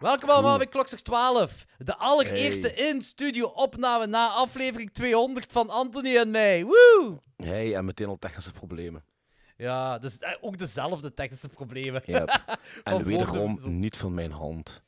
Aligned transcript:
Welkom 0.00 0.30
allemaal 0.30 0.56
bij 0.56 0.66
Klokslag 0.66 1.00
12. 1.00 1.66
De 1.78 1.96
allereerste 1.96 2.74
in-studio 2.74 3.46
opname 3.46 4.06
na 4.06 4.28
aflevering 4.28 4.92
200 4.92 5.52
van 5.52 5.70
Anthony 5.70 6.16
en 6.16 6.30
mij. 6.30 6.64
Woe! 6.64 7.18
Hey, 7.36 7.74
en 7.74 7.84
meteen 7.84 8.08
al 8.08 8.18
technische 8.18 8.52
problemen. 8.52 9.04
Ja, 9.56 9.98
dus 9.98 10.18
eh, 10.18 10.34
ook 10.40 10.58
dezelfde 10.58 11.14
technische 11.14 11.48
problemen. 11.48 12.02
Yep. 12.04 12.58
en 12.84 13.04
wederom 13.04 13.58
niet 13.64 13.96
van 13.96 14.14
mijn 14.14 14.30
hand. 14.30 14.82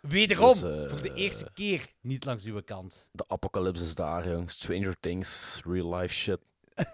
Wederom, 0.00 0.52
Dus, 0.52 0.62
eh, 0.62 0.88
voor 0.88 1.02
de 1.02 1.14
eerste 1.14 1.50
keer 1.54 1.88
niet 2.00 2.24
langs 2.24 2.44
uw 2.44 2.62
kant. 2.62 3.08
De 3.12 3.24
apocalypse 3.28 3.84
is 3.84 3.94
daar, 3.94 4.28
jong. 4.28 4.50
Stranger 4.50 5.00
Things, 5.00 5.60
real 5.64 5.94
life 5.94 6.14
shit. 6.14 6.38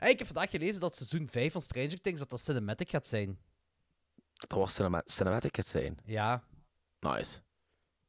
Hey, 0.00 0.10
ik 0.10 0.18
heb 0.18 0.26
vandaag 0.26 0.50
gelezen 0.50 0.80
dat 0.80 0.96
seizoen 0.96 1.28
5 1.30 1.52
van 1.52 1.60
Stranger 1.60 2.00
Things 2.00 2.20
dat 2.20 2.30
dat 2.30 2.40
cinematic 2.40 2.90
gaat 2.90 3.06
zijn. 3.06 3.38
Dat 4.34 4.58
was 4.58 4.74
cinema 4.74 5.02
cinematic 5.04 5.56
het 5.56 5.66
zijn. 5.66 5.98
Ja, 6.04 6.42
Nice. 7.02 7.40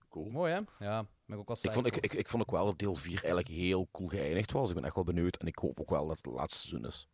Cool. 0.09 0.29
mooi 0.29 0.53
hè? 0.53 0.85
Ja, 0.85 1.05
ben 1.25 1.35
ik 1.35 1.39
ook 1.39 1.47
wel 1.47 1.57
Ik 1.61 1.71
vond, 1.71 1.85
ik, 1.85 1.95
ik, 1.95 2.13
ik 2.13 2.27
vond 2.27 2.43
ook 2.43 2.51
wel 2.51 2.65
dat 2.65 2.79
deel 2.79 2.95
4 2.95 3.11
eigenlijk 3.11 3.47
heel 3.47 3.88
cool 3.91 4.07
geëindigd 4.07 4.51
was. 4.51 4.70
Ik 4.70 4.75
ben 4.75 4.84
echt 4.85 4.95
wel 4.95 5.03
benieuwd. 5.03 5.38
En 5.38 5.47
ik 5.47 5.57
hoop 5.57 5.79
ook 5.79 5.89
wel 5.89 6.07
dat 6.07 6.17
het 6.17 6.25
laatste 6.25 6.67
seizoen 6.67 6.88
is. 6.89 7.07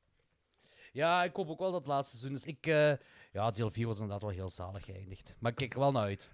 Ja, 0.92 1.24
ik 1.24 1.36
hoop 1.36 1.50
ook 1.50 1.60
wel 1.60 1.72
dat 1.72 1.80
het 1.80 1.90
laatste 1.90 2.18
seizoen 2.18 2.38
is. 2.38 2.46
Ik, 2.46 2.68
eh, 2.68 2.94
ja, 3.32 3.52
deel 3.52 3.72
4 3.72 3.88
was 3.88 3.96
inderdaad 3.96 4.22
wel 4.22 4.32
heel 4.32 4.50
zalig 4.50 4.86
geëindigd. 4.86 5.36
Maar 5.40 5.52
ik 5.52 5.58
kijk 5.58 5.74
er 5.74 5.80
wel 5.80 5.92
naar 5.92 6.04
uit. 6.04 6.32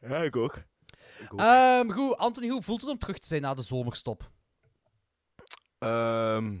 Ja, 0.00 0.16
ik 0.16 0.36
ook. 0.36 0.62
Ehm, 1.36 1.90
goed, 1.90 2.16
Anthony, 2.16 2.48
hoe 2.48 2.62
voelt 2.62 2.80
het 2.80 2.90
om 2.90 2.98
terug 2.98 3.18
te 3.18 3.26
zijn 3.26 3.42
na 3.42 3.54
de 3.54 3.62
zomerstop? 3.62 4.30
Ehm, 5.78 6.58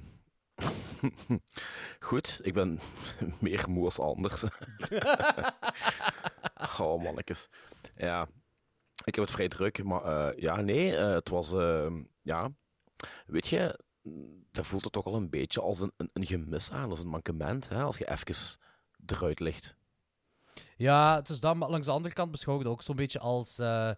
goed, 2.08 2.40
ik 2.42 2.54
ben 2.54 2.80
meer 3.40 3.64
moe 3.70 3.84
als 3.84 3.98
anders. 3.98 4.44
oh, 6.80 7.02
mannetjes. 7.02 7.48
Ja, 7.96 8.28
ik 9.04 9.14
heb 9.14 9.24
het 9.24 9.32
vrij 9.34 9.48
druk, 9.48 9.84
maar 9.84 10.04
eh, 10.04 10.38
ja, 10.42 10.60
nee, 10.60 10.96
eh, 10.96 11.12
het 11.14 11.28
was, 11.28 11.52
ehm, 11.52 12.02
ja, 12.22 12.50
weet 13.26 13.46
je, 13.46 13.78
dat 14.52 14.66
voelt 14.66 14.84
het 14.84 14.92
toch 14.92 15.04
al 15.06 15.14
een 15.14 15.30
beetje 15.30 15.60
als 15.60 15.80
een, 15.80 15.92
een, 15.96 16.10
een 16.12 16.26
gemis 16.26 16.70
aan, 16.70 16.90
als 16.90 17.00
een 17.00 17.08
mankement, 17.08 17.68
hè, 17.68 17.82
als 17.82 17.98
je 17.98 18.10
even 18.10 18.58
eruit 19.06 19.40
ligt. 19.40 19.76
Ja, 20.76 21.16
het 21.16 21.28
is 21.28 21.40
dan, 21.40 21.58
maar 21.58 21.70
langs 21.70 21.86
de 21.86 21.92
andere 21.92 22.14
kant 22.14 22.30
beschouw 22.30 22.54
ik 22.54 22.60
het 22.60 22.68
ook 22.70 22.82
zo'n 22.82 22.96
beetje 22.96 23.18
als... 23.18 23.58
eh, 23.58 23.66
Maar 23.66 23.96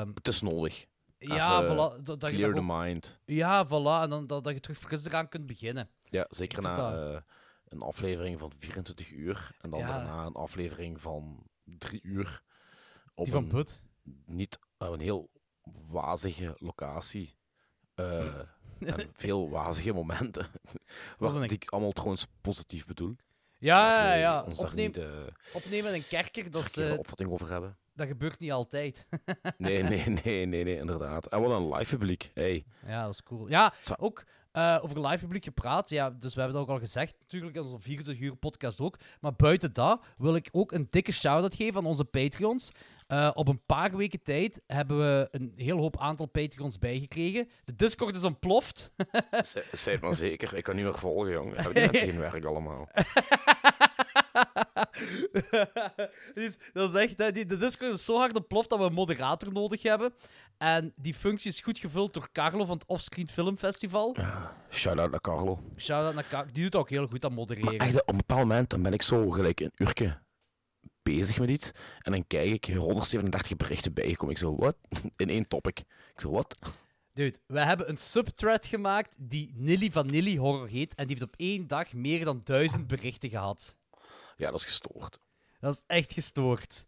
ehm, 0.00 0.10
het 0.14 0.28
is 0.28 0.40
nodig. 0.40 0.86
Ja, 1.18 1.62
even 1.62 1.72
voilà, 1.74 2.02
dat, 2.02 2.20
dat 2.20 2.30
je 2.30 2.36
Clear 2.36 2.54
dan 2.54 2.66
the 2.66 2.72
ook- 2.72 2.78
mind. 2.80 3.20
ja, 3.24 3.66
voilà, 3.66 4.02
en 4.02 4.10
dan, 4.10 4.26
dat, 4.26 4.44
dat 4.44 4.52
je 4.54 4.60
terug 4.60 4.78
fris 4.78 5.04
eraan 5.04 5.28
kunt 5.28 5.46
beginnen. 5.46 5.90
Ja, 6.02 6.26
zeker 6.28 6.62
na 6.62 6.92
eh, 6.94 7.20
een 7.68 7.80
aflevering 7.82 8.38
van 8.38 8.52
24 8.58 9.10
uur 9.10 9.50
en 9.60 9.70
dan 9.70 9.78
Ja. 9.80 9.86
daarna 9.86 10.24
een 10.24 10.34
aflevering 10.34 11.00
van 11.00 11.46
3 11.64 12.00
uur. 12.02 12.42
Op 13.14 13.24
Die 13.24 13.32
van 13.34 13.42
een, 13.42 13.48
Put. 13.48 13.82
niet, 14.26 14.58
op 14.78 14.90
een 14.92 15.00
heel 15.00 15.30
wazige 15.88 16.54
locatie. 16.58 17.36
eh, 17.94 18.38
en 18.80 19.10
veel 19.24 19.50
wazige 19.50 19.92
momenten. 19.92 20.46
Wat 21.18 21.34
een- 21.34 21.42
ik 21.50 21.70
allemaal 21.70 21.92
trouwens 21.92 22.26
positief 22.40 22.86
bedoel. 22.86 23.16
Ja, 23.58 24.04
ja, 24.04 24.14
ja. 24.14 24.42
Opneem, 24.56 24.86
niet 24.86 24.96
eh 24.96 25.26
opnemen 25.52 25.88
in 25.90 25.94
een 25.96 26.06
kerker, 26.08 26.50
dat, 26.50 26.64
is, 26.64 26.76
eh, 26.76 26.98
opvatting 26.98 27.30
over 27.30 27.50
hebben. 27.50 27.78
Dat 27.96 28.06
gebeurt 28.06 28.38
niet 28.38 28.52
altijd. 28.52 29.06
Nee, 29.58 29.82
nee, 29.82 30.04
nee, 30.24 30.46
nee, 30.46 30.64
nee, 30.64 30.78
inderdaad. 30.78 31.26
En 31.26 31.40
wat 31.40 31.60
een 31.60 31.74
live 31.74 31.96
publiek. 31.96 32.30
Hey. 32.34 32.64
ja, 32.86 33.02
dat 33.02 33.12
is 33.12 33.22
cool. 33.22 33.48
Ja, 33.48 33.72
ook 33.98 34.24
eh, 34.56 34.78
over 34.82 35.06
live 35.06 35.24
publiek 35.24 35.44
gepraat. 35.44 35.90
Ja, 35.90 36.10
dus 36.10 36.34
we 36.34 36.40
hebben 36.40 36.58
dat 36.58 36.68
ook 36.68 36.74
al 36.74 36.82
gezegd, 36.84 37.16
natuurlijk 37.20 37.56
in 37.56 37.62
onze 37.62 37.78
24 37.80 38.24
uur 38.24 38.36
podcast 38.36 38.80
ook. 38.80 38.98
Maar 39.20 39.34
buiten 39.34 39.72
dat 39.72 40.00
wil 40.16 40.34
ik 40.34 40.48
ook 40.52 40.72
een 40.72 40.86
dikke 40.90 41.12
shout-out 41.12 41.54
geven 41.54 41.76
aan 41.76 41.86
onze 41.86 42.04
Patreons. 42.04 42.72
Eh, 43.06 43.30
op 43.34 43.48
een 43.48 43.64
paar 43.66 43.96
weken 43.96 44.22
tijd 44.22 44.60
hebben 44.66 44.98
we 44.98 45.28
een 45.30 45.52
heel 45.56 45.78
hoop 45.78 45.98
aantal 45.98 46.26
Patreons 46.26 46.78
bijgekregen. 46.78 47.48
De 47.64 47.74
Discord 47.74 48.14
is 48.16 48.24
ontploft. 48.24 48.92
Het 49.30 50.00
maar 50.00 50.14
zeker. 50.14 50.54
Ik 50.54 50.64
kan 50.64 50.76
niet 50.76 50.84
meer 50.84 50.94
volgen, 50.94 51.32
jong. 51.32 51.56
Heb 51.56 51.74
die 51.74 51.90
mensen 51.90 52.08
geen 52.10 52.18
werk 52.18 52.44
allemaal? 52.44 52.88
dus, 56.34 56.58
dat 56.72 56.94
is 56.94 57.00
echt, 57.00 57.18
hè, 57.18 57.32
die, 57.32 57.46
de 57.46 57.56
Discord 57.56 57.92
is 57.92 58.04
zo 58.04 58.18
hard 58.18 58.36
ontploft 58.36 58.68
dat 58.68 58.78
we 58.78 58.84
een 58.84 58.92
moderator 58.92 59.52
nodig 59.52 59.82
hebben. 59.82 60.14
En 60.58 60.92
die 60.96 61.14
functie 61.14 61.50
is 61.50 61.60
goed 61.60 61.78
gevuld 61.78 62.14
door 62.14 62.28
Carlo 62.32 62.64
van 62.64 62.76
het 62.76 62.86
Offscreen 62.86 63.28
Film 63.28 63.58
Festival. 63.58 64.16
Shout-out 64.70 65.10
naar 65.10 65.20
Carlo. 65.20 65.58
Shout-out 65.76 66.14
naar 66.14 66.28
Carlo. 66.28 66.52
Die 66.52 66.62
doet 66.62 66.76
ook 66.76 66.90
heel 66.90 67.06
goed 67.06 67.24
aan 67.24 67.30
Maar 67.34 67.38
modereren. 67.38 67.78
echt, 67.78 68.00
op 68.00 68.08
een 68.08 68.16
bepaald 68.16 68.40
moment 68.40 68.70
dan 68.70 68.82
ben 68.82 68.92
ik 68.92 69.02
zo 69.02 69.30
gelijk 69.30 69.60
een 69.60 69.72
uurtje 69.76 70.18
bezig 71.02 71.38
met 71.38 71.50
iets. 71.50 71.70
En 71.98 72.12
dan 72.12 72.26
kijk 72.26 72.50
ik 72.66 72.76
137 72.76 73.56
berichten 73.56 73.92
bijgekomen. 73.92 74.34
Ik 74.34 74.40
zo, 74.40 74.56
wat? 74.56 74.76
In 75.16 75.28
één 75.28 75.48
topic. 75.48 75.78
Ik 75.78 76.20
zo, 76.20 76.30
wat? 76.30 76.56
Dude, 77.12 77.38
we 77.46 77.60
hebben 77.60 77.88
een 77.88 77.96
subthread 77.96 78.66
gemaakt 78.66 79.16
die 79.18 79.52
Nilly 79.54 79.90
van 79.90 80.06
Nilly 80.06 80.36
Horror 80.36 80.68
heet. 80.68 80.94
En 80.94 81.06
die 81.06 81.16
heeft 81.16 81.32
op 81.32 81.34
één 81.36 81.66
dag 81.66 81.92
meer 81.92 82.24
dan 82.24 82.40
duizend 82.44 82.86
berichten 82.86 83.30
gehad. 83.30 83.76
Ja, 84.36 84.50
dat 84.50 84.58
is 84.60 84.64
gestoord. 84.64 85.18
Dat 85.60 85.74
is 85.74 85.82
echt 85.86 86.12
gestoord. 86.12 86.86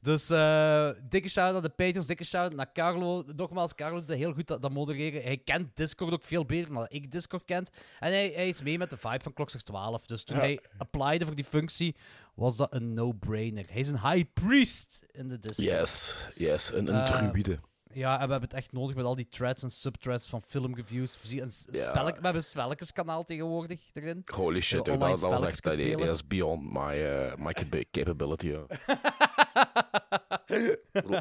Dus 0.00 0.30
eh, 0.30 0.90
dikke 1.08 1.28
shout 1.28 1.52
naar 1.52 1.62
de 1.62 1.68
Patreons, 1.68 2.06
dikke 2.06 2.24
shout 2.24 2.54
naar 2.54 2.72
Carlo. 2.72 3.24
Nogmaals, 3.36 3.74
Carlo 3.74 3.98
doet 3.98 4.06
dat 4.06 4.16
heel 4.16 4.32
goed, 4.32 4.46
dat, 4.46 4.62
dat 4.62 4.70
modereren. 4.72 5.22
Hij 5.22 5.36
kent 5.38 5.76
Discord 5.76 6.12
ook 6.12 6.22
veel 6.24 6.44
beter 6.44 6.74
dan 6.74 6.86
ik 6.88 7.10
Discord 7.10 7.44
kent. 7.44 7.70
En 7.98 8.12
hij, 8.12 8.30
hij 8.34 8.48
is 8.48 8.62
mee 8.62 8.78
met 8.78 8.90
de 8.90 8.96
vibe 8.96 9.22
van 9.22 9.32
Klokslag 9.32 9.62
12. 9.62 10.06
Dus 10.06 10.24
toen 10.24 10.36
hij 10.36 10.60
applyde 10.78 11.26
voor 11.26 11.34
die 11.34 11.44
functie, 11.44 11.96
was 12.34 12.56
dat 12.56 12.74
een 12.74 12.94
no-brainer. 12.94 13.64
Hij 13.70 13.80
is 13.80 13.88
een 13.88 14.00
high 14.10 14.24
priest 14.32 15.04
in 15.10 15.28
de 15.28 15.38
Discord. 15.38 15.68
Yes, 15.68 16.28
yes. 16.34 16.72
Een, 16.72 16.86
een 16.94 17.00
Eh, 17.00 17.06
druïde. 17.30 17.58
Ja, 17.92 18.12
en 18.20 18.24
we 18.26 18.30
hebben 18.30 18.48
het 18.48 18.54
echt 18.54 18.72
nodig 18.72 18.96
met 18.96 19.04
al 19.04 19.16
die 19.16 19.28
threads 19.28 19.62
en 19.62 19.70
subthreads 19.70 20.28
van 20.28 20.42
filmreviews. 20.42 21.18
S- 21.22 21.30
Ja. 21.70 21.92
we 21.92 21.98
hebben 22.12 22.34
een 22.34 22.42
spelletjeskanaal 22.42 23.24
tegenwoordig 23.24 23.80
erin. 23.94 24.22
Holy 24.34 24.60
shit, 24.60 24.84
dude, 24.84 24.98
dat, 24.98 25.20
dat 25.20 25.30
was 25.30 25.42
echt 25.42 25.62
dat, 25.62 25.76
is 25.76 26.26
beyond 26.26 26.72
my, 26.72 27.04
eh, 27.04 27.34
my 27.36 27.52
capa- 27.52 27.82
capability. 28.00 28.46
ja. 28.48 28.62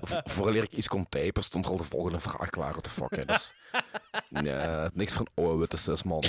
V- 0.04 0.20
Vooraleer 0.24 0.64
ik 0.64 0.74
iets 0.74 0.88
kon 0.88 1.10
typen, 1.10 1.44
stond 1.44 1.66
er 1.66 1.72
al 1.72 1.78
de 1.78 1.84
volgende 1.84 2.20
vraag 2.20 2.50
klaar. 2.50 2.72
What 2.72 2.84
the 2.84 2.90
fuck, 2.90 3.16
hè. 3.16 3.34
Is, 3.34 3.54
ja, 4.44 4.90
niks 4.94 5.14
van 5.14 5.28
oude 5.36 5.58
witte 5.58 5.78
cis, 5.78 6.04
man. 6.04 6.24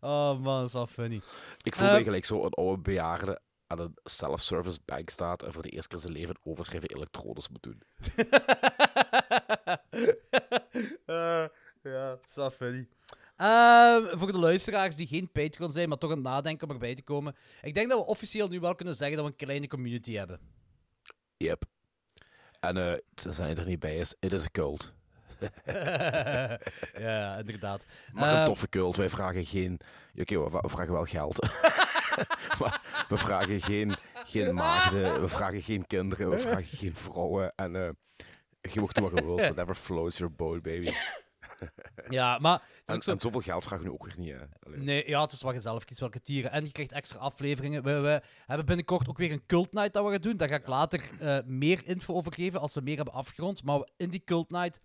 oh 0.00 0.38
man, 0.40 0.58
dat 0.58 0.66
is 0.66 0.72
wel 0.72 0.86
funny. 0.86 1.20
Ik 1.62 1.74
voel 1.76 1.90
me 1.92 2.02
gelijk 2.02 2.24
zo 2.24 2.44
een 2.44 2.52
oude 2.54 2.82
bejaarde 2.82 3.40
aan 3.68 3.78
een 3.78 3.96
self-service 4.04 4.78
bank 4.84 5.10
staat 5.10 5.42
en 5.42 5.52
voor 5.52 5.62
de 5.62 5.68
eerste 5.68 5.88
keer 5.88 5.98
zijn 5.98 6.12
leven 6.12 6.28
een 6.28 6.52
overschrijven 6.52 6.90
elektrodes 6.90 7.48
moet 7.48 7.62
doen. 7.62 7.82
Eh, 11.06 11.44
ja, 11.82 12.08
dat 12.08 12.24
is 12.28 12.34
wel 12.34 12.50
funny. 12.50 12.88
Ehm, 13.36 14.18
voor 14.18 14.32
de 14.32 14.38
luisteraars 14.38 14.96
die 14.96 15.06
geen 15.06 15.32
Patreon 15.32 15.72
zijn, 15.72 15.88
maar 15.88 15.98
toch 15.98 16.10
aan 16.10 16.16
het 16.16 16.26
nadenken 16.26 16.68
om 16.68 16.74
erbij 16.74 16.94
te 16.94 17.02
komen. 17.02 17.36
Ik 17.62 17.74
denk 17.74 17.88
dat 17.88 17.98
we 17.98 18.06
officieel 18.06 18.48
nu 18.48 18.60
wel 18.60 18.74
kunnen 18.74 18.94
zeggen 18.94 19.16
dat 19.16 19.26
we 19.26 19.32
een 19.32 19.46
kleine 19.46 19.66
community 19.66 20.12
hebben. 20.12 20.40
Yep. 21.36 21.64
En 22.60 22.76
eh, 22.76 22.98
zijn 23.14 23.56
er 23.56 23.66
niet 23.66 23.80
bij 23.80 23.96
is, 23.96 24.14
it 24.20 24.32
is 24.32 24.44
a 24.44 24.48
cult. 24.52 24.94
ja, 27.06 27.38
inderdaad. 27.38 27.86
Maar 28.12 28.38
een 28.38 28.44
toffe 28.44 28.68
cult. 28.68 28.96
Wij 28.96 29.08
vragen 29.08 29.44
geen... 29.46 29.80
Oké, 30.16 30.38
we, 30.38 30.58
we 30.60 30.68
vragen 30.68 30.92
wel 30.92 31.04
geld. 31.04 31.38
maar 32.60 33.04
we 33.08 33.16
vragen 33.16 33.60
geen, 33.60 33.94
geen 34.24 34.54
maagden, 34.54 35.20
we 35.20 35.28
vragen 35.28 35.62
geen 35.62 35.86
kinderen, 35.86 36.30
we 36.30 36.38
vragen 36.38 36.78
geen 36.78 36.96
vrouwen. 36.96 37.52
En 37.56 37.76
eh, 37.76 37.88
je 38.72 38.80
mocht 38.80 38.94
doen 38.94 39.10
wat 39.10 39.18
je 39.18 39.24
wilt. 39.26 39.40
Whatever 39.40 39.74
floats 39.74 40.18
your 40.18 40.34
boat, 40.34 40.62
baby. 40.62 40.90
Ja, 42.08 42.38
maar 42.38 42.62
En, 42.84 43.02
zo... 43.02 43.10
en 43.10 43.20
zoveel 43.20 43.40
geld 43.40 43.64
vragen 43.64 43.84
we 43.84 43.90
nu 43.90 43.94
ook 43.94 44.04
weer 44.04 44.18
niet, 44.18 44.34
hè. 44.34 44.76
Nee, 44.76 45.08
ja, 45.08 45.20
het 45.22 45.32
is 45.32 45.42
wat 45.42 45.54
je 45.54 45.60
zelf 45.60 45.84
kiest 45.84 46.00
welke 46.00 46.22
tieren. 46.22 46.50
En 46.50 46.64
je 46.64 46.72
krijgt 46.72 46.92
extra 46.92 47.18
afleveringen. 47.18 47.82
We, 47.82 48.00
we 48.00 48.22
hebben 48.46 48.66
binnenkort 48.66 49.08
ook 49.08 49.18
weer 49.18 49.32
een 49.32 49.46
cult 49.46 49.72
night 49.72 49.92
dat 49.92 50.04
we 50.04 50.10
gaan 50.10 50.20
doen. 50.20 50.36
Daar 50.36 50.48
ga 50.48 50.54
ik 50.54 50.66
later 50.66 51.10
eh, 51.20 51.38
meer 51.46 51.80
info 51.84 52.14
over 52.14 52.32
geven 52.32 52.60
als 52.60 52.74
we 52.74 52.80
meer 52.80 52.96
hebben 52.96 53.14
afgerond. 53.14 53.64
Maar 53.64 53.88
in 53.96 54.10
die 54.10 54.22
cult 54.24 54.50
night 54.50 54.80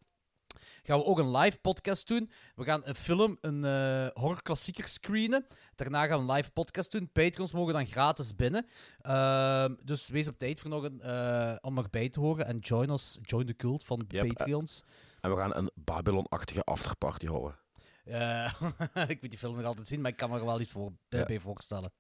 gaan 0.83 0.97
we 0.99 1.05
ook 1.05 1.19
een 1.19 1.31
live 1.37 1.57
podcast 1.57 2.07
doen. 2.07 2.31
We 2.55 2.63
gaan 2.63 2.81
een 2.83 2.95
film, 2.95 3.37
een 3.41 3.65
eh 3.65 4.07
horrorklassieker 4.21 4.87
screenen. 4.87 5.45
Daarna 5.75 6.05
gaan 6.05 6.25
we 6.25 6.31
een 6.31 6.37
live 6.37 6.51
podcast 6.51 6.91
doen. 6.91 7.09
Patrons 7.11 7.51
mogen 7.51 7.73
dan 7.73 7.85
gratis 7.85 8.35
binnen. 8.35 8.65
Ehm, 9.01 9.73
dus 9.83 10.07
wees 10.07 10.27
op 10.27 10.37
tijd 10.37 10.59
voor 10.59 10.69
nog 10.69 10.83
een, 10.83 11.01
eh, 11.01 11.55
om 11.61 11.77
erbij 11.77 12.09
te 12.09 12.19
horen. 12.19 12.45
En 12.45 12.57
join 12.57 12.89
us, 12.89 13.19
join 13.21 13.45
de 13.45 13.55
cult 13.55 13.83
van 13.83 13.99
de 13.99 14.05
Yep, 14.07 14.27
Patreons. 14.27 14.83
En 15.21 15.29
we 15.29 15.37
gaan 15.37 15.55
een 15.55 15.71
Babylon-achtige 15.75 16.63
afterparty 16.63 17.25
houden. 17.27 17.57
Eh, 18.05 18.53
ik 19.13 19.21
moet 19.21 19.29
die 19.29 19.39
film 19.39 19.55
nog 19.55 19.65
altijd 19.65 19.87
zien, 19.87 20.01
maar 20.01 20.11
ik 20.11 20.17
kan 20.17 20.29
me 20.29 20.37
er 20.39 20.45
wel 20.45 20.59
iets 20.59 20.71
voor, 20.71 20.91
Ja. 21.09 21.25
bij 21.25 21.39
voorstellen. 21.39 21.91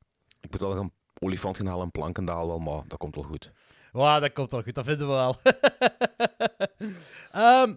Ik 0.41 0.51
moet 0.51 0.59
wel 0.59 0.73
nog 0.73 0.79
een 0.83 0.93
olifant 1.19 1.57
gaan 1.57 1.65
halen 1.65 1.83
en 1.83 1.91
plankendaal 1.91 2.47
wel, 2.47 2.59
maar 2.59 2.83
dat 2.87 2.97
komt 2.97 3.15
wel 3.15 3.23
goed. 3.23 3.51
Wauw, 3.91 4.19
dat 4.19 4.33
komt 4.33 4.51
wel 4.51 4.61
goed, 4.63 4.75
dat 4.75 4.85
vinden 4.85 5.07
we 5.07 5.13
wel. 5.13 5.35
Ehm, 7.31 7.75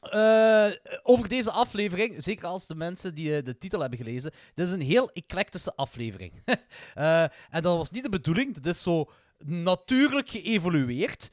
eh, 0.00 0.70
over 1.02 1.28
deze 1.28 1.50
aflevering, 1.50 2.22
zeker 2.22 2.46
als 2.46 2.66
de 2.66 2.74
mensen 2.74 3.14
die 3.14 3.36
eh, 3.36 3.44
de 3.44 3.56
titel 3.56 3.80
hebben 3.80 3.98
gelezen, 3.98 4.32
dit 4.54 4.66
is 4.66 4.72
een 4.72 4.80
heel 4.80 5.10
eclectische 5.12 5.74
aflevering. 5.74 6.32
Eh, 6.94 7.22
en 7.22 7.62
dat 7.62 7.76
was 7.76 7.90
niet 7.90 8.02
de 8.02 8.08
bedoeling, 8.08 8.54
dit 8.54 8.66
is 8.66 8.82
zo 8.82 9.10
natuurlijk 9.44 10.28
geëvolueerd. 10.28 11.30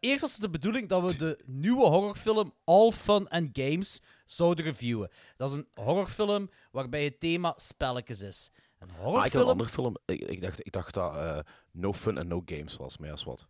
Eerst 0.00 0.20
was 0.20 0.32
het 0.32 0.40
de 0.40 0.50
bedoeling 0.50 0.88
dat 0.88 1.10
we 1.10 1.18
de 1.18 1.42
nieuwe 1.46 1.86
horrorfilm 1.86 2.54
All 2.64 2.90
Fun 2.90 3.28
and 3.28 3.48
Games 3.52 4.00
zouden 4.24 4.64
reviewen. 4.64 5.10
Dat 5.36 5.50
is 5.50 5.56
een 5.56 5.68
horrorfilm 5.74 6.50
waarbij 6.70 7.04
het 7.04 7.20
thema 7.20 7.52
spelletjes 7.56 8.20
is. 8.20 8.50
Een 8.78 8.90
Ah, 8.90 8.96
ik 8.96 9.02
had 9.02 9.12
horrorfilm... 9.12 9.42
een 9.42 9.50
andere 9.50 9.68
film. 9.68 9.96
Ik, 10.04 10.20
ik, 10.20 10.40
dacht, 10.40 10.66
ik 10.66 10.72
dacht 10.72 10.94
dat 10.94 11.44
No 11.70 11.92
Fun 11.92 12.18
and 12.18 12.28
No 12.28 12.42
Games 12.44 12.76
was, 12.76 12.98
maar 12.98 13.10
als 13.10 13.24
wat. 13.24 13.46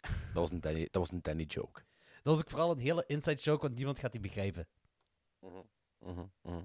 Dat 0.00 0.12
was 0.32 0.50
een 0.50 0.60
Danny, 0.60 0.88
dat 0.90 1.02
was 1.02 1.10
een 1.10 1.22
Danny 1.22 1.44
joke. 1.44 1.82
Dat 2.22 2.34
was 2.34 2.38
ook 2.38 2.50
vooral 2.50 2.70
een 2.70 2.78
hele 2.78 3.04
inside 3.06 3.40
joke, 3.40 3.62
want 3.62 3.74
niemand 3.74 3.98
gaat 3.98 4.12
die 4.12 4.20
begrijpen. 4.20 4.68
Mhm, 5.98 6.24
mhm. 6.38 6.64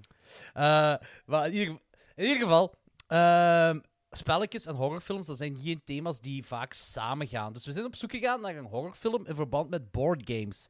Eh, 0.53 0.95
maar 1.25 1.45
in 1.45 1.53
ieder, 1.53 1.79
in 2.15 2.25
ieder 2.25 2.41
geval, 2.41 2.75
ehm, 3.07 3.79
spelletjes 4.11 4.65
en 4.65 4.75
horrorfilms, 4.75 5.27
dat 5.27 5.37
zijn 5.37 5.57
geen 5.63 5.81
thema's 5.83 6.19
die 6.19 6.45
vaak 6.45 6.73
samengaan. 6.73 7.53
Dus 7.53 7.65
we 7.65 7.71
zijn 7.71 7.85
op 7.85 7.95
zoek 7.95 8.11
gegaan 8.11 8.41
naar 8.41 8.55
een 8.55 8.65
horrorfilm 8.65 9.25
in 9.25 9.35
verband 9.35 9.69
met 9.69 9.91
boardgames. 9.91 10.69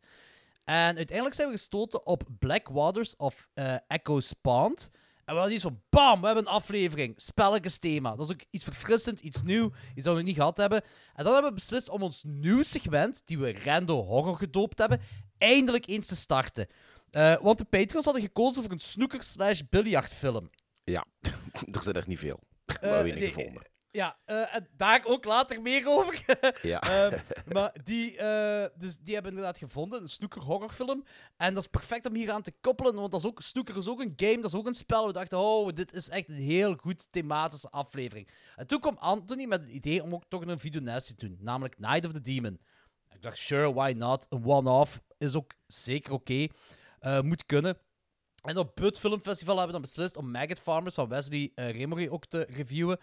En 0.63 0.95
uiteindelijk 0.95 1.35
zijn 1.35 1.47
we 1.47 1.53
gestoten 1.53 2.05
op 2.05 2.23
Black 2.39 2.67
Waters 2.67 3.15
of 3.15 3.47
eh, 3.53 3.75
Echo 3.87 4.19
Spawned. 4.19 4.91
En 5.27 5.33
we 5.33 5.39
hadden 5.39 5.53
iets 5.53 5.63
van, 5.63 5.81
bam, 5.89 6.19
we 6.19 6.25
hebben 6.25 6.45
een 6.45 6.51
aflevering. 6.51 7.13
Spelletjes 7.15 7.77
thema. 7.77 8.15
Dat 8.15 8.25
is 8.25 8.31
ook 8.31 8.41
iets 8.49 8.63
verfrissend, 8.63 9.19
iets 9.19 9.41
nieuw, 9.41 9.71
iets 9.95 10.03
dat 10.05 10.13
we 10.13 10.19
nog 10.19 10.27
niet 10.27 10.35
gehad 10.35 10.57
hebben. 10.57 10.81
En 11.13 11.23
dan 11.23 11.33
hebben 11.33 11.51
we 11.51 11.57
beslist 11.57 11.89
om 11.89 12.01
ons 12.01 12.23
nieuw 12.25 12.63
segment, 12.63 13.21
die 13.25 13.37
we 13.37 13.53
Rando 13.63 14.03
Horror 14.03 14.35
gedoopt 14.37 14.77
hebben, 14.77 15.01
eindelijk 15.37 15.87
eens 15.87 16.07
te 16.07 16.15
starten. 16.15 16.67
Eh, 17.09 17.35
want 17.41 17.57
de 17.57 17.65
Patreons 17.65 18.05
hadden 18.05 18.23
gekozen 18.23 18.63
voor 18.63 18.71
een 18.71 18.79
snooker 18.79 19.23
slash 19.23 19.61
biljartfilm. 19.69 20.49
Ja, 20.83 21.05
er 21.71 21.81
zijn 21.81 21.95
er 21.95 22.07
niet 22.07 22.19
veel. 22.19 22.39
Eh, 22.65 22.81
maar 22.81 22.91
weinig 22.91 23.15
nee, 23.15 23.31
gevonden. 23.31 23.63
Ja, 23.97 24.17
eh, 24.25 24.55
en 24.55 24.67
daar 24.75 25.01
ook 25.05 25.25
later 25.25 25.61
meer 25.61 25.87
over. 25.87 26.23
Ja. 26.61 26.81
Ehm, 26.87 27.19
maar 27.53 27.75
die, 27.83 28.17
eh, 28.17 28.65
dus 28.75 28.97
die 28.97 29.13
hebben 29.13 29.31
inderdaad 29.31 29.57
gevonden, 29.57 30.01
een 30.01 30.07
snooker 30.07 30.41
horrorfilm. 30.41 31.03
En 31.37 31.53
dat 31.53 31.63
is 31.63 31.69
perfect 31.69 32.05
om 32.05 32.13
hier 32.13 32.31
aan 32.31 32.41
te 32.41 32.53
koppelen, 32.61 32.93
want 32.93 33.11
dat 33.11 33.19
is 33.19 33.27
ook, 33.27 33.41
snooker 33.41 33.77
is 33.77 33.87
ook 33.87 33.99
een 33.99 34.13
game, 34.15 34.35
dat 34.35 34.45
is 34.45 34.55
ook 34.55 34.67
een 34.67 34.73
spel. 34.73 35.07
We 35.07 35.13
dachten, 35.13 35.37
oh, 35.37 35.73
dit 35.73 35.93
is 35.93 36.09
echt 36.09 36.29
een 36.29 36.35
heel 36.35 36.73
goed 36.73 37.11
thematische 37.11 37.69
aflevering. 37.69 38.29
En 38.55 38.67
toen 38.67 38.79
kwam 38.79 38.97
Anthony 38.97 39.45
met 39.45 39.61
het 39.61 39.69
idee 39.69 40.03
om 40.03 40.13
ook 40.13 40.23
toch 40.27 40.45
een 40.45 40.59
videonest 40.59 41.07
te 41.07 41.15
doen, 41.15 41.37
namelijk 41.41 41.79
Night 41.79 42.05
of 42.05 42.11
the 42.11 42.21
Demon. 42.21 42.59
Ik 43.13 43.21
dacht, 43.21 43.37
sure, 43.37 43.73
why 43.73 43.93
not? 43.97 44.25
Een 44.29 44.45
one-off 44.45 45.01
is 45.17 45.35
ook 45.35 45.51
zeker 45.67 46.13
oké. 46.13 46.47
Eh, 46.99 47.21
moet 47.21 47.45
kunnen. 47.45 47.77
En 48.41 48.57
op 48.57 48.77
het 48.77 48.99
filmfestival 48.99 49.57
hebben 49.57 49.75
we 49.75 49.81
dan 49.81 49.91
beslist 49.91 50.17
om 50.17 50.31
Maggot 50.31 50.59
Farmers 50.59 50.95
van 50.95 51.07
Wesley 51.07 51.51
uh, 51.55 51.71
Remory 51.71 52.07
ook 52.07 52.25
te 52.25 52.47
reviewen. 52.49 52.99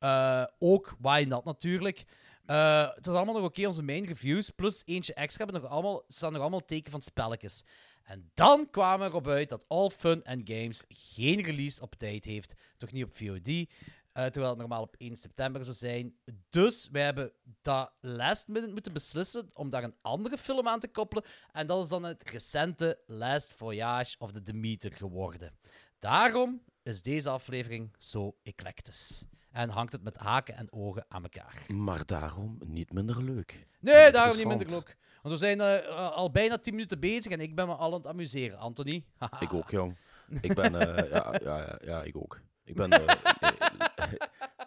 Uh, 0.00 0.44
ook 0.58 0.96
Why 0.98 1.24
Not 1.28 1.44
natuurlijk. 1.44 2.04
Uh, 2.46 2.88
het 2.94 3.06
is 3.06 3.12
allemaal 3.12 3.34
nog 3.34 3.44
oké, 3.44 3.66
onze 3.66 3.82
main 3.82 4.04
reviews. 4.04 4.50
Plus 4.50 4.82
eentje 4.84 5.14
extra 5.14 5.44
hebben 5.44 5.62
nog 5.62 5.70
allemaal, 5.70 6.04
staan 6.06 6.32
nog 6.32 6.40
allemaal 6.40 6.64
teken 6.64 6.90
van 6.90 7.00
spelletjes. 7.00 7.64
En 8.04 8.30
dan 8.34 8.70
kwamen 8.70 9.06
we 9.06 9.12
erop 9.12 9.28
uit 9.28 9.48
dat 9.48 9.64
All 9.68 9.90
Fun 9.90 10.24
and 10.24 10.48
Games 10.50 10.84
geen 10.88 11.42
release 11.42 11.80
op 11.80 11.94
tijd 11.94 12.24
heeft. 12.24 12.54
Toch 12.76 12.92
niet 12.92 13.04
op 13.04 13.16
VOD. 13.16 13.48
Uh, 13.48 13.64
terwijl 14.12 14.48
het 14.48 14.58
normaal 14.58 14.82
op 14.82 14.94
1 14.98 15.16
september 15.16 15.64
zou 15.64 15.76
zijn. 15.76 16.14
Dus 16.48 16.88
wij 16.92 17.02
hebben 17.02 17.32
dat 17.62 17.92
last 18.00 18.48
minute 18.48 18.72
moeten 18.72 18.92
beslissen 18.92 19.48
om 19.54 19.70
daar 19.70 19.84
een 19.84 19.96
andere 20.00 20.38
film 20.38 20.68
aan 20.68 20.80
te 20.80 20.88
koppelen. 20.88 21.24
En 21.52 21.66
dat 21.66 21.84
is 21.84 21.90
dan 21.90 22.02
het 22.02 22.28
recente 22.28 22.98
Last 23.06 23.52
Voyage 23.52 24.16
of 24.18 24.32
the 24.32 24.42
Demeter 24.42 24.92
geworden. 24.92 25.58
Daarom 25.98 26.62
is 26.82 27.02
deze 27.02 27.30
aflevering 27.30 27.96
zo 27.98 28.36
eclectisch. 28.42 29.24
En 29.52 29.68
hangt 29.68 29.92
het 29.92 30.02
met 30.02 30.16
haken 30.16 30.56
en 30.56 30.72
ogen 30.72 31.04
aan 31.08 31.22
elkaar. 31.22 31.54
Maar 31.68 32.06
daarom 32.06 32.58
niet 32.66 32.92
minder 32.92 33.24
leuk. 33.24 33.66
Nee, 33.80 34.12
daarom 34.12 34.36
niet 34.36 34.46
minder 34.46 34.70
leuk. 34.70 34.96
Want 35.22 35.34
we 35.34 35.40
zijn 35.46 35.60
uh, 35.60 36.10
al 36.10 36.30
bijna 36.30 36.58
10 36.58 36.74
minuten 36.74 37.00
bezig 37.00 37.32
en 37.32 37.40
ik 37.40 37.54
ben 37.54 37.66
me 37.66 37.74
al 37.74 37.86
aan 37.86 37.98
het 37.98 38.06
amuseren, 38.06 38.58
Anthony. 38.58 39.04
ik 39.40 39.52
ook, 39.52 39.70
jong. 39.70 39.96
Ik 40.40 40.54
ben, 40.54 40.74
uh, 40.74 41.10
ja, 41.10 41.34
ja, 41.42 41.60
ja, 41.60 41.78
ja, 41.84 42.02
ik 42.02 42.16
ook. 42.16 42.40
Ik 42.64 42.74
ben, 42.74 42.92
uh, 42.92 43.06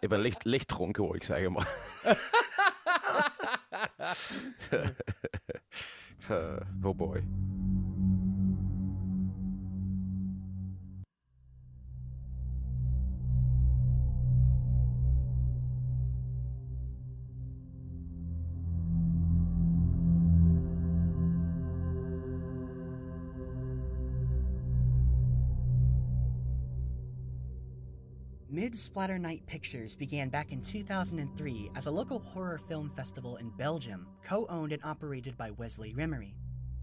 ik 0.03 0.09
ben 0.09 0.19
licht, 0.19 0.43
licht 0.43 0.67
dronken, 0.67 1.03
wil 1.03 1.15
ik 1.15 1.23
zeggen, 1.23 1.51
maar... 1.51 1.77
oh 6.83 6.95
boy. 6.95 7.23
Splatter 28.75 29.19
Night 29.19 29.45
Pictures 29.45 29.95
began 29.95 30.29
back 30.29 30.51
in 30.51 30.59
2003 30.59 31.71
as 31.75 31.85
a 31.85 31.91
local 31.91 32.19
horror 32.19 32.57
film 32.57 32.91
festival 32.95 33.35
in 33.35 33.49
Belgium, 33.51 34.07
co 34.25 34.47
owned 34.49 34.71
and 34.71 34.83
operated 34.83 35.37
by 35.37 35.51
Wesley 35.51 35.93
Rimmery. 35.93 36.33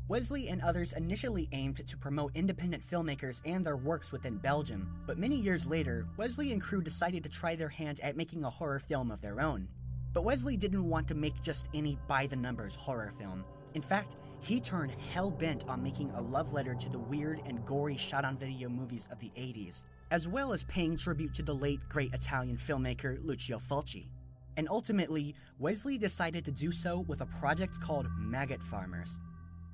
Wesley 0.06 0.48
and 0.48 0.62
others 0.62 0.92
initially 0.92 1.48
aimed 1.52 1.86
to 1.86 1.96
promote 1.96 2.36
independent 2.36 2.88
filmmakers 2.88 3.40
and 3.44 3.66
their 3.66 3.76
works 3.76 4.12
within 4.12 4.36
Belgium, 4.38 5.02
but 5.06 5.18
many 5.18 5.36
years 5.36 5.66
later, 5.66 6.06
Wesley 6.16 6.52
and 6.52 6.62
crew 6.62 6.80
decided 6.80 7.24
to 7.24 7.28
try 7.28 7.56
their 7.56 7.68
hand 7.68 7.98
at 8.00 8.16
making 8.16 8.44
a 8.44 8.50
horror 8.50 8.78
film 8.78 9.10
of 9.10 9.20
their 9.20 9.40
own. 9.40 9.68
But 10.12 10.24
Wesley 10.24 10.56
didn't 10.56 10.88
want 10.88 11.08
to 11.08 11.14
make 11.14 11.42
just 11.42 11.68
any 11.74 11.98
by 12.06 12.26
the 12.26 12.36
numbers 12.36 12.76
horror 12.76 13.12
film. 13.18 13.44
In 13.74 13.82
fact, 13.82 14.16
he 14.40 14.60
turned 14.60 14.92
hell 15.12 15.30
bent 15.30 15.68
on 15.68 15.82
making 15.82 16.10
a 16.10 16.22
love 16.22 16.52
letter 16.52 16.74
to 16.74 16.88
the 16.88 16.98
weird 16.98 17.40
and 17.46 17.64
gory 17.64 17.96
shot 17.96 18.24
on 18.24 18.36
video 18.36 18.68
movies 18.68 19.08
of 19.10 19.18
the 19.18 19.30
80s, 19.36 19.82
as 20.10 20.26
well 20.26 20.52
as 20.52 20.64
paying 20.64 20.96
tribute 20.96 21.34
to 21.34 21.42
the 21.42 21.54
late 21.54 21.80
great 21.88 22.12
Italian 22.12 22.56
filmmaker 22.56 23.18
Lucio 23.24 23.58
Fulci. 23.58 24.08
And 24.56 24.68
ultimately, 24.68 25.34
Wesley 25.58 25.98
decided 25.98 26.44
to 26.44 26.50
do 26.50 26.72
so 26.72 27.00
with 27.00 27.20
a 27.20 27.26
project 27.26 27.80
called 27.80 28.08
Maggot 28.18 28.62
Farmers. 28.62 29.18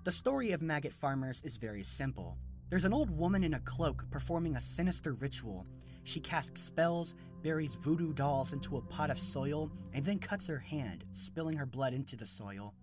The 0.05 0.12
story 0.12 0.52
of 0.52 0.62
Maggot 0.62 0.93
Farmers 0.93 1.43
is 1.43 1.57
very 1.57 1.83
simple. 1.83 2.37
There's 2.69 2.85
an 2.85 2.93
old 2.93 3.11
woman 3.11 3.45
in 3.45 3.55
a 3.55 3.61
cloak 3.61 4.05
performing 4.11 4.57
a 4.57 4.61
sinister 4.61 5.12
ritual. 5.14 5.66
She 6.05 6.21
casts 6.21 6.61
spells, 6.61 7.14
buries 7.43 7.75
voodoo 7.75 8.12
dolls 8.12 8.52
into 8.52 8.76
a 8.76 8.83
pot 8.83 9.11
of 9.11 9.19
soil, 9.19 9.71
and 9.95 10.05
then 10.05 10.19
cuts 10.19 10.47
her 10.47 10.59
hand, 10.59 11.05
spilling 11.12 11.57
her 11.57 11.66
blood 11.66 11.95
into 11.95 12.16
the 12.16 12.26
soil. 12.26 12.75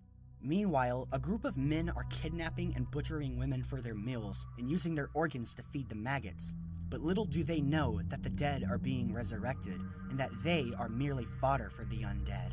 Meanwhile, 0.41 1.07
a 1.13 1.19
group 1.19 1.45
of 1.45 1.55
men 1.55 1.89
are 1.89 2.03
kidnapping 2.10 2.74
and 2.75 2.89
butchering 2.91 3.38
women 3.38 3.63
for 3.63 3.79
their 3.79 3.95
meals 3.95 4.45
and 4.57 4.69
using 4.69 4.95
their 4.95 5.10
organs 5.13 5.53
to 5.53 5.63
feed 5.63 5.88
the 5.88 5.95
maggots. 5.95 6.51
But 6.93 7.01
little 7.01 7.25
do 7.25 7.43
they 7.43 7.59
know 7.59 8.00
that 8.07 8.21
the 8.21 8.29
dead 8.29 8.63
are 8.63 8.77
being 8.77 9.15
resurrected 9.15 9.79
and 10.09 10.19
that 10.19 10.29
they 10.43 10.73
are 10.77 10.89
merely 10.89 11.27
fodder 11.39 11.71
for 11.75 11.88
the 11.88 12.05
undead. 12.05 12.51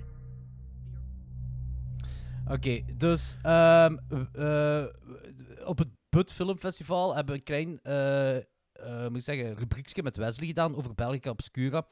Oké, 2.45 2.53
okay, 2.53 2.85
dus 2.97 3.37
um, 3.47 4.01
uh, 4.39 4.85
op 5.65 5.79
het 5.79 5.89
Put 6.09 6.33
Filmfestival 6.33 7.15
hebben 7.15 7.35
we 7.35 7.41
een 7.41 7.45
klein 7.45 7.81
uh, 7.83 8.37
uh, 8.37 9.09
moet 9.09 9.17
ik 9.17 9.23
zeggen, 9.23 9.55
rubriekje 9.55 10.03
met 10.03 10.17
Wesley 10.17 10.47
gedaan 10.47 10.77
over 10.77 10.95
Belgica 10.95 11.31
Obscura. 11.31 11.87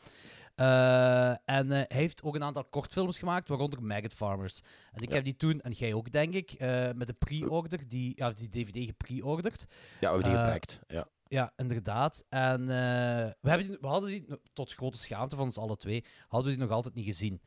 Uh, 0.57 1.31
en 1.31 1.67
uh, 1.67 1.73
hij 1.73 1.87
heeft 1.89 2.23
ook 2.23 2.35
een 2.35 2.43
aantal 2.43 2.65
kortfilms 2.65 3.19
gemaakt, 3.19 3.49
waaronder 3.49 3.83
Maggot 3.83 4.13
Farmers. 4.13 4.61
En 4.93 5.03
ik 5.03 5.09
ja. 5.09 5.15
heb 5.15 5.25
die 5.25 5.37
toen, 5.37 5.61
en 5.61 5.73
jij 5.73 5.95
ook 5.95 6.13
denk 6.13 6.35
ik, 6.35 6.53
uh, 6.53 6.91
met 6.95 7.07
de 7.07 7.13
pre-order, 7.13 7.89
die, 7.89 8.13
ja, 8.17 8.31
die 8.31 8.49
DVD 8.49 8.87
gepre-orderd. 8.87 9.67
Ja, 9.69 9.77
we 9.99 10.07
hebben 10.07 10.33
die 10.33 10.45
gepakt, 10.45 10.81
ja. 10.87 11.09
Ja, 11.29 11.53
inderdaad. 11.57 12.25
En 12.29 12.67
we, 12.67 13.49
hebben 13.49 13.67
die, 13.67 13.79
we 13.81 13.87
hadden 13.87 14.11
die, 14.11 14.27
tot 14.53 14.73
grote 14.73 14.99
schaamte 14.99 15.37
van 15.37 15.45
ons 15.45 15.59
alle 15.59 15.77
twee, 15.77 16.05
hadden 16.29 16.51
we 16.51 16.57
die 16.57 16.67
nog 16.67 16.77
altijd 16.77 16.95
niet 16.95 17.05
gezien. 17.05 17.41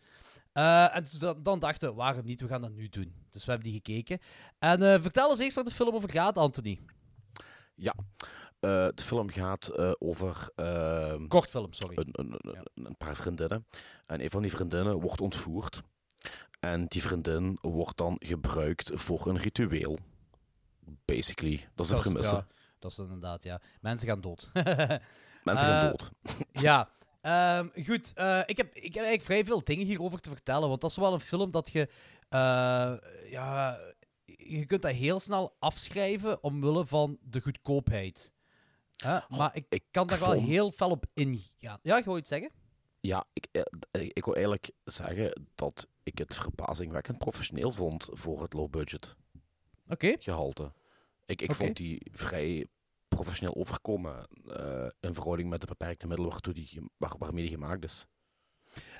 Uh, 0.53 0.95
en 0.95 1.03
dus 1.03 1.19
dan, 1.19 1.43
dan, 1.43 1.59
dachten 1.59 1.89
we, 1.89 1.95
waarom 1.95 2.25
niet? 2.25 2.41
We 2.41 2.47
gaan 2.47 2.61
dat 2.61 2.71
nu 2.71 2.89
doen. 2.89 3.13
Dus 3.29 3.45
we 3.45 3.51
hebben 3.51 3.71
die 3.71 3.81
gekeken. 3.83 4.19
En 4.59 4.81
uh, 4.81 5.01
vertel 5.01 5.29
eens 5.29 5.39
eerst 5.39 5.55
waar 5.55 5.63
de 5.63 5.71
film 5.71 5.95
over 5.95 6.11
gaat, 6.11 6.37
Anthony. 6.37 6.79
Ja, 7.75 7.95
de 8.59 8.93
film 8.95 9.29
gaat 9.29 9.77
over... 10.01 10.49
ehm, 10.55 11.27
Kortfilm, 11.27 11.73
sorry. 11.73 11.97
Een, 11.97 12.09
een, 12.11 12.33
een, 12.37 12.51
ja. 12.53 12.63
een, 12.73 12.97
paar 12.97 13.15
vriendinnen. 13.15 13.65
En 14.05 14.23
een 14.23 14.29
van 14.29 14.41
die 14.41 14.51
vriendinnen 14.51 14.99
wordt 14.99 15.21
ontvoerd. 15.21 15.81
En 16.59 16.85
die 16.85 17.01
vriendin 17.01 17.57
wordt 17.61 17.97
dan 17.97 18.15
gebruikt 18.19 18.91
voor 18.93 19.27
een 19.27 19.37
ritueel. 19.37 19.97
Basically. 21.05 21.69
Dat 21.75 21.85
is 21.85 21.91
de 21.91 21.97
premisse. 21.97 22.35
Ja, 22.35 22.47
dat 22.81 22.91
is 22.91 22.97
inderdaad, 22.97 23.43
ja. 23.43 23.61
Mensen 23.81 24.07
gaan 24.07 24.21
dood. 24.21 24.49
Mensen 25.43 25.67
gaan 25.67 25.89
dood. 25.89 26.11
ja. 26.67 26.89
Um, 27.57 27.71
goed, 27.85 28.13
uh, 28.17 28.41
ik, 28.45 28.57
heb, 28.57 28.75
ik 28.75 28.93
heb 28.93 29.03
eigenlijk 29.03 29.23
vrij 29.23 29.45
veel 29.45 29.63
dingen 29.63 29.85
hierover 29.85 30.19
te 30.19 30.29
vertellen, 30.29 30.69
want 30.69 30.81
dat 30.81 30.89
is 30.89 30.95
wel 30.95 31.13
een 31.13 31.19
film 31.19 31.51
dat 31.51 31.69
je, 31.71 31.87
uh, 32.29 32.93
ja, 33.29 33.79
je 34.25 34.65
kunt 34.65 34.81
dat 34.81 34.91
heel 34.91 35.19
snel 35.19 35.55
afschrijven 35.59 36.43
omwille 36.43 36.85
van 36.85 37.17
de 37.21 37.41
goedkoopheid. 37.41 38.31
Maar 39.27 39.55
ik, 39.55 39.65
ik 39.69 39.83
kan 39.91 40.07
daar 40.07 40.19
wel 40.19 40.31
heel 40.31 40.71
fel 40.71 40.89
op 40.89 41.05
ingaan. 41.13 41.79
Ja, 41.81 42.03
wou 42.03 42.17
iets 42.17 42.29
zeggen? 42.29 42.51
Ja, 43.01 43.25
ik, 43.33 43.47
eh, 43.51 43.61
eh, 43.91 44.01
ik 44.13 44.25
wil 44.25 44.33
eigenlijk 44.33 44.71
zeggen 44.85 45.47
dat 45.55 45.87
ik 46.03 46.17
het 46.17 46.35
verbazingwekkend 46.35 47.17
professioneel 47.17 47.71
vond 47.71 48.09
voor 48.11 48.41
het 48.41 48.53
low-budget 48.53 49.15
Oké. 49.87 50.15
gehalte. 50.19 50.71
Ik, 51.31 51.41
ik 51.41 51.55
vond 51.55 51.75
die 51.77 52.01
vrij 52.11 52.67
professioneel 53.07 53.55
overkomen 53.55 54.27
eh, 54.45 54.87
in 54.99 55.13
verhouding 55.13 55.49
met 55.49 55.61
de 55.61 55.67
beperkte 55.67 56.07
middelen 56.07 56.31
waartoe 56.31 56.53
die, 56.53 56.81
waar, 56.97 57.13
waarmee 57.17 57.43
die 57.43 57.51
gemaakt 57.51 57.83
is. 57.83 58.05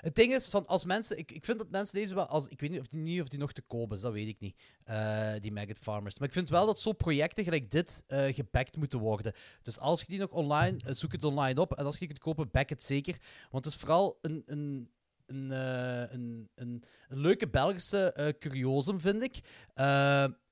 Het 0.02 0.16
ding 0.16 0.34
is, 0.34 0.50
van 0.50 0.66
als 0.66 0.86
mensen, 0.86 1.18
ik, 1.18 1.32
ik 1.32 1.46
vind 1.46 1.58
dat 1.58 1.70
mensen 1.70 1.96
deze 1.96 2.16
wel, 2.16 2.28
als, 2.28 2.48
ik 2.48 2.60
weet 2.60 2.70
niet 2.70 2.80
of 2.80 2.88
die, 2.88 3.00
niet 3.00 3.22
of 3.22 3.28
die 3.28 3.40
nog 3.40 3.52
te 3.52 3.62
koop 3.62 3.92
is, 3.92 4.02
dat 4.02 4.14
weet 4.14 4.28
ik 4.28 4.40
niet, 4.40 4.60
eh, 4.84 5.34
die 5.40 5.52
Maggot 5.52 5.78
Farmers. 5.78 6.20
Maar 6.20 6.28
ik 6.28 6.34
vind 6.34 6.50
wel 6.50 6.66
dat 6.66 6.80
zo'n 6.80 6.96
projecten 6.96 7.44
gelijk 7.44 7.72
dit 7.72 8.04
eh 8.08 8.34
gebackt 8.34 8.78
moeten 8.78 9.00
worden. 9.00 9.34
Dus 9.62 9.80
als 9.80 10.02
je 10.02 10.08
die 10.08 10.20
nog 10.20 10.30
online, 10.30 10.78
zoek 10.88 11.12
het 11.12 11.24
online 11.24 11.62
op. 11.62 11.74
En 11.74 11.86
als 11.86 11.94
je 11.94 12.00
die 12.00 12.08
kunt 12.08 12.20
kopen, 12.20 12.52
back 12.52 12.70
het 12.70 12.84
zeker. 12.84 13.18
Want 13.50 13.66
het 13.66 13.74
is 13.74 13.80
vooral 13.80 14.18
een, 14.22 14.44
een, 14.46 14.92
een, 15.26 15.52
een, 15.52 16.50
een, 16.56 16.84
een 17.08 17.20
leuke 17.20 17.48
Belgische 17.48 18.36
curiosum, 18.40 19.00
vind 19.00 19.24
ik. 19.24 19.40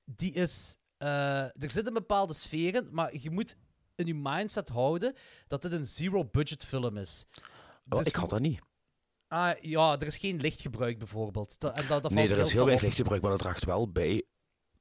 Die 0.05 0.33
is, 0.33 0.78
eh, 0.99 1.41
er 1.43 1.71
zit 1.71 1.87
een 1.87 1.93
bepaalde 1.93 2.33
sfeer 2.33 2.75
in, 2.75 2.87
maar 2.91 3.17
je 3.17 3.29
moet 3.29 3.55
in 3.95 4.05
je 4.05 4.15
mindset 4.15 4.69
houden 4.69 5.13
dat 5.47 5.61
dit 5.61 5.71
een 5.71 5.85
zero-budget 5.85 6.65
film 6.65 6.97
is. 6.97 7.25
Wel, 7.83 7.97
Dus 7.99 8.07
ik 8.07 8.15
had 8.15 8.29
dat 8.29 8.39
niet. 8.39 8.59
Ah, 9.27 9.57
ja, 9.61 9.99
er 9.99 10.05
is 10.07 10.17
geen 10.17 10.39
lichtgebruik 10.39 10.97
bijvoorbeeld. 10.97 11.59
Dat, 11.59 11.77
en 11.77 11.87
dat, 11.87 12.03
dat 12.03 12.11
Nee, 12.11 12.29
er 12.29 12.37
is 12.37 12.51
heel 12.51 12.61
weinig 12.63 12.83
lichtgebruik, 12.83 13.21
maar 13.21 13.31
dat 13.31 13.39
draagt 13.39 13.65
wel 13.65 13.91
bij 13.91 14.23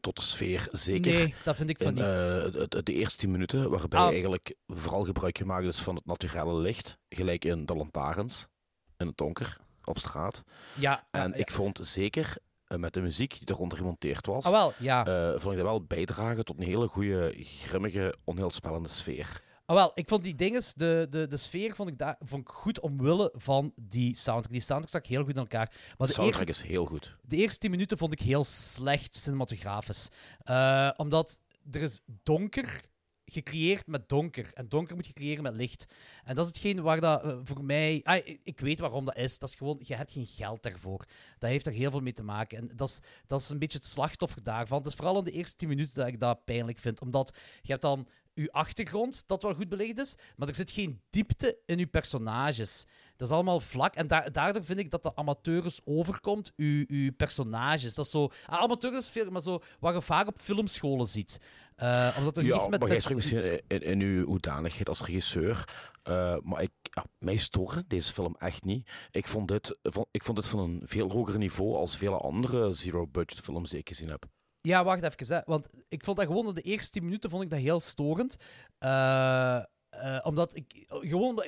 tot 0.01 0.17
de 0.17 0.23
sfeer. 0.23 0.69
Zeker 0.73 1.13
Nee, 1.13 1.35
dat 1.45 1.57
vind 1.57 1.71
ik 1.71 1.77
van 1.79 1.87
in 1.87 1.95
niet. 1.95 2.03
eh, 2.03 2.69
de, 2.69 2.83
de 2.83 2.93
eerste 2.93 3.19
tien 3.19 3.31
minuten, 3.31 3.71
waarbij 3.71 4.01
Ah. 4.01 4.11
eigenlijk 4.11 4.55
vooral 4.67 5.05
gebruik 5.05 5.39
gemaakt 5.39 5.67
is 5.67 5.81
van 5.81 5.95
het 5.95 6.07
naturele 6.07 6.55
licht. 6.61 6.99
Gelijk 7.09 7.45
in 7.45 7.67
de 7.67 7.75
lantaarns, 7.75 8.47
in 8.97 9.07
het 9.07 9.17
donker, 9.17 9.57
op 9.85 9.99
straat. 9.99 10.43
ja, 10.75 11.07
En 11.11 11.29
ja, 11.31 11.35
ik 11.35 11.51
vond 11.51 11.79
zeker 11.83 12.37
eh, 12.69 12.79
met 12.79 12.95
de 12.95 13.01
muziek 13.01 13.31
die 13.39 13.55
eronder 13.55 13.79
gemonteerd 13.79 14.27
was, 14.27 14.45
Ah, 14.45 14.53
wel, 14.53 14.73
ja. 14.79 15.07
eh, 15.07 15.31
vond 15.31 15.53
ik 15.53 15.57
dat 15.63 15.67
wel 15.71 15.83
bijdragen 15.85 16.45
tot 16.45 16.59
een 16.59 16.65
hele 16.67 16.89
goede, 16.89 17.35
grimmige, 17.39 18.15
onheilspellende 18.25 18.89
sfeer. 18.89 19.43
Ah, 19.67 19.77
wel, 19.77 19.91
ik 19.95 20.09
vond 20.09 20.23
die 20.23 20.35
dinges, 20.35 20.75
de, 20.75 21.07
de, 21.11 21.27
de 21.27 21.37
sfeer 21.37 21.75
vond 21.75 21.89
ik, 21.89 21.99
daar, 21.99 22.17
vond 22.25 22.43
ik 22.43 22.49
goed 22.49 22.81
omwille 22.81 23.33
van 23.37 23.73
die 23.83 24.15
soundtrack. 24.17 24.53
Die 24.53 24.61
soundtrack 24.61 24.91
zag 25.03 25.11
heel 25.11 25.21
goed 25.25 25.33
in 25.35 25.39
elkaar. 25.39 25.73
Maar 25.99 26.07
De 26.07 26.13
soundtrack 26.13 26.47
eerste, 26.47 26.63
is 26.65 26.71
heel 26.71 26.85
goed. 26.87 27.17
de 27.23 27.37
eerste 27.37 27.59
tien 27.59 27.71
minuten 27.71 27.99
vond 27.99 28.13
ik 28.13 28.21
heel 28.21 28.45
slecht 28.45 29.17
cinematografisch. 29.17 30.09
Eh, 30.39 30.91
omdat 30.97 31.41
er 31.71 31.81
is 31.83 32.01
donker 32.23 32.83
gecreëerd 33.31 33.87
met 33.87 34.09
donker. 34.09 34.51
En 34.55 34.69
donker 34.69 34.95
moet 34.95 35.07
je 35.07 35.13
creëren 35.13 35.43
met 35.43 35.55
licht. 35.55 35.87
En 36.25 36.35
dat 36.35 36.45
is 36.45 36.51
hetgeen 36.51 36.83
waar 36.83 37.01
dat 37.01 37.23
eh, 37.23 37.37
voor 37.45 37.65
mij... 37.65 38.01
Ah, 38.03 38.27
ik, 38.43 38.61
weet 38.61 38.81
waarom 38.81 39.05
dat 39.05 39.17
is. 39.17 39.39
Dat 39.39 39.49
is 39.49 39.55
gewoon... 39.55 39.79
Je 39.83 39.95
hebt 39.95 40.13
geen 40.13 40.27
geld 40.27 40.63
daarvoor. 40.63 41.05
Dat 41.39 41.51
heeft 41.51 41.67
er 41.67 41.73
heel 41.73 41.91
veel 41.91 42.01
mee 42.01 42.13
te 42.13 42.23
maken. 42.23 42.59
En 42.59 42.71
dat 42.75 42.89
is, 42.89 43.01
dat 43.27 43.41
is 43.41 43.49
een 43.49 43.59
beetje 43.59 43.79
het 43.79 43.87
slachtoffer 43.87 44.43
daarvan. 44.43 44.79
Het 44.79 44.87
is 44.87 44.95
vooral 44.95 45.19
in 45.19 45.25
de 45.25 45.31
eerste 45.31 45.57
tien 45.57 45.69
minuten 45.69 45.95
dat 45.95 46.07
ik 46.07 46.21
dat 46.21 46.45
pijnlijk 46.45 46.79
vind. 46.79 47.01
Omdat 47.01 47.37
je 47.63 47.71
hebt 47.71 47.83
dan 47.83 48.09
je 48.43 48.53
achtergrond, 48.53 49.25
dat 49.27 49.43
wel 49.43 49.55
goed 49.55 49.69
belicht 49.69 49.99
is, 49.99 50.15
maar 50.37 50.49
er 50.49 50.55
zit 50.55 50.71
geen 50.71 51.01
diepte 51.11 51.59
in 51.67 51.79
je 51.79 51.87
personages. 51.87 52.85
Dat 53.17 53.29
is 53.29 53.35
allemaal 53.35 53.61
vlak. 53.61 53.95
En 53.95 54.07
da- 54.07 54.29
daardoor 54.33 54.65
vind 54.65 54.79
ik 54.79 54.91
dat 54.91 55.03
de 55.03 55.17
amateurs 55.17 55.81
overkomt, 55.85 56.53
uw, 56.57 56.85
uw 56.89 57.13
personages. 57.13 57.95
Dat 57.95 58.05
is 58.05 58.11
zo... 58.11 58.29
Ah, 58.47 58.61
amateurs 58.61 59.09
veel, 59.09 59.31
maar 59.31 59.43
zo 59.43 59.63
wat 59.81 59.95
je 59.95 60.03
vaak 60.03 60.27
op 60.27 60.41
filmscholen 60.41 61.07
ziet. 61.07 61.41
Eh, 61.79 62.15
omdat 62.19 62.37
er 62.37 62.45
Ja, 62.45 62.61
niet 62.61 62.71
met... 62.71 62.81
maar 62.81 62.89
jij 62.89 63.01
spreekt 63.01 63.17
misschien 63.21 63.61
in, 63.67 63.83
in 63.83 64.01
uw 64.01 64.25
hoedanigheid 64.25 64.89
als 64.89 65.03
regisseur. 65.05 65.65
eh, 66.03 66.37
maar 66.43 66.63
ik, 66.63 66.71
ja, 66.83 67.05
mij 67.19 67.37
stoorde 67.37 67.85
deze 67.87 68.13
film 68.13 68.37
echt 68.39 68.65
niet. 68.65 68.91
Ik 69.11 69.27
vond, 69.27 69.49
dit, 69.49 69.79
vond, 69.83 70.07
ik 70.11 70.23
vond 70.25 70.37
dit 70.37 70.49
van 70.49 70.59
een 70.59 70.81
veel 70.85 71.11
hoger 71.11 71.39
niveau 71.39 71.77
als 71.77 71.97
vele 71.97 72.17
andere 72.17 72.73
zero-budget 72.75 73.41
films 73.41 73.71
die 73.71 73.79
ik 73.79 73.89
gezien 73.89 74.09
heb. 74.11 74.25
Ja, 74.61 74.85
wacht 74.85 75.03
even. 75.03 75.37
Hè. 75.37 75.41
Want 75.45 75.69
ik 75.89 76.05
vond 76.05 76.17
dat 76.17 76.27
gewoon 76.27 76.55
de 76.55 76.61
eerste 76.63 76.91
10 76.91 77.05
minuten 77.05 77.31
vond 77.31 77.43
ik 77.43 77.51
dat 77.51 77.59
heel 77.61 77.81
storend. 77.81 78.37
Eh, 78.79 79.63
omdat 80.23 80.57
ik 80.57 80.85
gewoon. 80.89 81.45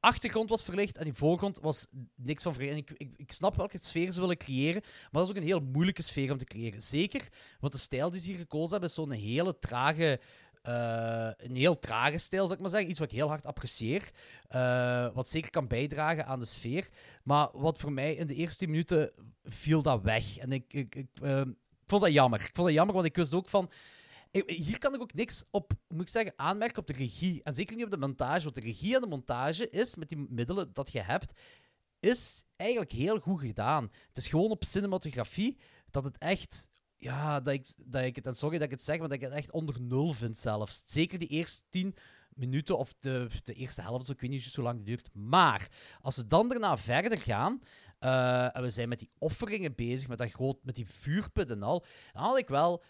Achtergrond 0.00 0.48
was 0.50 0.62
verlicht 0.64 0.98
en 0.98 1.04
die 1.04 1.12
voorgrond 1.12 1.58
was 1.60 1.86
niks 2.14 2.42
van 2.42 2.54
verlicht. 2.54 2.72
En 2.74 2.78
ik, 2.78 2.90
ik, 2.96 3.12
ik 3.16 3.32
snap 3.32 3.56
welke 3.56 3.78
sfeer 3.80 4.12
ze 4.12 4.20
willen 4.20 4.36
creëren, 4.36 4.80
maar 4.82 5.08
dat 5.10 5.22
is 5.22 5.30
ook 5.30 5.36
een 5.36 5.42
heel 5.42 5.60
moeilijke 5.60 6.02
sfeer 6.02 6.32
om 6.32 6.38
te 6.38 6.44
creëren. 6.44 6.82
Zeker, 6.82 7.28
want 7.60 7.72
de 7.72 7.78
stijl 7.78 8.10
die 8.10 8.20
ze 8.20 8.26
hier 8.30 8.38
gekozen 8.38 8.70
hebben 8.70 8.88
is 8.88 8.94
zo'n 8.94 9.10
hele 9.10 9.58
trage. 9.58 10.20
eh, 10.62 11.28
een 11.36 11.56
heel 11.56 11.78
trage 11.78 12.18
stijl, 12.18 12.42
zou 12.42 12.54
ik 12.54 12.60
maar 12.60 12.70
zeggen. 12.70 12.90
Iets 12.90 12.98
wat 12.98 13.10
ik 13.10 13.16
heel 13.16 13.28
hard 13.28 13.46
apprecieer. 13.46 14.10
eh, 14.48 15.08
wat 15.14 15.28
zeker 15.28 15.50
kan 15.50 15.66
bijdragen 15.66 16.26
aan 16.26 16.38
de 16.40 16.46
sfeer. 16.46 16.88
Maar 17.22 17.48
wat 17.52 17.78
voor 17.78 17.92
mij 17.92 18.14
in 18.14 18.26
de 18.26 18.34
eerste 18.34 18.58
10 18.58 18.70
minuten 18.70 19.12
viel 19.44 19.82
dat 19.82 20.02
weg. 20.02 20.38
En 20.38 20.52
ik, 20.52 20.64
ik, 20.72 20.94
ik, 20.94 21.06
ehm, 21.22 21.48
ik 21.50 21.86
vond 21.86 22.02
dat 22.02 22.12
jammer. 22.12 22.40
Ik 22.40 22.50
vond 22.54 22.66
dat 22.66 22.76
jammer, 22.76 22.94
want 22.94 23.06
ik 23.06 23.16
wist 23.16 23.34
ook 23.34 23.48
van... 23.48 23.70
ik- 24.30 24.50
Hier 24.50 24.78
kan 24.78 24.94
ik 24.94 25.00
ook 25.00 25.14
niks 25.14 25.44
op, 25.50 25.72
moet 25.88 26.00
ik 26.02 26.08
zeggen, 26.08 26.32
aanmerken 26.36 26.78
op 26.78 26.86
de 26.86 26.92
regie. 26.92 27.42
En 27.42 27.54
zeker 27.54 27.76
niet 27.76 27.84
op 27.84 27.90
de 27.90 27.96
montage. 27.96 28.42
Want 28.42 28.54
de 28.54 28.60
regie 28.60 28.94
en 28.94 29.00
de 29.00 29.06
montage 29.06 29.70
is, 29.70 29.96
met 29.96 30.08
die 30.08 30.26
middelen 30.28 30.70
dat 30.72 30.92
je 30.92 31.00
hebt, 31.00 31.40
is 32.00 32.44
eigenlijk 32.56 32.92
heel 32.92 33.18
goed 33.18 33.40
gedaan. 33.40 33.90
Het 34.08 34.16
is 34.16 34.28
gewoon 34.28 34.50
op 34.50 34.64
cinematografie 34.64 35.58
dat 35.90 36.04
het 36.04 36.18
echt... 36.18 36.68
Ja, 36.96 37.40
dat 37.40 37.54
ik, 37.54 37.66
dat 37.76 38.02
ik 38.04 38.16
het... 38.16 38.26
En 38.26 38.34
sorry 38.34 38.56
dat 38.56 38.66
ik 38.66 38.72
het 38.72 38.82
zeg, 38.82 38.98
maar 38.98 39.08
dat 39.08 39.16
ik 39.16 39.22
het 39.22 39.32
echt 39.32 39.50
onder 39.50 39.80
nul 39.80 40.12
vind 40.12 40.36
zelfs. 40.36 40.82
Zeker 40.86 41.18
die 41.18 41.28
eerste 41.28 41.62
tien 41.68 41.94
minuten 42.34 42.78
of 42.78 42.94
de, 42.98 43.28
de 43.42 43.54
eerste 43.54 43.82
helft, 43.82 44.06
zo, 44.06 44.12
ik 44.12 44.20
weet 44.20 44.30
niet 44.30 44.54
hoe 44.54 44.64
lang 44.64 44.76
het 44.76 44.86
duurt. 44.86 45.08
Maar 45.14 45.68
als 46.00 46.16
we 46.16 46.26
dan 46.26 46.48
daarna 46.48 46.76
verder 46.76 47.18
gaan... 47.18 47.60
eh, 47.98 48.56
en 48.56 48.62
we 48.62 48.70
zijn 48.70 48.88
met 48.88 48.98
die 48.98 49.10
offeringen 49.18 49.74
bezig, 49.74 50.08
met, 50.08 50.18
dat 50.18 50.30
groot, 50.30 50.64
met 50.64 50.74
die 50.74 50.86
vuurput 50.86 51.50
en 51.50 51.62
al. 51.62 51.84
Dan 52.12 52.22
had 52.22 52.38
ik 52.38 52.48
wel... 52.48 52.82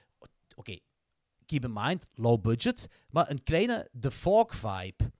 Oké, 0.56 0.78
keep 1.50 1.64
in 1.64 1.72
mind, 1.72 2.06
low 2.14 2.40
budget, 2.40 2.88
maar 3.10 3.30
een 3.30 3.42
kleine 3.42 3.90
The 4.00 4.10
Fog 4.10 4.54
vibe. 4.54 5.10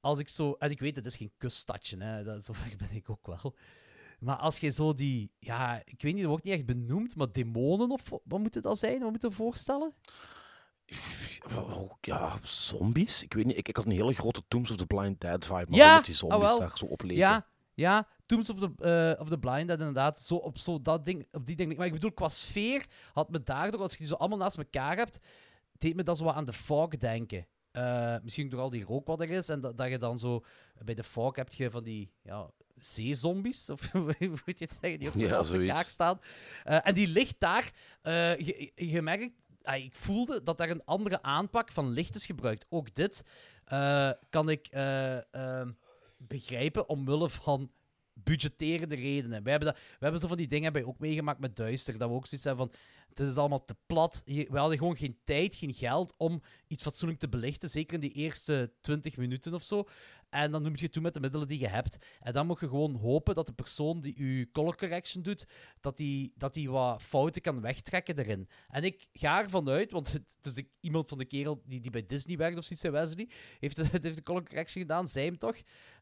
Als 0.00 0.18
ik 0.18 0.28
zo... 0.28 0.52
En 0.58 0.70
ik 0.70 0.78
weet, 0.78 0.96
het 0.96 1.06
is 1.06 1.16
geen 1.16 1.32
kuststadje, 1.38 2.02
hè. 2.02 2.24
Dat, 2.24 2.44
zo 2.44 2.52
ben 2.78 2.92
ik 2.92 3.10
ook 3.10 3.26
wel. 3.26 3.54
Maar 4.20 4.36
als 4.36 4.58
je 4.58 4.70
zo 4.70 4.94
die... 4.94 5.30
Ja, 5.38 5.82
ik 5.84 6.02
weet 6.02 6.12
niet, 6.12 6.20
dat 6.20 6.30
wordt 6.30 6.44
niet 6.44 6.54
echt 6.54 6.66
benoemd, 6.66 7.16
maar 7.16 7.32
demonen 7.32 7.90
of... 7.90 8.10
Wat 8.24 8.40
moet 8.40 8.54
het 8.54 8.66
al 8.66 8.76
zijn? 8.76 9.00
Wat 9.00 9.10
moet 9.10 9.22
je 9.22 9.30
voorstellen? 9.30 9.94
Ja, 12.00 12.38
zombies? 12.42 13.22
Ik 13.22 13.32
weet 13.32 13.46
niet. 13.46 13.56
Ik, 13.56 13.68
ik 13.68 13.76
had 13.76 13.84
een 13.84 13.90
hele 13.90 14.12
grote 14.12 14.42
Tombs 14.48 14.70
of 14.70 14.76
the 14.76 14.86
Blind 14.86 15.20
Dead 15.20 15.46
vibe. 15.46 15.66
Maar 15.68 15.78
Ja, 15.78 16.00
die 16.00 16.14
zombies 16.14 16.48
ah, 16.48 16.58
daar 16.58 16.78
zo 16.78 16.84
op 16.84 17.02
leken. 17.02 17.16
Ja, 17.16 17.46
ja. 17.74 18.06
Tombs 18.26 18.50
of 18.50 18.58
the, 18.58 18.70
eh, 19.14 19.20
of 19.20 19.28
the 19.28 19.38
Blind 19.38 19.68
Dead, 19.68 19.78
inderdaad. 19.78 20.20
Zo 20.20 20.34
op, 20.34 20.58
zo 20.58 20.82
dat 20.82 21.04
ding, 21.04 21.26
op 21.32 21.46
die 21.46 21.56
ding. 21.56 21.76
Maar 21.76 21.86
ik 21.86 21.92
bedoel, 21.92 22.12
qua 22.12 22.28
sfeer 22.28 22.86
had 23.12 23.30
me 23.30 23.42
daardoor, 23.42 23.80
als 23.80 23.92
je 23.92 23.98
die 23.98 24.06
zo 24.06 24.14
allemaal 24.14 24.38
naast 24.38 24.58
elkaar 24.58 24.96
hebt, 24.96 25.20
deed 25.80 25.96
me 25.96 26.02
dat 26.02 26.16
zo 26.16 26.24
wat 26.24 26.34
aan 26.34 26.44
de 26.44 26.52
fog 26.52 26.88
denken. 26.88 27.46
Eh, 27.70 28.16
misschien 28.22 28.48
door 28.48 28.60
al 28.60 28.70
die 28.70 28.84
rook 28.84 29.06
wat 29.06 29.20
er 29.20 29.30
is. 29.30 29.48
En 29.48 29.60
dat, 29.60 29.76
dat 29.78 29.88
je 29.88 29.98
dan 29.98 30.18
zo... 30.18 30.44
Bij 30.84 30.94
de 30.94 31.04
fog 31.04 31.36
heb 31.36 31.52
je 31.52 31.70
van 31.70 31.82
die... 31.82 32.12
Ja, 32.22 32.50
zeezombies, 32.76 33.68
of 33.68 33.86
hoe 33.92 34.14
moet 34.20 34.58
je 34.58 34.64
het 34.64 34.78
zeggen, 34.80 34.98
die 34.98 35.08
op 35.08 35.14
Ja, 35.14 35.28
naast 35.28 35.52
elkaar 35.52 35.66
zoiets. 35.66 35.92
staan. 35.92 36.20
Eh, 36.64 36.86
en 36.86 36.94
die 36.94 37.08
ligt 37.08 37.36
daar... 37.38 37.72
eh, 38.02 38.38
je, 38.38 38.72
je 38.74 39.02
merkt... 39.02 39.32
ah, 39.62 39.84
ik 39.84 39.94
voelde 39.96 40.42
dat 40.42 40.58
daar 40.58 40.70
een 40.70 40.84
andere 40.84 41.22
aanpak 41.22 41.72
van 41.72 41.90
licht 41.90 42.14
is 42.14 42.26
gebruikt. 42.26 42.66
Ook 42.68 42.94
dit 42.94 43.24
kan 44.30 44.48
ik 44.48 44.66
eh, 44.66 45.34
ehm, 45.34 45.70
begrijpen 46.16 46.88
omwille 46.88 47.30
van 47.30 47.70
budgetterende 48.14 48.94
redenen. 48.94 49.42
We 49.42 49.50
hebben, 49.50 49.68
dat, 49.68 49.78
we 49.78 49.98
hebben 49.98 50.20
zo 50.20 50.28
van 50.28 50.36
die 50.36 50.46
dingen 50.46 50.72
bij 50.72 50.84
ook 50.84 50.98
meegemaakt 50.98 51.40
met 51.40 51.56
Duister, 51.56 51.98
dat 51.98 52.08
we 52.08 52.14
ook 52.14 52.26
zoiets 52.26 52.46
hebben 52.46 52.66
van, 52.66 52.80
het 53.18 53.28
is 53.28 53.36
allemaal 53.36 53.64
te 53.64 53.76
plat. 53.86 54.22
We 54.24 54.58
hadden 54.58 54.78
gewoon 54.78 54.96
geen 54.96 55.18
tijd, 55.24 55.54
geen 55.54 55.74
geld 55.74 56.14
om 56.16 56.42
iets 56.66 56.82
fatsoenlijk 56.82 57.20
te 57.20 57.28
belichten, 57.28 57.70
zeker 57.70 57.94
in 57.94 58.00
die 58.00 58.12
eerste 58.12 58.72
20 58.80 59.16
minuten 59.16 59.54
of 59.54 59.62
zo. 59.62 59.84
En 60.30 60.50
dan 60.50 60.62
noem 60.62 60.76
je 60.76 60.82
het 60.82 60.92
toe 60.92 61.02
met 61.02 61.14
de 61.14 61.20
middelen 61.20 61.48
die 61.48 61.58
je 61.58 61.68
hebt. 61.68 61.98
En 62.20 62.32
dan 62.32 62.46
moet 62.46 62.60
je 62.60 62.68
gewoon 62.68 62.94
hopen 62.94 63.34
dat 63.34 63.46
de 63.46 63.52
persoon 63.52 64.00
die 64.00 64.24
je 64.24 64.50
color 64.50 64.76
correction 64.76 65.22
doet, 65.22 65.46
dat 65.80 65.96
die, 65.96 66.32
dat 66.36 66.54
die 66.54 66.70
wat 66.70 67.02
fouten 67.02 67.42
kan 67.42 67.60
wegtrekken 67.60 68.18
erin. 68.18 68.48
En 68.68 68.84
ik 68.84 69.08
ga 69.12 69.42
ervan 69.42 69.68
uit, 69.68 69.90
want 69.90 70.12
het 70.42 70.56
is 70.56 70.62
iemand 70.80 71.08
van 71.08 71.18
de 71.18 71.24
kerel 71.24 71.62
die, 71.64 71.80
die 71.80 71.90
bij 71.90 72.06
Disney 72.06 72.36
werkt 72.36 72.58
of 72.58 72.64
zoiets, 72.64 72.98
Wesley, 72.98 73.28
heeft, 73.58 73.76
het 73.92 74.02
heeft 74.02 74.16
de 74.16 74.22
color 74.22 74.44
correction 74.44 74.82
gedaan, 74.82 75.08
zei 75.08 75.26
hem 75.26 75.38
toch, 75.38 75.56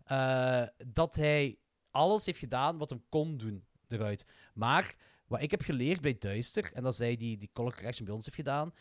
eh, 0.05 0.63
dat 0.87 1.15
hij 1.15 1.59
alles 1.91 2.27
heeft 2.27 2.39
gedaan 2.39 2.79
wat 2.79 2.91
hem 2.91 3.03
kon 3.09 3.37
doen 3.37 3.65
eruit. 3.89 4.27
Maar 4.55 4.97
wat 5.29 5.43
ik 5.43 5.51
heb 5.51 5.63
geleerd 5.63 6.01
bij 6.01 6.19
Duister, 6.19 6.73
en 6.73 6.83
dat 6.83 6.97
zij 6.97 7.17
die, 7.17 7.37
die 7.37 7.51
color 7.53 7.75
correction 7.75 8.07
bij 8.07 8.15
ons 8.15 8.25
heeft 8.25 8.37
gedaan, 8.37 8.73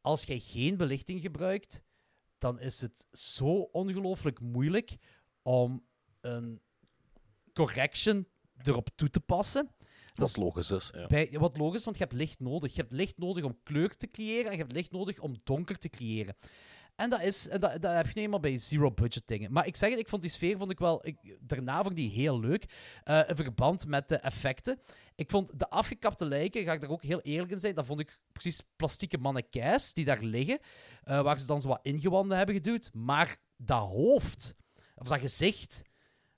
als 0.00 0.24
jij 0.24 0.38
geen 0.38 0.76
belichting 0.76 1.20
gebruikt, 1.20 1.82
dan 2.38 2.60
is 2.60 2.80
het 2.80 3.06
zo 3.12 3.60
ongelooflijk 3.60 4.40
moeilijk 4.40 4.96
om 5.42 5.84
een 6.20 6.60
correction 7.52 8.26
erop 8.62 8.88
toe 8.94 9.10
te 9.10 9.20
passen. 9.20 9.70
Dat 10.14 10.28
Wat 10.28 10.36
logisch 10.36 10.70
is. 10.70 10.90
Ja. 10.94 11.06
Bij, 11.06 11.30
wat 11.32 11.56
logisch, 11.56 11.84
want 11.84 11.96
je 11.96 12.02
hebt 12.02 12.16
licht 12.16 12.40
nodig. 12.40 12.74
Je 12.74 12.80
hebt 12.80 12.92
licht 12.92 13.18
nodig 13.18 13.44
om 13.44 13.58
kleur 13.62 13.96
te 13.96 14.10
creëren 14.10 14.46
en 14.46 14.52
je 14.52 14.62
hebt 14.62 14.72
licht 14.72 14.90
nodig 14.90 15.18
om 15.18 15.36
donker 15.44 15.78
te 15.78 15.88
creëren. 15.88 16.36
En 17.00 17.10
dat, 17.10 17.22
is, 17.22 17.48
en 17.48 17.60
dat, 17.60 17.82
dat 17.82 17.92
heb 17.94 18.06
je 18.06 18.12
nu 18.14 18.22
eenmaal 18.22 18.40
bij 18.40 18.58
zero-budget 18.58 19.22
dingen. 19.26 19.52
Maar 19.52 19.66
ik 19.66 19.76
zeg 19.76 19.90
het, 19.90 19.98
ik 19.98 20.08
vond 20.08 20.22
die 20.22 20.30
sfeer 20.30 20.58
vond 20.58 20.70
ik 20.70 20.78
wel... 20.78 21.06
Ik, 21.06 21.36
daarna 21.40 21.76
vond 21.76 21.90
ik 21.90 21.96
die 21.96 22.10
heel 22.10 22.40
leuk. 22.40 22.64
eh, 23.04 23.20
in 23.28 23.36
verband 23.36 23.86
met 23.86 24.08
de 24.08 24.16
effecten. 24.16 24.80
Ik 25.14 25.30
vond 25.30 25.58
de 25.58 25.68
afgekapte 25.68 26.24
lijken, 26.26 26.64
ga 26.64 26.72
ik 26.72 26.80
daar 26.80 26.90
ook 26.90 27.02
heel 27.02 27.20
eerlijk 27.20 27.52
in 27.52 27.58
zijn, 27.58 27.74
dat 27.74 27.86
vond 27.86 28.00
ik 28.00 28.20
precies 28.32 28.62
plastieke 28.76 29.18
mannequins 29.18 29.92
die 29.92 30.04
daar 30.04 30.22
liggen, 30.22 30.58
eh, 31.02 31.22
waar 31.22 31.38
ze 31.38 31.46
dan 31.46 31.60
zo 31.60 31.68
wat 31.68 31.78
ingewanden 31.82 32.36
hebben 32.36 32.54
geduwd. 32.54 32.90
Maar 32.92 33.36
dat 33.56 33.88
hoofd, 33.88 34.54
of 34.94 35.08
dat 35.08 35.18
gezicht... 35.18 35.82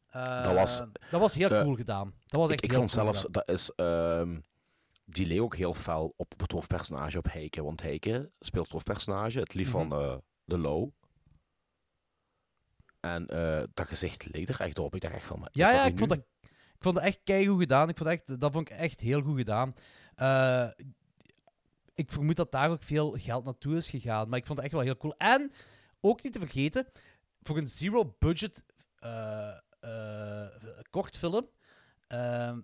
eh, 0.09 0.43
Dat 0.43 0.55
was- 0.55 0.83
dat 1.11 1.21
was 1.21 1.35
heel 1.35 1.49
cool 1.49 1.75
gedaan. 1.75 2.15
Dat 2.27 2.41
was 2.41 2.51
Ik, 2.51 2.55
echt 2.55 2.65
ik 2.65 2.73
vond 2.79 2.91
cool 2.93 3.03
zelfs, 3.05 3.21
gedaan. 3.25 3.43
dat 3.47 3.55
is... 3.57 3.73
ehm, 3.77 4.39
die 5.05 5.27
leek 5.27 5.41
ook 5.41 5.57
heel 5.57 5.75
fel 5.75 6.15
op 6.17 6.35
het 6.41 6.53
hoofdpersonage, 6.53 7.19
op 7.19 7.33
Heike. 7.33 7.63
Want 7.63 7.83
Heike 7.83 8.31
speelt 8.41 8.65
het 8.65 8.73
hoofdpersonage, 8.73 9.39
het 9.39 9.55
lief 9.55 9.73
Mhm. 9.73 9.89
van 9.89 10.23
de 10.45 10.59
Low. 10.59 10.91
En 13.01 13.27
eh, 13.27 13.63
dat 13.75 13.89
gezicht 13.89 14.33
leek 14.33 14.49
er 14.49 14.61
echt 14.61 14.79
op. 14.79 14.95
Ik 14.95 15.01
dacht 15.01 15.15
echt 15.15 15.27
van, 15.27 15.49
Ja, 15.53 15.73
ja, 15.73 15.85
ik 15.85 15.99
vond, 15.99 16.11
dat, 16.11 16.19
ik 16.41 16.79
vond 16.79 16.95
dat 16.95 17.05
echt 17.05 17.21
keigoed 17.25 17.61
gedaan. 17.61 17.89
Ik 17.89 17.97
vond 17.97 18.09
echt, 18.09 18.41
dat 18.41 18.53
vond 18.53 18.71
ik 18.71 18.77
echt 18.77 19.01
heel 19.01 19.23
goed 19.23 19.37
gedaan. 19.37 19.75
Eh, 20.15 20.69
ik 21.95 22.11
vermoed 22.11 22.37
dat 22.37 22.53
daar 22.53 22.71
ook 22.71 22.83
veel 22.83 23.17
geld 23.19 23.45
naartoe 23.45 23.77
is 23.77 23.91
gegaan. 23.91 24.29
Maar 24.29 24.39
ik 24.39 24.47
vond 24.47 24.59
het 24.59 24.67
echt 24.67 24.77
wel 24.77 24.85
heel 24.85 24.97
cool. 24.97 25.15
En, 25.17 25.53
ook 26.01 26.23
niet 26.23 26.33
te 26.33 26.39
vergeten, 26.39 26.87
voor 27.43 27.57
een 27.57 27.67
zero-budget 27.67 28.65
eh 28.99 29.57
eh, 29.83 30.47
kortfilm, 30.91 31.49
eh, 32.07 32.57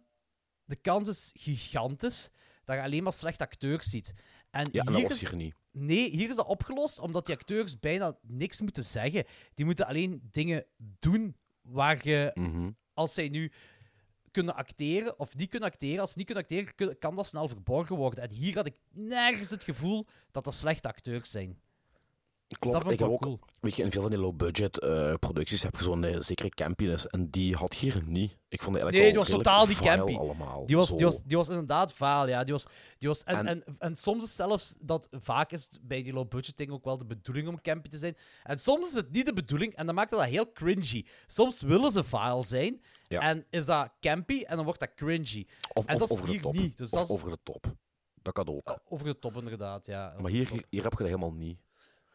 de 0.65 0.77
kans 0.77 1.09
is 1.09 1.31
gigantisch 1.35 2.31
dat 2.65 2.77
je 2.77 2.83
alleen 2.83 3.03
maar 3.03 3.13
slechte 3.13 3.45
acteurs 3.45 3.91
ziet. 3.91 4.15
En 4.51 4.69
Ja, 4.73 4.83
en 4.85 4.93
dat 4.93 5.03
was 5.03 5.21
hier 5.21 5.37
niet. 5.37 5.55
Nee, 5.73 6.11
hier 6.11 6.29
is 6.29 6.37
dat 6.37 6.47
opgelost 6.47 6.99
omdat 6.99 7.27
die 7.27 7.35
acteurs 7.35 7.79
bijna 7.79 8.19
niks 8.23 8.61
moeten 8.61 8.83
zeggen. 8.85 9.25
Die 9.55 9.65
moeten 9.65 9.87
alleen 9.87 10.29
dingen 10.31 10.65
doen 10.77 11.37
waar 11.63 12.09
je 12.09 12.31
Mhm. 12.35 12.71
als 12.95 13.15
zij 13.15 13.29
nu 13.29 13.53
kunnen 14.31 14.55
acteren 14.55 15.19
of 15.19 15.37
niet 15.37 15.51
kunnen 15.51 15.69
acteren, 15.69 16.01
als 16.01 16.11
ze 16.13 16.19
niet 16.19 16.27
kunnen 16.27 16.45
acteren, 16.45 16.99
kan 16.99 17.17
dat 17.17 17.27
snel 17.27 17.49
verborgen 17.49 17.97
worden. 17.97 18.25
En 18.25 18.31
hier 18.31 18.55
had 18.55 18.67
ik 18.67 18.81
nergens 18.91 19.51
het 19.51 19.65
gevoel 19.65 20.07
dat 20.31 20.45
dat 20.45 20.55
slechte 20.55 20.89
acteurs 20.89 21.31
zijn. 21.31 21.61
Klopt, 22.59 22.91
ik 22.91 22.99
heb 22.99 23.09
ook, 23.09 23.21
cool. 23.21 23.39
weet 23.61 23.77
je, 23.77 23.83
in 23.83 23.91
veel 23.91 24.01
van 24.01 24.11
die 24.11 24.21
low-budget 24.21 24.79
eh, 24.81 25.15
producties 25.15 25.63
heb 25.63 25.77
je 25.77 25.83
zo'n 25.83 26.05
eh, 26.05 26.21
zekere 26.21 26.49
campiness. 26.49 27.07
En 27.07 27.31
die 27.31 27.55
had 27.57 27.75
hier 27.75 28.03
niet. 28.07 28.31
Ik 28.49 28.63
vond 28.63 28.75
het 28.77 28.83
eigenlijk 28.85 28.95
Nee, 28.97 29.07
die 29.07 29.19
was 29.19 29.29
totaal 29.29 29.67
niet 29.67 29.77
vile 29.77 29.97
campy. 29.97 30.15
allemaal. 30.17 30.67
Die 30.67 30.77
was, 30.77 30.97
die, 30.97 31.05
was, 31.07 31.23
die 31.25 31.37
was 31.37 31.49
inderdaad 31.49 31.93
vaal, 31.93 32.29
ja. 32.29 32.45
Die 32.45 32.53
was, 32.53 32.67
die 32.99 33.09
was, 33.09 33.25
en, 33.25 33.37
en, 33.47 33.47
En- 33.67 33.77
en, 33.79 33.97
soms 33.97 34.25
is 34.25 34.37
zelfs 34.37 34.75
dat 34.81 35.09
vaak 35.11 35.53
is 35.53 35.69
bij 35.83 36.03
die 36.03 36.13
low-budget 36.13 36.57
dingen 36.57 36.75
ook 36.75 36.85
wel 36.85 36.99
de 36.99 37.07
bedoeling 37.07 37.49
om 37.49 37.61
campy 37.61 37.89
te 37.89 37.99
zijn. 37.99 38.17
En 38.43 38.59
soms 38.59 38.87
is 38.89 38.95
het 38.95 39.11
niet 39.13 39.27
de 39.27 39.33
bedoeling 39.33 39.75
en 39.75 39.87
dan 39.87 39.95
maakt 39.95 40.11
dat 40.11 40.25
heel 40.25 40.53
cringy. 40.53 41.07
Soms 41.27 41.63
willen 41.63 41.93
ze 41.93 42.05
vaal 42.05 42.43
zijn 42.43 42.83
Ja. 43.09 43.21
en 43.21 43.47
is 43.51 43.65
dat 43.67 43.91
campy 44.01 44.43
en 44.47 44.57
dan 44.57 44.65
wordt 44.65 44.81
dat 44.81 44.95
cringy. 44.95 45.47
Of, 45.73 45.87
en 45.87 45.95
of 45.95 46.01
dat 46.01 46.11
is 46.11 46.15
over 46.17 46.27
de 46.27 46.33
hier 46.33 46.43
top. 46.43 46.53
niet, 46.55 46.77
dus 46.77 46.91
of 46.91 46.99
dat 46.99 47.09
is- 47.09 47.15
over 47.15 47.31
de 47.31 47.39
top. 47.43 47.75
Dat 48.23 48.33
kan 48.35 48.49
ook. 48.49 48.79
Over 48.89 49.07
de 49.07 49.19
top, 49.19 49.37
inderdaad, 49.37 49.87
ja. 49.87 50.15
maar 50.21 50.31
hier, 50.31 50.49
hier 50.71 50.83
heb 50.83 50.93
je 50.93 50.99
dat 50.99 51.07
helemaal 51.07 51.33
niet. 51.33 51.59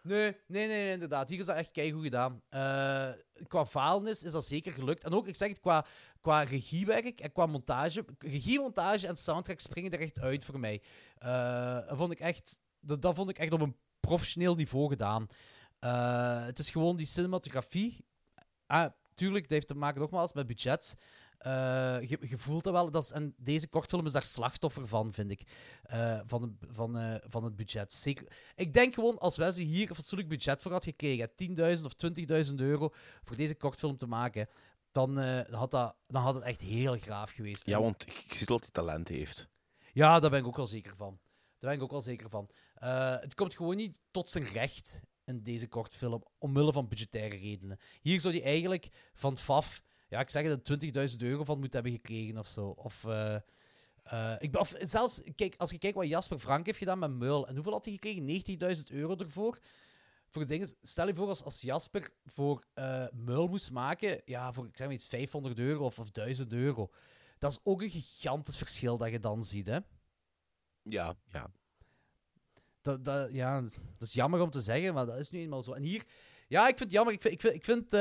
Nee, 0.04 0.38
nee, 0.48 0.68
nee, 0.68 0.92
inderdaad. 0.92 1.30
Hier 1.30 1.40
is 1.40 1.46
dat 1.46 1.56
echt 1.56 1.72
keigoed 1.72 2.04
gedaan. 2.04 2.42
Eh, 2.50 3.10
qua 3.48 3.66
faalnis 3.66 4.24
is 4.24 4.32
dat 4.32 4.46
zeker 4.46 4.74
gelukt. 4.74 5.04
En 5.04 5.14
ook, 5.14 5.28
ik 5.28 5.36
zeg 5.36 5.50
het, 5.50 5.60
qua, 5.60 5.86
qua 6.22 6.42
regiewerk 6.42 7.20
en 7.20 7.32
qua 7.32 7.46
montage. 7.46 8.06
Regie, 8.18 8.60
montage 8.60 9.08
en 9.08 9.16
soundtrack 9.16 9.60
springen 9.60 9.92
er 9.92 10.00
echt 10.00 10.20
uit 10.20 10.46
voor 10.46 10.60
mij. 10.60 10.82
Eh, 11.18 11.88
dat, 11.88 11.98
vond 11.98 12.12
ik 12.12 12.20
echt, 12.20 12.60
dat, 12.80 13.02
dat 13.02 13.16
vond 13.16 13.30
ik 13.30 13.38
echt 13.38 13.52
op 13.52 13.62
een 13.62 13.76
professioneel 14.00 14.56
niveau 14.56 14.90
gedaan. 14.90 15.28
Eh, 15.80 16.46
het 16.46 16.60
is 16.60 16.70
gewoon 16.70 16.98
die 16.98 17.06
cinematografie. 17.06 18.06
Ah, 18.66 18.92
tuurlijk, 19.14 19.44
dat 19.44 19.52
heeft 19.52 19.68
te 19.68 19.76
maken 19.76 20.02
nogmaals 20.02 20.34
met 20.34 20.48
budget. 20.48 20.96
Eh, 21.44 22.10
je, 22.10 22.18
je 22.22 22.38
voelt 22.38 22.64
dat 22.64 22.74
wel. 22.74 22.92
Dat 22.92 23.04
is, 23.04 23.12
en 23.12 23.34
deze 23.38 23.68
kortfilm 23.68 24.06
is 24.06 24.12
daar 24.12 24.24
slachtoffer 24.24 24.88
van, 24.88 25.14
vind 25.14 25.32
ik. 25.32 25.42
Eh, 25.84 26.20
van, 26.26 26.58
van, 26.70 26.98
eh, 26.98 27.16
van 27.28 27.44
het 27.44 27.56
budget. 27.56 27.94
Zeker, 27.94 28.28
ik 28.56 28.74
denk 28.74 28.94
gewoon, 28.94 29.18
als 29.20 29.38
Wesley 29.38 29.66
hier 29.66 29.90
een 29.90 29.96
fatsoenlijk 29.96 30.30
budget 30.30 30.62
voor 30.62 30.72
had 30.72 30.84
gekregen, 30.84 31.32
10.000 31.36 31.86
of 31.86 31.94
20.000 31.94 32.56
euro 32.56 32.90
voor 33.24 33.36
deze 33.36 33.56
kortfilm 33.56 33.98
te 33.98 34.08
maken, 34.08 34.50
dan, 34.92 35.18
had 35.50 35.72
dat, 35.72 35.96
dan 36.08 36.22
had 36.22 36.34
het 36.34 36.44
echt 36.44 36.62
heel 36.62 36.98
graaf 36.98 37.32
geweest. 37.32 37.66
Ja, 37.66 37.82
want 37.82 38.06
je 38.28 38.36
ziet 38.36 38.48
wel 38.50 38.60
dat 38.60 38.70
hij 38.74 38.84
talent 38.84 39.08
heeft. 39.08 39.50
ja, 39.94 40.20
daar 40.20 40.30
ben 40.30 40.40
ik 40.40 40.48
ook 40.48 40.56
wel 40.56 40.68
zeker 40.68 40.96
van. 40.96 41.20
Daar 41.60 41.70
ben 41.70 41.74
ik 41.80 41.84
ook 41.84 41.92
wel 41.92 42.02
zeker 42.02 42.30
van. 42.30 42.50
Het 43.20 43.34
komt 43.34 43.56
gewoon 43.56 43.76
niet 43.76 44.02
tot 44.12 44.30
zijn 44.30 44.44
recht 44.44 45.02
in 45.26 45.44
deze 45.44 45.68
kortfilm, 45.68 46.24
omwille 46.38 46.72
van 46.72 46.88
budgettaire 46.88 47.36
redenen. 47.36 47.80
Hier 48.02 48.20
zou 48.20 48.34
hij 48.34 48.44
eigenlijk 48.44 48.90
van 49.14 49.38
FAF, 49.38 49.82
ja, 50.14 50.20
ik 50.20 50.30
zeg 50.30 50.44
het, 50.44 51.12
20.000 51.12 51.18
euro 51.18 51.44
van 51.44 51.60
moeten 51.60 51.82
hebben 51.82 52.00
gekregen 52.02 52.38
of 52.38 52.48
zo. 52.48 52.68
Of, 52.68 53.06
eh, 53.06 53.36
eh, 54.04 54.36
ik 54.40 54.52
ben, 54.52 54.62
of 54.62 54.74
zelfs, 54.80 55.22
kijk, 55.36 55.56
als 55.58 55.72
je 55.72 55.78
kijkt 55.78 55.96
wat 55.96 56.08
Jasper 56.08 56.40
Frank 56.40 56.66
heeft 56.66 56.78
gedaan 56.78 57.00
met 57.00 57.12
Meul, 57.12 57.48
en 57.48 57.56
hoeveel 57.56 57.72
had 57.72 57.86
hij 57.86 57.94
gekregen? 57.94 58.26
90.000 58.26 58.92
euro 58.92 59.16
ervoor. 59.16 59.60
Voor 60.28 60.46
dingen, 60.46 60.68
stel 60.82 61.08
je 61.08 61.16
voor 61.16 61.28
als, 61.28 61.44
als 61.44 61.62
Jasper 61.62 62.10
voor 62.26 62.66
eh 62.74 63.06
Meul 63.12 63.48
moest 63.48 63.72
maken, 63.72 64.22
ja, 64.26 64.54
voor 64.54 64.66
ik 64.66 64.78
zeg 64.78 64.88
maar 64.88 64.96
iets 64.96 65.08
500 65.08 65.60
euro 65.60 65.86
of, 65.86 66.00
of 66.00 66.12
1000 66.12 66.54
euro. 66.54 66.92
Dat 67.38 67.52
is 67.52 67.60
ook 67.64 67.82
een 67.82 67.90
gigantisch 67.90 68.58
verschil 68.58 68.98
dat 68.98 69.10
je 69.10 69.20
dan 69.20 69.44
ziet, 69.44 69.68
hè? 69.68 69.80
Ja, 70.84 71.16
ja. 71.28 71.52
Dat, 72.82 73.06
dat, 73.06 73.32
ja, 73.32 73.62
dat 73.62 74.08
is 74.08 74.14
jammer 74.14 74.42
om 74.42 74.52
te 74.52 74.62
zeggen, 74.62 74.94
maar 74.94 75.06
dat 75.06 75.18
is 75.18 75.30
nu 75.30 75.40
eenmaal 75.40 75.64
zo. 75.64 75.74
En 75.74 75.84
hier, 75.84 76.06
ja, 76.48 76.62
ik 76.62 76.78
vind 76.78 76.80
het 76.80 76.92
jammer. 76.92 77.14
Ik 77.14 77.22
vind, 77.22 77.34
ik 77.34 77.42
vind, 77.42 77.56
ik 77.56 77.64
vind 77.64 77.94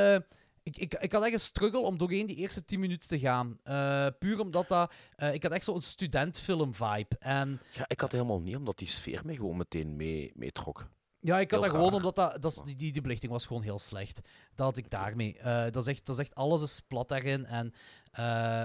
ik, 0.63 0.77
ik, 0.77 0.95
ik 0.95 1.13
had 1.13 1.23
echt 1.23 1.33
een 1.33 1.41
struggle 1.41 1.81
om 1.81 1.99
doorheen 1.99 2.27
die 2.27 2.37
eerste 2.37 2.65
10 2.65 2.81
minuten 2.81 3.09
te 3.09 3.19
gaan. 3.19 3.59
Eh, 3.63 4.07
puur 4.19 4.41
omdat 4.41 4.69
dat, 4.69 4.93
eh, 5.17 5.35
ik 5.35 5.43
had 5.43 5.53
echt 5.53 5.65
zo'n 5.65 5.81
studentfilm-vibe. 5.83 7.17
En 7.19 7.61
ja, 7.73 7.85
ik 7.87 8.01
had 8.01 8.13
helemaal 8.13 8.41
niet, 8.41 8.57
omdat 8.57 8.79
die 8.79 8.89
sfeer 8.89 9.21
mij 9.25 9.35
gewoon 9.35 9.57
meteen 9.57 9.97
mee, 9.97 10.33
meetrok. 10.35 10.89
ja, 11.21 11.39
ik 11.41 11.51
had 11.51 11.61
Heel 11.61 11.61
dat 11.61 11.79
gewoon 11.79 11.87
raar. 11.93 11.97
omdat 11.97 12.15
dat, 12.15 12.43
dat 12.43 12.63
die, 12.67 12.77
die, 12.77 12.93
die 12.93 13.03
belichting 13.03 13.33
was 13.33 13.47
gewoon 13.47 13.63
heel 13.63 13.79
slecht. 13.79 14.21
Dat 14.55 14.67
had 14.67 14.77
ik 14.77 14.91
daarmee. 14.91 15.39
Eh, 15.39 15.63
dat, 15.71 15.77
is 15.77 15.87
echt, 15.87 16.07
dat 16.07 16.15
is 16.15 16.21
echt, 16.21 16.35
alles 16.35 16.63
is 16.63 16.81
plat 16.87 17.09
daarin. 17.09 17.47
En 17.47 17.73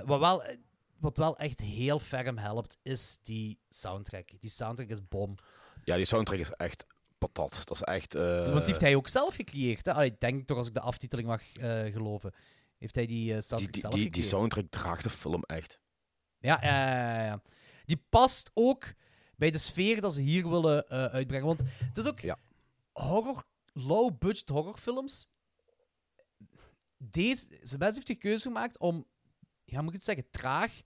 wat, 0.06 0.20
wel, 0.20 0.44
wat 1.00 1.18
wel 1.18 1.38
echt 1.38 1.62
heel 1.62 2.00
ferm 2.00 2.38
helpt, 2.38 2.78
is 2.82 3.18
die 3.24 3.60
soundtrack. 3.70 4.30
Die 4.40 4.50
soundtrack 4.50 4.90
is 4.90 5.08
bom. 5.08 5.36
Ja, 5.84 5.96
die 5.96 6.06
soundtrack 6.06 6.40
is 6.40 6.52
echt 6.52 6.86
patat. 7.18 7.62
Dat 7.66 7.76
is 7.76 7.82
echt... 7.82 8.16
eh, 8.16 8.22
Want 8.38 8.56
die 8.56 8.66
heeft 8.66 8.82
hij 8.82 8.96
ook 8.96 9.08
zelf 9.08 9.36
gecreëerd. 9.36 9.86
Hè? 9.86 9.94
Allee, 9.94 10.12
ik 10.12 10.20
denk 10.20 10.48
toch, 10.48 10.58
als 10.58 10.68
ik 10.68 10.74
de 10.74 10.80
aftiteling 10.82 11.28
mag 11.28 11.54
eh, 11.54 11.92
geloven. 11.94 12.34
Heeft 12.78 12.96
hij 12.96 13.06
die 13.06 13.28
eh, 13.30 13.34
die, 13.34 13.42
soundtrack 13.42 13.72
die, 13.74 13.82
zelf 13.82 13.94
die, 13.94 14.04
die 14.04 14.12
gecreëerd? 14.12 14.30
soundtrack 14.36 14.66
draagt 14.70 15.04
de 15.04 15.10
film 15.10 15.44
echt. 15.44 15.80
Ja, 16.40 16.60
ja. 16.62 17.42
Die 17.86 18.04
past 18.10 18.52
ook 18.54 18.94
bij 19.36 19.52
de 19.52 19.58
sfeer 19.58 20.02
dat 20.02 20.14
ze 20.14 20.22
hier 20.22 20.50
willen 20.50 20.88
eh, 20.88 21.06
uitbrengen. 21.06 21.46
Want 21.48 21.62
het 21.80 21.98
is 21.98 22.06
ook 22.08 22.20
Ja. 22.20 22.38
horror, 22.92 23.44
low-budget 23.74 24.50
horrorfilms. 24.50 25.28
Deze, 26.98 27.60
ze 27.64 27.78
best 27.78 27.94
heeft 27.94 28.08
de 28.08 28.16
keuze 28.16 28.42
gemaakt 28.48 28.78
om, 28.80 29.06
ja, 29.64 29.80
moet 29.80 29.90
ik 29.90 29.96
het 29.96 30.04
zeggen, 30.04 30.30
traag, 30.30 30.80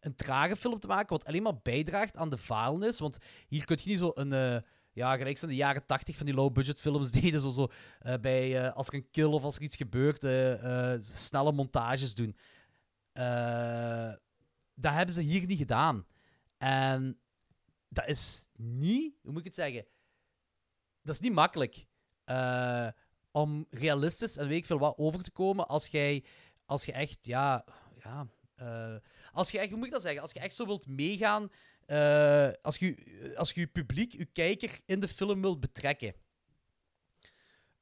een 0.00 0.14
trage 0.14 0.56
film 0.56 0.78
te 0.80 0.86
maken, 0.86 1.08
wat 1.08 1.24
alleen 1.24 1.42
maar 1.42 1.58
bijdraagt 1.62 2.16
aan 2.16 2.30
de 2.30 2.38
faalnis. 2.38 2.98
Want 2.98 3.18
hier 3.48 3.64
kun 3.64 3.78
je 3.82 3.90
niet 3.90 3.98
zo 3.98 4.10
een, 4.14 4.32
eh, 4.32 4.56
ja, 4.94 5.16
gelijk 5.16 5.38
zijn 5.38 5.50
de 5.50 5.56
jaren 5.56 5.86
tachtig 5.86 6.16
van 6.16 6.26
die 6.26 6.34
low-budget 6.34 6.80
films 6.80 7.10
deden, 7.20 7.40
zo, 7.40 7.50
zo 7.50 7.68
eh, 8.00 8.14
bij, 8.20 8.64
eh, 8.64 8.76
als 8.76 8.86
er 8.86 8.94
een 8.94 9.10
kill 9.10 9.24
of 9.24 9.42
als 9.42 9.56
er 9.56 9.62
iets 9.62 9.76
gebeurt, 9.76 10.24
eh, 10.24 10.94
snelle 11.00 11.52
montages 11.52 12.14
doen. 12.14 12.36
Dat 14.74 14.92
hebben 14.92 15.14
ze 15.14 15.20
hier 15.20 15.46
niet 15.46 15.58
gedaan. 15.58 16.06
En 16.58 17.20
dat 17.88 18.08
is 18.08 18.46
niet, 18.56 19.14
hoe 19.22 19.30
moet 19.30 19.40
ik 19.40 19.46
het 19.46 19.54
zeggen? 19.54 19.86
Dat 21.02 21.14
is 21.14 21.20
niet 21.20 21.32
makkelijk 21.32 21.86
om 23.30 23.66
realistisch 23.70 24.36
en 24.36 24.48
weet 24.48 24.58
ik 24.58 24.66
veel 24.66 24.78
wat 24.78 24.98
over 24.98 25.22
te 25.22 25.30
komen 25.30 25.68
als 25.68 25.86
jij, 25.86 26.24
als 26.64 26.84
je 26.84 26.92
echt, 26.92 27.26
ja, 27.26 27.64
ja, 28.02 28.28
als 29.32 29.50
je 29.50 29.58
echt, 29.58 29.68
hoe 29.68 29.78
moet 29.78 29.86
ik 29.86 29.92
dat 29.92 30.02
zeggen? 30.02 30.22
Als 30.22 30.32
je 30.32 30.40
echt 30.40 30.54
zo 30.54 30.66
wilt 30.66 30.86
meegaan, 30.86 31.50
eh, 31.86 32.50
als 32.62 32.76
je 32.76 33.32
als 33.36 33.52
je 33.52 33.60
je 33.60 33.66
publiek, 33.66 34.12
je 34.12 34.24
kijker 34.24 34.80
in 34.84 35.00
de 35.00 35.08
film 35.08 35.40
wilt 35.40 35.60
betrekken, 35.60 36.14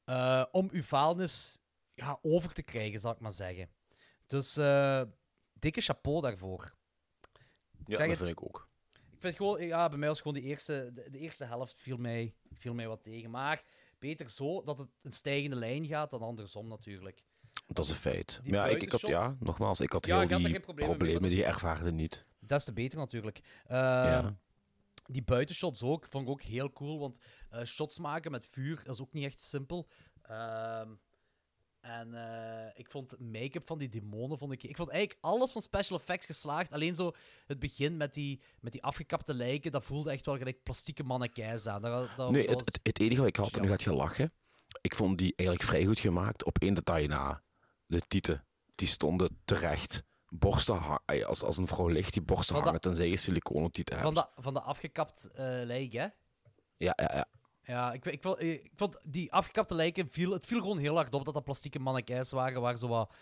eh, 0.05 0.45
om 0.51 0.69
je 0.73 0.83
faalnis 0.83 1.59
ja, 1.95 2.19
over 2.23 2.53
te 2.53 2.63
krijgen, 2.63 3.01
zal 3.01 3.13
ik 3.13 3.21
maar 3.21 3.33
zeggen. 3.33 3.69
Dus 4.27 4.57
eh, 4.57 5.03
dikke 5.53 5.81
chapeau 5.81 6.21
daarvoor. 6.21 6.75
Ja, 7.87 7.97
zeg 7.97 8.09
dat 8.09 8.17
vind 8.17 8.29
ik 8.29 8.43
ook. 8.43 8.71
Ik 8.93 9.19
vind 9.29 9.37
gewoon, 9.37 9.67
ja, 9.67 9.89
bij 9.89 9.99
mij 9.99 10.09
was 10.09 10.21
gewoon 10.21 10.35
de 10.35 10.49
eerste, 10.49 10.91
de, 10.95 11.11
de 11.11 11.19
eerste 11.19 11.45
helft 11.45 11.81
viel 11.81 11.97
mij, 11.97 12.35
viel 12.53 12.75
mij 12.75 12.89
wat 12.89 13.03
tegen. 13.03 13.31
Maar 13.31 13.65
beter 13.99 14.31
zo 14.31 14.63
dat 14.63 14.79
het 14.79 14.89
een 15.03 15.13
stijgende 15.13 15.57
lijn 15.57 15.87
gaat 15.87 16.11
dan 16.11 16.23
andersom 16.23 16.69
natuurlijk. 16.69 17.23
Dat 17.67 17.85
is 17.85 17.91
een 17.91 17.97
feit. 17.97 18.41
Die 18.43 18.53
ja, 18.53 18.67
ik, 18.67 18.83
ik 18.83 18.91
had, 18.91 19.01
ja, 19.01 19.37
nogmaals, 19.41 19.81
ik 19.81 19.93
had 19.93 20.07
Ja, 20.07 20.15
heel 20.15 20.25
ik 20.25 20.31
had 20.31 20.43
die 20.43 20.61
problemen 20.61 21.23
mee, 21.23 21.31
die 21.31 21.45
ervaarde 21.45 21.93
niet. 21.93 22.25
Des 22.47 22.65
te 22.65 22.73
beter 22.73 22.99
natuurlijk. 22.99 23.39
Eh, 23.67 23.77
Ja. 23.79 24.37
Die 25.07 25.23
buitenshots 25.23 25.83
ook, 25.83 26.07
vond 26.11 26.25
ik 26.25 26.31
ook 26.31 26.43
heel 26.43 26.73
cool, 26.73 26.99
want 26.99 27.19
eh, 27.51 27.65
shots 27.65 27.99
maken 27.99 28.31
met 28.31 28.45
vuur 28.51 28.83
is 28.89 29.01
ook 29.01 29.13
niet 29.13 29.25
echt 29.25 29.45
simpel. 29.45 29.89
Ehm, 30.23 30.89
en 31.81 32.15
eh, 32.15 32.71
ik 32.75 32.91
vond 32.91 33.17
make-up 33.21 33.67
van 33.67 33.79
die 33.79 33.89
demonen, 33.89 34.39
vond 34.39 34.53
ik... 34.53 34.63
Ik 34.63 34.77
vond 34.77 34.89
eigenlijk 34.89 35.21
alles 35.25 35.51
van 35.53 35.63
special 35.63 35.99
effects 35.99 36.27
geslaagd. 36.27 36.73
Alleen 36.73 36.95
zo 36.95 37.13
het 37.47 37.59
begin 37.59 37.97
met 37.97 38.15
die, 38.15 38.41
met 38.61 38.73
die 38.73 38.83
afgekapte 38.83 39.35
lijken, 39.35 39.73
dat 39.73 39.85
voelde 39.85 40.11
echt 40.11 40.27
wel 40.27 40.37
gelijk 40.37 40.63
plastieke 40.63 41.03
mannekijs 41.03 41.67
aan. 41.67 41.83
Dat, 41.83 42.09
dat, 42.17 42.31
Nee, 42.31 42.47
dat 42.47 42.57
het, 42.57 42.65
was- 42.65 42.75
het, 42.75 42.81
het 42.83 43.01
enige 43.01 43.19
wat 43.21 43.29
ik 43.29 43.37
had, 43.37 43.57
en 43.57 43.63
nu 43.63 43.69
gaat 43.69 43.83
je 43.83 43.93
lachen, 43.93 44.33
ik 44.81 44.95
vond 44.95 45.19
die 45.19 45.33
eigenlijk 45.37 45.69
vrij 45.69 45.85
goed 45.85 46.01
gemaakt 46.01 46.45
op 46.45 46.59
één 46.59 46.75
detail 46.75 47.07
na. 47.07 47.43
De 47.87 48.01
tieten, 48.01 48.45
die 48.75 48.89
stonden 48.89 49.41
terecht. 49.45 50.03
Borsten, 50.35 50.77
ha- 50.77 51.03
ay, 51.05 51.25
als, 51.25 51.43
als 51.43 51.57
een 51.57 51.67
vrouw 51.67 51.87
ligt, 51.89 52.13
die 52.13 52.23
borsten 52.23 52.47
Van 52.55 52.57
de- 52.59 52.65
hangen 52.65 52.81
tenzij 52.81 53.09
je 53.09 53.17
siliconen 53.17 53.71
tieten 53.71 53.95
hebt. 53.99 54.07
van, 54.07 54.15
de, 54.15 54.43
van 54.43 54.55
de 54.55 54.61
afgekapt 54.61 55.31
eh 55.35 55.45
lijk, 55.45 55.93
hè? 55.93 56.07
Ja, 56.77 56.93
ja, 56.97 57.11
ja. 57.15 57.27
Ja, 57.65 57.93
ik, 57.93 58.05
ik, 58.07 58.23
wil- 58.23 58.41
ik 58.41 58.71
vond 58.77 58.99
die 59.05 59.33
afgekapte 59.33 59.75
lijken, 59.75 60.09
viel, 60.11 60.33
het 60.33 60.47
viel 60.47 60.59
gewoon 60.61 60.79
heel 60.79 60.95
hard 60.97 61.15
op 61.15 61.25
dat 61.25 61.35
dat 61.35 61.45
plastieke 61.45 61.79
mannekijs 61.79 62.31
waren 62.31 62.61
waar 62.61 62.77
zo 62.79 62.89
wat 62.89 63.15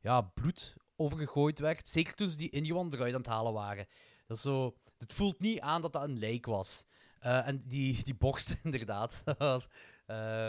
ja, 0.00 0.20
bloed 0.20 0.74
over 0.96 1.18
gegooid 1.18 1.58
werd. 1.58 1.88
Zeker 1.88 2.14
toen 2.14 2.28
ze 2.28 2.36
die 2.36 2.50
ingewanden 2.50 2.98
eruit 2.98 3.14
aan 3.14 3.20
het 3.20 3.30
halen 3.30 3.52
waren. 3.52 3.86
Dat 4.26 4.36
is 4.36 4.42
zo, 4.42 4.76
het 4.98 5.12
voelt 5.12 5.40
niet 5.40 5.60
aan 5.60 5.82
dat 5.82 5.92
dat 5.92 6.02
een 6.02 6.18
lijk 6.18 6.46
was. 6.46 6.84
Eh, 7.18 7.46
en 7.46 7.62
die, 7.66 8.02
die 8.04 8.14
borsten, 8.14 8.58
inderdaad. 8.62 9.22
was, 9.38 9.68
eh, 10.06 10.48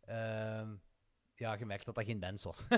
ehm, 0.00 0.74
ja, 1.34 1.54
je 1.54 1.66
merkt 1.66 1.84
dat 1.84 1.94
dat 1.94 2.04
geen 2.04 2.18
mens 2.18 2.44
was. 2.44 2.62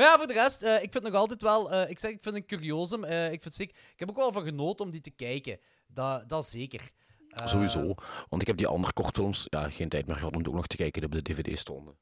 Maar 0.00 0.08
ja, 0.08 0.16
voor 0.18 0.26
de 0.26 0.32
rest, 0.32 0.62
eh, 0.62 0.82
ik 0.82 0.92
vind 0.92 1.04
nog 1.04 1.14
altijd 1.14 1.42
wel... 1.42 1.72
eh, 1.72 1.90
ik 1.90 1.98
zeg, 1.98 2.10
ik 2.10 2.22
vind 2.22 2.34
een 2.34 2.46
curiosum. 2.46 3.04
eh, 3.04 3.32
ik, 3.32 3.42
vind 3.42 3.54
zeker, 3.54 3.76
ik 3.92 3.98
heb 3.98 4.08
ook 4.08 4.16
wel 4.16 4.32
van 4.32 4.42
genoten 4.42 4.84
om 4.84 4.90
die 4.90 5.00
te 5.00 5.10
kijken. 5.10 5.58
Dat, 5.86 6.28
dat 6.28 6.46
zeker. 6.46 6.90
Sowieso. 7.44 7.94
Want 8.28 8.42
ik 8.42 8.48
heb 8.48 8.56
die 8.56 8.66
andere 8.66 8.92
kortfilms 8.92 9.46
ja, 9.48 9.70
geen 9.70 9.88
tijd 9.88 10.06
meer 10.06 10.16
gehad 10.16 10.34
om 10.34 10.42
die 10.42 10.48
ook 10.48 10.54
nog 10.56 10.66
te 10.66 10.76
kijken 10.76 11.00
die 11.00 11.18
op 11.18 11.24
de 11.24 11.32
DVD 11.34 11.58
stonden. 11.58 11.96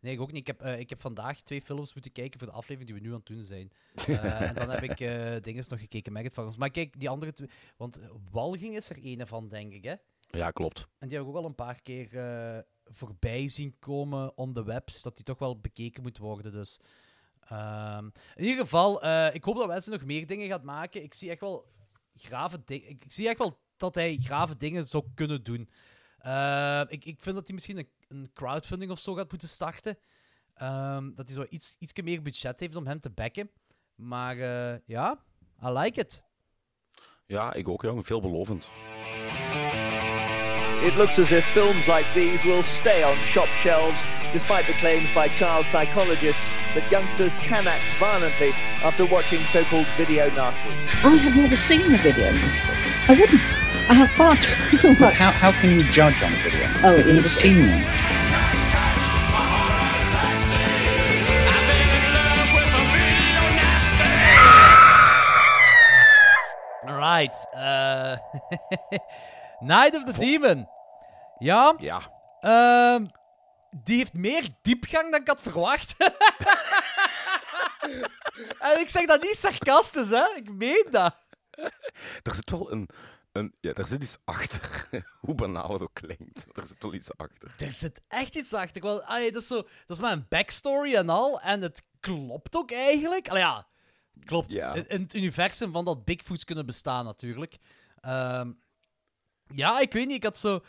Nee, 0.00 0.12
ik 0.12 0.20
ook 0.20 0.32
niet. 0.32 0.48
Ik 0.48 0.56
heb, 0.58 0.78
ik 0.78 0.88
heb 0.88 1.00
vandaag 1.00 1.40
twee 1.40 1.62
films 1.62 1.94
moeten 1.94 2.12
kijken 2.12 2.38
voor 2.38 2.48
de 2.48 2.54
aflevering 2.54 2.90
die 2.90 3.00
we 3.00 3.06
nu 3.06 3.12
aan 3.14 3.22
het 3.24 3.26
doen 3.36 3.44
zijn. 3.44 3.72
En 4.06 4.54
dan 4.54 4.70
heb 4.70 4.82
ik 4.82 4.98
dingen 5.44 5.64
nog 5.68 5.80
gekeken, 5.80 6.12
Maggot 6.12 6.32
Farms. 6.32 6.56
Maar 6.56 6.70
kijk, 6.70 7.00
die 7.00 7.08
andere 7.08 7.32
twee... 7.32 7.48
Want 7.76 8.00
Walging 8.30 8.76
is 8.76 8.90
er 8.90 8.98
een 9.02 9.26
van, 9.26 9.48
denk 9.48 9.72
ik, 9.72 9.84
hè? 9.84 9.94
Ja, 10.38 10.50
klopt. 10.50 10.86
En 10.98 11.08
die 11.08 11.16
heb 11.18 11.26
ik 11.26 11.32
ook 11.32 11.40
al 11.40 11.48
een 11.48 11.54
paar 11.54 11.82
keer 11.82 12.08
voorbij 12.84 13.48
zien 13.48 13.76
komen 13.78 14.36
on 14.36 14.52
the 14.52 14.64
webs, 14.64 15.02
dat 15.02 15.14
die 15.16 15.24
toch 15.24 15.38
wel 15.38 15.60
bekeken 15.60 16.02
moet 16.02 16.18
worden. 16.18 16.52
Dus 16.52 16.80
ehm, 17.48 18.04
in 18.34 18.44
ieder 18.44 18.64
geval, 18.64 19.02
eh, 19.02 19.34
ik 19.34 19.44
hoop 19.44 19.56
dat 19.56 19.66
Wesley 19.66 19.96
nog 19.96 20.06
meer 20.06 20.26
dingen 20.26 20.48
gaat 20.48 20.62
maken. 20.62 21.02
Ik 21.02 21.14
zie 21.14 21.30
echt 21.30 21.40
wel 21.40 21.72
grave 22.14 22.62
dingen. 22.64 22.88
Ik, 22.88 23.04
ik 23.04 23.12
zie 23.12 23.28
echt 23.28 23.38
wel 23.38 23.60
dat 23.76 23.94
hij 23.94 24.18
grave 24.22 24.56
dingen 24.56 24.84
zou 24.84 25.04
kunnen 25.14 25.42
doen. 25.42 25.68
Eh, 26.18 26.80
ik, 26.88 27.04
ik 27.04 27.22
vind 27.22 27.34
dat 27.34 27.46
hij 27.46 27.54
misschien 27.54 27.78
een, 27.78 27.88
een 28.08 28.30
crowdfunding 28.34 28.90
of 28.90 28.98
zo 28.98 29.14
gaat 29.14 29.30
moeten 29.30 29.48
starten. 29.48 29.98
Ehm, 30.54 31.14
dat 31.14 31.28
hij 31.28 31.36
zo 31.36 31.46
iets, 31.48 31.76
iets 31.78 31.92
meer 32.02 32.22
budget 32.22 32.60
heeft 32.60 32.76
om 32.76 32.86
hem 32.86 33.00
te 33.00 33.10
backen. 33.10 33.50
Maar 33.94 34.38
eh, 34.38 34.78
ja, 34.86 35.24
I 35.64 35.68
like 35.68 36.00
it. 36.00 36.24
Ja, 37.26 37.52
ik 37.52 37.68
ook, 37.68 37.82
jong. 37.82 38.06
Veelbelovend. 38.06 38.68
It 40.82 40.94
looks 40.96 41.18
as 41.18 41.30
if 41.30 41.44
films 41.52 41.86
like 41.86 42.06
these 42.14 42.44
will 42.44 42.62
stay 42.62 43.04
on 43.04 43.24
shop 43.24 43.46
shelves, 43.46 44.04
despite 44.32 44.64
the 44.64 44.74
claims 44.74 45.12
by 45.12 45.28
child 45.28 45.66
psychologists 45.66 46.61
that 46.74 46.90
youngsters 46.90 47.34
can 47.36 47.66
act 47.66 47.84
violently 47.98 48.52
after 48.82 49.04
watching 49.06 49.44
so-called 49.46 49.86
video 49.96 50.30
nasties. 50.30 50.86
I 51.04 51.14
have 51.16 51.36
never 51.36 51.56
seen 51.56 51.94
a 51.94 51.98
video 51.98 52.32
nasty. 52.32 52.72
I 53.08 53.12
wouldn't. 53.18 53.40
I 53.90 53.94
have 53.94 54.10
far 54.12 54.36
too 54.36 54.94
much. 55.00 55.14
How, 55.14 55.30
how 55.32 55.52
can 55.60 55.70
you 55.70 55.82
judge 55.90 56.22
on 56.22 56.32
video? 56.34 56.70
Oh, 56.84 56.96
You've 56.96 57.06
never 57.14 57.28
seen 57.28 57.60
one. 57.60 57.82
Alright. 66.88 67.34
eh 67.56 68.16
Night 69.62 69.94
of 69.94 70.06
the 70.06 70.12
Demon. 70.12 70.66
Ja, 71.40 71.74
Ja. 71.78 72.00
Ehm, 72.42 73.06
die 73.72 73.96
heeft 73.96 74.12
meer 74.12 74.48
diepgang 74.62 75.10
dan 75.10 75.20
ik 75.20 75.26
had 75.26 75.42
verwacht. 75.42 75.94
en 78.58 78.80
ik 78.80 78.88
zeg 78.88 79.06
dat 79.06 79.22
niet 79.22 79.36
sarcastisch, 79.36 80.08
hè? 80.08 80.24
Ik 80.36 80.52
meen 80.52 80.86
dat. 80.90 81.16
Er 82.22 82.34
zit 82.34 82.50
wel 82.50 82.72
een... 82.72 82.88
een 83.32 83.54
ja, 83.60 83.72
er 83.72 83.86
zit 83.86 84.02
iets 84.02 84.16
achter. 84.24 84.88
Hoe 85.20 85.34
banaal 85.34 85.72
het 85.72 85.82
ook 85.82 85.94
klinkt. 85.94 86.46
Er 86.52 86.66
zit 86.66 86.82
wel 86.82 86.94
iets 86.94 87.16
achter. 87.16 87.54
Er 87.58 87.72
zit 87.72 88.02
echt 88.08 88.34
iets 88.36 88.52
achter. 88.52 88.82
Wel, 88.82 89.02
allee, 89.02 89.32
dat, 89.32 89.42
is 89.42 89.48
zo, 89.48 89.62
dat 89.86 89.96
is 89.96 90.02
maar 90.02 90.12
een 90.12 90.26
backstory 90.28 90.94
en 90.94 91.08
al. 91.08 91.40
En 91.40 91.62
het 91.62 91.82
klopt 92.00 92.56
ook 92.56 92.70
eigenlijk. 92.70 93.28
Allee, 93.28 93.42
ja, 93.42 93.66
het 94.14 94.24
klopt. 94.24 94.52
Ja. 94.52 94.74
In, 94.74 94.88
in 94.88 95.02
het 95.02 95.14
universum 95.14 95.72
van 95.72 95.84
dat 95.84 96.04
Bigfoots 96.04 96.44
kunnen 96.44 96.66
bestaan, 96.66 97.04
natuurlijk. 97.04 97.58
Ehm, 98.00 98.52
ja, 99.54 99.80
ik 99.80 99.92
weet 99.92 100.06
niet. 100.06 100.16
Ik 100.16 100.24
had 100.24 100.36
zo. 100.36 100.60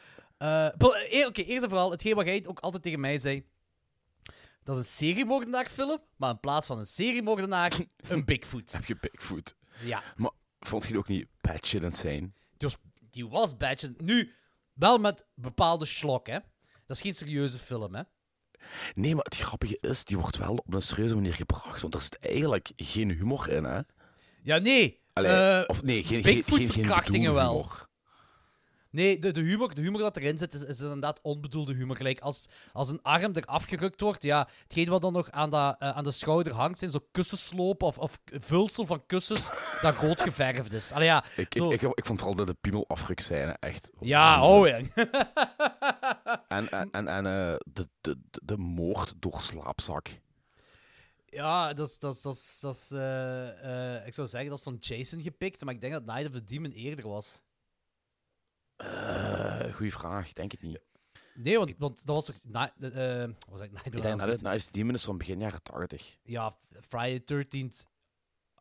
Eh, 0.44 0.68
wel, 0.78 0.96
eh, 0.96 1.28
Oké, 1.28 1.42
eerst 1.42 1.64
en 1.64 1.70
vooral, 1.70 1.92
hetgeen 1.92 2.16
wat 2.16 2.26
jij 2.26 2.44
ook 2.48 2.60
altijd 2.60 2.84
tegen 2.84 3.00
mij 3.00 3.18
zei. 3.18 3.46
Dat 4.64 4.78
is 4.78 4.82
een 4.86 4.92
seriemoordenaar-film, 4.92 5.98
maar 6.16 6.30
in 6.30 6.40
plaats 6.40 6.68
van 6.68 6.80
een 6.80 6.86
seriemoordenaar, 6.86 7.80
een 8.10 8.26
Bigfoot. 8.26 8.72
Heb 8.72 8.86
je 8.86 8.98
Bigfoot? 9.00 9.56
Ja, 9.84 10.04
Maar 10.16 10.32
vond 10.60 10.84
je 10.84 10.90
het 10.90 10.98
ook 10.98 11.08
niet 11.08 11.28
batshit 11.42 11.84
insane? 11.84 12.32
die 12.58 12.70
was, 12.70 12.78
die 13.10 13.28
was. 13.28 13.54
Nu, 13.98 14.34
wel 14.74 14.98
met 14.98 15.26
bepaalde 15.36 15.86
slok, 15.86 16.28
hè. 16.28 16.40
Dat 16.86 16.98
is 16.98 17.02
geen 17.02 17.16
serieuze 17.16 17.60
film, 17.60 17.96
hè. 17.96 18.02
Nee, 18.96 19.16
maar 19.16 19.24
het 19.24 19.36
grappige 19.38 19.78
is, 19.82 20.06
die 20.06 20.18
wordt 20.18 20.38
wel 20.38 20.56
op 20.56 20.74
een 20.74 20.82
serieuze 20.82 21.16
manier 21.16 21.34
gebracht. 21.34 21.82
Want 21.82 21.94
er 21.94 22.02
zit 22.02 22.18
eigenlijk 22.18 22.72
geen 22.76 23.10
humor 23.10 23.50
in, 23.50 23.64
hè? 23.64 23.80
Ja, 24.44 24.58
nee. 24.58 25.02
Allee, 25.14 25.32
eh, 25.32 25.64
of 25.68 25.84
nee, 25.84 26.04
geen, 26.04 26.24
geen, 26.24 26.44
geen, 26.44 26.74
geen 26.74 27.34
wel. 27.34 27.52
humor. 27.52 27.92
Nee, 28.94 29.20
de, 29.20 29.32
de, 29.32 29.40
humor, 29.40 29.74
de 29.76 29.82
humor 29.82 30.02
dat 30.02 30.18
erin 30.18 30.38
zit, 30.38 30.54
is, 30.54 30.62
is 30.64 30.80
inderdaad 30.80 31.20
onbedoelde 31.22 31.74
humor. 31.74 31.96
Gelijk 31.96 32.20
als, 32.20 32.46
als 32.72 32.90
een 32.90 33.02
arm 33.02 33.34
er 33.36 33.46
afgerukt 33.46 34.02
wordt, 34.02 34.24
ja, 34.24 34.48
hetgeen 34.64 34.90
wat 34.90 35.02
dan 35.02 35.14
nog 35.14 35.32
aan, 35.32 35.50
dat, 35.50 35.76
eh, 35.80 35.90
aan 35.90 36.04
de 36.04 36.12
schouder 36.12 36.54
hangt, 36.54 36.80
zijn 36.80 36.92
zo 36.92 37.00
kussenslopen 37.12 37.88
of, 37.88 37.98
of 37.98 38.20
vulsel 38.26 38.86
van 38.86 39.06
kussens 39.06 39.52
dat 39.82 39.96
rood 39.96 40.22
geverfd 40.22 40.74
is. 40.74 40.92
Allee, 40.92 41.08
ja, 41.08 41.24
Ik, 41.36 41.54
zo- 41.58 41.72
ik, 41.72 41.82
ik, 41.82 41.92
ik 41.94 42.06
vond 42.06 42.20
vooral 42.20 42.36
de, 42.38 42.46
de 42.46 42.54
piemel 42.62 42.88
afrukscène 42.88 43.58
echt... 43.60 43.92
ja, 44.00 44.42
oh 44.48 44.68
ja. 44.68 44.78
En, 46.48 46.70
en, 46.70 46.90
en, 46.92 47.08
en 47.08 47.26
eh, 47.26 47.56
de, 47.74 47.88
de, 48.02 48.18
de, 48.44 48.58
moord 48.58 49.14
door 49.20 49.40
slaapzak. 49.42 50.08
Ja, 51.26 51.74
dat 51.74 51.88
is, 51.88 52.00
dat 52.00 52.14
is, 52.14 52.22
dat 52.22 52.34
is, 52.36 52.58
dat 52.62 52.76
is 52.76 52.92
eh, 52.92 54.06
ik 54.08 54.14
zou 54.14 54.28
zeggen, 54.28 54.50
dat 54.50 54.58
is 54.60 54.64
van 54.64 54.78
Jason 54.80 55.22
gepikt, 55.22 55.64
maar 55.66 55.74
ik 55.74 55.82
denk 55.82 55.94
dat 55.94 56.06
Night 56.06 56.26
of 56.26 56.32
the 56.32 56.44
Demon 56.44 56.72
eerder 56.72 57.08
was. 57.08 57.42
Eh 58.84 59.74
goeie 59.74 59.92
vraag, 59.92 60.34
denk 60.34 60.52
het 60.52 60.62
niet. 60.62 60.80
Nee, 61.36 61.58
want, 61.58 61.76
want 61.78 62.06
dat 62.06 62.16
was 62.16 62.26
toch... 62.26 62.36
Eh, 62.54 63.20
wat 63.22 63.36
was 63.50 63.62
ik? 63.62 63.72
Ik 63.84 64.02
denk 64.02 64.20
dat 64.20 64.28
het. 64.28 64.42
Nice 64.42 64.72
Demon 64.72 64.94
is 64.94 65.04
van 65.04 65.18
begin 65.18 65.40
jaren 65.40 65.64
80. 65.64 66.18
Ja, 66.24 66.56
Friday 66.82 67.46
13th 67.46 67.86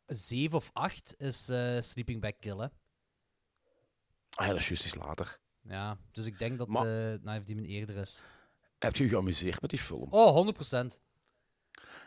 7 0.06 0.56
of 0.56 0.70
8 0.72 1.14
is 1.18 1.48
eh, 1.48 1.80
Sleeping 1.80 2.20
Bag 2.20 2.38
Kill, 2.40 2.56
hè. 2.58 2.66
Ah 4.34 4.46
ja, 4.46 4.52
dat 4.52 4.60
is 4.60 4.68
juist 4.68 4.84
iets 4.84 4.94
later. 4.94 5.38
Ja, 5.60 5.98
dus 6.12 6.26
ik 6.26 6.38
denk 6.38 6.58
dat 6.58 6.68
Maar- 6.68 6.80
of 6.80 6.86
the 6.86 7.42
Demon 7.44 7.64
eerder 7.64 7.96
is. 7.96 8.22
Heb 8.78 8.96
je 8.96 9.04
je 9.04 9.08
geamuseerd 9.10 9.60
met 9.60 9.70
die 9.70 9.78
film? 9.78 10.06
Oh, 10.10 10.34
100%. 10.34 11.00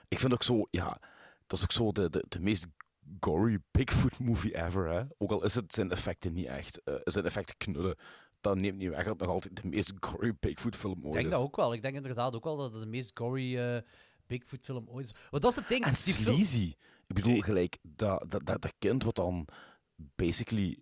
Ik 0.07 0.19
vind 0.19 0.33
ook 0.33 0.43
zo, 0.43 0.67
ja, 0.71 0.99
dat 1.47 1.57
is 1.57 1.63
ook 1.63 1.71
zo 1.71 1.91
de, 1.91 2.09
de, 2.09 2.25
de 2.27 2.39
meest 2.39 2.67
gory 3.19 3.59
Bigfoot 3.71 4.19
movie 4.19 4.55
ever, 4.65 4.89
hè. 4.89 5.03
Ook 5.17 5.31
al 5.31 5.43
is 5.43 5.55
het 5.55 5.73
zijn 5.73 5.91
effecten 5.91 6.33
niet 6.33 6.45
echt, 6.45 6.83
eh 6.83 6.95
zijn 7.03 7.25
effecten 7.25 7.57
knullen, 7.57 7.95
dat 8.41 8.59
neemt 8.59 8.77
niet 8.77 8.89
weg 8.89 9.03
dat 9.03 9.07
het 9.13 9.19
nog 9.19 9.29
altijd 9.29 9.61
de 9.61 9.67
meest 9.67 9.93
gory 9.99 10.35
Bigfoot 10.39 10.75
film 10.75 10.97
Ik 10.97 11.03
ooit 11.05 11.13
denk 11.13 11.25
is. 11.25 11.31
dat 11.31 11.41
ook 11.41 11.55
wel. 11.55 11.73
Ik 11.73 11.81
denk 11.81 11.95
inderdaad 11.95 12.35
ook 12.35 12.43
wel 12.43 12.57
dat 12.57 12.71
het 12.73 12.81
de 12.81 12.87
meest 12.87 13.11
gory 13.19 13.57
eh, 13.57 13.81
Bigfoot 14.27 14.63
film 14.65 14.87
ooit 14.89 15.05
is. 15.05 15.15
Want 15.29 15.43
dat 15.43 15.51
is 15.51 15.57
het 15.57 15.67
ding. 15.67 15.83
En 15.85 15.93
die 16.03 16.13
film... 16.13 16.35
sleazy. 16.35 16.73
Ik 17.07 17.15
bedoel, 17.15 17.41
gelijk, 17.41 17.77
dat, 17.81 18.25
dat, 18.31 18.45
dat, 18.45 18.61
dat 18.61 18.73
kind 18.79 19.03
wat 19.03 19.15
dan 19.15 19.47
basically 19.95 20.79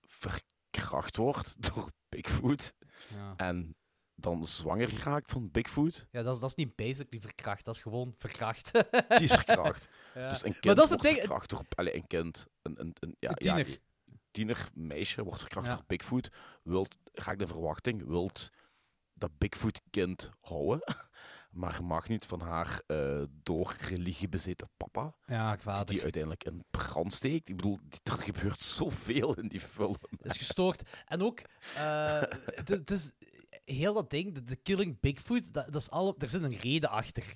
verkracht 0.00 1.16
wordt 1.16 1.56
door 1.74 1.90
Bigfoot 2.08 2.72
Ja. 3.14 3.34
en 3.36 3.76
dan 4.18 4.44
zwanger 4.44 4.88
geraakt 4.88 5.30
van 5.32 5.50
Bigfoot, 5.50 6.06
Ja, 6.10 6.22
dat 6.22 6.34
is, 6.34 6.40
dat 6.40 6.48
is 6.50 6.54
niet 6.56 6.76
basically 6.76 7.20
verkracht, 7.20 7.64
dat 7.64 7.74
is 7.74 7.80
gewoon 7.82 8.14
verkracht. 8.18 8.70
die 9.08 9.18
is 9.18 9.32
verkracht. 9.32 9.88
Ja. 10.14 10.28
Dus 10.28 10.44
een 10.44 10.52
kind 10.52 10.64
Maar 10.64 10.74
dat 10.74 10.84
is 10.84 10.90
het 10.90 11.00
wordt 11.00 11.16
ding. 11.16 11.16
verkracht 11.16 11.50
door... 11.50 11.64
Allee, 11.74 11.94
een 11.96 12.06
kind, 12.06 12.46
een, 12.62 12.80
een, 12.80 12.92
een, 13.00 13.16
ja, 13.18 13.28
Een 13.28 13.34
tiener. 13.34 13.68
Ja, 13.68 13.76
tiener 14.30 14.68
meisje 14.74 15.22
wordt 15.22 15.40
verkracht 15.40 15.66
Ja. 15.66 15.72
door 15.74 15.84
Bigfoot, 15.86 16.28
wilt, 16.62 16.96
raakt 17.12 17.38
de 17.38 17.46
verwachting, 17.46 18.06
wilt 18.06 18.50
dat 19.14 19.38
Bigfoot 19.38 19.80
kind 19.90 20.30
houden. 20.40 20.94
maar 21.50 21.84
mag 21.84 22.08
niet 22.08 22.24
van 22.26 22.40
haar 22.40 22.80
eh, 22.86 23.22
door 23.42 23.74
religie 23.88 24.28
bezeten 24.28 24.70
papa, 24.76 25.14
Ja, 25.26 25.50
die, 25.50 25.60
kwaad. 25.60 25.88
die 25.88 26.02
uiteindelijk 26.02 26.44
in 26.44 26.64
brand 26.70 27.12
steekt. 27.12 27.48
Ik 27.48 27.56
bedoel, 27.56 27.78
die- 27.82 28.00
er 28.02 28.12
gebeurt 28.32 28.58
zoveel 28.60 29.34
in 29.34 29.48
die 29.48 29.60
film. 29.60 29.96
Het 30.10 30.30
is 30.30 30.36
gestoord. 30.36 30.82
En 31.06 31.22
ook, 31.22 31.40
eh, 31.76 32.20
het 32.44 32.70
is- 32.70 32.78
het 32.78 32.90
is 32.90 33.12
heel 33.74 33.94
dat 33.94 34.10
ding, 34.10 34.34
de, 34.34 34.44
de 34.44 34.56
Killing 34.56 35.00
Bigfoot, 35.00 35.52
dat, 35.52 35.64
dat 35.72 35.82
is 35.82 35.90
al, 35.90 36.14
er 36.18 36.28
zit 36.28 36.42
een 36.42 36.56
reden 36.56 36.90
achter. 36.90 37.34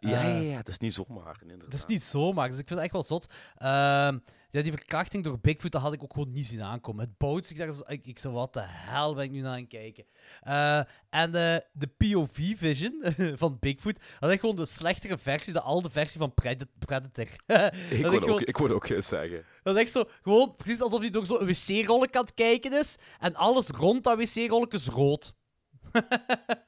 Ja, 0.00 0.08
ja, 0.10 0.22
Eh, 0.22 0.50
ja, 0.50 0.56
het 0.56 0.68
is 0.68 0.78
niet 0.78 0.94
zomaar. 0.94 1.38
inderdaad. 1.42 1.64
Het 1.64 1.74
is 1.74 1.86
niet 1.86 2.02
zomaar, 2.02 2.48
dus 2.50 2.58
ik 2.58 2.66
vind 2.66 2.80
het 2.80 2.88
echt 2.88 2.92
wel 2.92 3.02
zot. 3.02 3.32
Ehm, 3.56 4.18
ja, 4.50 4.62
die 4.62 4.72
verkrachting 4.72 5.24
door 5.24 5.38
Bigfoot, 5.38 5.72
dat 5.72 5.82
had 5.82 5.92
ik 5.92 6.02
ook 6.02 6.12
gewoon 6.12 6.32
niet 6.32 6.46
zien 6.46 6.62
aankomen. 6.62 7.04
Het 7.04 7.18
bouwt 7.18 7.44
zich 7.46 7.56
daar. 7.56 7.72
Ik, 7.92 8.06
ik 8.06 8.18
zo, 8.18 8.30
wat 8.32 8.52
de 8.52 8.62
hel 8.64 9.14
ben 9.14 9.24
ik 9.24 9.30
nu 9.30 9.40
naar 9.40 9.52
aan 9.52 9.58
het 9.60 9.68
kijken? 9.68 10.04
Eh, 10.40 10.78
en 11.10 11.34
eh, 11.34 11.56
de 11.72 11.86
POV-vision 11.96 13.02
van 13.42 13.56
Bigfoot, 13.60 13.98
dat 14.18 14.28
is 14.28 14.30
echt 14.30 14.40
gewoon 14.40 14.56
de 14.56 14.66
slechtere 14.66 15.18
versie, 15.18 15.52
de 15.52 15.60
oude 15.60 15.90
versie 15.90 16.18
van 16.20 16.34
Pred- 16.34 16.66
Predator. 16.78 17.26
Ik 17.90 18.02
dat, 18.02 18.12
gewoon, 18.14 18.28
ook, 18.30 18.40
ik 18.40 18.56
wou 18.56 18.72
ook 18.72 18.88
eens 18.88 19.06
zeggen. 19.08 19.44
dat 19.62 19.74
is 19.76 19.82
echt 19.82 19.90
zo, 19.92 20.04
gewoon 20.22 20.56
precies 20.56 20.80
alsof 20.80 21.00
hij 21.00 21.10
door 21.10 21.26
zo'n 21.26 21.46
wc-rollen 21.46 22.14
aan 22.14 22.20
het 22.20 22.34
kijken 22.34 22.72
is, 22.78 22.96
en 23.18 23.34
alles 23.34 23.68
rond 23.68 24.04
dat 24.04 24.16
wc-rollen 24.18 24.68
is 24.68 24.86
rood. 24.86 25.34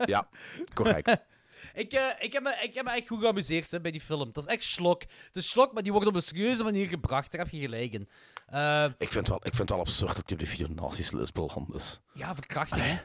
Ja, 0.06 0.28
correct. 0.74 1.08
Ik, 1.74 1.92
eh, 1.92 2.06
ik, 2.18 2.32
heb 2.32 2.42
me, 2.42 2.58
ik 2.62 2.74
heb 2.74 2.84
me 2.84 2.90
echt 2.90 3.06
goed 3.06 3.20
geamuseerd 3.20 3.70
hè, 3.70 3.80
bij 3.80 3.90
die 3.90 4.00
film. 4.00 4.32
Dat 4.32 4.46
is 4.46 4.52
echt 4.54 4.64
slok. 4.64 5.02
Het 5.02 5.36
is 5.36 5.50
slok, 5.50 5.72
maar 5.72 5.82
die 5.82 5.92
wordt 5.92 6.06
op 6.06 6.14
een 6.14 6.22
serieuze 6.22 6.64
manier 6.64 6.86
gebracht. 6.86 7.32
Daar 7.32 7.40
heb 7.40 7.50
je 7.50 7.58
gelijk 7.60 7.92
in. 7.92 8.08
Eh, 8.46 8.84
ik, 8.98 9.12
vind 9.12 9.28
wel, 9.28 9.36
ik 9.36 9.42
vind 9.54 9.58
het 9.58 9.70
wel 9.70 9.78
absurd 9.78 10.16
dat 10.16 10.22
hij 10.26 10.32
op 10.32 10.38
de 10.38 10.46
video 10.50 10.66
nazi's 10.74 11.10
beland 11.32 11.74
is. 11.74 12.00
ja, 12.12 12.34
verkrachting, 12.34 12.82
hè. 12.84 12.98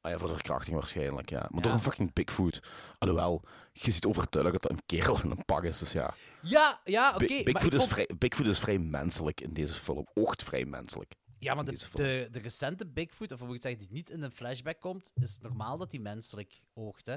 Ah 0.00 0.10
ja, 0.12 0.18
voor 0.18 0.28
de 0.28 0.34
verkrachting 0.34 0.76
waarschijnlijk, 0.76 1.30
ja. 1.30 1.38
Maar 1.38 1.50
Ja. 1.54 1.60
door 1.60 1.72
een 1.72 1.82
fucking 1.82 2.12
Bigfoot. 2.12 2.60
Alhoewel, 2.98 3.42
je 3.72 3.90
ziet 3.90 4.04
overduidelijk 4.06 4.62
dat 4.62 4.70
dat 4.70 4.80
een 4.80 4.86
kerel 4.98 5.20
in 5.22 5.30
een 5.30 5.44
pak 5.44 5.64
is, 5.64 5.78
dus 5.78 5.92
ja. 5.92 6.14
Ja, 6.42 6.80
ja, 6.84 7.10
oké. 7.14 7.42
Bigfoot, 7.42 7.74
vond- 7.74 7.88
vrij, 7.88 8.08
Bigfoot 8.18 8.46
is 8.46 8.58
vrij 8.58 8.78
menselijk 8.78 9.40
in 9.40 9.52
deze 9.52 9.74
film. 9.74 10.06
Oogt 10.14 10.42
vrij 10.42 10.64
menselijk. 10.64 11.14
Ja, 11.42 11.54
maar 11.54 11.68
in 11.68 11.74
de, 11.74 11.88
de, 11.92 12.28
de 12.30 12.38
recente 12.38 12.86
Bigfoot, 12.86 13.32
of 13.32 13.38
hoe 13.38 13.46
moet 13.46 13.56
ik 13.56 13.62
zeggen, 13.62 13.80
die 13.80 13.92
niet 13.92 14.10
in 14.10 14.22
een 14.22 14.32
flashback 14.32 14.80
komt, 14.80 15.12
is 15.14 15.38
normaal 15.38 15.78
dat 15.78 15.90
die 15.90 16.00
menselijk 16.00 16.62
oogt, 16.74 17.06
hè. 17.06 17.16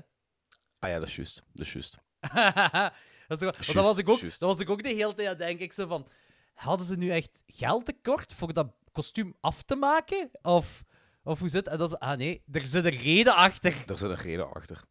Ah 0.79 0.89
ja, 0.89 0.99
dat 0.99 1.07
is 1.07 1.15
juist. 1.15 1.43
Dat 1.53 1.65
is 1.65 1.73
juist. 1.73 1.99
dat, 3.27 3.41
is 3.41 3.73
want 3.73 3.73
was 3.73 3.97
ik 3.97 4.09
ook, 4.09 4.21
dat 4.21 4.39
was 4.39 4.59
ik 4.59 4.69
ook 4.69 4.83
de 4.83 4.89
hele 4.89 5.13
tijd, 5.13 5.37
denk 5.37 5.59
ik, 5.59 5.73
zo 5.73 5.87
van... 5.87 6.07
Hadden 6.53 6.87
ze 6.87 6.95
nu 6.95 7.09
echt 7.09 7.43
geld 7.47 7.85
tekort 7.85 8.33
voor 8.33 8.53
dat 8.53 8.73
kostuum 8.91 9.35
af 9.39 9.63
te 9.63 9.75
maken? 9.75 10.29
Of, 10.41 10.83
of 11.23 11.39
hoe 11.39 11.49
zit 11.49 11.65
het? 11.65 11.73
En 11.73 11.77
dat 11.77 11.91
is, 11.91 11.99
ah 11.99 12.17
nee, 12.17 12.43
er 12.51 12.65
zit 12.65 12.85
een 12.85 12.91
reden 12.91 13.35
achter. 13.35 13.83
Daar 13.85 13.97
zit 13.97 14.09
een 14.09 14.15
reden 14.15 14.53
achter. 14.53 14.83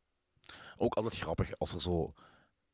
Ook 0.77 0.95
altijd 0.95 1.17
grappig 1.17 1.59
als 1.59 1.73
er 1.73 1.81
zo 1.81 2.15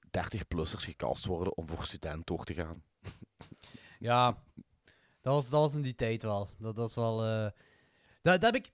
30-plussers 0.06 0.84
gecast 0.84 1.24
worden 1.24 1.56
om 1.56 1.68
voor 1.68 1.84
student 1.84 2.26
door 2.26 2.44
te 2.44 2.54
gaan. 2.54 2.82
Ja, 3.98 4.42
dat 5.20 5.32
was, 5.34 5.50
dat 5.50 5.60
was 5.60 5.74
in 5.74 5.82
die 5.82 5.94
tijd 5.94 6.22
wel. 6.22 6.48
Dat, 6.58 6.76
dat 6.76 6.88
is 6.88 6.94
wel. 6.94 7.24
eh, 7.24 7.50
Dat, 8.22 8.40
dat 8.40 8.54
heb 8.54 8.54
ik. 8.54 8.70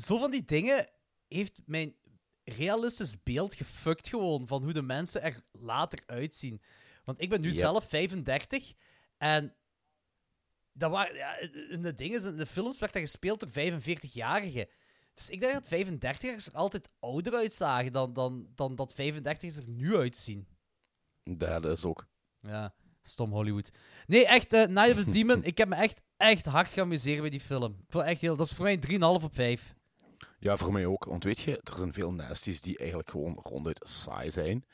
Zo 0.00 0.18
van 0.18 0.30
die 0.30 0.44
dingen 0.44 0.88
heeft 1.28 1.60
mijn 1.66 1.94
realistisch 2.44 3.22
beeld 3.22 3.54
gefuckt 3.54 4.08
gewoon 4.08 4.46
van 4.46 4.62
hoe 4.62 4.72
de 4.72 4.82
mensen 4.82 5.22
er 5.22 5.40
later 5.52 6.02
uitzien. 6.06 6.62
Want 7.04 7.20
ik 7.20 7.28
ben 7.28 7.40
nu 7.40 7.48
Yep. 7.48 7.56
zelf 7.56 7.84
35 7.88 8.72
en. 9.18 9.54
Dat 10.72 10.90
waren, 10.90 11.14
ja, 11.14 11.38
in 11.70 11.82
de 11.82 11.94
dingen, 11.94 12.24
in 12.26 12.36
de 12.36 12.46
films 12.46 12.78
werd 12.78 12.92
dat 12.92 13.02
gespeeld 13.02 13.40
door 13.40 13.48
45-jarigen. 13.50 14.68
Dus 15.14 15.30
ik 15.30 15.40
denk 15.40 15.52
dat 15.52 15.68
35ers 15.68 16.44
er 16.46 16.52
altijd 16.54 16.90
ouder 16.98 17.34
uitzagen 17.34 17.92
dan, 17.92 18.12
dan, 18.12 18.48
dan 18.54 18.74
dat 18.74 18.92
35ers 18.94 19.56
er 19.56 19.68
nu 19.68 19.96
uitzien. 19.96 20.46
Dat 21.22 21.64
is 21.64 21.84
ook. 21.84 22.06
Ja, 22.40 22.74
stom 23.02 23.30
Hollywood. 23.30 23.70
Nee, 24.06 24.26
echt, 24.26 24.52
eh 24.52 24.66
Night 24.66 24.98
of 24.98 25.04
the 25.04 25.10
Demon, 25.10 25.44
ik 25.44 25.58
heb 25.58 25.68
me 25.68 25.74
echt, 25.74 26.00
echt 26.16 26.44
hard 26.46 26.68
geamuseerd 26.68 27.20
bij 27.20 27.30
die 27.30 27.40
film. 27.40 27.76
Ik 27.88 28.00
echt 28.00 28.20
heel, 28.20 28.36
dat 28.36 28.46
is 28.46 28.52
voor 28.52 28.64
mij 28.64 28.72
een 28.80 29.00
3,5 29.20 29.24
op 29.24 29.34
5. 29.34 29.74
Ja, 30.38 30.56
voor 30.56 30.72
mij 30.72 30.86
ook. 30.86 31.04
Want 31.04 31.24
weet 31.24 31.40
je, 31.40 31.60
er 31.64 31.74
zijn 31.76 31.92
veel 31.92 32.12
nasties 32.12 32.60
die 32.60 32.78
eigenlijk 32.78 33.10
gewoon 33.10 33.38
ronduit 33.42 33.78
saai 33.88 34.30
zijn. 34.30 34.64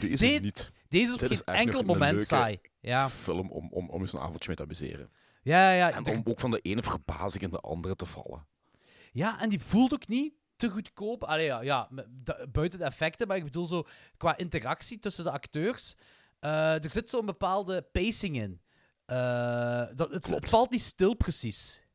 Deze 0.00 0.16
Dit- 0.26 0.42
niet. 0.42 0.72
Deze 0.88 1.06
is 1.28 1.40
op 1.40 1.48
geen 1.48 1.56
enkel 1.56 1.82
moment 1.82 2.22
saai. 2.22 2.60
Ja, 2.80 3.08
Film 3.10 3.50
om, 3.50 3.68
om, 3.72 3.88
om 3.90 4.00
eens 4.00 4.12
een 4.12 4.20
avondje 4.20 4.46
mee 4.48 4.56
te 4.56 4.62
amuseren. 4.62 5.10
ja, 5.42 5.72
ja. 5.72 5.90
En 5.92 6.04
er- 6.04 6.12
om 6.16 6.22
ook 6.24 6.40
van 6.40 6.50
de 6.50 6.60
ene 6.60 6.82
verbazing 6.82 7.42
in 7.42 7.50
de 7.50 7.60
andere 7.60 7.96
te 7.96 8.06
vallen. 8.06 8.46
ja, 9.12 9.40
en 9.40 9.48
die 9.48 9.60
voelt 9.60 9.92
ook 9.92 10.08
niet 10.08 10.32
te 10.56 10.70
goedkoop. 10.70 11.24
Allee, 11.24 11.46
ja, 11.46 11.60
ja 11.60 11.88
buiten 12.52 12.78
de 12.78 12.84
effecten, 12.84 13.26
maar 13.28 13.36
ik 13.36 13.44
bedoel 13.44 13.66
zo 13.66 13.86
qua 14.16 14.36
interactie 14.36 14.98
tussen 14.98 15.24
de 15.24 15.30
acteurs. 15.30 15.94
Eh, 16.40 16.84
er 16.84 16.90
zit 16.90 17.08
zo'n 17.08 17.26
bepaalde 17.26 17.82
pacing 17.82 18.36
in. 18.36 18.60
Eh, 19.04 19.86
dat, 19.94 20.12
het, 20.12 20.48
valt 20.48 20.70
niet 20.70 20.82
stil 20.82 21.14
precies. 21.14 21.86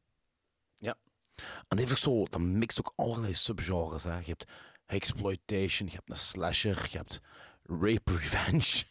En 1.67 1.77
even 1.79 1.97
zo, 1.97 2.25
dat 2.25 2.41
mixt 2.41 2.79
ook 2.79 2.93
allerlei 2.95 3.33
subgenres. 3.33 4.03
Hè. 4.03 4.17
Je 4.17 4.23
hebt 4.25 4.45
exploitation, 4.85 5.89
je 5.89 5.95
hebt 5.95 6.09
een 6.09 6.15
slasher, 6.15 6.87
je 6.91 6.97
hebt 6.97 7.21
rape 7.63 8.11
revenge, 8.11 8.83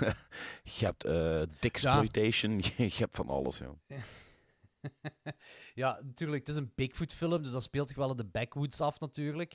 je 0.78 0.84
hebt 0.84 1.06
dicksploitation, 1.60 2.58
je, 2.76 2.94
hebt 2.96 3.16
van 3.16 3.28
alles. 3.28 3.58
Ja. 3.58 3.96
Ja, 5.74 6.00
natuurlijk, 6.02 6.46
het 6.46 6.48
is 6.48 6.62
een 6.62 6.72
Bigfoot-film, 6.74 7.42
dus 7.42 7.52
dat 7.52 7.62
speelt 7.62 7.88
zich 7.88 7.96
wel 7.96 8.10
in 8.10 8.16
de 8.16 8.24
backwoods 8.24 8.80
af, 8.80 9.00
natuurlijk. 9.00 9.52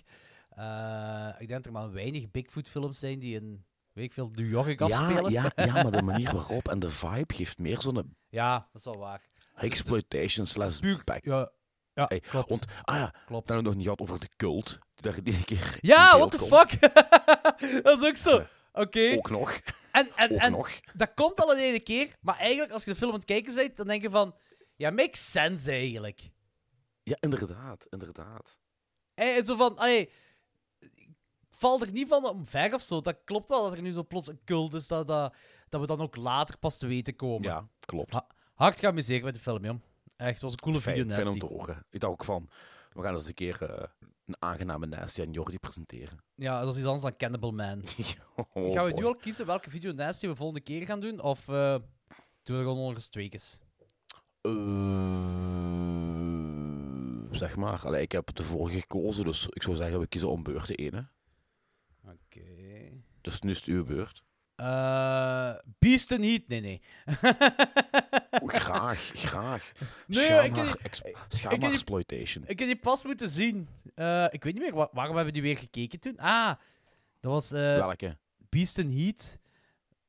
Ik 1.39 1.47
denk 1.47 1.49
dat 1.49 1.65
er 1.65 1.71
maar 1.71 1.91
weinig 1.91 2.31
Bigfoot-films 2.31 2.99
zijn 2.99 3.19
die 3.19 3.35
in, 3.35 3.65
weet 3.99 4.07
ik 4.07 4.13
veel, 4.13 4.29
New 4.33 4.49
York 4.49 4.79
Ja, 4.87 5.09
ja, 5.29 5.51
ja, 5.55 5.73
maar 5.73 5.91
de 5.91 6.01
manier 6.01 6.33
waarop 6.39 6.67
en 6.67 6.79
de 6.79 6.89
vibe 6.89 7.33
geeft 7.33 7.57
meer 7.57 7.81
zo'n 7.81 8.15
Ja, 8.29 8.53
dat 8.59 8.67
is 8.81 8.83
wel 8.83 8.97
waar. 8.97 9.25
exploitation 9.55 10.45
slash 10.45 10.79
back. 11.03 11.25
ja, 11.25 11.51
ja 11.93 12.05
Hey, 12.07 12.19
klopt. 12.19 12.49
Want, 12.49 12.65
ah 12.83 12.95
ja, 12.95 13.13
klopt. 13.25 13.47
dan 13.47 13.55
hebben 13.55 13.57
we 13.57 13.61
nog 13.61 13.73
niet 13.75 13.83
gehad 13.83 13.99
over 13.99 14.19
de 14.19 14.29
cult. 14.35 14.79
Die 14.95 15.11
daar 15.11 15.23
die 15.23 15.43
keer 15.43 15.77
Ja, 15.81 16.17
what 16.17 16.31
the 16.31 16.37
komt. 16.37 16.49
fuck? 16.53 16.79
dat 17.83 18.01
is 18.01 18.07
ook 18.07 18.17
zo. 18.17 18.45
Oké. 18.71 19.13
Ook 19.17 19.29
nog. 19.29 19.59
En, 19.91 20.09
en, 20.15 20.31
Ook 20.31 20.37
en 20.37 20.51
nog. 20.51 20.69
dat 20.93 21.13
komt 21.13 21.39
al 21.39 21.53
in 21.53 21.57
ene 21.63 21.79
keer, 21.79 22.15
maar 22.21 22.37
eigenlijk, 22.37 22.71
als 22.71 22.83
je 22.83 22.89
de 22.91 22.95
film 22.97 23.11
aan 23.11 23.15
het 23.17 23.25
kijken 23.25 23.55
bent, 23.55 23.77
dan 23.77 23.87
denk 23.87 24.01
je 24.01 24.09
van... 24.09 24.35
Ja, 24.75 24.89
makes 24.89 25.31
sense 25.31 25.71
eigenlijk. 25.71 26.29
Ja, 27.03 27.17
inderdaad, 27.19 27.85
inderdaad. 27.89 28.57
Hey, 29.13 29.43
zo 29.43 29.55
van, 29.55 29.77
allee, 29.77 30.09
val 31.59 31.81
er 31.81 31.91
niet 31.91 32.07
van 32.07 32.25
omver 32.25 32.73
of 32.73 32.81
zo. 32.81 33.01
Dat 33.01 33.17
klopt 33.23 33.49
wel 33.49 33.63
dat 33.63 33.77
er 33.77 33.81
nu 33.81 33.91
zo 33.91 34.03
plots 34.03 34.27
een 34.27 34.39
cult 34.45 34.73
is 34.73 34.87
dat, 34.87 35.07
dat, 35.07 35.35
dat 35.69 35.81
we 35.81 35.87
dan 35.87 36.01
ook 36.01 36.15
later 36.15 36.57
pas 36.57 36.77
te 36.77 36.87
weten 36.87 37.15
komen. 37.15 37.41
Ja, 37.49 37.67
klopt. 37.79 38.13
Ha- 38.13 38.27
Hard 38.53 38.79
geamuseerd 38.79 39.23
met 39.23 39.33
de 39.33 39.39
film, 39.39 39.65
joh. 39.65 39.75
Echt, 40.15 40.33
het 40.33 40.41
was 40.41 40.51
een 40.51 40.59
coole 40.59 40.79
video, 40.81 41.03
fijn, 41.03 41.15
fijn 41.15 41.27
om 41.27 41.39
te 41.39 41.45
horen. 41.45 41.85
Ik 41.89 41.99
dacht 41.99 42.13
ook 42.13 42.23
van, 42.23 42.49
we 42.93 43.01
gaan 43.01 43.13
eens 43.13 43.27
een 43.27 43.33
keer 43.33 43.61
eh, 43.63 43.87
een 44.25 44.35
aangename 44.39 44.85
Nasty 44.85 45.21
aan 45.21 45.31
Jordi 45.31 45.59
presenteren. 45.59 46.17
Ja, 46.35 46.59
dat 46.61 46.69
is 46.71 46.77
iets 46.77 46.85
anders 46.85 47.03
dan 47.03 47.15
Cannibal 47.15 47.51
Man. 47.51 47.83
Oh, 48.53 48.73
gaan 48.73 48.85
we 48.85 48.91
nu 48.93 49.05
al 49.05 49.15
kiezen 49.15 49.45
welke 49.45 49.69
video 49.69 49.91
Nasty 49.91 50.27
we 50.27 50.35
volgende 50.35 50.61
keer 50.63 50.85
gaan 50.85 50.99
doen? 50.99 51.21
Of 51.21 51.47
eh, 51.47 51.75
doen 52.43 52.57
we 52.57 52.63
gewoon 52.63 52.77
nog 52.87 52.95
eens 52.95 53.07
twee 53.09 53.29
keer? 53.29 53.41
Zeg 57.31 57.55
maar. 57.55 57.81
Allee, 57.85 58.01
ik 58.01 58.11
heb 58.11 58.35
de 58.35 58.43
vorige 58.43 58.79
gekozen, 58.79 59.23
dus 59.25 59.47
ik 59.49 59.63
zou 59.63 59.75
zeggen, 59.75 59.99
we 59.99 60.07
kiezen 60.07 60.29
om 60.29 60.43
beurt 60.43 60.67
de 60.67 61.07
Oké. 62.11 62.41
Dus 63.21 63.41
nu 63.41 63.51
is 63.51 63.57
het 63.57 63.65
uw 63.67 63.83
beurt. 63.85 64.23
Eh 64.55 65.53
Beast 65.79 66.11
in 66.11 66.23
Heat? 66.23 66.41
Nee, 66.47 66.61
nee. 66.61 66.81
Oeh, 68.41 68.53
graag, 68.53 68.99
graag. 69.13 69.71
Nee, 70.07 70.43
ik- 70.43 70.55
ex- 70.81 71.01
exploitation. 71.71 72.43
Ik 72.47 72.59
heb 72.59 72.67
die 72.67 72.79
pas 72.79 73.03
moeten 73.05 73.29
zien. 73.29 73.67
Eh, 73.95 74.25
ik 74.29 74.43
weet 74.43 74.53
niet 74.53 74.61
meer, 74.63 74.73
wa- 74.73 74.89
waarom 74.91 75.15
hebben 75.15 75.33
we 75.33 75.39
die 75.39 75.49
weer 75.49 75.57
gekeken 75.61 75.99
toen? 75.99 76.17
Ah, 76.17 76.53
dat 77.19 77.31
was 77.31 77.51
eh, 77.51 77.59
Welke? 77.61 78.17
Beast 78.49 78.77
in 78.77 78.89
Heat. 78.97 79.39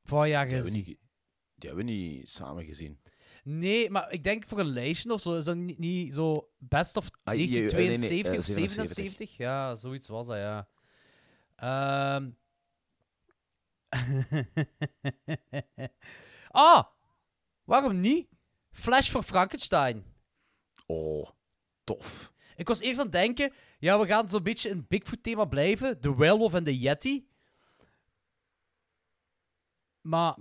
Van 0.03 0.29
jaar 0.29 0.45
Die 0.45 0.53
hebben, 0.53 0.73
niet, 0.73 0.85
die 0.85 1.69
hebben 1.69 1.85
we 1.85 1.91
niet 1.91 2.29
samen 2.29 2.65
gezien. 2.65 2.99
Nee, 3.43 3.89
maar 3.89 4.11
ik 4.11 4.23
denk 4.23 4.45
voor 4.47 4.59
een 4.59 4.65
lijstje 4.73 5.13
of 5.13 5.21
zo 5.21 5.35
is 5.35 5.43
dat 5.43 5.55
niet, 5.55 5.77
niet 5.79 6.13
zo 6.13 6.49
best 6.57 6.97
of 6.97 7.07
Ah, 7.23 7.35
je- 7.35 7.41
eh, 7.43 7.47
nee, 7.49 7.57
nee, 7.57 7.97
1972 7.97 8.33
eh, 8.33 8.39
of 8.39 8.45
77. 8.45 8.95
77? 8.95 9.37
Ja, 9.37 9.75
zoiets 9.75 10.07
was 10.07 10.25
dat, 10.27 10.37
ja. 10.37 10.67
Ehm. 11.61 12.31
ah, 16.51 16.85
waarom 17.63 17.99
niet? 17.99 18.27
Flash 18.71 19.09
voor 19.09 19.23
Frankenstein. 19.23 20.05
Oh, 20.85 21.29
tof. 21.83 22.33
Ik 22.55 22.67
was 22.67 22.79
eerst 22.79 22.99
aan 22.99 23.05
het 23.05 23.13
denken, 23.13 23.53
ja, 23.79 23.99
we 23.99 24.05
gaan 24.05 24.29
zo'n 24.29 24.43
beetje 24.43 24.69
het 24.69 24.87
Bigfoot-thema 24.87 25.45
blijven. 25.45 26.01
De 26.01 26.15
Werewolf 26.15 26.53
en 26.53 26.63
de 26.63 26.79
Yeti. 26.79 27.27
Maar... 30.01 30.37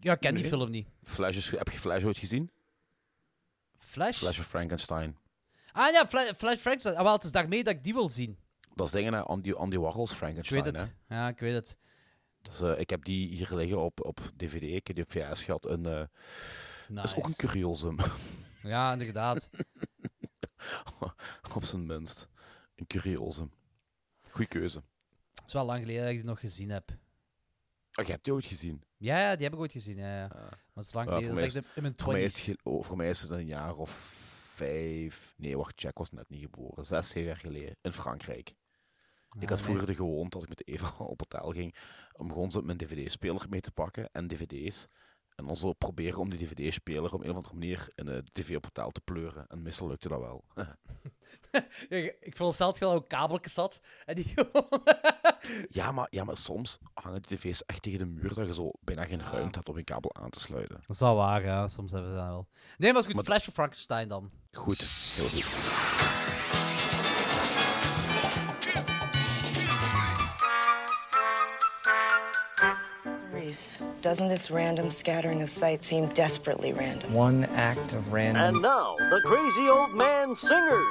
Ja, 0.00 0.12
ik 0.12 0.20
ken 0.20 0.34
die 0.34 0.44
film 0.44 0.70
niet. 0.70 0.88
Flash 1.02 1.36
is, 1.36 1.50
heb 1.50 1.68
je 1.68 1.78
Flash 1.78 2.04
ooit 2.04 2.18
gezien? 2.18 2.50
Flash? 3.78 4.18
Flash 4.18 4.38
of 4.38 4.46
Frankenstein. 4.46 5.18
Ah 5.72 5.92
ja, 5.92 6.06
Flash, 6.06 6.32
Flash 6.36 6.58
Frankenstein. 6.58 6.96
Ah, 6.96 7.02
wel, 7.02 7.12
het 7.12 7.24
is 7.24 7.32
daarmee 7.32 7.64
dat 7.64 7.74
ik 7.74 7.82
die 7.82 7.94
wil 7.94 8.08
zien. 8.08 8.38
Dat 8.78 8.86
is 8.86 8.92
dingen, 8.92 9.12
hè, 9.12 9.20
Andy, 9.22 9.52
Andy 9.52 9.76
Warhol's 9.76 10.10
Ik 10.10 10.16
Frankenstein. 10.16 10.62
weet 10.62 10.74
Hè? 10.74 10.80
het. 10.80 10.94
Ja, 11.08 11.28
ik 11.28 11.38
weet 11.38 11.54
het. 11.54 11.78
Dus, 12.42 12.60
ik 12.60 12.90
heb 12.90 13.04
die 13.04 13.28
hier 13.28 13.54
liggen 13.54 13.80
op, 13.80 14.04
op 14.06 14.20
DVD. 14.36 14.62
Ik 14.62 14.86
heb 14.86 14.96
die 14.96 15.04
op 15.04 15.10
VS 15.10 15.42
gehad. 15.42 15.66
En, 15.66 15.86
eh, 15.86 16.04
Dat 16.88 17.04
is 17.04 17.14
ook 17.16 17.26
een 17.26 17.36
curiosum. 17.36 17.96
Ja, 18.62 18.92
inderdaad. 18.92 19.50
op 21.56 21.64
zijn 21.64 21.86
minst. 21.86 22.28
Een 22.74 22.86
curiosum. 22.86 23.52
Goeie 24.30 24.48
keuze. 24.48 24.82
Het 25.34 25.46
is 25.46 25.52
wel 25.52 25.64
lang 25.64 25.80
geleden 25.80 26.02
dat 26.02 26.10
ik 26.10 26.16
die 26.16 26.26
nog 26.26 26.40
gezien 26.40 26.70
heb. 26.70 26.90
Oh, 27.94 28.04
je 28.04 28.12
hebt 28.12 28.24
die 28.24 28.32
ooit 28.32 28.44
gezien. 28.44 28.82
Ja, 28.96 29.18
ja, 29.18 29.34
die 29.34 29.44
heb 29.44 29.52
ik 29.52 29.58
ooit 29.60 29.72
gezien. 29.72 29.96
Ja, 29.96 30.16
ja. 30.16 30.24
Ah. 30.24 30.30
Maar 30.40 30.50
het 30.74 30.84
is 30.84 30.92
lang 30.92 31.08
geleden. 31.08 31.44
is 31.44 31.54
in 31.54 31.64
mijn 31.74 31.94
Voor 31.96 32.12
mij, 32.12 32.22
is 32.22 32.54
oh, 32.62 32.84
voor 32.84 32.96
mij 32.96 33.08
is 33.08 33.20
het 33.20 33.30
een 33.30 33.46
jaar 33.46 33.76
of 33.76 33.90
vijf. 34.54 35.34
Nee, 35.36 35.56
wacht, 35.56 35.80
Jack 35.80 35.98
was 35.98 36.10
net 36.10 36.28
niet 36.28 36.42
geboren. 36.42 36.86
Zes, 36.86 37.08
zeven 37.08 37.28
jaar 37.28 37.36
geleden. 37.36 37.76
In 37.82 37.92
Frankrijk. 37.92 38.54
Ik 39.38 39.48
had 39.48 39.60
vroeger 39.62 39.86
de 39.86 39.94
gewoonte, 39.94 40.34
als 40.34 40.44
ik 40.44 40.48
met 40.50 40.66
Eva 40.68 41.04
op 41.04 41.20
hotel 41.20 41.50
ging, 41.50 41.74
om 42.12 42.32
gewoon 42.32 42.50
zo 42.50 42.60
mijn 42.62 42.78
dvd-speler 42.78 43.46
mee 43.48 43.60
te 43.60 43.70
pakken 43.70 44.08
en 44.12 44.28
dvd's. 44.28 44.88
En 45.34 45.46
dan 45.46 45.56
zo 45.56 45.72
proberen 45.72 46.18
om 46.18 46.30
die 46.30 46.38
dvd-speler 46.46 47.12
op 47.14 47.22
een 47.22 47.30
of 47.30 47.36
andere 47.36 47.54
manier 47.54 47.88
in 47.94 48.04
de 48.04 48.24
tv 48.32 48.56
op 48.56 48.64
hotel 48.64 48.90
te 48.90 49.00
pleuren. 49.00 49.46
En 49.48 49.62
meestal 49.62 49.88
lukte 49.88 50.08
dat 50.08 50.20
wel. 50.20 50.44
Ja, 51.88 51.96
ik 51.98 52.30
veronderstel 52.30 52.66
dat 52.70 52.78
je 52.78 52.84
ook 52.86 53.08
kabeltjes 53.08 53.56
had. 53.56 53.80
En 54.04 54.14
die 54.14 54.32
gewoon... 54.34 54.82
ja, 55.68 55.92
maar, 55.92 56.06
ja, 56.10 56.24
maar 56.24 56.36
soms 56.36 56.78
hangen 56.94 57.22
die 57.22 57.38
tv's 57.38 57.64
echt 57.64 57.82
tegen 57.82 57.98
de 57.98 58.06
muur 58.06 58.34
dat 58.34 58.46
je 58.46 58.54
zo 58.54 58.70
bijna 58.80 59.04
geen 59.04 59.20
ruimte 59.22 59.56
hebt 59.56 59.68
om 59.68 59.76
je 59.76 59.84
kabel 59.84 60.14
aan 60.14 60.30
te 60.30 60.40
sluiten. 60.40 60.76
Dat 60.80 60.90
is 60.90 60.98
wel 61.00 61.14
waar, 61.16 61.44
ja. 61.44 61.68
Soms 61.68 61.92
hebben 61.92 62.10
we 62.10 62.16
dat 62.16 62.26
wel. 62.26 62.48
Nee, 62.76 62.90
maar 62.92 63.00
is 63.00 63.06
goed. 63.06 63.14
Maar- 63.14 63.24
Flash 63.24 63.48
of 63.48 63.54
Frankenstein 63.54 64.08
dan. 64.08 64.30
Goed, 64.52 64.86
heel 65.14 65.28
goed. 65.28 66.87
Reese, 73.48 73.80
doesn't 74.02 74.28
this 74.28 74.50
random 74.50 74.90
scattering 74.90 75.40
of 75.40 75.48
sight 75.48 75.82
seem 75.82 76.08
desperately 76.08 76.74
random? 76.74 77.14
One 77.14 77.44
act 77.44 77.94
of 77.94 78.12
random. 78.12 78.42
And 78.42 78.60
now, 78.60 78.94
the 78.98 79.22
crazy 79.24 79.70
old 79.70 79.94
man 79.94 80.34
singers. 80.34 80.84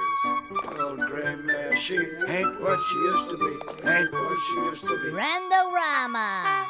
Old 0.79 0.99
gray 1.01 1.35
man, 1.35 1.77
she 1.77 1.97
ain't 1.97 2.59
what 2.59 2.79
she 2.79 2.95
used 2.95 3.29
to 3.29 3.37
be. 3.37 3.87
Ain't 3.87 4.11
what 4.11 4.39
she 4.47 4.55
used 4.61 4.81
to 4.87 4.97
be. 5.03 5.09
Randorama. 5.11 6.65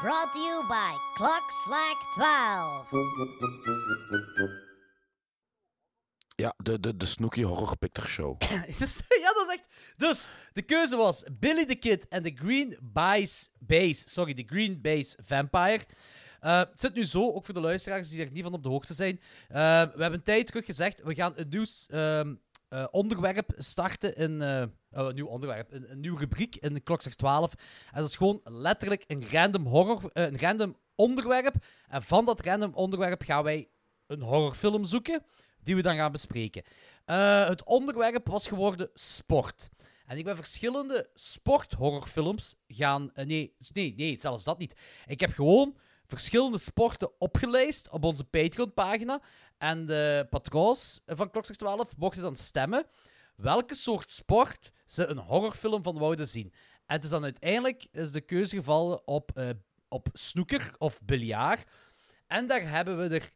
Brought 0.00 0.32
to 0.32 0.38
you 0.38 0.64
by 0.66 0.96
Clock 1.18 1.52
Slack 1.66 1.96
12. 2.14 2.86
Ja, 6.36 6.54
de, 6.56 6.80
de, 6.80 6.96
de 6.96 7.06
Snooky 7.06 7.42
Horror 7.42 7.76
Picture 7.76 8.08
Show. 8.08 8.40
Ja, 9.22 9.32
dat 9.32 9.46
is 9.46 9.52
echt... 9.52 9.66
Dus, 9.96 10.28
de 10.52 10.62
keuze 10.62 10.96
was 10.96 11.24
Billy 11.32 11.66
the 11.66 11.74
Kid 11.74 12.08
en 12.08 12.22
de 12.22 12.32
Green 12.34 12.78
Base... 12.82 13.48
Base 13.58 14.08
sorry, 14.08 14.34
de 14.34 14.44
Green 14.46 14.80
Base 14.80 15.18
Vampire. 15.24 15.84
Eh, 16.40 16.58
het 16.58 16.80
zit 16.80 16.94
nu 16.94 17.04
zo, 17.04 17.32
ook 17.32 17.44
voor 17.44 17.54
de 17.54 17.60
luisteraars 17.60 18.08
die 18.08 18.24
er 18.24 18.30
niet 18.30 18.42
van 18.42 18.52
op 18.52 18.62
de 18.62 18.68
hoogte 18.68 18.94
zijn. 18.94 19.20
Eh, 19.48 19.56
we 19.82 20.00
hebben 20.00 20.12
een 20.12 20.22
tijd 20.22 20.46
terug 20.46 20.64
gezegd, 20.64 21.02
we 21.02 21.14
gaan 21.14 21.32
een 21.36 21.48
nieuw 21.48 21.64
ehm, 21.86 22.34
eh, 22.68 22.86
onderwerp 22.90 23.52
starten 23.56 24.10
oh, 24.10 25.06
een 25.06 25.14
nieuw 25.14 25.26
onderwerp, 25.26 25.72
een, 25.72 25.90
een 25.90 26.00
nieuwe 26.00 26.18
rubriek 26.18 26.56
in 26.56 26.82
Klokslag 26.82 27.14
12. 27.14 27.52
En 27.92 28.00
dat 28.00 28.08
is 28.08 28.16
gewoon 28.16 28.40
letterlijk 28.44 29.04
een 29.06 29.30
random 29.30 29.66
horror... 29.66 30.10
een 30.12 30.38
random 30.38 30.76
onderwerp. 30.94 31.54
En 31.88 32.02
van 32.02 32.24
dat 32.24 32.44
random 32.44 32.74
onderwerp 32.74 33.22
gaan 33.22 33.42
wij 33.42 33.68
een 34.06 34.22
horrorfilm 34.22 34.84
zoeken, 34.84 35.22
die 35.66 35.76
we 35.76 35.82
dan 35.82 35.96
gaan 35.96 36.12
bespreken. 36.12 36.62
Eh, 37.04 37.46
het 37.46 37.64
onderwerp 37.64 38.28
was 38.28 38.48
geworden 38.48 38.90
sport. 38.94 39.68
En 40.06 40.18
ik 40.18 40.24
ben 40.24 40.36
verschillende 40.36 41.10
sporthorrorfilms 41.14 42.54
gaan... 42.68 43.10
eh, 43.14 43.26
nee, 43.26 43.54
nee, 43.72 43.94
nee, 43.96 44.18
zelfs 44.20 44.44
dat 44.44 44.58
niet. 44.58 44.76
Ik 45.06 45.20
heb 45.20 45.32
gewoon 45.32 45.76
verschillende 46.06 46.58
sporten 46.58 47.10
opgelijst 47.20 47.88
op 47.90 48.04
onze 48.04 48.24
Patreon-pagina. 48.24 49.20
En 49.58 49.86
de 49.86 50.26
patroons 50.30 51.00
van 51.06 51.30
Klokslag 51.30 51.56
12 51.56 51.96
mochten 51.96 52.22
dan 52.22 52.36
stemmen 52.36 52.86
welke 53.36 53.74
soort 53.74 54.10
sport 54.10 54.72
ze 54.84 55.06
een 55.06 55.18
horrorfilm 55.18 55.82
van 55.82 55.98
wouden 55.98 56.28
zien. 56.28 56.52
En 56.86 56.94
het 56.94 57.04
is 57.04 57.10
dan 57.10 57.22
uiteindelijk 57.22 57.86
is 57.92 58.12
de 58.12 58.20
keuze 58.20 58.56
gevallen 58.56 59.06
op, 59.06 59.30
eh, 59.34 59.48
op 59.88 60.08
snoeker 60.12 60.74
of 60.78 61.00
biljart. 61.02 61.70
En 62.26 62.46
daar 62.46 62.68
hebben 62.70 62.98
we 62.98 63.14
er 63.14 63.30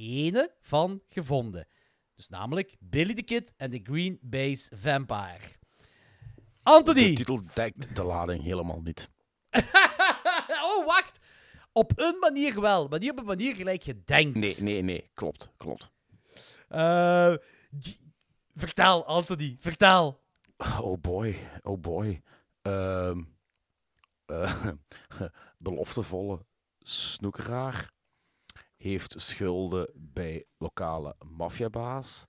ene 0.00 0.54
van 0.60 1.02
gevonden. 1.08 1.66
Dus 2.14 2.28
namelijk 2.28 2.76
Billy 2.80 3.14
the 3.14 3.22
Kid 3.22 3.52
en 3.56 3.70
de 3.70 3.80
Green 3.82 4.18
Base 4.22 4.76
Vampire. 4.76 5.38
De 5.38 6.44
Anthony! 6.62 7.14
titel 7.14 7.40
dekt 7.54 7.96
de 7.96 8.02
lading 8.04 8.42
helemaal 8.42 8.80
niet. 8.80 9.10
oh, 10.62 10.86
wacht! 10.86 11.20
Op 11.72 11.92
een 11.96 12.16
manier 12.20 12.60
wel, 12.60 12.88
maar 12.88 12.98
niet 12.98 13.10
op 13.10 13.18
een 13.18 13.24
manier 13.24 13.54
gelijk 13.54 13.82
je 13.82 14.02
denkt. 14.04 14.38
Nee, 14.38 14.54
nee, 14.58 14.82
nee. 14.82 15.10
Klopt, 15.14 15.50
klopt. 15.56 15.90
G- 17.80 17.98
vertel, 18.54 19.04
Anthony, 19.06 19.56
vertel. 19.60 20.20
Oh 20.56 21.00
boy, 21.00 21.36
oh 21.62 21.80
boy. 21.80 22.22
Ehm 22.62 23.22
eh, 24.30 24.66
beloftevolle 25.58 26.46
snoekeraar 26.78 27.90
heeft 28.82 29.14
schulden 29.20 29.90
bij 29.94 30.44
lokale 30.58 31.14
maffiabaas. 31.36 32.26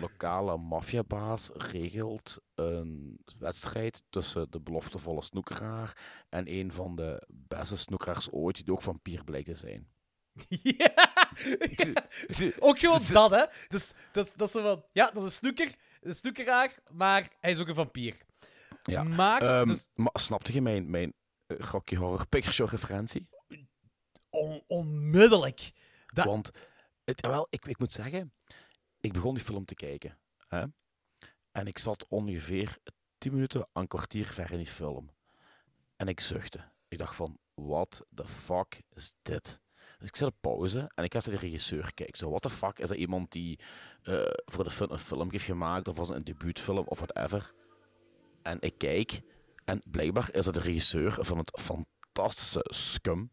Lokale 0.00 0.56
maffiabaas 0.56 1.50
regelt 1.54 2.38
een 2.54 3.18
wedstrijd 3.38 4.02
tussen 4.10 4.50
de 4.50 4.60
beloftevolle 4.60 5.22
snoekeraar 5.22 5.96
en 6.28 6.52
een 6.52 6.72
van 6.72 6.96
de 6.96 7.26
beste 7.28 7.76
snoekeraars 7.76 8.30
ooit, 8.30 8.56
die 8.64 8.72
ook 8.72 8.82
vampier 8.82 9.24
blijkt 9.24 9.46
te 9.46 9.54
zijn. 9.54 9.88
ja. 10.62 11.30
Ook 12.58 12.78
gewoon 12.78 13.00
dat, 13.12 13.30
hè? 13.30 13.44
Dus 13.68 13.92
dat, 14.12 14.26
is- 14.26 14.32
dat 14.32 14.46
is 14.46 14.52
zo 14.54 14.62
van... 14.62 14.84
Ja, 14.92 15.06
dat 15.06 15.16
is 15.16 15.22
een 15.22 15.30
snoeker, 15.30 15.74
een 16.00 16.14
snoekeraar, 16.14 16.74
maar 16.92 17.28
hij 17.40 17.50
is 17.50 17.58
ook 17.60 17.68
een 17.68 17.74
vampier. 17.74 18.16
Ja. 18.82 19.02
Maar, 19.02 19.66
dus 19.66 19.88
maar 19.94 20.10
snapte 20.20 20.52
je 20.52 20.62
mijn, 20.62 20.90
mijn 20.90 21.12
Rocky 21.46 21.96
Horror 21.96 22.26
Picture 22.28 22.52
Show 22.54 22.68
referentie? 22.68 23.28
On- 24.30 24.62
onmiddellijk. 24.66 25.72
Want, 26.12 26.50
het, 27.04 27.20
wel, 27.20 27.46
ik, 27.50 27.64
ik 27.64 27.78
moet 27.78 27.92
zeggen, 27.92 28.32
ik 29.00 29.12
begon 29.12 29.34
die 29.34 29.44
film 29.44 29.64
te 29.64 29.74
kijken. 29.74 30.18
Hè? 30.48 30.64
En 31.52 31.66
ik 31.66 31.78
zat 31.78 32.06
ongeveer 32.08 32.78
10 33.18 33.32
minuten, 33.32 33.68
een 33.72 33.86
kwartier 33.86 34.26
ver 34.26 34.50
in 34.52 34.58
die 34.58 34.66
film. 34.66 35.10
En 35.96 36.08
ik 36.08 36.20
zuchtte. 36.20 36.60
Ik 36.88 36.98
dacht 36.98 37.14
van, 37.14 37.38
what 37.54 38.06
the 38.14 38.26
fuck 38.26 38.82
is 38.94 39.14
dit? 39.22 39.60
Dus 39.98 40.08
ik 40.08 40.16
zet 40.16 40.28
op 40.28 40.36
pauze 40.40 40.90
en 40.94 41.04
ik 41.04 41.12
ga 41.12 41.20
naar 41.24 41.34
de 41.34 41.46
regisseur 41.46 41.94
kijken. 41.94 42.18
Zo, 42.18 42.28
what 42.28 42.42
the 42.42 42.50
fuck, 42.50 42.78
is 42.78 42.88
dat 42.88 42.98
iemand 42.98 43.32
die 43.32 43.58
eh, 44.02 44.22
voor 44.44 44.64
de 44.64 44.70
film 44.70 44.90
een 44.90 44.98
film 44.98 45.30
heeft 45.30 45.44
gemaakt, 45.44 45.88
of 45.88 45.96
was 45.96 46.08
het 46.08 46.16
een 46.16 46.24
debuutfilm, 46.24 46.86
of 46.86 46.98
whatever? 46.98 47.52
En 48.42 48.56
ik 48.60 48.78
kijk, 48.78 49.22
en 49.64 49.82
blijkbaar 49.84 50.34
is 50.34 50.46
het 50.46 50.54
de 50.54 50.60
regisseur 50.60 51.16
van 51.20 51.38
het 51.38 51.60
fantastische 51.60 52.64
Scum. 52.64 53.30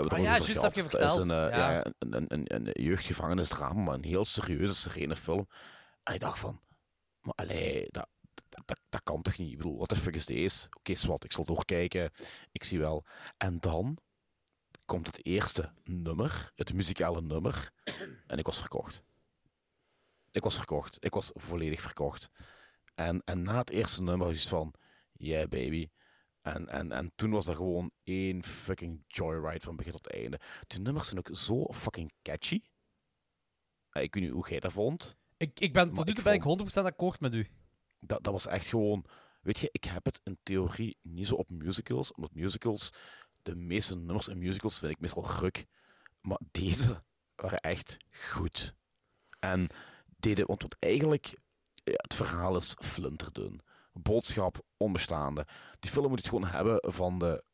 Hebben 0.00 0.18
Ah 0.18 0.24
ja, 0.24 0.44
juist, 0.44 0.60
heb 0.62 0.74
je. 0.74 0.82
Dat 0.82 0.92
is 0.94 0.98
verteld. 0.98 1.18
een, 1.18 1.50
eh, 1.50 1.56
Ja. 1.58 1.70
ja, 1.72 1.84
een, 1.98 2.14
een, 2.14 2.24
een, 2.28 2.54
een 2.54 2.82
jeugdgevangenisdrama, 2.82 3.80
maar 3.82 3.94
een 3.94 4.04
heel 4.04 4.24
serieuze, 4.24 4.74
serene 4.74 5.16
film. 5.16 5.48
En 6.02 6.14
ik 6.14 6.20
dacht 6.20 6.38
van, 6.38 6.60
maar 7.20 7.34
allee, 7.34 7.86
dat, 7.90 8.08
dat, 8.48 8.62
dat, 8.66 8.80
dat 8.88 9.02
kan 9.02 9.22
toch 9.22 9.38
niet? 9.38 9.50
Ik 9.50 9.56
bedoel, 9.56 9.78
wat 9.78 9.88
de 9.88 9.96
fuck 9.96 10.14
is 10.14 10.26
deze? 10.26 10.66
Oké, 10.78 10.94
zwart, 10.94 11.24
ik 11.24 11.32
zal 11.32 11.44
doorkijken. 11.44 12.10
Ik 12.52 12.64
zie 12.64 12.78
wel. 12.78 13.04
En 13.38 13.60
dan 13.60 13.98
komt 14.84 15.06
het 15.06 15.24
eerste 15.26 15.72
nummer, 15.84 16.50
het 16.54 16.74
muzikale 16.74 17.22
nummer, 17.22 17.70
en 18.26 18.38
ik 18.38 18.46
was 18.46 18.60
verkocht. 18.60 19.02
Ik 20.30 20.42
was 20.42 20.56
verkocht. 20.56 20.96
Ik 21.00 21.14
was 21.14 21.30
volledig 21.34 21.80
verkocht. 21.80 22.30
En, 22.94 23.22
en 23.24 23.42
na 23.42 23.58
het 23.58 23.70
eerste 23.70 24.02
nummer 24.02 24.26
was 24.26 24.40
het 24.40 24.48
van, 24.48 24.74
yeah 25.12 25.48
baby. 25.48 25.88
En, 26.42 26.68
en, 26.68 26.92
en 26.92 27.12
toen 27.14 27.30
was 27.30 27.44
dat 27.44 27.56
gewoon 27.56 27.90
één 28.04 28.44
fucking 28.44 29.04
joyride 29.06 29.64
van 29.64 29.76
begin 29.76 29.92
tot 29.92 30.10
einde. 30.12 30.40
Die 30.66 30.80
nummers 30.80 31.06
zijn 31.08 31.18
ook 31.18 31.36
zo 31.36 31.72
fucking 31.72 32.12
catchy. 32.22 32.62
Eh, 33.90 34.02
Ik 34.02 34.14
weet 34.14 34.22
niet 34.22 34.32
hoe 34.32 34.48
jij 34.48 34.60
dat 34.60 34.72
vond. 34.72 35.16
ik, 35.36 35.60
ik 35.60 35.72
ben, 35.72 35.92
tot 35.92 36.06
nu 36.06 36.14
toe 36.14 36.24
ben 36.24 36.32
ik 36.34 36.80
100% 36.80 36.84
akkoord 36.84 37.20
met 37.20 37.34
u. 37.34 37.48
Dat, 38.00 38.24
dat 38.24 38.32
was 38.32 38.46
echt 38.46 38.66
gewoon... 38.66 39.04
Weet 39.40 39.58
je, 39.58 39.68
ik 39.72 39.84
heb 39.84 40.04
het 40.04 40.20
in 40.24 40.38
theorie 40.42 40.98
niet 41.02 41.26
zo 41.26 41.34
op 41.34 41.50
musicals, 41.50 42.12
omdat 42.12 42.34
musicals... 42.34 42.90
De 43.42 43.54
meeste 43.56 43.96
nummers 43.96 44.28
in 44.28 44.38
musicals 44.38 44.78
vind 44.78 44.92
ik 44.92 45.00
meestal 45.00 45.26
ruk. 45.30 45.66
Maar 46.20 46.40
deze 46.50 47.02
waren 47.34 47.58
echt 47.60 47.96
goed. 48.10 48.74
En 49.38 49.68
deden... 50.16 50.46
Want 50.46 50.62
wat 50.62 50.76
eigenlijk... 50.78 51.26
ja, 51.84 51.92
het 51.96 52.14
verhaal 52.14 52.56
is 52.56 52.76
flinterdun. 52.78 53.60
Boodschap 53.92 54.62
onbestaande. 54.76 55.46
Die 55.78 55.90
film 55.90 56.08
moet 56.08 56.18
het 56.18 56.28
gewoon 56.28 56.46
hebben 56.46 56.92
van 56.92 57.18
de 57.18 57.44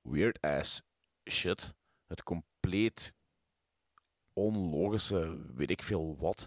weird-ass 0.00 0.82
shit. 1.30 1.74
Het 2.06 2.22
compleet 2.22 3.14
onlogische, 4.32 5.52
weet 5.54 5.70
ik 5.70 5.82
veel 5.82 6.16
wat. 6.18 6.46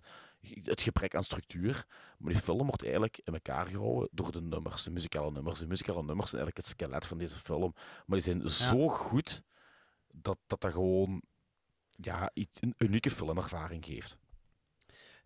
het 0.63 0.81
gebrek 0.81 1.15
aan 1.15 1.23
structuur. 1.23 1.85
Maar 2.17 2.33
die 2.33 2.41
film 2.41 2.65
wordt 2.65 2.83
eigenlijk 2.83 3.21
in 3.23 3.33
elkaar 3.33 3.67
gehouden 3.67 4.09
door 4.11 4.31
de 4.31 4.41
nummers, 4.41 4.83
de 4.83 4.91
muzikale 4.91 5.31
nummers. 5.31 5.59
De 5.59 5.67
muzikale 5.67 6.03
nummers 6.03 6.29
zijn 6.29 6.41
eigenlijk 6.41 6.67
het 6.67 6.77
skelet 6.77 7.07
van 7.07 7.17
deze 7.17 7.39
film. 7.39 7.73
Maar 8.05 8.19
die 8.19 8.33
zijn 8.33 8.49
zo 8.49 8.87
goed 8.87 9.43
dat 10.07 10.37
dat, 10.47 10.61
dat 10.61 10.71
gewoon 10.71 11.21
ja, 11.89 12.31
iets, 12.33 12.61
een 12.61 12.73
unieke 12.77 13.11
filmervaring 13.11 13.85
geeft. 13.85 14.17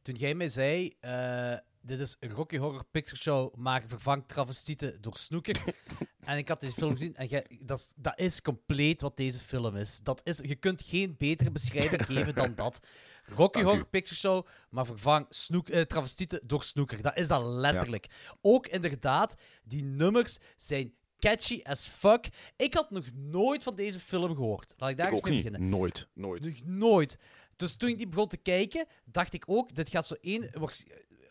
Toen 0.01 0.15
jij 0.15 0.35
mij 0.35 0.49
zei, 0.49 0.95
eh, 0.99 1.57
dit 1.81 1.99
is 1.99 2.15
een 2.19 2.29
Rocky 2.29 2.57
Horror 2.57 2.85
Picture 2.91 3.21
Show, 3.21 3.55
maar 3.55 3.83
vervangt 3.87 4.27
travestieten 4.27 5.01
door 5.01 5.17
snoeker. 5.17 5.63
en 6.19 6.37
ik 6.37 6.47
had 6.47 6.61
deze 6.61 6.73
film 6.73 6.91
gezien 6.91 7.15
en 7.15 7.43
dat, 7.59 7.79
is, 7.79 7.93
dat 7.95 8.19
is 8.19 8.41
compleet 8.41 9.01
wat 9.01 9.17
deze 9.17 9.39
film 9.39 9.75
is. 9.75 9.99
Dat 10.03 10.21
is. 10.23 10.37
Je 10.37 10.55
kunt 10.55 10.81
geen 10.81 11.15
betere 11.17 11.51
beschrijving 11.51 12.05
geven 12.11 12.35
dan 12.35 12.55
dat. 12.55 12.79
Rocky 13.25 13.51
Dank 13.51 13.65
Horror 13.65 13.85
u. 13.85 13.89
Picture 13.89 14.15
Show, 14.15 14.45
maar 14.69 14.85
vervang 14.85 15.25
snoek, 15.29 15.69
eh, 15.69 15.81
travestieten 15.81 16.41
door 16.43 16.63
snoeker. 16.63 17.01
Dat 17.01 17.17
is 17.17 17.27
dat 17.27 17.43
letterlijk. 17.43 18.07
Ook 18.41 18.67
inderdaad, 18.67 19.35
die 19.63 19.83
nummers 19.83 20.37
zijn 20.57 20.93
catchy 21.19 21.59
as 21.63 21.87
fuck. 21.87 22.29
Ik 22.55 22.73
had 22.73 22.91
nog 22.91 23.05
nooit 23.13 23.63
van 23.63 23.75
deze 23.75 23.99
film 23.99 24.35
gehoord. 24.35 24.73
Laat 24.77 24.89
ik 24.89 24.97
daar 24.97 25.07
Ik 25.07 25.13
eens 25.13 25.21
mee 25.21 25.33
niet. 25.33 25.43
beginnen. 25.43 25.69
Nooit. 25.69 26.07
Nooit. 26.13 26.43
Nog 26.43 26.61
nooit. 26.63 27.19
Dus 27.55 27.75
toen 27.75 27.89
ik 27.89 27.97
die 27.97 28.07
begon 28.07 28.27
te 28.27 28.37
kijken, 28.37 28.85
dacht 29.05 29.33
ik 29.33 29.43
ook, 29.47 29.75
dit 29.75 29.89
gaat 29.89 30.07
zo 30.07 30.15
één... 30.21 30.49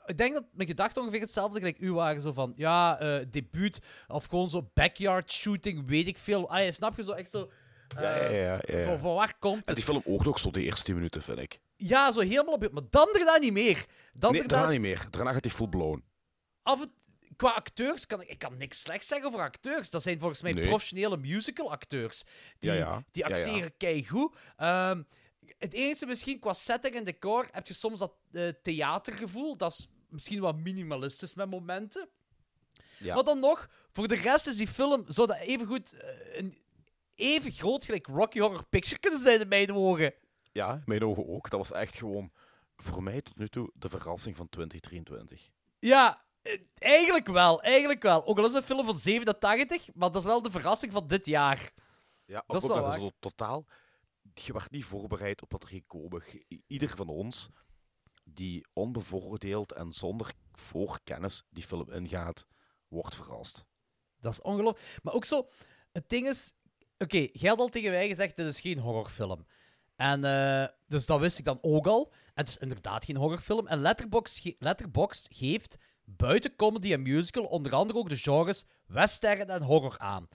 Ik 0.09 0.19
denk 0.19 0.35
dat 0.35 0.45
mijn 0.53 0.69
gedachten 0.69 1.03
ongeveer 1.03 1.21
hetzelfde 1.21 1.59
gelijk 1.59 1.79
u 1.79 1.93
waren. 1.93 2.23
Zo 2.23 2.33
van, 2.33 2.53
ja, 2.57 2.99
eh 3.01 3.25
debuut, 3.31 3.79
of 4.09 4.25
gewoon 4.27 4.51
zo 4.51 4.71
backyard 4.75 5.33
shooting, 5.33 5.87
weet 5.89 6.07
ik 6.07 6.19
veel. 6.19 6.51
Ah, 6.51 6.71
snap 6.71 6.97
je 6.97 7.03
zo 7.03 7.13
echt 7.13 7.31
zo... 7.31 7.51
eh, 7.97 8.03
Ja, 8.03 8.17
ja, 8.17 8.29
ja. 8.31 8.39
ja, 8.67 8.79
ja. 8.79 8.85
Van, 8.85 8.99
van 8.99 9.15
waar 9.15 9.35
komt 9.39 9.57
En 9.57 9.63
het? 9.65 9.75
die 9.77 9.85
film 9.85 10.03
oogt 10.05 10.27
ook 10.27 10.39
zo 10.39 10.51
de 10.51 10.63
eerste 10.63 10.85
10 10.85 10.95
minuten, 10.95 11.23
vind 11.23 11.39
ik. 11.39 11.61
Ja, 11.77 12.13
zo 12.13 12.21
helemaal 12.21 12.55
op... 12.55 12.73
Maar 12.73 12.83
dan 12.91 13.09
daarna 13.13 13.37
niet 13.37 13.53
meer. 13.53 13.87
Dan 14.13 14.33
Nee, 14.33 14.41
daarna 14.41 14.47
daarna 14.49 14.65
is- 14.67 14.71
niet 14.73 14.81
meer. 14.81 15.07
Daarna 15.11 15.33
gaat 15.33 15.45
hij 15.45 15.53
full 15.53 15.69
blown. 15.69 16.05
af 16.63 16.81
en 16.81 16.93
qua 17.37 17.51
acteurs 17.51 18.07
kan 18.07 18.21
ik, 18.23 18.29
ik 18.29 18.39
kan 18.39 18.57
niks 18.57 18.81
slechts 18.81 19.07
zeggen 19.07 19.29
over 19.29 19.41
acteurs. 19.41 19.91
Dat 19.91 20.03
zijn 20.03 20.19
volgens 20.19 20.43
mij 20.43 20.53
Nee. 20.53 20.67
professionele 20.67 21.17
musical 21.17 21.71
acteurs. 21.71 22.23
Die, 22.59 22.71
Ja, 22.71 22.77
ja. 22.77 23.05
die 23.11 23.25
acteren 23.25 23.77
keigoed. 23.77 24.35
Ehm, 24.57 25.03
het 25.59 25.73
enige 25.73 26.07
misschien 26.07 26.39
qua 26.39 26.53
setting 26.53 26.95
en 26.95 27.05
decor 27.05 27.49
heb 27.53 27.67
je 27.67 27.75
soms 27.75 27.99
dat 27.99 28.13
eh, 28.33 28.49
theatergevoel. 28.63 29.57
Dat 29.57 29.71
is 29.73 29.89
misschien 30.09 30.41
wat 30.41 30.57
minimalistisch 30.57 31.35
met 31.35 31.51
momenten. 31.51 32.09
Ja. 32.99 33.15
Maar 33.15 33.25
dan 33.25 33.41
nog, 33.41 33.69
voor 33.93 34.09
de 34.09 34.15
rest 34.15 34.47
is 34.47 34.57
die 34.57 34.69
film 34.69 35.05
zou 35.07 35.27
dat 35.27 35.37
even 35.37 35.67
goed 35.67 35.95
een, 36.33 36.59
even 37.15 37.53
groot 37.53 37.85
gelijk 37.85 38.07
Rocky 38.07 38.39
Horror 38.41 38.65
Picture 38.67 39.01
kunnen 39.01 39.21
zijn 39.21 39.41
in 39.41 39.49
mijn 39.49 39.73
ogen. 39.73 40.15
Ja, 40.53 40.73
in 40.75 40.83
mijn 40.85 41.05
ogen 41.05 41.29
ook. 41.29 41.51
Dat 41.51 41.59
was 41.61 41.73
echt 41.73 41.97
gewoon 41.97 42.33
voor 42.77 43.03
mij 43.03 43.23
tot 43.23 43.39
nu 43.39 43.49
toe 43.49 43.71
de 43.75 43.89
verrassing 43.89 44.37
van 44.37 44.49
2023. 44.49 45.49
Ja, 45.79 46.25
eh, 46.43 46.59
eigenlijk 46.79 47.27
wel. 47.27 47.63
Eigenlijk 47.63 48.03
wel. 48.03 48.27
Ook 48.27 48.39
al 48.39 48.47
is 48.47 48.53
het 48.53 48.61
een 48.63 48.69
film 48.69 48.87
van 48.87 48.97
87, 48.97 49.89
maar 49.95 50.11
dat 50.11 50.23
is 50.23 50.29
wel 50.29 50.43
de 50.43 50.51
verrassing 50.51 50.93
van 50.93 51.07
dit 51.07 51.27
jaar. 51.27 51.73
Ja, 52.25 52.45
Dat 52.47 52.63
is 52.63 52.69
ook 52.69 52.77
wel 52.77 52.87
waar. 52.87 52.99
zo 52.99 53.11
totaal. 53.19 53.67
Je 54.35 54.53
werd 54.53 54.71
niet 54.71 54.85
voorbereid 54.85 55.43
op 55.43 55.53
wat 55.53 55.63
er 55.63 55.69
ging 55.69 55.87
komen. 55.87 56.23
Ieder 56.67 56.89
van 56.89 57.09
ons 57.09 57.49
die 58.35 58.66
onbevooroordeeld 58.72 59.72
en 59.72 59.93
zonder 59.93 60.33
voorkennis 60.53 61.43
die 61.51 61.64
film 61.64 61.91
ingaat, 61.91 62.47
wordt 62.89 63.14
verrast. 63.14 63.64
Dat 64.20 64.33
is 64.33 64.43
ongelooflijk. 64.43 65.03
Maar 65.03 65.14
ook 65.14 65.24
zo, 65.24 65.49
het 65.93 66.09
ding 66.09 66.29
is... 66.29 66.53
Oké, 66.99 67.29
jij 67.33 67.49
had 67.49 67.59
al 67.59 67.68
tegen 67.68 67.91
mij 67.91 68.09
gezegd, 68.09 68.37
dit 68.37 68.47
is 68.47 68.61
geen 68.61 68.79
horrorfilm. 68.79 69.47
En 69.97 70.24
eh, 70.24 70.66
dus 70.87 71.07
dat 71.07 71.20
wist 71.20 71.39
ik 71.39 71.45
dan 71.45 71.59
ook 71.61 71.87
al. 71.87 72.12
Het 72.35 72.49
is 72.49 72.59
inderdaad 72.59 73.05
geen 73.05 73.16
horrorfilm. 73.16 73.66
En 73.66 73.79
Letterboxd, 73.79 74.55
Letterboxd 74.59 75.29
geeft 75.31 75.76
buiten 76.05 76.57
comedy 76.57 76.93
en 76.93 77.03
musical 77.03 77.45
onder 77.45 77.74
andere 77.74 77.99
ook 77.99 78.09
de 78.09 78.16
genres 78.16 78.64
western 78.87 79.49
en 79.49 79.62
horror 79.62 79.99
aan. 79.99 80.29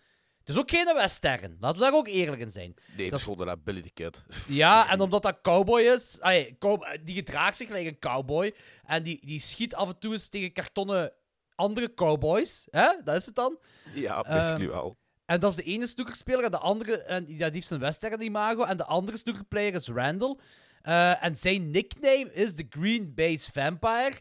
Het 0.44 0.56
is 0.56 0.58
ook 0.62 0.70
geen 0.70 0.94
western. 0.94 1.58
Laten 1.60 1.78
we 1.80 1.84
daar 1.84 1.94
ook 1.94 2.08
eerlijk 2.08 2.42
in 2.42 2.50
zijn. 2.50 2.74
Nee, 2.98 3.10
dat 3.10 3.20
is 3.20 3.26
gewoon 3.26 3.48
de 3.48 3.58
Billy 3.64 3.82
the 3.82 3.90
Kid. 3.90 4.24
Ja, 4.48 4.74
en 4.92 5.02
omdat 5.02 5.22
dat 5.22 5.42
cowboy 5.42 5.82
is, 5.82 6.20
cow- 6.60 6.98
die 7.04 7.16
gedraagt 7.16 7.58
zich 7.58 7.68
gelijk 7.68 7.86
een 7.88 8.00
cowboy. 8.00 8.56
En 8.86 9.04
die, 9.04 9.26
die 9.26 9.40
schiet 9.40 9.76
af 9.76 9.88
en 9.88 10.00
toe 10.00 10.14
eens 10.14 10.28
tegen 10.30 10.52
kartonnen 10.52 11.12
andere 11.56 11.94
cowboys. 11.94 12.68
Hè? 12.72 12.90
Dat 13.04 13.16
is 13.16 13.26
het 13.26 13.36
dan. 13.36 13.60
Ja, 13.94 14.22
basically 14.22 14.64
Ehm, 14.66 14.72
wel. 14.74 14.98
En 15.26 15.40
dat 15.40 15.50
is 15.50 15.56
de 15.56 15.64
ene 15.64 15.88
snookerspeler 15.88 16.44
en 16.44 16.52
de 16.52 16.58
andere, 16.58 17.02
en, 17.02 17.24
ja, 17.28 17.46
die 17.46 17.54
heeft 17.54 17.70
een 17.70 17.80
western 17.80 18.22
imago. 18.22 18.64
En 18.64 18.78
de 18.78 18.86
andere 18.86 19.18
snookerplayer 19.18 19.74
is 19.74 19.88
Randall. 19.88 20.38
Eh, 20.82 21.24
en 21.24 21.36
zijn 21.36 21.72
nickname 21.72 22.34
is 22.34 22.56
de 22.56 22.66
Green 22.70 23.14
Base 23.16 23.52
Vampire. 23.52 24.14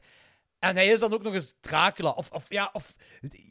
En 0.58 0.76
hij 0.76 0.86
is 0.88 1.00
dan 1.00 1.12
ook 1.12 1.22
nog 1.22 1.34
eens 1.34 1.54
Dracula. 1.60 2.10
Of, 2.10 2.30
of 2.30 2.44
ja, 2.48 2.70
of... 2.72 2.94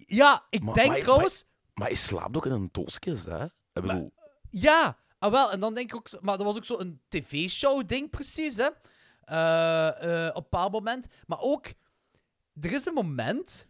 Ja, 0.08 0.46
ik 0.50 0.64
Maar- 0.64 0.74
denk 0.74 0.88
maar- 0.88 1.00
trouwens... 1.00 1.46
Maar 1.74 1.88
hij 1.88 1.96
slaapt 1.96 2.38
ook 2.38 2.46
in 2.46 2.52
een 2.52 2.70
doosjes, 2.72 3.26
hè? 3.26 3.44
Ik 3.46 3.52
bedoel, 3.74 4.14
Ja, 4.50 4.98
ah, 5.20 5.32
wel. 5.32 5.52
En 5.52 5.60
dan 5.60 5.74
denk 5.74 5.90
ik 5.90 5.96
ook... 5.96 6.22
Maar 6.22 6.38
dat 6.38 6.46
was 6.46 6.56
ook 6.56 6.66
zo'n 6.66 7.02
tv-show-ding, 7.08 8.10
precies, 8.10 8.58
hè. 8.58 8.70
Eh, 9.26 9.88
eh, 9.88 10.30
op 10.30 10.36
een 10.36 10.42
bepaald 10.42 10.72
moment. 10.72 11.08
Maar 11.28 11.40
ook... 11.40 11.66
Er 12.62 12.72
is 12.72 12.86
een 12.86 12.94
moment... 12.94 13.68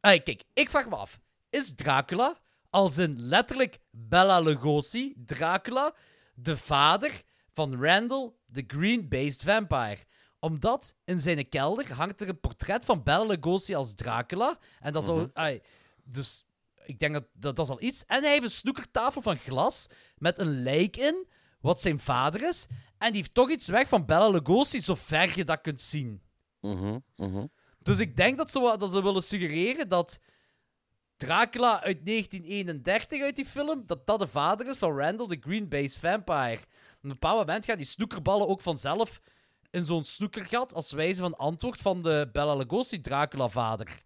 Kijk, 0.00 0.44
ik 0.52 0.70
vraag 0.70 0.88
me 0.88 0.96
af. 0.96 1.20
Is 1.50 1.74
Dracula, 1.74 2.38
als 2.70 2.98
in 2.98 3.20
letterlijk 3.20 3.78
Bella 3.90 4.40
Lugosi, 4.40 5.14
Dracula, 5.24 5.94
de 6.34 6.56
vader 6.56 7.22
van 7.52 7.84
Randall, 7.84 8.32
de 8.46 8.64
Green-Based 8.66 9.42
Vampire? 9.42 9.98
Omdat 10.40 10.94
in 11.04 11.20
zijn 11.20 11.48
kelder 11.48 11.92
hangt 11.92 12.20
er 12.20 12.28
een 12.28 12.40
portret 12.40 12.84
van 12.84 13.02
Bella 13.02 13.24
Lugosi 13.24 13.74
als 13.74 13.94
Dracula. 13.94 14.58
En 14.80 14.92
dat 14.92 15.04
zou... 15.04 15.30
ai, 15.32 15.60
dus 16.04 16.46
ik 16.88 16.98
denk 16.98 17.12
dat, 17.12 17.24
dat 17.32 17.56
dat 17.56 17.64
is 17.64 17.72
al 17.72 17.82
iets. 17.82 18.04
En 18.06 18.22
hij 18.22 18.30
heeft 18.30 18.42
een 18.42 18.50
snoekertafel 18.50 19.22
van 19.22 19.36
glas 19.36 19.86
met 20.16 20.38
een 20.38 20.62
lijk 20.62 20.96
in, 20.96 21.26
wat 21.60 21.80
zijn 21.80 21.98
vader 21.98 22.48
is. 22.48 22.66
En 22.98 23.12
die 23.12 23.20
heeft 23.20 23.34
toch 23.34 23.50
iets 23.50 23.68
weg 23.68 23.88
van 23.88 24.06
Bella 24.06 24.28
Lugosi, 24.28 24.80
zover 24.80 25.36
je 25.36 25.44
dat 25.44 25.60
kunt 25.60 25.80
zien. 25.80 26.22
mhm, 26.60 26.98
mhm. 27.16 27.46
Dus 27.78 27.98
ik 27.98 28.16
denk 28.16 28.36
dat 28.36 28.50
ze, 28.50 28.74
dat 28.78 28.90
ze 28.90 29.02
willen 29.02 29.22
suggereren 29.22 29.88
dat 29.88 30.18
Dracula 31.16 31.82
uit 31.82 32.06
1931 32.06 33.22
uit 33.22 33.36
die 33.36 33.46
film, 33.46 33.82
dat 33.86 34.06
dat 34.06 34.18
de 34.18 34.26
vader 34.26 34.66
is 34.68 34.76
van 34.76 34.98
Randall, 34.98 35.26
de 35.26 35.38
Green 35.40 35.88
Vampire. 35.90 36.60
Op 36.96 37.02
een 37.02 37.08
bepaald 37.08 37.38
moment 37.38 37.64
gaan 37.64 37.76
die 37.76 37.86
snoekerballen 37.86 38.48
ook 38.48 38.60
vanzelf 38.60 39.20
in 39.70 39.84
zo'n 39.84 40.04
snoekergat 40.04 40.74
als 40.74 40.92
wijze 40.92 41.20
van 41.20 41.36
antwoord 41.36 41.80
van 41.80 42.02
de 42.02 42.28
Bella 42.32 42.54
Lugosi 42.54 43.00
Dracula-vader. 43.00 44.02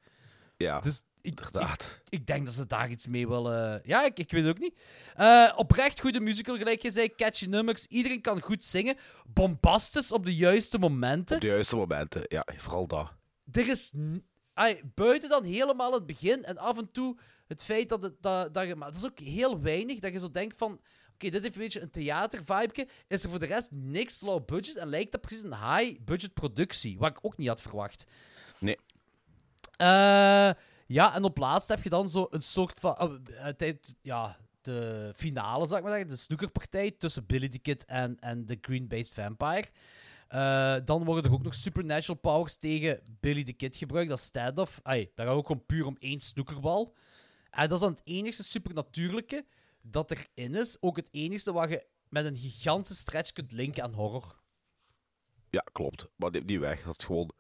ja, 0.57 0.81
Dus 0.81 1.03
ik, 1.23 1.33
ik, 1.33 1.39
inderdaad. 1.39 2.03
ik 2.09 2.27
denk 2.27 2.45
dat 2.45 2.55
ze 2.55 2.67
daar 2.67 2.91
iets 2.91 3.07
mee 3.07 3.29
willen. 3.29 3.81
Ja, 3.85 4.05
ik, 4.05 4.19
ik 4.19 4.31
weet 4.31 4.45
het 4.45 4.55
ook 4.55 4.61
niet. 4.61 4.81
Eh, 5.15 5.53
oprecht 5.57 6.01
goede 6.01 6.21
musical, 6.21 6.57
gelijk 6.57 6.83
je 6.83 6.91
zei. 6.91 7.15
Catchy 7.15 7.47
nummers. 7.47 7.87
Iedereen 7.87 8.21
kan 8.21 8.41
goed 8.41 8.65
zingen. 8.65 8.97
Bombastisch 9.27 10.13
op 10.13 10.25
de 10.25 10.35
juiste 10.35 10.79
momenten. 10.79 11.37
Op 11.37 11.43
de 11.43 11.49
juiste 11.49 11.77
momenten, 11.77 12.25
ja, 12.29 12.47
vooral 12.57 12.87
dat. 12.87 13.13
Er 13.53 13.69
is. 13.69 13.93
buiten 14.95 15.29
dan 15.29 15.45
helemaal 15.45 15.93
het 15.93 16.07
begin 16.07 16.45
en 16.45 16.59
af 16.59 16.79
en 16.79 16.91
toe 16.93 17.19
het 17.47 17.65
feit 17.65 17.89
dat, 17.89 18.03
het, 18.03 18.15
dat, 18.21 18.55
dat 18.55 18.67
je. 18.67 18.77
Maar 18.77 18.91
dat 18.91 18.97
is 18.97 19.11
ook 19.11 19.19
heel 19.19 19.61
weinig 19.61 19.99
dat 19.99 20.13
je 20.13 20.19
zo 20.19 20.31
denkt 20.31 20.57
van. 20.57 20.81
Oké, 21.15 21.31
dit 21.31 21.43
heeft 21.43 21.55
een 21.55 21.63
beetje 21.63 21.81
een 21.81 21.91
theatervibe. 21.91 22.89
Is 23.09 23.25
er 23.25 23.31
voor 23.31 23.39
de 23.39 23.47
rest 23.47 23.71
niks 23.71 24.21
low 24.21 24.45
budget 24.45 24.77
en 24.77 24.89
lijkt 24.89 25.13
dat 25.13 25.21
precies 25.21 25.43
een 25.43 25.77
high 25.77 26.01
budget 26.05 26.35
productie. 26.35 26.99
Wat 26.99 27.11
ik 27.11 27.19
ook 27.21 27.37
niet 27.37 27.49
had 27.49 27.61
verwacht. 27.61 28.05
Nee. 28.59 28.77
Eh, 29.77 30.51
ja, 30.93 31.15
en 31.15 31.25
op 31.25 31.39
laatst 31.39 31.69
heb 31.69 31.83
je 31.83 31.89
dan 31.89 32.09
zo 32.09 32.27
een 32.31 32.43
soort 32.43 32.81
van. 32.81 33.27
eh, 33.27 33.49
tijd- 33.49 33.95
ja, 34.03 34.37
de 34.61 35.13
finale, 35.17 35.67
zou 35.67 35.77
ik 35.79 35.83
maar 35.85 35.93
zeggen. 35.93 36.11
De 36.11 36.17
snookerpartij 36.17 36.91
tussen 36.91 37.27
Billy 37.27 37.49
the 37.49 37.59
Kid 37.59 37.85
en, 37.85 38.19
en 38.21 38.47
de 38.47 38.59
Green-Based 38.61 39.13
Vampire. 39.15 39.65
Eh, 40.29 40.77
dan 40.85 41.05
worden 41.05 41.25
er 41.25 41.33
ook 41.33 41.43
nog 41.43 41.55
supernatural 41.55 42.21
powers 42.21 42.57
tegen 42.57 43.01
Billy 43.21 43.45
the 43.45 43.53
Kid 43.53 43.77
gebruikt. 43.77 44.09
Dat 44.09 44.19
is 44.19 44.25
stand-off. 44.25 44.81
Daar 45.15 45.27
ook 45.27 45.47
gewoon 45.47 45.67
puur 45.67 45.87
om 45.87 45.97
één 45.99 46.21
snoekerbal. 46.21 46.95
En 47.51 47.63
dat 47.69 47.73
is 47.73 47.81
dan 47.85 47.91
het 47.93 48.01
enige 48.05 48.43
supernatuurlijke 48.43 49.45
dat 49.83 50.11
erin 50.11 50.55
is. 50.55 50.77
Ook 50.81 50.97
het 50.97 51.09
enige 51.11 51.53
wat 51.53 51.71
je 51.71 51.87
met 52.09 52.25
een 52.25 52.37
gigantische 52.37 53.01
stretch 53.01 53.33
kunt 53.33 53.53
linken 53.53 53.83
aan 53.83 53.93
horror. 53.95 54.41
Ja, 55.51 55.65
klopt. 55.73 56.09
Maar 56.17 56.31
die, 56.31 56.45
die 56.45 56.61
weg, 56.61 56.83
dat 56.83 56.93
het 56.93 57.05
gewoon 57.05 57.31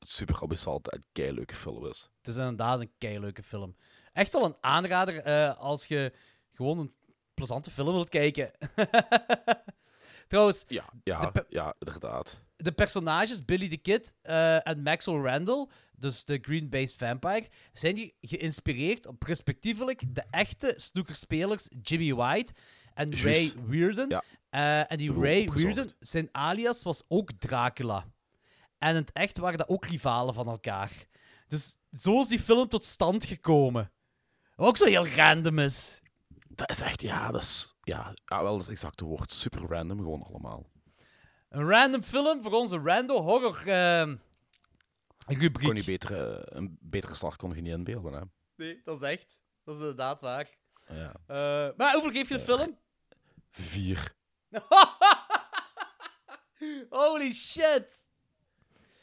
super 0.00 0.42
abyssante 0.42 0.90
en 0.90 1.02
keileuke 1.12 1.54
film 1.54 1.86
is. 1.86 2.10
Het 2.18 2.28
is 2.28 2.36
inderdaad 2.36 2.80
een 2.80 2.92
keileuke 2.98 3.42
film. 3.42 3.76
Echt 4.12 4.32
wel 4.32 4.44
een 4.44 4.56
aanrader 4.60 5.22
eh, 5.22 5.58
als 5.58 5.84
je 5.86 6.12
gewoon 6.52 6.78
een 6.78 6.92
plezante 7.34 7.70
film 7.70 7.92
wilt 7.92 8.08
kijken. 8.08 8.50
Trouwens, 10.28 10.64
Ja, 10.68 10.84
ja, 11.04 11.32
ja 11.48 11.74
inderdaad. 11.78 12.40
de 12.56 12.72
personages 12.72 13.44
Billy 13.44 13.68
the 13.68 13.76
Kid 13.76 14.14
eh, 14.22 14.66
en 14.66 14.82
Maxwell 14.82 15.20
Randall, 15.20 15.66
dus 15.96 16.24
de 16.24 16.38
Green-Based 16.42 16.96
Vampire, 16.96 17.46
zijn 17.72 17.94
die 17.94 18.14
geïnspireerd 18.20 19.06
op 19.06 19.22
respectievelijk 19.22 20.02
de 20.14 20.24
echte 20.30 20.72
snookerspelers 20.76 21.68
Jimmy 21.82 22.14
White 22.14 22.52
en. 22.94 23.16
Ray 23.16 23.52
Weirden. 23.66 24.08
Ja. 24.08 24.22
Eh, 24.50 24.92
en 24.92 24.98
die 24.98 25.12
Ray. 25.12 25.48
Weirden, 25.48 25.90
zijn 26.00 26.28
alias 26.32 26.82
was 26.82 27.02
ook 27.08 27.30
Dracula. 27.38 28.06
En 28.78 28.88
in 28.88 28.94
het 28.94 29.12
echt 29.12 29.38
waren 29.38 29.58
dat 29.58 29.68
ook 29.68 29.86
rivalen 29.86 30.34
van 30.34 30.46
elkaar. 30.48 30.92
Dus 31.48 31.76
zo 31.92 32.20
is 32.20 32.28
die 32.28 32.40
film 32.40 32.68
tot 32.68 32.84
stand 32.84 33.24
gekomen. 33.24 33.92
Wat 34.56 34.66
Ook 34.68 34.76
zo 34.76 34.84
heel 34.84 35.08
random 35.08 35.58
is. 35.58 36.00
Dat 36.48 36.70
is 36.70 36.80
echt, 36.80 37.02
ja, 37.02 37.30
dat 37.30 37.42
is, 37.42 37.76
ja, 37.82 38.14
ja 38.24 38.42
wel, 38.42 38.52
dat 38.52 38.60
is 38.60 38.66
het 38.66 38.74
exacte 38.74 39.04
woord. 39.04 39.32
Super 39.32 39.68
random, 39.68 39.98
gewoon 39.98 40.22
allemaal. 40.22 40.70
Een 41.48 41.68
random 41.68 42.02
film 42.02 42.42
voor 42.42 42.52
onze 42.52 42.78
rando 42.78 43.22
horror 43.22 43.66
ehm 43.66 44.16
rubriek. 45.36 45.66
Kon 45.66 45.76
je 45.76 45.84
beter, 45.84 46.30
eh, 46.30 46.56
een 46.56 46.78
betere 46.80 47.14
start 47.14 47.36
kon 47.36 47.54
je 47.54 47.60
niet 47.60 47.72
inbeelden, 47.72 48.12
hè. 48.12 48.20
Nee, 48.56 48.80
dat 48.84 49.02
is 49.02 49.08
echt. 49.08 49.42
Dat 49.64 49.74
is 49.74 49.80
inderdaad 49.80 50.20
waar. 50.20 50.56
Ja. 50.86 51.12
Eh, 51.26 51.76
maar 51.76 51.92
hoeveel 51.92 52.12
geef 52.12 52.28
je 52.28 52.34
de 52.34 52.40
film? 52.40 52.78
Vier. 53.50 54.14
Holy 56.90 57.32
shit. 57.32 58.06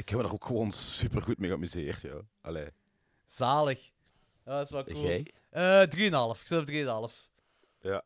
Ik 0.06 0.12
heb 0.12 0.20
me 0.20 0.26
er 0.26 0.34
ook 0.34 0.46
gewoon 0.46 0.72
super 0.72 1.22
goed 1.22 1.38
mee 1.38 1.50
geamuseerd, 1.50 2.02
joh. 2.02 2.24
Allee. 2.42 2.68
Zalig. 3.26 3.92
Ja, 4.46 4.58
dat 4.58 4.66
is 4.66 4.72
wel 4.72 4.84
cool. 4.84 5.02
Jij? 5.02 5.34
Eh 5.50 5.82
3,5. 6.36 6.42
Ik 6.42 6.48
zit 6.48 6.60
op 6.60 7.10
3,5. 7.12 7.16
Ja. 7.80 8.04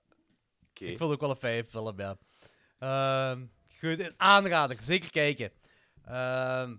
Oké. 0.70 0.86
Ik 0.86 0.97
vond 0.97 1.12
ook 1.14 1.20
wel 1.20 1.30
een 1.30 1.36
fijne 1.36 1.64
film, 1.64 2.00
ja. 2.00 2.18
Ehm, 2.80 3.45
goed, 3.80 4.00
een 4.00 4.14
aanrader. 4.18 4.82
Zeker 4.82 5.12
kijken. 5.12 5.52
Ehm, 6.06 6.76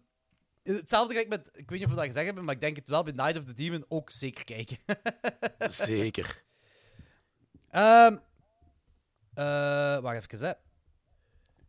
hetzelfde 0.62 1.12
gelijk 1.12 1.28
met... 1.28 1.50
Ik 1.52 1.70
weet 1.70 1.78
niet 1.78 1.88
of 1.88 1.90
we 1.90 1.96
dat 1.96 2.06
gezegd 2.06 2.26
hebben, 2.26 2.44
maar 2.44 2.54
ik 2.54 2.60
denk 2.60 2.76
het 2.76 2.88
wel 2.88 3.02
bij 3.02 3.12
Night 3.12 3.38
of 3.38 3.44
the 3.44 3.54
Demon 3.54 3.84
ook 3.88 4.10
zeker 4.10 4.44
kijken. 4.44 4.78
Zeker. 5.86 6.42
Eh 7.70 8.16
wacht 10.00 10.32
even, 10.32 10.46
hè. 10.48 10.52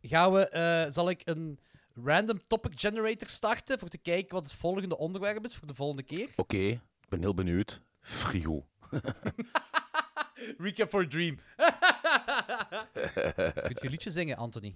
Gaan 0.08 0.32
we... 0.32 0.48
eh, 0.48 0.90
zal 0.90 1.10
ik 1.10 1.20
een 1.24 1.58
random 1.94 2.40
topic 2.46 2.80
generator 2.80 3.28
starten 3.28 3.78
voor 3.78 3.88
te 3.88 3.98
kijken 3.98 4.34
wat 4.34 4.42
het 4.46 4.52
volgende 4.52 4.98
onderwerp 4.98 5.44
is 5.44 5.56
voor 5.56 5.66
de 5.66 5.74
volgende 5.74 6.02
keer? 6.02 6.30
Oké, 6.36 6.56
ik 6.56 7.08
ben 7.08 7.20
heel 7.20 7.34
benieuwd. 7.34 7.82
Frigo. 8.00 8.66
Recap 10.58 10.88
for 10.88 11.02
a 11.02 11.06
Dream. 11.08 11.38
Kun 12.92 13.74
je 13.74 13.78
een 13.80 13.90
liedje 13.90 14.10
zingen, 14.10 14.36
Anthony? 14.36 14.74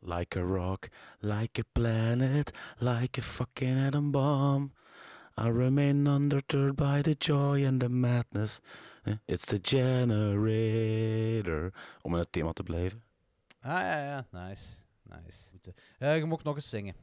Like 0.00 0.38
a 0.38 0.42
rock, 0.42 0.88
like 1.18 1.60
a 1.60 1.64
planet, 1.72 2.50
like 2.78 3.20
a 3.20 3.22
fucking 3.22 3.86
atom 3.86 4.10
bomb. 4.10 4.72
I 5.38 5.48
remain 5.50 6.06
undeterred 6.06 6.76
by 6.76 7.00
the 7.02 7.14
joy 7.18 7.66
and 7.66 7.80
the 7.80 7.88
madness. 7.88 8.60
Eh, 9.02 9.14
It's 9.26 9.44
the 9.44 9.58
generator. 9.62 11.72
Om 12.02 12.12
in 12.12 12.18
het 12.18 12.32
thema 12.32 12.52
te 12.52 12.62
blijven. 12.62 13.02
Ah, 13.60 13.70
ja, 13.80 14.04
ja. 14.04 14.26
Nice. 14.30 14.62
Nice. 15.10 15.48
Goed, 15.50 15.74
eh, 15.98 16.16
je 16.18 16.26
mag 16.26 16.42
nog 16.42 16.54
eens 16.54 16.68
zingen. 16.68 16.94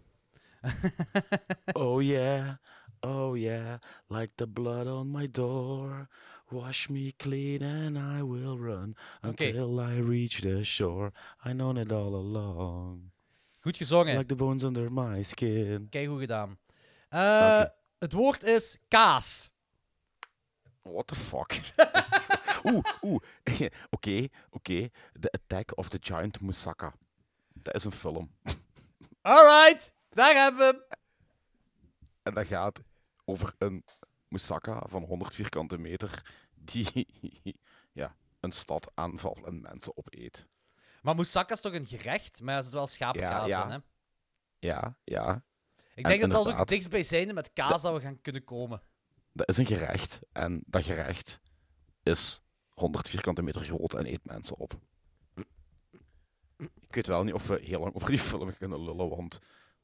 Oh 1.74 2.02
yeah, 2.02 2.56
oh 3.00 3.38
yeah, 3.38 3.80
like 4.08 4.32
the 4.36 4.48
blood 4.48 4.88
on 4.88 5.12
my 5.12 5.28
door. 5.32 6.08
Wash 6.50 6.88
me 6.88 7.14
clean 7.18 7.62
and 7.62 7.98
I 7.98 8.24
will 8.24 8.58
run 8.58 8.96
until 9.22 9.80
I 9.80 10.00
reach 10.00 10.42
the 10.42 10.64
shore. 10.64 11.12
I 11.46 11.52
know 11.52 11.78
it 11.78 11.92
all 11.92 12.16
along. 12.16 13.12
Goed 13.60 13.78
gezongen. 13.78 14.16
Like 14.16 14.28
the 14.28 14.36
bones 14.36 14.64
under 14.64 14.92
my 14.92 15.24
skin. 15.24 15.90
Kijk 15.90 16.08
hoe 16.08 16.20
gedaan. 16.20 16.58
Eh 17.10 17.64
het 18.00 18.14
woord 18.14 18.44
is 18.44 18.78
kaas. 18.88 19.50
What 20.82 21.08
the 21.08 21.16
fuck? 21.16 21.54
oeh, 22.72 22.84
oeh. 23.02 23.20
Oké, 23.96 24.28
oké. 24.50 24.90
The 25.20 25.32
Attack 25.32 25.78
of 25.78 25.90
the 25.90 25.98
Giant 26.02 26.42
Moussaka. 26.42 26.94
Dat 27.68 27.76
is 27.76 27.84
een 27.84 27.92
film. 27.92 28.32
Alright, 29.22 29.94
daar 30.10 30.36
hebben 30.36 30.60
we 30.60 30.66
hem. 30.66 31.00
En 32.24 32.34
dat 32.34 32.48
gaat 32.48 32.82
over 33.26 33.54
een 33.58 33.84
moussaka 34.28 34.84
van 34.86 35.04
100 35.04 35.36
vierkante 35.36 35.78
meter 35.78 36.32
die 36.56 37.08
ja, 37.94 38.16
een 38.40 38.52
stad 38.52 38.92
aanvalt 38.94 39.44
en 39.44 39.62
mensen 39.62 39.98
opeet. 39.98 40.48
Maar 41.02 41.16
moussaka 41.16 41.54
is 41.54 41.62
toch 41.62 41.74
een 41.74 41.86
gerecht? 41.86 42.42
Maar 42.42 42.58
er 42.58 42.64
zit 42.64 42.74
wel 42.74 42.88
schapenkaas 42.88 43.50
Ja, 43.50 43.58
ja. 43.60 43.66
in, 43.66 43.72
hè? 43.72 43.78
Ja, 44.60 44.98
ja. 45.04 45.44
Ik 45.96 46.04
En 46.04 46.10
denk 46.10 46.22
dat 46.22 46.30
dat 46.30 46.30
ook 46.30 46.32
het 46.32 46.38
inderdaad, 46.46 46.68
dichtstbijzijnde 46.68 47.34
met 47.34 47.54
kaas 47.54 47.82
dat 47.82 47.94
we 47.94 48.02
gaan 48.02 48.22
kunnen 48.22 48.44
komen. 48.44 48.82
Dat 49.34 49.50
is 49.50 49.58
een 49.58 49.66
gerecht. 49.66 50.20
En 50.32 50.64
dat 50.66 50.84
gerecht 50.84 51.42
is 52.04 52.42
100 52.70 53.10
vierkante 53.10 53.42
meter 53.42 53.62
groot 53.62 53.94
en 53.94 54.06
eet 54.06 54.26
mensen 54.26 54.58
op. 54.58 54.80
Ik 56.58 56.96
weet 56.96 57.08
wel 57.08 57.24
niet 57.24 57.34
of 57.34 57.48
we 57.48 57.60
heel 57.64 57.80
lang 57.80 57.96
over 57.96 58.10
die 58.10 58.20
film 58.20 58.58
kunnen 58.58 58.84
lullen, 58.84 59.10
want 59.10 59.40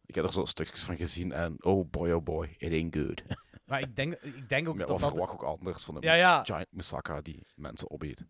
ik 0.05 0.15
heb 0.15 0.25
er 0.25 0.31
zo 0.31 0.45
stukjes 0.45 0.83
van 0.83 0.97
gezien 0.97 1.31
en 1.31 1.63
oh 1.63 1.89
boy, 1.89 2.11
oh 2.11 2.23
boy, 2.23 2.55
it 2.57 2.71
ain't 2.71 2.95
good. 2.95 3.23
Maar 3.65 3.81
ik 3.81 3.95
denk, 3.95 4.13
ik 4.13 4.49
denk 4.49 4.69
ook 4.69 4.77
dat 4.77 4.87
dat... 4.87 4.99
verwacht 4.99 5.33
ook 5.33 5.43
anders 5.43 5.83
van 5.83 5.95
een 5.95 6.01
Ja, 6.01 6.13
ja. 6.13 6.43
giant 6.43 6.67
moussaka 6.69 7.21
die 7.21 7.47
mensen 7.55 7.91
opeet. 7.91 8.25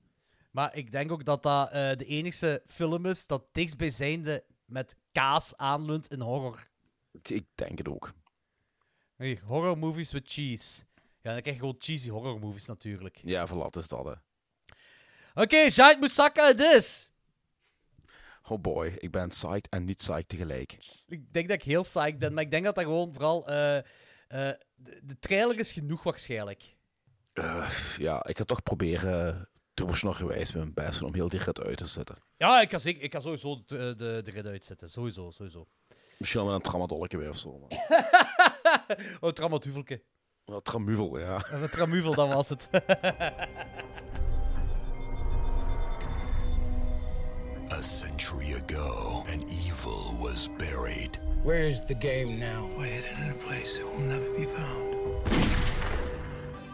Maar 0.51 0.75
ik 0.75 0.91
denk 0.91 1.11
ook 1.11 1.25
dat 1.25 1.43
dat 1.43 1.71
eh, 1.71 1.91
de 1.97 2.05
enige 2.05 2.63
film 2.67 3.05
is 3.05 3.27
dat 3.27 3.43
dichtstbijzijnde 3.51 4.43
met 4.65 4.97
kaas 5.11 5.57
aanleunt 5.57 6.07
in 6.07 6.19
horror. 6.21 6.67
Ik 7.21 7.45
denk 7.55 7.77
het 7.77 7.87
ook. 7.87 8.13
Hey, 9.15 9.39
horror 9.45 9.77
movies 9.77 10.11
with 10.11 10.27
cheese. 10.29 10.83
Ja, 11.21 11.31
dan 11.31 11.41
krijg 11.41 11.55
je 11.55 11.61
gewoon 11.61 11.75
cheesy 11.77 12.09
horror 12.09 12.39
movies 12.39 12.65
natuurlijk. 12.65 13.21
Ja, 13.23 13.47
het 13.63 13.75
is 13.75 13.87
dat. 13.87 14.05
Hè. 14.05 14.13
Oké, 15.41 15.71
Giant 15.71 15.99
Moussaka 15.99 16.47
het 16.47 16.59
is. 16.59 17.11
Oh 18.47 18.61
boy, 18.61 18.93
ik 18.97 19.11
ben 19.11 19.27
psyched 19.27 19.69
en 19.69 19.83
niet 19.83 19.97
psyched 19.97 20.29
tegelijk. 20.29 20.77
Ik 21.07 21.33
denk 21.33 21.47
dat 21.47 21.57
ik 21.57 21.63
heel 21.63 21.83
psyched 21.83 22.17
ben, 22.19 22.33
maar 22.33 22.43
ik 22.43 22.51
denk 22.51 22.63
dat 22.63 22.75
dat 22.75 22.83
gewoon 22.83 23.13
vooral... 23.13 23.47
eh, 23.47 23.77
eh, 23.77 23.83
de, 24.75 24.99
de 25.03 25.19
trailer 25.19 25.59
is 25.59 25.71
genoeg 25.71 26.03
waarschijnlijk. 26.03 26.75
Eh, 27.33 27.69
ja, 27.97 28.25
ik 28.25 28.37
ga 28.37 28.43
toch 28.43 28.63
proberen 28.63 29.49
turboschnorgewijs 29.73 30.51
mijn 30.51 30.73
best 30.73 31.01
om 31.01 31.13
heel 31.13 31.27
dicht 31.27 31.59
uit 31.63 31.77
te 31.77 31.87
zetten. 31.87 32.17
Ja, 32.37 32.61
ik 32.61 32.71
ga, 32.71 32.77
zeker, 32.77 33.03
ik 33.03 33.13
ga 33.13 33.19
sowieso 33.19 33.63
de, 33.65 33.93
de, 33.97 34.21
de 34.23 34.31
rit 34.31 34.45
uitzetten. 34.45 34.89
Sowieso, 34.89 35.29
sowieso. 35.29 35.67
Misschien 36.17 36.41
wel 36.41 36.49
met 36.51 36.59
een 36.65 36.69
tramadolke 36.71 37.17
weer 37.17 37.29
of 37.29 37.37
zo. 37.37 37.59
Maar... 37.59 37.87
oh, 39.21 39.29
tramaduvelke. 39.29 40.03
Wel 40.45 40.61
tramuvel, 40.61 41.19
ja. 41.19 41.45
Een 41.51 41.69
tramuvel, 41.69 42.13
dat 42.13 42.33
was 42.33 42.49
het. 42.49 42.69
A 47.73 47.81
century 47.81 48.51
ago, 48.51 49.23
an 49.29 49.43
evil 49.49 50.15
was 50.21 50.47
buried. 50.59 51.17
Where's 51.41 51.81
the 51.81 51.95
game 51.95 52.37
now? 52.37 52.67
Hidden 52.77 53.23
in 53.23 53.31
a 53.31 53.33
place 53.33 53.79
that 53.79 53.87
will 53.87 53.97
never 53.97 54.29
be 54.33 54.45
found. 54.45 54.95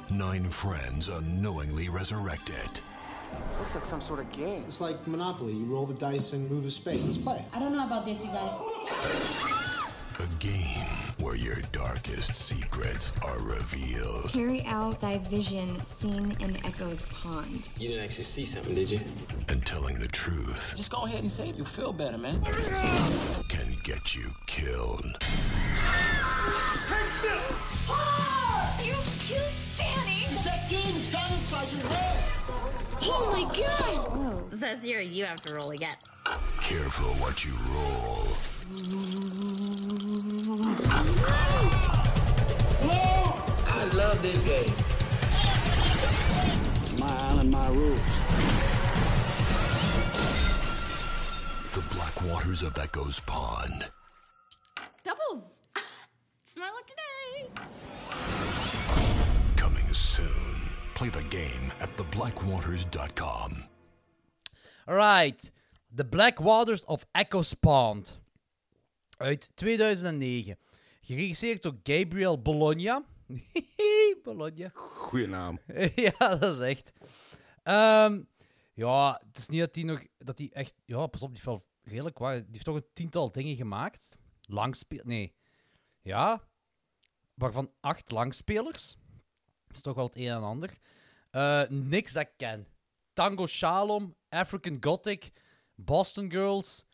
Nine 0.09 0.49
friends 0.49 1.07
unknowingly 1.07 1.87
resurrected. 1.87 2.81
Looks 3.59 3.75
like 3.75 3.85
some 3.85 4.01
sort 4.01 4.19
of 4.19 4.29
game. 4.33 4.65
It's 4.67 4.81
like 4.81 5.07
Monopoly. 5.07 5.53
You 5.53 5.63
roll 5.65 5.85
the 5.85 5.93
dice 5.93 6.33
and 6.33 6.51
move 6.51 6.65
a 6.65 6.71
space. 6.71 7.05
Let's 7.05 7.17
play. 7.17 7.45
I 7.53 7.59
don't 7.59 7.73
know 7.73 7.85
about 7.85 8.03
this, 8.03 8.25
you 8.25 8.31
guys. 8.31 9.68
A 10.19 10.27
game 10.39 10.85
where 11.19 11.35
your 11.35 11.55
darkest 11.71 12.35
secrets 12.35 13.13
are 13.23 13.39
revealed. 13.39 14.29
Carry 14.29 14.63
out 14.65 14.99
thy 14.99 15.17
vision 15.19 15.81
seen 15.83 16.35
in 16.41 16.57
Echo's 16.65 17.01
pond. 17.03 17.69
You 17.79 17.87
didn't 17.89 18.03
actually 18.03 18.25
see 18.25 18.43
something, 18.45 18.73
did 18.73 18.89
you? 18.89 18.99
And 19.47 19.65
telling 19.65 19.97
the 19.97 20.07
truth 20.07 20.73
Just 20.75 20.91
go 20.91 21.03
ahead 21.05 21.21
and 21.21 21.31
say 21.31 21.49
it. 21.49 21.55
You'll 21.55 21.65
feel 21.65 21.93
better, 21.93 22.17
man. 22.17 22.43
can 23.47 23.75
get 23.83 24.13
you 24.13 24.29
killed. 24.45 25.17
Ah, 27.89 28.79
you 28.83 28.95
killed 29.19 29.53
Danny! 29.77 30.25
It's 30.31 30.43
that 30.43 30.69
game. 30.69 30.95
It's 30.97 31.11
got 31.11 31.31
inside 31.31 31.71
your 31.71 31.87
head. 31.91 32.17
Oh 33.03 33.31
my 33.31 33.43
god! 33.57 34.11
Whoa. 34.17 34.49
Says 34.57 34.83
here 34.83 34.99
you 34.99 35.23
have 35.25 35.41
to 35.43 35.55
roll 35.55 35.71
again. 35.71 35.95
Careful 36.59 37.13
what 37.15 37.45
you 37.45 37.53
roll. 37.71 38.27
I 40.51 40.55
love 43.93 44.19
this 44.23 44.39
game. 44.39 44.73
It's 46.81 46.97
my 46.97 47.07
island, 47.07 47.51
my 47.51 47.67
rules. 47.69 47.99
The 51.73 51.81
black 51.93 52.19
waters 52.23 52.63
of 52.63 52.75
Echo's 52.79 53.19
Pond. 53.19 53.91
Doubles! 55.03 55.61
it's 56.43 56.57
my 56.57 56.71
lucky 56.71 56.95
day! 56.95 57.47
Coming 59.55 59.85
soon. 59.93 60.71
Play 60.95 61.09
the 61.09 61.23
game 61.25 61.71
at 61.79 61.95
theblackwaters.com. 61.95 63.65
Alright. 64.87 65.51
The 65.93 66.03
Black 66.03 66.41
Waters 66.41 66.83
of 66.85 67.05
Echo's 67.13 67.53
Pond. 67.53 68.18
Uit 69.19 69.51
2009. 69.55 70.57
Geregisseerd 71.01 71.61
door 71.61 71.79
Gabriel 71.83 72.41
Bologna. 72.41 73.03
Bologna. 74.23 74.71
Goeie 74.73 75.27
naam. 75.27 75.59
ja, 75.95 76.35
dat 76.35 76.53
is 76.53 76.59
echt. 76.59 76.93
Ehm, 77.63 78.21
ja, 78.73 79.21
het 79.27 79.37
is 79.37 79.49
niet 79.49 79.59
dat 79.59 79.75
hij 79.75 79.83
nog... 79.83 80.03
Dat 80.17 80.37
hij 80.37 80.49
echt... 80.53 80.75
Ja, 80.85 81.07
pas 81.07 81.21
op, 81.21 81.27
die 81.27 81.29
heeft 81.29 81.45
wel 81.45 81.65
redelijk 81.81 82.17
waar. 82.17 82.35
Die 82.35 82.47
heeft 82.51 82.65
toch 82.65 82.75
een 82.75 82.87
tiental 82.93 83.31
dingen 83.31 83.55
gemaakt. 83.55 84.17
langspelers. 84.41 85.07
Nee. 85.07 85.35
Ja. 86.01 86.47
Waarvan 87.33 87.71
acht 87.79 88.11
langspelers. 88.11 88.97
Dat 89.67 89.75
is 89.75 89.81
toch 89.81 89.95
wel 89.95 90.05
het 90.05 90.15
een 90.15 90.27
en 90.27 90.43
ander. 90.43 90.77
Eh, 91.31 91.63
niks 91.69 92.13
dat 92.13 92.23
ik 92.23 92.33
ken. 92.37 92.67
Tango 93.13 93.47
Shalom, 93.47 94.15
African 94.29 94.77
Gothic, 94.79 95.31
Boston 95.75 96.31
Girls, 96.31 96.85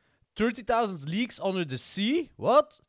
30.000 0.42 1.04
Leagues 1.10 1.40
Under 1.44 1.68
the 1.68 1.78
Sea. 1.78 2.28
What? 2.36 2.82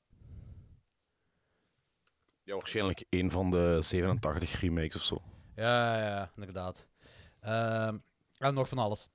Ja, 2.43 2.55
waarschijnlijk 2.55 3.05
een 3.11 3.31
van 3.31 3.51
de 3.51 3.79
87 3.83 4.61
remakes 4.61 4.97
of 4.97 5.03
zo. 5.03 5.23
Ja, 5.57 5.99
ja, 5.99 6.33
inderdaad. 6.37 6.89
Ehm, 7.41 7.97
en 8.39 8.55
nog 8.55 8.69
van 8.69 8.79
alles. 8.79 9.09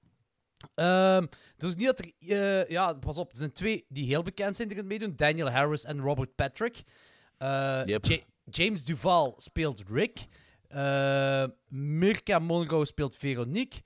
Dus 1.58 1.76
niet 1.76 1.86
dat 1.86 2.00
er... 2.00 2.12
eh, 2.20 2.70
ja, 2.70 2.94
pas 2.94 3.18
op. 3.18 3.32
Er 3.32 3.38
zijn 3.38 3.52
twee 3.52 3.86
die 3.90 4.06
heel 4.06 4.24
bekend 4.24 4.56
zijn 4.56 4.68
die 4.68 4.78
erin 4.78 4.90
meedoen. 4.90 5.16
Daniel 5.16 5.50
Harris 5.52 5.84
en 5.84 6.00
Robert 6.00 6.36
Patrick. 6.36 6.84
Eh, 7.38 7.82
Yep. 7.86 8.24
James 8.46 8.86
Duval 8.86 9.34
speelt 9.38 9.84
Rick. 9.90 10.26
Eh, 10.68 11.46
Mirka 11.68 12.40
Monroe 12.40 12.86
speelt 12.86 13.16
Veronique. 13.16 13.82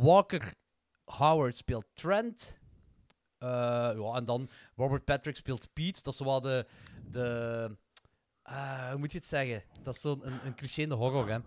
Walker 0.00 0.54
Howard 1.04 1.56
speelt 1.56 1.86
Trent. 1.94 2.58
Eh, 3.46 3.98
ja, 3.98 4.14
en 4.14 4.24
dan 4.24 4.48
Robert 4.76 5.04
Patrick 5.04 5.36
speelt 5.36 5.72
Pete. 5.72 6.02
Dat 6.02 6.12
is 6.12 6.20
wel 6.20 6.40
de... 6.40 6.66
de 7.10 7.76
ah, 8.42 8.88
hoe 8.90 8.98
moet 8.98 9.12
je 9.12 9.18
het 9.18 9.26
zeggen? 9.26 9.62
Dat 9.82 9.94
is 9.94 10.00
zo'n 10.00 10.26
een, 10.26 10.38
een 10.44 10.54
cliché 10.54 10.94
horror, 10.94 11.28
hè? 11.28 11.38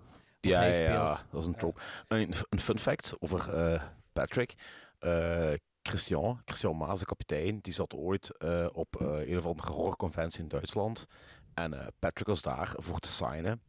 Ja, 0.42 0.60
hij 0.60 0.74
ja, 0.74 0.92
ja, 0.92 1.12
speelt. 1.12 1.26
dat 1.32 1.42
is 1.42 1.48
een 1.48 1.56
trope. 1.56 1.82
Een, 2.08 2.34
een 2.50 2.60
fun 2.60 2.80
fact 2.80 3.16
over 3.20 3.54
eh, 3.54 3.84
Patrick. 4.14 4.54
Eh, 5.00 5.54
Christian, 5.82 6.42
Christian 6.46 6.78
Maas, 6.78 7.00
de 7.00 7.06
kapitein, 7.06 7.60
die 7.62 7.74
zat 7.74 7.96
ooit 7.96 8.38
eh, 8.38 8.68
op 8.74 9.02
eh, 9.02 9.30
een 9.30 9.38
of 9.38 9.46
andere 9.46 9.72
horrorconventie 9.72 10.42
in 10.42 10.48
Duitsland. 10.48 11.06
En 11.54 11.74
eh, 11.74 11.88
Patrick 12.00 12.28
was 12.28 12.42
daar 12.42 12.74
voor 12.78 13.00
te 13.00 13.08
signen. 13.08 13.62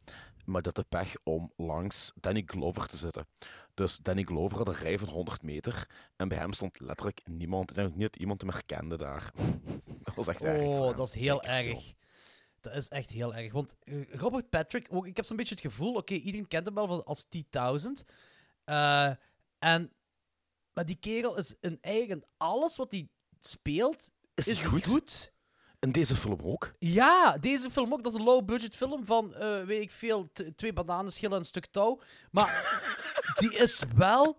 Maar 0.51 0.62
dat 0.62 0.74
de 0.76 0.84
pech 0.88 1.14
om 1.24 1.53
langs 1.57 2.12
Danny 2.14 2.42
Glover 2.46 2.86
te 2.86 2.96
zitten. 2.96 3.26
Dus 3.74 3.96
Danny 3.98 4.22
Glover 4.22 4.59
had 4.59 4.68
een 4.68 4.74
rij 4.74 4.98
van 4.98 5.09
100 5.09 5.42
meter. 5.42 5.88
En 6.16 6.28
bij 6.28 6.38
hem 6.38 6.53
stond 6.53 6.80
letterlijk 6.80 7.20
niemand. 7.24 7.70
Ik 7.70 7.76
denk 7.76 7.88
ook 7.88 7.94
niet 7.94 8.11
dat 8.12 8.20
iemand 8.20 8.40
hem 8.40 8.51
herkende 8.51 8.96
daar. 8.96 9.30
dat 10.05 10.14
was 10.14 10.28
echt 10.28 10.44
erg. 10.44 10.62
voor 10.62 10.86
Oh, 10.90 10.96
dat 10.96 11.09
is 11.09 11.14
heel 11.14 11.40
Zeker 11.44 11.62
zo. 11.62 11.68
erg. 11.70 11.92
Dat 12.61 12.74
is 12.74 12.88
echt 12.88 13.11
heel 13.11 13.34
erg. 13.34 13.53
Want 13.53 13.76
eh, 13.80 14.12
Robert 14.14 14.48
Patrick, 14.51 14.86
ook, 14.90 15.07
ik 15.07 15.16
heb 15.16 15.24
zo'n 15.24 15.36
beetje 15.36 15.55
het 15.55 15.62
gevoel, 15.64 15.94
oké, 15.94 16.14
iedereen 16.14 16.48
kent 16.48 16.66
hem 16.66 16.74
wel 16.74 16.86
van- 16.86 17.05
als 17.05 17.24
T-1000. 17.28 18.05
Eh, 18.64 19.11
en, 19.59 19.92
maar 20.72 20.84
die 20.86 20.96
kerel 21.01 21.36
is 21.36 21.55
in 21.61 21.78
eigen 21.80 22.24
alles 22.36 22.76
wat 22.76 22.92
hij 22.92 23.09
speelt, 23.40 24.11
Is 24.34 24.48
is, 24.48 24.61
hij 24.61 24.68
goed? 24.70 24.86
goed. 24.86 25.32
In 25.81 25.93
deze 25.93 26.16
film 26.16 26.39
ook. 26.43 26.72
Ja, 26.78 27.39
deze 27.39 27.70
film 27.70 27.93
ook. 27.93 28.03
Dat 28.03 28.12
is 28.12 28.18
een 28.18 28.24
low-budget 28.24 28.76
film 28.76 29.05
van, 29.05 29.35
eh, 29.35 29.64
weet 29.64 29.83
ik 29.83 29.91
veel, 29.91 30.31
twee 30.55 30.72
bananenschillen 30.72 31.35
en 31.35 31.41
een 31.41 31.47
stuk 31.47 31.66
touw. 31.66 32.01
Maar 32.31 32.83
die 33.41 33.55
is 33.55 33.83
wel... 33.95 34.39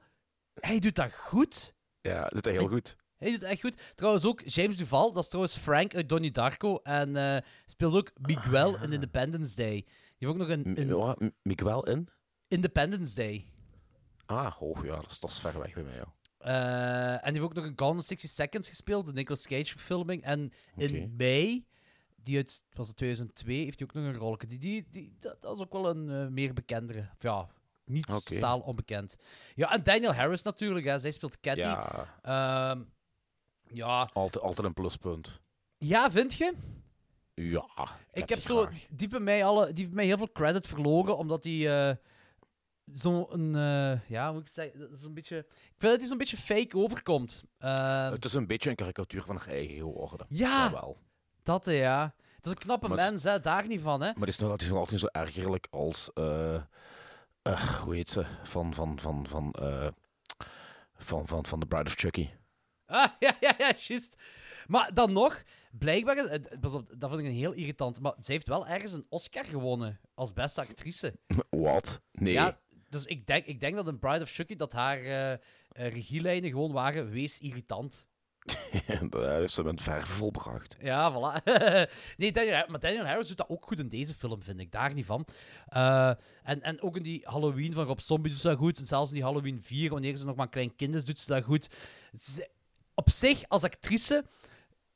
Hij 0.53 0.79
doet 0.79 0.95
dat 0.95 1.13
goed. 1.13 1.73
Ja, 2.01 2.27
dat 2.27 2.47
is 2.47 2.53
heel 2.53 2.67
goed. 2.67 2.95
Hij 3.17 3.31
doet 3.31 3.43
echt 3.43 3.61
goed. 3.61 3.81
Trouwens 3.95 4.25
ook 4.25 4.41
James 4.45 4.77
Duval, 4.77 5.11
dat 5.11 5.23
is 5.23 5.29
trouwens 5.29 5.57
Frank 5.57 5.95
uit 5.95 6.09
Donnie 6.09 6.31
Darko. 6.31 6.79
En 6.83 7.15
eh, 7.15 7.41
speelt 7.65 7.95
ook 7.95 8.11
Miguel 8.15 8.75
in 8.81 8.91
Independence 8.91 9.55
Day. 9.55 9.71
Die 9.71 9.85
heeft 10.17 10.31
ook 10.31 10.37
nog 10.37 10.49
een, 10.49 10.91
een 11.19 11.33
Miguel 11.41 11.85
in? 11.85 12.07
Independence 12.47 13.15
Day. 13.15 13.45
Ah, 14.25 14.61
oh 14.61 14.85
ja, 14.85 14.95
dat 14.95 15.11
is, 15.11 15.19
dat 15.19 15.29
is 15.29 15.39
ver 15.39 15.59
weg 15.59 15.73
bij 15.73 15.83
mij. 15.83 15.95
Ja. 15.95 16.13
Eh, 16.43 17.11
en 17.27 17.33
die 17.33 17.41
heeft 17.41 17.43
ook 17.43 17.53
nog 17.53 17.65
een 17.65 17.73
Gone 17.79 17.95
in 17.95 18.01
60 18.01 18.29
Seconds 18.29 18.69
gespeeld, 18.69 19.05
de 19.05 19.13
Nicolas 19.13 19.47
Cage 19.47 19.65
verfilming. 19.71 20.23
En 20.23 20.51
in 20.75 21.13
mei, 21.17 21.65
die 22.15 22.37
uit 22.37 22.63
was 22.73 22.87
het 22.87 22.97
2002, 22.97 23.63
heeft 23.63 23.79
hij 23.79 23.87
ook 23.87 23.93
nog 23.95 24.03
een 24.13 24.19
rol. 24.19 24.37
Die, 24.47 24.57
die, 24.59 24.87
die, 24.89 25.15
dat, 25.19 25.41
dat 25.41 25.55
is 25.55 25.61
ook 25.63 25.71
wel 25.73 25.89
een 25.89 26.09
eh, 26.09 26.27
meer 26.27 26.53
bekendere. 26.53 27.09
Ja, 27.19 27.47
niet 27.85 28.07
totaal 28.25 28.59
onbekend. 28.59 29.15
Ja, 29.55 29.71
en 29.73 29.83
Daniel 29.83 30.13
Harris 30.13 30.41
natuurlijk, 30.41 30.85
hè. 30.85 30.99
zij 30.99 31.11
speelt 31.11 31.39
Cathy. 31.39 31.59
Ja, 31.59 32.19
Ehm, 32.21 32.81
ja. 33.67 34.09
altijd, 34.13 34.43
altijd 34.43 34.67
een 34.67 34.73
pluspunt. 34.73 35.39
ja, 35.77 36.11
vind 36.11 36.33
je? 36.33 36.53
Ja, 37.33 37.67
Ik 38.13 38.29
heb 38.29 38.39
zo 38.39 38.69
die 38.89 39.07
bij 39.07 39.19
mij 39.19 39.45
alle, 39.45 39.73
die 39.73 39.83
heeft 39.83 39.95
mij 39.95 40.05
heel 40.05 40.17
veel 40.17 40.31
credit 40.31 40.67
verloren, 40.67 41.17
omdat 41.17 41.43
hij 41.43 41.89
eh 41.89 41.95
zo'n, 42.91 43.55
eh, 43.55 44.09
ja, 44.09 44.25
hoe 44.25 44.33
moet 44.33 44.41
ik 44.41 44.53
zeggen, 44.53 44.79
dat 44.79 44.91
is 44.91 45.03
een 45.03 45.13
beetje, 45.13 45.37
ik 45.37 45.75
vind 45.77 45.91
dat 45.91 45.99
hij 45.99 46.07
zo'n 46.07 46.17
beetje 46.17 46.37
fake 46.37 46.77
overkomt. 46.77 47.43
Eh, 47.57 48.09
Het 48.09 48.25
is 48.25 48.33
een 48.33 48.47
beetje 48.47 48.69
een 48.69 48.75
karikatuur 48.75 49.21
van 49.21 49.35
haar 49.37 49.47
eigen 49.47 49.75
geworden. 49.75 50.25
Ja. 50.29 50.63
Jawel. 50.63 50.97
dat, 51.43 51.65
ja. 51.65 52.13
Het 52.35 52.45
is 52.45 52.51
een 52.51 52.57
knappe 52.57 52.87
Maar 52.87 52.97
het 52.97 53.09
mens, 53.09 53.23
hè, 53.23 53.39
daar 53.39 53.67
niet 53.67 53.81
van, 53.81 54.01
hè. 54.01 54.05
Maar 54.07 54.15
die 54.15 54.27
is 54.27 54.37
nog, 54.37 54.49
altijd 54.79 54.99
zo 54.99 55.05
ergerlijk 55.05 55.67
als... 55.69 56.13
eh, 56.13 56.61
hoe 57.83 57.95
heet 57.95 58.09
ze? 58.09 58.25
Van, 58.43 58.73
van, 58.73 58.99
van, 58.99 59.27
van, 59.27 59.53
van, 60.97 61.27
van, 61.27 61.45
van 61.45 61.59
The 61.59 61.65
Bride 61.65 61.83
of 61.89 61.93
Chucky. 61.95 62.29
Ah, 62.85 63.07
ja, 63.19 63.35
ja, 63.39 63.55
ja, 63.57 63.73
juist. 63.77 64.15
Maar 64.67 64.93
dan 64.93 65.13
nog, 65.13 65.43
blijkbaar, 65.71 66.15
dat 66.15 67.09
vind 67.09 67.19
ik 67.19 67.25
een 67.25 67.31
heel 67.31 67.51
irritant, 67.51 67.99
maar 67.99 68.13
zij 68.19 68.35
heeft 68.35 68.47
wel 68.47 68.67
ergens 68.67 68.93
een 68.93 69.05
Oscar 69.09 69.45
gewonnen 69.45 69.99
als 70.13 70.33
beste 70.33 70.61
actrice. 70.61 71.13
Wat? 71.49 72.01
Nee. 72.11 72.33
Ja, 72.33 72.59
dus 72.91 73.05
ik 73.05 73.27
denk, 73.27 73.45
ik 73.45 73.59
denk 73.59 73.75
dat 73.75 73.87
in 73.87 73.99
Bride 73.99 74.21
of 74.21 74.31
Chucky 74.31 74.55
dat 74.55 74.73
haar 74.73 74.97
eh, 74.97 75.31
eh, 75.31 75.39
regielijnen 75.71 76.49
gewoon 76.49 76.71
waren, 76.71 77.09
wees 77.09 77.39
irritant. 77.39 78.07
heeft 79.11 79.53
ze 79.53 79.63
met 79.63 79.81
verve 79.81 80.11
volbracht. 80.11 80.75
Ja, 80.79 81.11
voilà. 81.11 81.43
nee, 82.17 82.31
Daniel, 82.31 82.63
maar 82.67 82.79
Daniel 82.79 83.05
Harris 83.05 83.27
doet 83.27 83.37
dat 83.37 83.49
ook 83.49 83.65
goed 83.65 83.79
in 83.79 83.89
deze 83.89 84.13
film, 84.13 84.43
vind 84.43 84.59
ik. 84.59 84.71
Daar 84.71 84.93
niet 84.93 85.05
van. 85.05 85.25
Eh, 85.67 86.11
en, 86.43 86.61
en 86.61 86.81
ook 86.81 86.95
in 86.95 87.03
die 87.03 87.21
Halloween 87.23 87.73
van 87.73 87.85
Rob 87.85 87.99
Zombie 87.99 88.31
doet 88.31 88.41
ze 88.41 88.47
dat 88.47 88.57
goed. 88.57 88.79
En 88.79 88.85
zelfs 88.85 89.09
in 89.09 89.15
die 89.15 89.25
Halloween 89.25 89.61
4, 89.63 89.89
wanneer 89.89 90.15
ze 90.15 90.25
nog 90.25 90.35
maar 90.35 90.45
een 90.45 90.51
klein 90.51 90.75
kind 90.75 90.95
is, 90.95 91.05
doet 91.05 91.19
ze 91.19 91.27
dat 91.27 91.43
goed. 91.43 91.67
Ze- 92.13 92.49
op 92.93 93.09
zich, 93.09 93.43
als 93.47 93.63
actrice... 93.63 94.25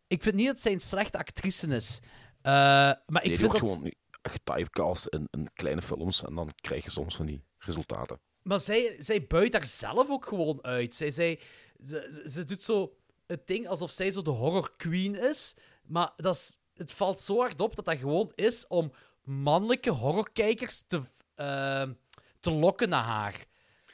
Ik 0.07 0.23
vind 0.23 0.35
niet 0.35 0.47
dat 0.47 0.59
zij 0.59 0.71
een 0.71 0.79
slechte 0.79 1.17
actrice 1.17 1.67
is. 1.67 1.99
Maar 2.41 3.03
ik 3.07 3.23
nee, 3.23 3.37
vind 3.37 3.51
wordt 3.51 3.59
dat... 3.59 3.69
gewoon 3.69 3.93
getypecast 4.21 5.07
in, 5.07 5.27
in 5.31 5.49
kleine 5.53 5.81
films 5.81 6.23
en 6.23 6.35
dan 6.35 6.51
krijg 6.55 6.83
je 6.83 6.91
soms 6.91 7.15
van 7.15 7.25
die 7.25 7.43
resultaten. 7.65 8.19
Maar 8.45 8.59
zij, 8.59 8.95
zij 8.99 9.27
buit 9.27 9.51
daar 9.51 9.65
zelf 9.65 10.09
ook 10.09 10.25
gewoon 10.25 10.63
uit. 10.63 10.95
Zij, 10.95 11.11
zij, 11.11 11.39
ze, 11.83 12.23
ze, 12.25 12.45
doet 12.45 12.61
zo 12.61 12.95
het 13.27 13.47
ding 13.47 13.67
alsof 13.67 13.91
zij 13.91 14.11
zo 14.11 14.21
de 14.21 14.29
horror 14.29 14.73
queen 14.77 15.15
is. 15.15 15.55
Maar 15.85 16.13
dat 16.15 16.35
is, 16.35 16.57
het 16.73 16.91
valt 16.91 17.19
zo 17.19 17.37
hard 17.39 17.61
op 17.61 17.75
dat 17.75 17.85
dat 17.85 17.97
gewoon 17.97 18.31
is 18.35 18.67
om 18.67 18.91
mannelijke 19.23 19.89
horrorkijkers 19.89 20.83
te, 20.87 21.01
eh, 21.35 21.89
te 22.39 22.51
lokken 22.51 22.89
naar 22.89 23.03
haar. 23.03 23.45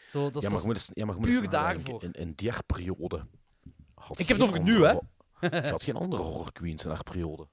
Zo, 0.07 0.23
dat 0.29 0.35
is, 0.35 0.49
ja, 0.49 0.49
maar 0.49 0.61
dat 0.61 0.75
is 0.75 0.87
eens, 0.87 0.91
ja, 0.93 1.05
maar 1.05 1.17
puur 1.17 1.49
daarvoor. 1.49 2.03
In, 2.03 2.11
in 2.11 2.31
die 2.35 2.51
periode... 2.65 3.25
had 3.93 4.19
Ik 4.19 4.27
heb 4.27 4.37
het 4.37 4.47
over 4.47 4.61
nu, 4.61 4.85
hè. 4.85 4.93
Je 5.61 5.69
had 5.69 5.83
geen 5.83 5.95
andere 5.95 6.21
horror 6.21 6.51
queens 6.51 6.83
in 6.83 6.89
haar 6.89 7.03
periode. 7.03 7.47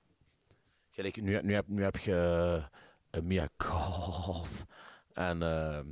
Gelijk, 0.91 1.23
nu, 1.23 1.43
nu, 1.43 1.55
heb, 1.55 1.69
nu 1.69 1.83
heb 1.83 1.97
je 1.97 2.63
eh, 3.11 3.23
Mia 3.23 3.49
Goth 3.57 4.65
en... 5.13 5.43
ehm 5.43 5.87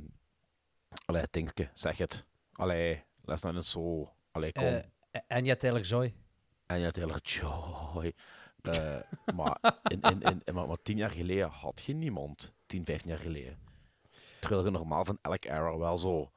allee, 1.07 1.29
Tinkerke, 1.29 1.69
zeg 1.73 1.97
het. 1.97 2.25
Allee, 2.53 3.03
laat 3.21 3.41
nou 3.41 3.55
niet 3.55 3.65
zo... 3.65 4.11
Allee, 4.31 4.51
kom. 4.51 4.65
Eh, 5.11 5.21
Anya 5.27 5.55
Taylor-Joy. 5.55 6.13
En 6.67 6.79
je 6.79 6.91
hele 6.93 7.19
joy. 7.23 8.13
Eh, 8.61 8.95
maar, 9.37 9.79
in, 9.83 10.01
in, 10.01 10.21
in, 10.21 10.53
maar, 10.53 10.67
maar 10.67 10.77
tien 10.83 10.97
jaar 10.97 11.09
geleden 11.09 11.49
had 11.49 11.83
je 11.85 11.93
niemand. 11.93 12.53
Tien, 12.65 12.85
vijftien 12.85 13.09
jaar 13.09 13.19
geleden. 13.19 13.57
Terwijl 14.39 14.65
je 14.65 14.71
normaal 14.71 15.05
van 15.05 15.19
elk 15.21 15.45
era 15.45 15.77
wel 15.77 15.97
zo 15.97 16.31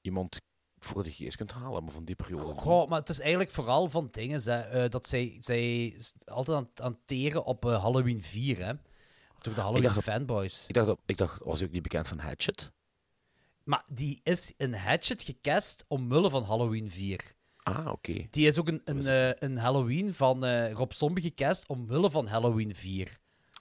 iemand 0.00 0.40
voor 0.78 1.02
de 1.02 1.10
geest 1.12 1.36
kunt 1.36 1.52
halen, 1.52 1.82
maar 1.82 1.92
van 1.92 2.04
die 2.04 2.14
periode. 2.14 2.54
Goh, 2.54 2.88
maar 2.88 2.98
het 3.00 3.08
is 3.08 3.20
eigenlijk 3.20 3.50
vooral 3.50 3.90
van 3.90 4.08
dingen 4.10 4.42
hè, 4.42 4.88
dat 4.88 5.08
zij, 5.08 5.36
zij 5.40 5.96
altijd 6.24 6.56
aan, 6.56 6.68
aan 6.74 6.98
teren 7.04 7.44
op 7.44 7.62
Halloween 7.62 8.22
4, 8.22 8.56
hè. 8.64 8.72
Door 9.40 9.54
de 9.54 9.60
Halloween 9.60 9.82
dacht 9.82 9.94
dat- 9.94 10.04
fanboys. 10.04 10.64
Ik 10.68 10.74
dacht, 10.74 10.96
ik 11.06 11.16
dacht, 11.16 11.38
was 11.44 11.58
hij 11.58 11.68
ook 11.68 11.74
niet 11.74 11.82
bekend 11.82 12.08
van 12.08 12.18
Hatchet? 12.18 12.72
Maar 13.66 13.84
die 13.92 14.20
is 14.22 14.52
in 14.56 14.72
Hatchet 14.72 15.22
gecast 15.22 15.84
omwille 15.88 16.30
van 16.30 16.42
Halloween 16.42 16.90
4. 16.90 17.34
Ah, 17.62 17.86
oké. 17.86 18.26
Die 18.30 18.46
is 18.46 18.58
ook 18.58 18.68
een, 18.68 18.80
een, 18.84 19.06
eh, 19.06 19.30
een 19.38 19.58
Halloween 19.58 20.14
van 20.14 20.44
eh, 20.44 20.72
Rob 20.72 20.92
Zombie 20.92 21.22
gecast 21.22 21.66
omwille 21.66 22.10
van 22.10 22.26
Halloween 22.26 22.74
4. 22.74 23.18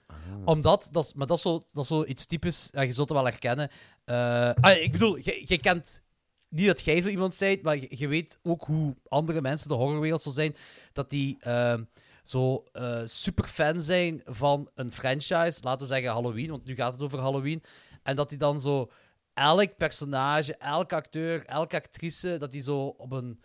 Ah. 0.07 0.17
Omdat, 0.45 0.89
dat 0.91 1.05
is, 1.05 1.13
maar 1.13 1.27
dat 1.27 1.37
is, 1.37 1.43
zo, 1.43 1.61
dat 1.73 1.83
is 1.83 1.87
zo 1.87 2.03
iets 2.03 2.25
typisch, 2.25 2.69
ja, 2.71 2.81
je 2.81 2.91
zult 2.91 3.09
het 3.09 3.17
wel 3.17 3.27
herkennen. 3.27 3.69
Eh, 4.03 4.53
ah, 4.53 4.81
ik 4.81 4.91
bedoel, 4.91 5.17
je, 5.17 5.57
kent, 5.61 6.03
niet 6.49 6.67
dat 6.67 6.81
jij 6.81 7.01
zo 7.01 7.09
iemand 7.09 7.37
bent, 7.39 7.61
maar 7.61 7.77
je, 7.89 8.07
weet 8.07 8.39
ook 8.43 8.63
hoe 8.63 8.95
andere 9.07 9.41
mensen 9.41 9.69
de 9.69 9.75
horrorwereld 9.75 10.21
zo 10.21 10.29
zijn, 10.29 10.55
dat 10.93 11.09
die 11.09 11.37
ehm, 11.39 11.83
zo 12.23 12.63
eh 12.71 13.01
super 13.03 13.47
fan 13.47 13.81
zijn 13.81 14.21
van 14.25 14.69
een 14.75 14.91
franchise, 14.91 15.59
laten 15.61 15.87
we 15.87 15.93
zeggen 15.93 16.11
Halloween, 16.11 16.49
want 16.49 16.65
nu 16.65 16.75
gaat 16.75 16.93
het 16.93 17.01
over 17.01 17.19
Halloween, 17.19 17.63
en 18.03 18.15
dat 18.15 18.29
die 18.29 18.37
dan 18.37 18.59
zo 18.59 18.89
elk 19.35 19.77
personage, 19.77 20.57
elke 20.57 20.95
acteur, 20.95 21.45
elke 21.45 21.75
actrice, 21.75 22.37
dat 22.37 22.51
die 22.51 22.61
zo 22.61 22.85
op 22.85 23.11
een 23.11 23.41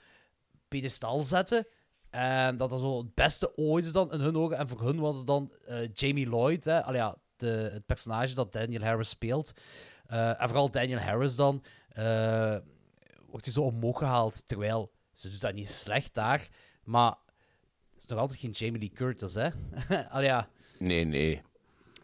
pedestal 0.69 1.23
zetten. 1.23 1.67
En 2.11 2.57
dat 2.57 2.71
was 2.71 2.81
zo 2.81 2.99
het 2.99 3.15
beste 3.15 3.57
ooit 3.57 3.85
is 3.85 3.93
dan 3.93 4.13
in 4.13 4.21
hun 4.21 4.37
ogen. 4.37 4.57
En 4.57 4.69
voor 4.69 4.83
hun 4.83 5.01
was 5.01 5.17
het 5.17 5.27
dan 5.27 5.53
eh, 5.67 5.89
Jamie 5.93 6.27
Lloyd, 6.27 6.65
hè? 6.65 6.85
Allee, 6.85 7.01
ja, 7.01 7.17
de, 7.37 7.71
het 7.73 7.87
personage 7.87 8.35
dat 8.35 8.53
Daniel 8.53 8.83
Harris 8.83 9.09
speelt. 9.09 9.53
Eh, 10.07 10.41
en 10.41 10.49
vooral 10.49 10.71
Daniel 10.71 10.99
Harris 10.99 11.37
dan, 11.37 11.65
eh, 11.89 12.57
wordt 13.27 13.45
hij 13.45 13.55
zo 13.55 13.63
omhoog 13.63 13.99
gehaald. 13.99 14.47
Terwijl 14.49 14.93
ze 15.13 15.31
doet 15.31 15.41
dat 15.41 15.55
niet 15.55 15.69
slecht 15.69 16.15
daar, 16.15 16.49
maar 16.85 17.15
het 17.93 18.03
is 18.03 18.07
nog 18.07 18.19
altijd 18.19 18.41
geen 18.41 18.51
Jamie 18.51 18.81
Lee 18.81 18.91
Curtis, 18.91 19.35
hè? 19.35 19.49
Allee, 20.11 20.27
ja. 20.27 20.49
Nee, 20.79 21.05
nee. 21.05 21.43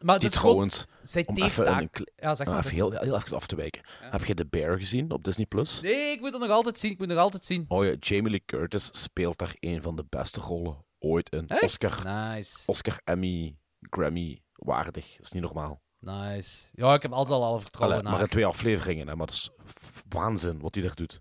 Maar 0.06 0.18
Die 0.18 0.28
gewoon- 0.30 0.40
trouwens, 0.42 0.86
zij 1.02 1.26
om 1.26 1.36
even, 1.36 1.76
een 1.78 1.90
Ja, 2.16 2.34
zeg 2.34 2.46
maar, 2.46 2.56
even 2.58 2.68
zeg 2.68 2.78
heel, 2.78 2.90
heel 2.90 3.16
even 3.16 3.36
af 3.36 3.46
te 3.46 3.56
wijken. 3.56 3.82
Heb 4.00 4.24
je 4.24 4.34
The 4.34 4.46
Bear 4.46 4.78
gezien 4.78 5.10
op 5.10 5.24
Disney+. 5.24 5.46
Plus? 5.46 5.80
Nee, 5.80 6.12
ik 6.12 6.20
moet 6.20 6.32
het 6.32 6.40
nog 6.40 6.50
altijd 6.50 6.78
zien. 6.78 6.90
Ik 6.90 6.98
moet 6.98 7.08
nog 7.08 7.18
altijd 7.18 7.44
zien. 7.44 7.64
Oh 7.68 7.84
ja, 7.84 7.94
Jamie 8.00 8.30
Lee 8.30 8.42
Curtis 8.46 8.88
speelt 9.02 9.38
daar 9.38 9.54
een 9.60 9.82
van 9.82 9.96
de 9.96 10.04
beste 10.08 10.40
rollen 10.40 10.84
ooit 10.98 11.30
in. 11.30 11.46
Echt? 11.48 11.62
Oscar, 11.62 12.04
Nice. 12.04 12.62
Oscar, 12.66 13.00
Emmy, 13.04 13.56
Grammy 13.80 14.42
waardig. 14.52 15.16
Dat 15.16 15.26
is 15.26 15.32
niet 15.32 15.42
normaal. 15.42 15.80
Nice. 15.98 16.66
Ja, 16.72 16.94
ik 16.94 17.02
heb 17.02 17.12
altijd 17.12 17.38
al 17.38 17.44
alle 17.44 17.60
vertrouwen 17.60 17.98
Allee, 17.98 18.08
naar. 18.10 18.18
maar 18.20 18.28
in 18.28 18.32
twee 18.34 18.46
afleveringen, 18.46 19.08
hè, 19.08 19.16
maar 19.16 19.26
dat 19.26 19.34
is 19.34 19.50
waanzin 20.08 20.60
wat 20.60 20.74
hij 20.74 20.84
daar 20.84 20.94
doet. 20.94 21.20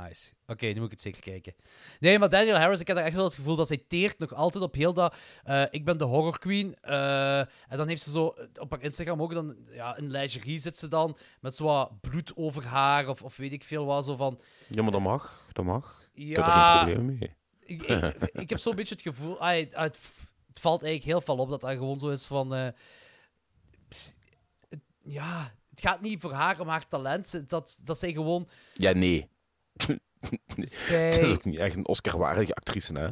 Nice. 0.00 0.32
Oké, 0.46 0.66
nu 0.66 0.74
moet 0.74 0.84
ik 0.84 0.90
het 0.90 1.00
zeker 1.00 1.20
kijken. 1.22 1.54
Nee, 2.00 2.18
maar 2.18 2.28
Daniel 2.28 2.56
Harris, 2.56 2.80
ik 2.80 2.86
heb 2.86 2.96
echt 2.96 3.14
wel 3.14 3.24
het 3.24 3.34
gevoel 3.34 3.56
dat 3.56 3.66
zij 3.68 3.84
teert 3.88 4.18
nog 4.18 4.34
altijd 4.34 4.64
op 4.64 4.74
heel 4.74 4.92
dat... 4.92 5.16
eh, 5.44 5.62
ik 5.70 5.84
ben 5.84 5.98
de 5.98 6.04
horror 6.04 6.38
queen. 6.38 6.76
eh, 6.80 7.38
en 7.38 7.76
dan 7.76 7.88
heeft 7.88 8.02
ze 8.02 8.10
zo... 8.10 8.34
Op 8.60 8.70
haar 8.70 8.82
Instagram 8.82 9.22
ook 9.22 9.32
dan... 9.32 9.56
Ja, 9.70 9.96
in 9.96 10.10
lingerie 10.10 10.60
zit 10.60 10.78
ze 10.78 10.88
dan 10.88 11.16
met 11.40 11.56
zo 11.56 11.64
wat 11.64 12.00
bloed 12.00 12.36
over 12.36 12.64
haar 12.66 13.08
of, 13.08 13.22
of 13.22 13.36
weet 13.36 13.52
ik 13.52 13.64
veel 13.64 13.84
wat. 13.84 14.04
Zo 14.04 14.16
van... 14.16 14.40
Ja, 14.68 14.82
maar 14.82 14.90
dat 14.92 15.00
mag. 15.00 15.46
Dat 15.52 15.64
mag. 15.64 16.08
Ik 16.14 16.36
heb 16.36 16.46
er 16.46 16.52
geen 16.52 16.84
probleem 16.84 17.04
mee. 17.18 17.36
Ik, 17.60 17.82
ik, 17.82 18.30
ik 18.32 18.48
heb 18.50 18.58
zo'n 18.58 18.74
beetje 18.76 18.94
het 18.94 19.02
gevoel... 19.02 19.38
ah, 19.40 19.56
het, 19.56 19.74
het, 19.76 19.98
het 20.48 20.60
valt 20.60 20.82
eigenlijk 20.82 21.12
heel 21.12 21.20
veel 21.20 21.44
op 21.44 21.50
dat 21.50 21.60
dat 21.60 21.70
gewoon 21.70 21.98
zo 22.00 22.08
is 22.08 22.24
van... 22.24 22.54
eh, 22.54 22.68
pss, 23.88 24.14
het- 24.68 24.80
ja, 25.02 25.54
het 25.70 25.80
gaat 25.80 26.00
niet 26.00 26.20
voor 26.20 26.32
haar 26.32 26.60
om 26.60 26.68
haar 26.68 26.88
talent. 26.88 27.48
Dat, 27.50 27.80
dat 27.84 27.98
zij 27.98 28.12
gewoon... 28.12 28.48
Ja, 28.74 28.92
nee. 28.92 29.30
Zij- 30.56 31.06
Het 31.06 31.16
is 31.18 31.32
ook 31.32 31.44
niet 31.44 31.58
echt 31.58 31.76
een 31.76 31.86
Oscar-waardige 31.86 32.54
actrice, 32.54 32.98
hè. 32.98 33.08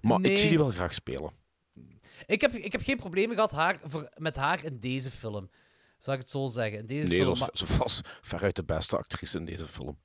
Maar 0.00 0.20
Nee. 0.20 0.32
ik 0.32 0.38
zie 0.38 0.48
die 0.48 0.58
wel 0.58 0.70
graag 0.70 0.94
spelen. 0.94 1.32
Ik 2.26 2.40
heb, 2.40 2.52
ik 2.52 2.72
heb 2.72 2.82
geen 2.82 2.96
problemen 2.96 3.34
gehad 3.34 3.52
haar, 3.52 3.80
voor, 3.84 4.08
met 4.16 4.36
haar 4.36 4.64
in 4.64 4.78
deze 4.78 5.10
film. 5.10 5.50
Zal 5.98 6.14
ik 6.14 6.20
het 6.20 6.28
zo 6.28 6.46
zeggen? 6.46 6.78
In 6.78 6.86
deze 6.86 7.08
Nee, 7.08 7.18
ze 7.18 7.24
was, 7.24 7.48
ze 7.52 7.76
was 7.78 8.00
veruit 8.20 8.56
de 8.56 8.64
beste 8.64 8.96
actrice 8.96 9.38
in 9.38 9.44
deze 9.44 9.66
film. 9.66 9.98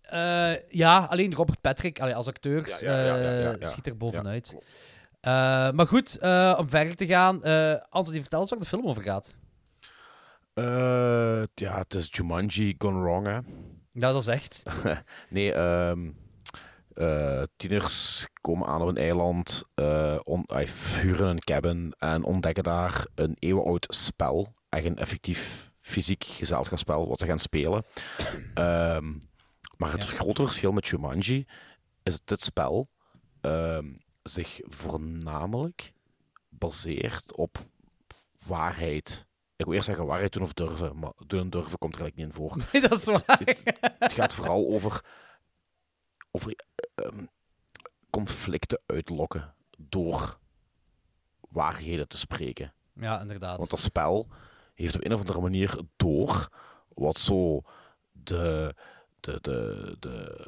eh, 0.00 0.70
ja, 0.70 0.98
alleen 1.04 1.34
Robert 1.34 1.60
Patrick 1.60 2.00
allee, 2.00 2.14
als 2.14 2.26
acteur 2.26 2.68
Ja, 2.80 3.56
schiet 3.60 3.86
er 3.86 3.96
bovenuit. 3.96 4.56
Eh, 5.20 5.30
maar 5.70 5.86
goed, 5.86 6.18
eh, 6.18 6.56
om 6.58 6.68
verder 6.70 6.94
te 6.94 7.06
gaan. 7.06 7.42
Anthony, 7.90 8.20
vertel 8.20 8.40
eens 8.40 8.50
waar 8.50 8.58
de 8.58 8.66
film 8.66 8.86
over 8.86 9.02
gaat. 9.02 9.34
Ja, 11.54 11.78
het 11.78 11.94
is 11.94 12.08
Jumanji 12.10 12.74
gone 12.78 13.00
wrong, 13.00 13.26
hè. 13.26 13.38
Ja, 14.00 14.12
dat 14.12 14.20
is 14.20 14.26
echt. 14.26 14.62
nee, 15.28 15.52
ehm, 15.52 16.10
eh, 16.94 17.42
tieners 17.56 18.26
komen 18.40 18.66
aan 18.66 18.82
op 18.82 18.88
een 18.88 18.96
eiland, 18.96 19.64
eh 19.74 20.18
on, 20.22 20.44
huren 21.00 21.28
een 21.28 21.40
cabin 21.40 21.94
en 21.98 22.24
ontdekken 22.24 22.64
daar 22.64 23.06
een 23.14 23.36
eeuwenoud 23.38 23.86
spel. 23.88 24.54
Echt 24.68 24.84
een 24.84 24.96
effectief 24.96 25.70
fysiek 25.76 26.24
gezelschapsspel 26.24 27.08
wat 27.08 27.20
ze 27.20 27.26
gaan 27.26 27.38
spelen. 27.38 27.84
Ehm, 28.54 29.12
maar 29.76 29.92
het 29.92 30.06
grote 30.06 30.42
verschil 30.42 30.72
met 30.72 30.86
Jumanji 30.86 31.46
is 32.02 32.12
dat 32.12 32.28
dit 32.28 32.40
spel 32.40 32.88
ehm, 33.40 33.86
zich 34.22 34.60
voornamelijk 34.62 35.92
baseert 36.48 37.36
op 37.36 37.58
waarheid. 38.46 39.26
Ik 39.60 39.66
wil 39.66 39.74
eerst 39.74 39.86
zeggen 39.86 40.06
waarheid 40.06 40.32
doen 40.32 40.42
of 40.42 40.52
durven, 40.52 40.98
maar 40.98 41.12
doen 41.26 41.40
en 41.40 41.50
durven 41.50 41.78
komt 41.78 41.94
er 41.94 42.00
eigenlijk 42.00 42.16
niet 42.16 42.26
in 42.26 42.32
voor. 42.32 42.56
Nee, 42.72 42.88
dat 42.88 42.98
is 42.98 43.04
waar. 43.04 43.24
Het, 43.26 43.80
het 43.98 44.12
gaat 44.12 44.34
vooral 44.34 44.66
over, 44.66 45.04
over 46.30 46.54
eh, 46.94 47.06
ehm, 47.06 47.24
conflicten 48.10 48.82
uitlokken 48.86 49.54
door 49.76 50.38
waarheden 51.48 52.08
te 52.08 52.18
spreken. 52.18 52.72
Ja, 52.92 53.20
inderdaad. 53.20 53.56
Want 53.56 53.70
dat 53.70 53.78
spel 53.78 54.28
heeft 54.74 54.94
op 54.94 55.04
een 55.04 55.12
of 55.12 55.20
andere 55.20 55.40
manier 55.40 55.78
door 55.96 56.48
wat 56.88 57.18
zo 57.18 57.62
de, 58.12 58.74
de, 59.20 59.38
de, 59.40 59.96
de 59.98 60.46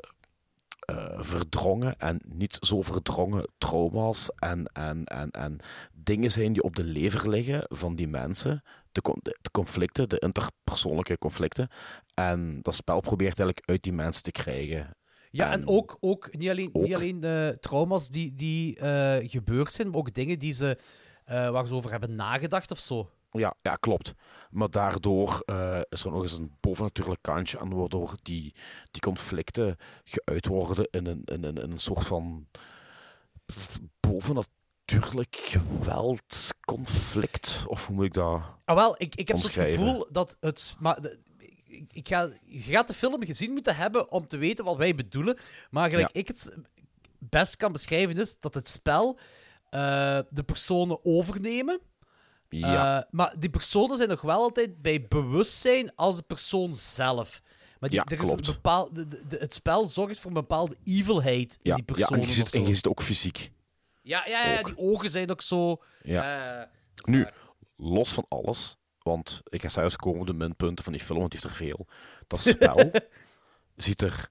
eh, 0.82 1.20
verdrongen 1.20 1.98
en 1.98 2.20
niet 2.24 2.56
zo 2.60 2.82
verdrongen 2.82 3.48
trauma's 3.58 4.30
en, 4.36 4.66
en, 4.66 5.04
en, 5.04 5.30
en 5.30 5.58
dingen 5.92 6.30
zijn 6.30 6.52
die 6.52 6.62
op 6.62 6.76
de 6.76 6.84
lever 6.84 7.28
liggen 7.28 7.64
van 7.68 7.94
die 7.94 8.08
mensen. 8.08 8.62
De, 8.92 9.00
con- 9.00 9.18
de, 9.22 9.38
de 9.40 9.50
conflicten, 9.50 10.08
de 10.08 10.18
interpersoonlijke 10.18 11.18
conflicten. 11.18 11.68
En 12.14 12.58
dat 12.62 12.74
spel 12.74 13.00
probeert 13.00 13.38
eigenlijk 13.38 13.68
uit 13.70 13.82
die 13.82 13.92
mensen 13.92 14.22
te 14.22 14.30
krijgen. 14.32 14.96
Ja, 15.30 15.50
en 15.52 15.66
ook, 15.66 15.96
ook 16.00 16.36
niet 16.36 16.50
alleen, 16.50 16.68
ook- 16.72 16.82
Niet 16.82 16.94
alleen 16.94 17.20
de 17.20 17.56
trauma's 17.60 18.08
die, 18.08 18.34
die 18.34 18.76
eh, 18.78 19.28
gebeurd 19.30 19.72
zijn, 19.72 19.88
maar 19.88 19.98
ook 19.98 20.12
dingen 20.12 20.38
die 20.38 20.52
ze, 20.52 20.78
eh, 21.24 21.50
waar 21.50 21.66
ze 21.66 21.74
over 21.74 21.90
hebben 21.90 22.14
nagedacht 22.14 22.70
of 22.70 22.78
zo. 22.78 23.10
Ja, 23.30 23.54
ja, 23.62 23.74
klopt. 23.76 24.14
Maar 24.50 24.70
daardoor 24.70 25.42
eh, 25.44 25.80
is 25.88 26.04
er 26.04 26.10
nog 26.10 26.22
eens 26.22 26.38
een 26.38 26.56
bovennatuurlijk 26.60 27.22
kantje 27.22 27.58
aan, 27.58 27.74
waardoor 27.74 28.14
die, 28.22 28.54
die 28.90 29.00
conflicten 29.00 29.76
geuit 30.04 30.46
worden 30.46 30.88
in 30.90 31.06
een, 31.06 31.22
in, 31.24 31.44
een, 31.44 31.56
in 31.56 31.70
een 31.70 31.78
soort 31.78 32.06
van 32.06 32.46
bovennatuurlijk 34.00 34.60
geweldconflict. 35.00 37.64
Of 37.66 37.86
hoe 37.86 37.94
moet 37.96 38.04
ik 38.04 38.12
dat 38.14 38.40
Ah, 38.64 38.76
wel, 38.76 38.94
ik, 38.98 39.14
ik 39.14 39.28
heb 39.28 39.36
het 39.36 39.46
omschrijven? 39.46 39.86
gevoel 39.86 40.06
dat 40.10 40.36
het... 40.40 40.76
Maar, 40.78 41.00
de- 41.00 41.18
ik, 41.66 41.84
ik 41.92 42.08
ga, 42.08 42.30
je 42.44 42.60
gaat 42.60 42.88
de 42.88 42.94
film 42.94 43.24
gezien 43.24 43.52
moeten 43.52 43.76
hebben 43.76 44.10
om 44.12 44.26
te 44.26 44.36
weten 44.36 44.64
wat 44.64 44.76
wij 44.76 44.94
bedoelen. 44.94 45.38
Maar 45.70 45.90
gelijk 45.90 46.10
ik 46.12 46.28
het 46.28 46.56
best 47.18 47.56
kan 47.56 47.72
beschrijven 47.72 48.20
is 48.20 48.36
dat 48.40 48.54
het 48.54 48.68
spel 48.68 49.18
eh, 49.70 50.18
de 50.30 50.42
personen 50.42 51.04
overnemen. 51.04 51.80
Ja. 52.48 52.98
Eh, 52.98 53.04
maar 53.10 53.34
die 53.38 53.50
personen 53.50 53.96
zijn 53.96 54.08
nog 54.08 54.20
wel 54.20 54.40
altijd 54.40 54.82
bij 54.82 55.06
bewustzijn 55.08 55.94
als 55.94 56.16
de 56.16 56.22
persoon 56.22 56.74
zelf. 56.74 57.42
Maar 57.80 57.90
die, 57.90 57.98
Ja, 57.98 58.04
er 58.16 58.22
is 58.22 58.30
een 58.30 58.40
bepaal, 58.40 58.92
de, 58.92 59.08
de- 59.08 59.22
de- 59.28 59.38
het 59.38 59.54
spel 59.54 59.88
zorgt 59.88 60.18
voor 60.18 60.30
een 60.30 60.36
bepaalde 60.36 60.76
evilheid 60.84 61.58
in 61.62 61.70
Ja, 61.70 61.74
die 61.74 61.84
ja 61.86 61.92
personen. 61.94 62.20
en, 62.22 62.28
je 62.28 62.34
ziet, 62.34 62.46
of 62.46 62.52
en 62.52 62.60
zo. 62.60 62.66
je 62.68 62.74
ziet 62.74 62.86
ook 62.86 63.02
fysiek. 63.02 63.52
Ja, 64.02 64.26
ja, 64.26 64.48
ja, 64.52 64.62
die 64.62 64.76
ogen 64.78 65.10
zijn 65.10 65.30
ook 65.30 65.42
zo. 65.42 65.82
Ja. 66.02 66.60
eh, 66.62 66.68
Nu, 67.04 67.26
los 67.76 68.12
van 68.12 68.26
alles, 68.28 68.76
want 68.98 69.40
ik 69.44 69.62
ga 69.62 69.68
zelfs 69.68 69.96
komen 69.96 70.20
op 70.20 70.26
de 70.26 70.32
minpunten 70.32 70.84
van 70.84 70.92
die 70.92 71.02
film, 71.02 71.18
want 71.18 71.30
die 71.30 71.40
heeft 71.40 71.52
er 71.52 71.64
veel. 71.66 71.86
Dat 72.26 72.40
spel 72.40 72.90
ziet 73.76 74.02
er 74.02 74.30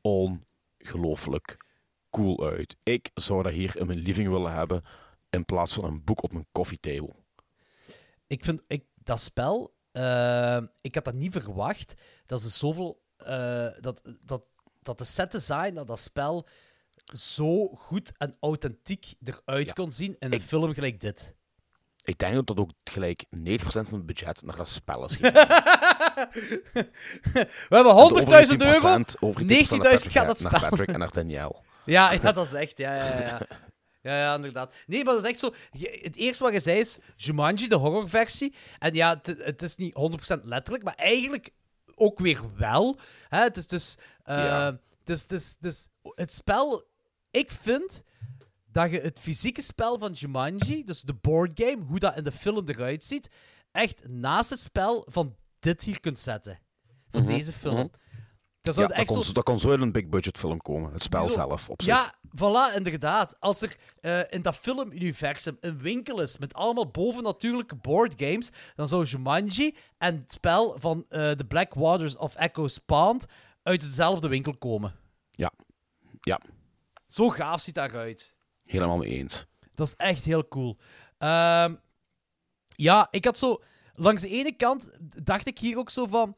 ongelooflijk 0.00 1.56
cool 2.10 2.44
uit. 2.46 2.76
Ik 2.82 3.10
zou 3.14 3.42
dat 3.42 3.52
hier 3.52 3.76
in 3.76 3.86
mijn 3.86 3.98
living 3.98 4.28
willen 4.28 4.52
hebben, 4.52 4.84
in 5.30 5.44
plaats 5.44 5.72
van 5.74 5.84
een 5.84 6.04
boek 6.04 6.22
op 6.22 6.32
mijn 6.32 6.46
koffietable. 6.52 7.14
Ik 8.26 8.44
vind 8.44 8.62
ik, 8.66 8.84
dat 8.94 9.20
spel, 9.20 9.74
eh, 9.92 10.60
ik 10.80 10.94
had 10.94 11.04
dat 11.04 11.14
niet 11.14 11.32
verwacht. 11.32 11.94
Dat 12.26 12.40
ze 12.40 12.48
zoveel. 12.48 13.02
eh, 13.16 13.66
dat, 13.80 14.02
dat, 14.24 14.42
dat 14.82 14.98
de 14.98 15.04
set 15.04 15.32
design, 15.32 15.74
dat 15.74 15.86
dat 15.86 15.98
spel 15.98 16.46
zo 17.16 17.68
goed 17.68 18.12
en 18.16 18.36
authentiek 18.40 19.14
eruit 19.24 19.72
kon 19.72 19.92
zien 19.92 20.16
in 20.18 20.32
een 20.32 20.40
film 20.40 20.74
gelijk 20.74 21.00
dit. 21.00 21.36
Ik 22.04 22.18
denk 22.18 22.46
dat 22.46 22.56
ook 22.58 22.70
gelijk 22.84 23.24
90% 23.24 23.28
van 23.62 23.84
het 23.92 24.06
budget 24.06 24.42
naar 24.42 24.56
dat 24.56 24.68
spel 24.68 25.04
is 25.04 25.16
gegaan. 25.16 25.46
We 27.68 27.74
hebben 27.76 28.24
100.000 28.24 28.28
En 28.50 28.58
de 28.58 28.64
euro, 28.64 28.98
90.000 28.98 29.04
over 29.20 29.46
die 29.46 29.66
90.000 29.66 29.70
90.000 29.70 29.78
naar 29.78 29.98
gaat 29.98 30.26
dat 30.26 30.40
Naar 30.40 30.56
spel. 30.56 30.68
Patrick 30.68 30.88
en 30.88 30.98
naar 30.98 31.12
Danielle. 31.12 31.56
Ja, 31.84 32.12
ja, 32.12 32.32
dat 32.32 32.46
is 32.46 32.52
echt. 32.52 32.78
Ja, 32.78 32.94
ja, 32.94 33.20
ja. 33.20 33.40
Ja, 34.02 34.18
ja, 34.18 34.34
inderdaad. 34.34 34.74
Nee, 34.86 35.04
maar 35.04 35.14
dat 35.14 35.22
is 35.24 35.30
echt 35.30 35.38
zo. 35.38 35.52
Het 36.02 36.16
eerste 36.16 36.44
wat 36.44 36.52
je 36.52 36.60
zei 36.60 36.78
is 36.78 36.98
Jumanji, 37.16 37.68
de 37.68 37.74
horrorversie. 37.74 38.54
En 38.78 38.94
ja, 38.94 39.20
het, 39.22 39.36
het 39.38 39.62
is 39.62 39.76
niet 39.76 39.94
100% 40.38 40.42
letterlijk, 40.42 40.84
maar 40.84 40.94
eigenlijk 40.94 41.50
ook 41.94 42.18
weer 42.18 42.40
wel. 42.56 42.98
Hè? 43.28 43.42
Het 43.42 43.56
is 43.56 43.66
dus. 43.66 43.96
Ja. 44.24 44.78
is- 45.04 45.88
het 46.14 46.32
spel. 46.32 46.87
Ik 47.38 47.50
vind 47.50 48.02
dat 48.72 48.90
je 48.90 49.00
het 49.00 49.18
fysieke 49.18 49.62
spel 49.62 49.98
van 49.98 50.12
Jumanji, 50.12 50.84
dus 50.84 51.00
de 51.00 51.14
boardgame, 51.14 51.84
hoe 51.88 51.98
dat 51.98 52.16
in 52.16 52.24
de 52.24 52.32
film 52.32 52.68
eruit 52.68 53.04
ziet, 53.04 53.30
echt 53.72 54.08
naast 54.08 54.50
het 54.50 54.60
spel 54.60 55.06
van 55.10 55.36
dit 55.58 55.82
hier 55.82 56.00
kunt 56.00 56.18
zetten. 56.18 56.58
Van 57.10 57.22
Mhm, 57.22 57.32
deze 57.32 57.52
film. 57.52 57.74
mhm. 57.76 57.86
Dat 58.60 58.74
Ja, 58.74 58.82
dat, 58.86 58.90
echt 58.96 59.06
kon, 59.06 59.22
zo... 59.22 59.32
dat 59.32 59.44
kon 59.44 59.58
zo 59.58 59.72
in 59.72 59.80
een 59.80 59.92
big 59.92 60.08
budget 60.08 60.38
film 60.38 60.58
komen. 60.60 60.92
Het 60.92 61.02
spel 61.02 61.22
Zo- 61.24 61.30
zelf 61.30 61.68
op 61.68 61.82
zich. 61.82 61.94
Ja, 61.94 62.14
voilà, 62.36 62.74
inderdaad. 62.76 63.40
Als 63.40 63.62
er 63.62 63.76
eh, 64.00 64.20
in 64.30 64.42
dat 64.42 64.56
filmuniversum 64.56 65.56
een 65.60 65.78
winkel 65.78 66.20
is 66.20 66.38
met 66.38 66.54
allemaal 66.54 66.90
bovennatuurlijke 66.90 67.74
boardgames, 67.74 68.48
dan 68.74 68.88
zou 68.88 69.04
Jumanji 69.04 69.76
en 69.98 70.16
het 70.16 70.32
spel 70.32 70.76
van 70.78 71.04
eh 71.08 71.30
The 71.30 71.44
Black 71.44 71.74
Waters 71.74 72.16
of 72.16 72.34
Echo 72.34 72.66
Spawned 72.68 73.26
uit 73.62 73.80
dezelfde 73.80 74.28
winkel 74.28 74.56
komen. 74.58 74.94
Ja. 75.30 75.52
Ja. 76.20 76.40
Zo 77.08 77.30
gaaf 77.30 77.60
ziet 77.60 77.74
daaruit. 77.74 78.36
Helemaal 78.64 78.96
mee 78.96 79.10
eens. 79.10 79.46
Dat 79.74 79.86
is 79.86 79.94
echt 79.96 80.24
heel 80.24 80.48
cool. 80.48 80.78
Ehm, 81.18 81.74
ja, 82.68 83.08
ik 83.10 83.24
had 83.24 83.38
zo... 83.38 83.62
Langs 83.94 84.22
de 84.22 84.28
ene 84.28 84.52
kant 84.56 84.90
dacht 85.24 85.46
ik 85.46 85.58
hier 85.58 85.78
ook 85.78 85.90
zo 85.90 86.06
van... 86.06 86.36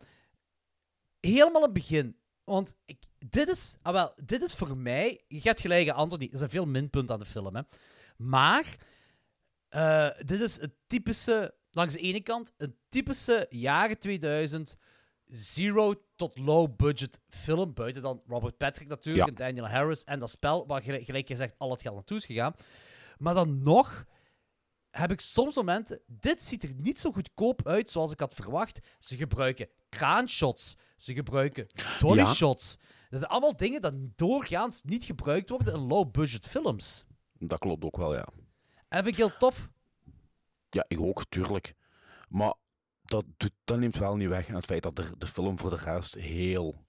Helemaal 1.21 1.63
het 1.63 1.73
begin. 1.73 2.17
Want 2.45 2.75
ik, 2.85 3.03
dit 3.19 3.49
is... 3.49 3.77
Ah, 3.83 3.93
wel, 3.93 4.13
dit 4.25 4.43
is 4.43 4.55
voor 4.55 4.77
mij... 4.77 5.25
Je 5.29 5.41
gaat 5.41 5.61
gelijk 5.61 5.89
aan 5.89 5.97
Anthony. 5.97 6.29
Er 6.33 6.39
zijn 6.39 6.51
veel 6.51 6.67
minpunten 6.67 7.15
aan 7.15 7.21
de 7.21 7.27
film, 7.27 7.55
hè. 7.57 7.63
Maar... 8.17 8.77
eh, 9.69 10.09
dit 10.25 10.41
is 10.41 10.61
het 10.61 10.73
typische... 10.87 11.55
Langs 11.73 11.95
de 11.95 12.01
ene 12.01 12.21
kant, 12.21 12.53
een 12.57 12.77
typische 12.89 13.47
jaren 13.51 13.99
2000 13.99 14.77
zero 15.27 15.95
tot 16.21 16.39
low 16.39 16.77
budget 16.77 17.21
film. 17.29 17.75
Buiten 17.75 18.03
dan 18.03 18.23
Robert 18.27 18.57
Patrick 18.57 18.89
natuurlijk, 18.89 19.25
Ja. 19.25 19.31
en 19.31 19.35
Daniel 19.55 19.69
Harris 19.69 20.05
en 20.05 20.19
dat 20.19 20.31
spel 20.31 20.67
waar 20.67 20.83
gelijk, 20.83 21.05
gelijk 21.05 21.27
gezegd 21.27 21.55
al 21.59 21.71
het 21.71 21.83
geld 21.83 21.95
naartoe 21.95 22.17
is 22.17 22.27
gegaan. 22.27 22.55
Maar 23.19 23.35
dan 23.35 23.63
nog 23.63 24.05
heb 24.91 25.11
ik 25.11 25.21
soms 25.21 25.55
momenten. 25.57 26.01
Dit 26.07 26.43
ziet 26.43 26.63
er 26.63 26.75
niet 26.77 27.01
zo 27.01 27.13
goedkoop 27.13 27.67
uit 27.67 27.91
zoals 27.91 28.13
ik 28.13 28.21
had 28.21 28.35
verwacht. 28.35 28.81
Ze 28.99 29.17
gebruiken 29.17 29.69
kraanshots. 29.89 30.77
Ze 30.97 31.15
gebruiken 31.15 31.67
dolly 31.99 32.19
Ja. 32.19 32.33
shots. 32.35 32.77
Dat 33.11 33.19
zijn 33.19 33.31
allemaal 33.31 33.57
dingen 33.57 33.81
dat 33.83 33.95
doorgaans 34.17 34.83
niet 34.83 35.05
gebruikt 35.05 35.49
worden 35.51 35.75
in 35.75 35.81
low-budget 35.81 36.47
films. 36.47 37.05
Dat 37.39 37.59
klopt 37.59 37.85
ook 37.85 37.97
wel, 37.97 38.15
ja. 38.15 38.27
En 38.89 39.03
vind 39.03 39.07
ik 39.07 39.17
heel 39.17 39.37
tof. 39.39 39.69
Ja, 40.71 40.85
ik 40.89 41.01
ook, 41.01 41.25
tuurlijk. 41.29 41.75
Maar 42.29 42.55
dat, 43.11 43.25
doet, 43.37 43.53
dat 43.65 43.79
neemt 43.79 43.97
wel 43.97 44.17
niet 44.17 44.29
weg 44.29 44.49
aan 44.49 44.55
het 44.55 44.65
feit 44.65 44.83
dat 44.83 44.97
de, 44.97 45.11
de 45.19 45.27
film 45.27 45.59
voor 45.59 45.71
de 45.71 45.77
rest 45.77 46.15
heel 46.15 46.85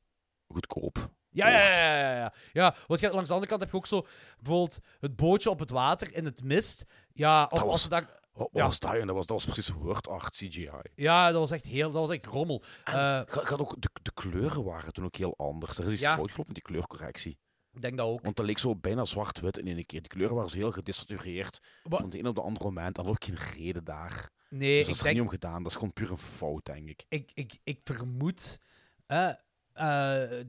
goedkoop 0.47 1.09
Ja, 1.29 1.49
ja, 1.49 1.59
ja, 1.59 1.97
ja, 1.97 2.11
ja, 2.15 2.33
ja. 2.53 2.75
Want 2.87 2.99
je- 2.99 3.11
langs 3.11 3.27
de 3.27 3.33
andere 3.33 3.49
kant 3.51 3.61
heb 3.61 3.71
je 3.71 3.77
ook 3.77 3.85
zo 3.87 4.05
bijvoorbeeld 4.41 4.79
het 4.99 5.15
bootje 5.15 5.49
op 5.49 5.59
het 5.59 5.69
water 5.69 6.13
in 6.15 6.25
het 6.25 6.43
mist. 6.43 6.85
Ja, 7.13 7.43
of 7.43 7.49
Dat 7.49 7.59
als 7.61 7.69
was- 7.71 7.81
ze 7.81 7.89
daar... 7.89 8.19
Wat 8.33 8.49
Ja. 8.51 8.63
was 8.65 8.79
dat? 8.79 8.93
En 8.93 9.07
dat 9.07 9.15
was, 9.15 9.25
dat 9.25 9.43
was 9.43 9.53
precies 9.53 9.73
word 9.73 10.07
art 10.07 10.35
CGI. 10.35 10.69
Ja, 10.95 11.31
dat 11.31 11.39
was 11.39 11.51
echt 11.51 11.65
heel... 11.65 11.91
Dat 11.91 12.07
was 12.07 12.15
echt 12.17 12.25
rommel. 12.25 12.63
Eh, 12.83 12.93
Ga- 12.93 13.25
gaat 13.25 13.59
ook, 13.59 13.81
de, 13.81 13.89
de 14.01 14.11
kleuren 14.13 14.63
waren 14.63 14.93
toen 14.93 15.05
ook 15.05 15.15
heel 15.15 15.33
anders. 15.37 15.77
Er 15.77 15.85
is 15.85 15.91
iets 15.91 16.01
Ja. 16.01 16.15
fout 16.15 16.31
gelopen 16.31 16.53
met 16.53 16.55
die 16.55 16.63
kleurcorrectie. 16.63 17.39
ik 17.73 17.81
denk 17.81 17.97
dat 17.97 18.07
ook. 18.07 18.21
Want 18.23 18.35
dat 18.35 18.45
leek 18.45 18.57
zo 18.57 18.75
bijna 18.75 19.05
zwart-wit 19.05 19.57
in 19.57 19.67
één 19.67 19.85
keer. 19.85 19.99
Die 20.01 20.09
kleuren 20.09 20.35
waren 20.35 20.49
zo 20.49 20.57
heel 20.57 20.71
gedisatureerd. 20.71 21.59
Wa- 21.83 21.97
Van 21.97 22.05
het 22.05 22.15
een 22.15 22.27
op 22.27 22.35
de 22.35 22.41
andere 22.41 22.65
moment. 22.65 22.97
En 22.97 23.05
ook 23.05 23.23
geen 23.25 23.37
reden 23.55 23.83
daar. 23.83 24.29
Nee, 24.51 24.77
dus 24.77 24.85
dat 24.85 24.95
is 24.95 24.97
er 24.97 25.03
denk... 25.03 25.15
niet 25.15 25.25
om 25.25 25.31
gedaan. 25.31 25.63
Dat 25.63 25.71
is 25.71 25.77
gewoon 25.77 25.93
puur 25.93 26.11
een 26.11 26.17
fout, 26.17 26.65
denk 26.65 26.89
ik. 26.89 27.03
ik, 27.09 27.31
ik, 27.33 27.57
ik 27.63 27.79
vermoed. 27.83 28.59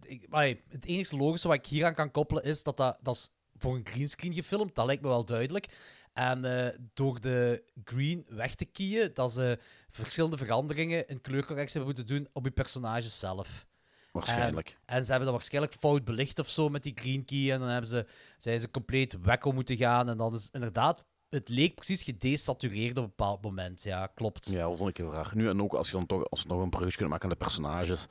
ik, 0.00 0.26
allee, 0.30 0.62
het 0.68 0.84
enige 0.84 1.16
logische 1.16 1.48
wat 1.48 1.56
ik 1.56 1.66
hier 1.66 1.84
aan 1.84 1.94
kan 1.94 2.10
koppelen 2.10 2.42
is 2.42 2.62
dat 2.62 2.76
dat, 2.76 2.98
dat 3.00 3.14
is 3.14 3.30
voor 3.56 3.74
een 3.74 3.86
greenscreen 3.86 4.34
gefilmd. 4.34 4.74
Dat 4.74 4.86
lijkt 4.86 5.02
me 5.02 5.08
wel 5.08 5.24
duidelijk. 5.24 5.66
En 6.12 6.44
eh, 6.44 6.78
door 6.94 7.20
de 7.20 7.64
green 7.84 8.26
weg 8.28 8.54
te 8.54 8.64
kiezen, 8.64 9.14
dat 9.14 9.32
ze 9.32 9.58
verschillende 9.90 10.36
veranderingen 10.36 11.08
in 11.08 11.20
kleurcorrectie 11.20 11.80
hebben 11.80 11.96
moeten 11.96 12.16
doen 12.16 12.28
op 12.32 12.44
je 12.44 12.50
personages 12.50 13.18
zelf. 13.18 13.66
Waarschijnlijk. 14.12 14.68
En, 14.68 14.96
en 14.96 15.04
ze 15.04 15.10
hebben 15.10 15.28
dat 15.28 15.38
waarschijnlijk 15.38 15.74
fout 15.78 16.04
belicht 16.04 16.38
of 16.38 16.48
zo 16.48 16.68
met 16.68 16.82
die 16.82 16.92
green 16.94 17.24
key. 17.24 17.52
En 17.52 17.60
dan 17.60 17.68
hebben 17.68 17.90
ze, 17.90 18.06
zijn 18.38 18.60
ze 18.60 18.70
compleet 18.70 19.16
wekko 19.20 19.52
moeten 19.52 19.76
gaan. 19.76 20.08
En 20.08 20.16
dan 20.16 20.34
is 20.34 20.48
inderdaad, 20.52 21.04
het 21.32 21.48
leek 21.48 21.74
precies 21.74 22.02
gedesatureerd 22.02 22.90
op 22.98 23.02
een 23.04 23.08
bepaald 23.16 23.42
moment. 23.42 23.82
Ja, 23.82 24.06
klopt. 24.06 24.46
Ja, 24.50 24.68
dat 24.68 24.76
vond 24.78 24.90
ik 24.90 24.96
heel 24.96 25.12
raar. 25.12 25.32
Nu 25.34 25.48
en 25.48 25.62
ook 25.62 25.72
als 25.74 25.86
je 25.86 25.92
dan 25.96 26.06
toch 26.06 26.30
als 26.30 26.42
we 26.42 26.48
nog 26.48 26.62
een 26.62 26.70
bruggetje 26.70 26.96
kunnen 26.98 27.12
maken 27.12 27.30
aan 27.30 27.36
de 27.38 27.44
personages. 27.44 28.06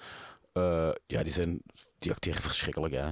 eh, 0.54 0.92
ja, 1.08 1.24
die 1.24 1.32
zijn. 1.34 1.62
Die 1.98 2.12
acteren 2.12 2.42
verschrikkelijk, 2.42 2.94
hè? 2.94 3.12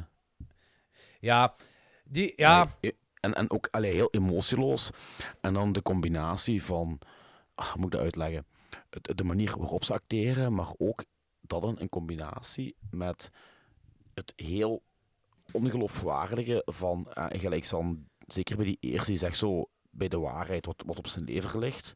Ja, 1.19 1.55
die, 2.03 2.33
ja. 2.35 2.59
Allee, 2.81 2.95
en, 3.19 3.33
en 3.33 3.51
ook 3.51 3.67
allee, 3.71 3.93
heel 3.93 4.09
emotieloos. 4.11 4.89
En 5.41 5.53
dan 5.53 5.71
de 5.71 5.81
combinatie 5.81 6.63
van. 6.63 6.99
hoe 7.55 7.65
moet 7.75 7.85
ik 7.85 7.91
dat 7.91 8.01
uitleggen? 8.01 8.45
De 9.01 9.23
manier 9.23 9.57
waarop 9.57 9.83
ze 9.83 9.93
acteren, 9.93 10.53
maar 10.53 10.73
ook 10.77 11.03
dat 11.41 11.61
dan 11.61 11.79
in 11.79 11.89
combinatie 11.89 12.75
met 12.91 13.31
het 14.13 14.33
heel 14.35 14.81
ongeloofwaardige 15.51 16.61
van. 16.65 17.07
eh, 17.13 17.39
gelijk 17.39 17.69
dan, 17.69 18.07
zeker 18.27 18.55
bij 18.55 18.65
die 18.65 18.77
eerste, 18.79 19.09
die 19.11 19.19
zegt 19.19 19.37
zo 19.37 19.69
bij 19.89 20.07
de 20.07 20.19
waarheid 20.19 20.65
wat, 20.65 20.83
wat 20.85 20.97
op 20.97 21.07
zijn 21.07 21.25
lever 21.25 21.59
ligt. 21.59 21.95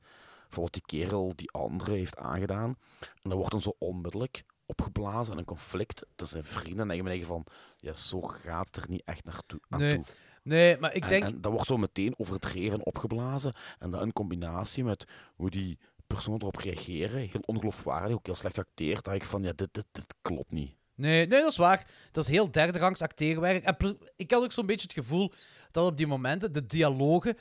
Voor 0.50 0.64
wat 0.64 0.74
die 0.74 0.82
kerel 0.86 1.32
die 1.36 1.52
andere 1.52 1.94
heeft 1.94 2.18
aangedaan. 2.18 2.76
En 3.00 3.30
dat 3.30 3.34
wordt 3.34 3.52
dan 3.52 3.62
zo 3.62 3.76
onmiddellijk 3.80 4.44
opgeblazen 4.66 5.34
en 5.34 5.40
een 5.40 5.46
conflict 5.46 6.06
tussen 6.16 6.44
zijn 6.44 6.54
vrienden. 6.62 6.90
En 6.92 6.98
dan 6.98 7.06
denk 7.06 7.20
je 7.20 7.26
van, 7.26 7.46
ja, 7.78 7.94
zo 7.94 8.22
gaat 8.22 8.66
het 8.66 8.76
er 8.76 8.90
niet 8.90 9.02
echt 9.06 9.24
naartoe. 9.26 9.60
aan 9.70 9.80
Nee, 9.80 9.96
toe. 9.96 10.06
nee, 10.44 10.78
maar 10.78 10.94
ik 10.94 11.04
En- 11.04 11.10
denk... 11.10 11.24
En, 11.24 11.42
dat 11.42 11.52
wordt 11.52 11.68
zo 11.68 11.78
meteen 11.78 12.14
overdreven 12.18 12.74
en 12.80 12.86
opgeblazen. 12.86 13.54
En 13.80 13.92
dat 13.92 14.02
in 14.02 14.14
combinatie 14.14 14.84
met 14.84 15.06
hoe 15.36 15.50
die 15.50 15.80
personen 16.08 16.42
erop 16.42 16.56
reageren, 16.56 17.18
heel 17.20 17.42
ongeloofwaardig, 17.46 18.16
ook 18.16 18.26
heel 18.26 18.36
slecht 18.36 18.58
acteerd, 18.58 19.04
dat 19.04 19.14
ik 19.14 19.26
van, 19.26 19.44
ja, 19.44 19.52
dit, 19.56 19.74
dit, 19.74 19.86
dit 19.92 20.16
klopt 20.22 20.52
niet. 20.52 20.76
Nee, 20.96 21.28
nee, 21.28 21.42
dat 21.42 21.52
is 21.52 21.58
waar. 21.58 21.88
Dat 22.12 22.24
is 22.24 22.30
heel 22.30 22.52
derde 22.52 22.80
rangs 22.80 23.02
acteerwerk. 23.02 23.64
En 23.64 23.98
ik 24.16 24.32
had 24.32 24.44
ook 24.44 24.52
zo'n 24.52 24.66
beetje 24.66 24.88
het 24.88 25.06
gevoel 25.06 25.32
dat 25.72 25.86
op 25.92 25.98
die 25.98 26.08
momenten, 26.08 26.54
de 26.54 26.66
dialogen... 26.66 27.38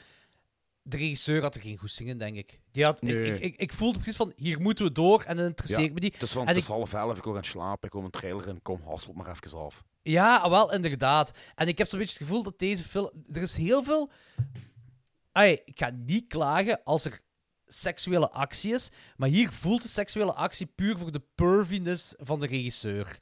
De 0.85 0.97
regisseur 0.97 1.43
had 1.43 1.55
er 1.55 1.61
geen 1.61 1.77
goesting 1.77 2.09
in, 2.09 2.19
denk 2.19 2.37
ik. 2.37 2.61
Die 2.71 2.85
had, 2.85 2.97
ik- 2.97 3.09
Nee. 3.09 3.35
ik, 3.35 3.41
ik, 3.41 3.57
ik 3.57 3.73
voelde 3.73 3.99
precies 3.99 4.17
van, 4.17 4.33
hier 4.37 4.61
moeten 4.61 4.85
we 4.85 4.93
door 4.93 5.23
en 5.23 5.37
dan 5.37 5.45
interesseert 5.47 5.93
me 5.95 6.01
die. 6.01 6.11
Het 6.13 6.23
is, 6.23 6.31
van, 6.31 6.43
En 6.43 6.49
het 6.49 6.57
ik- 6.57 6.63
is 6.63 6.69
half 6.69 6.93
elf, 6.95 7.17
ik 7.19 7.25
wil 7.25 7.33
gaan 7.35 7.45
slapen, 7.45 7.85
ik 7.85 7.91
kom 7.91 8.05
een 8.05 8.11
trailer 8.11 8.49
in, 8.49 8.63
kom, 8.63 8.81
haspel 8.87 9.13
maar 9.13 9.29
even 9.31 9.59
af. 9.59 9.85
Ja, 10.03 10.37
ah, 10.37 10.51
wel, 10.51 10.73
inderdaad. 10.73 11.33
En 11.55 11.69
ik 11.69 11.79
heb 11.79 11.87
zo'n 11.87 11.99
beetje 11.99 12.15
het 12.19 12.23
gevoel 12.29 12.43
dat 12.43 12.59
deze 12.59 12.85
film... 12.85 13.11
Er 13.33 13.41
is 13.43 13.57
heel 13.57 13.83
veel... 13.83 14.11
Ik 15.65 15.79
ga 15.79 15.91
niet 16.07 16.27
klagen 16.27 16.81
als 16.85 17.05
er 17.05 17.21
seksuele 17.67 18.31
actie 18.31 18.73
is, 18.73 18.89
maar 19.17 19.29
hier 19.29 19.53
voelt 19.53 19.83
de 19.83 19.89
seksuele 19.89 20.33
actie 20.33 20.67
puur 20.67 20.99
voor 20.99 21.13
de 21.13 21.23
perviness 21.35 22.15
van 22.19 22.41
de 22.41 22.47
regisseur. 22.47 23.19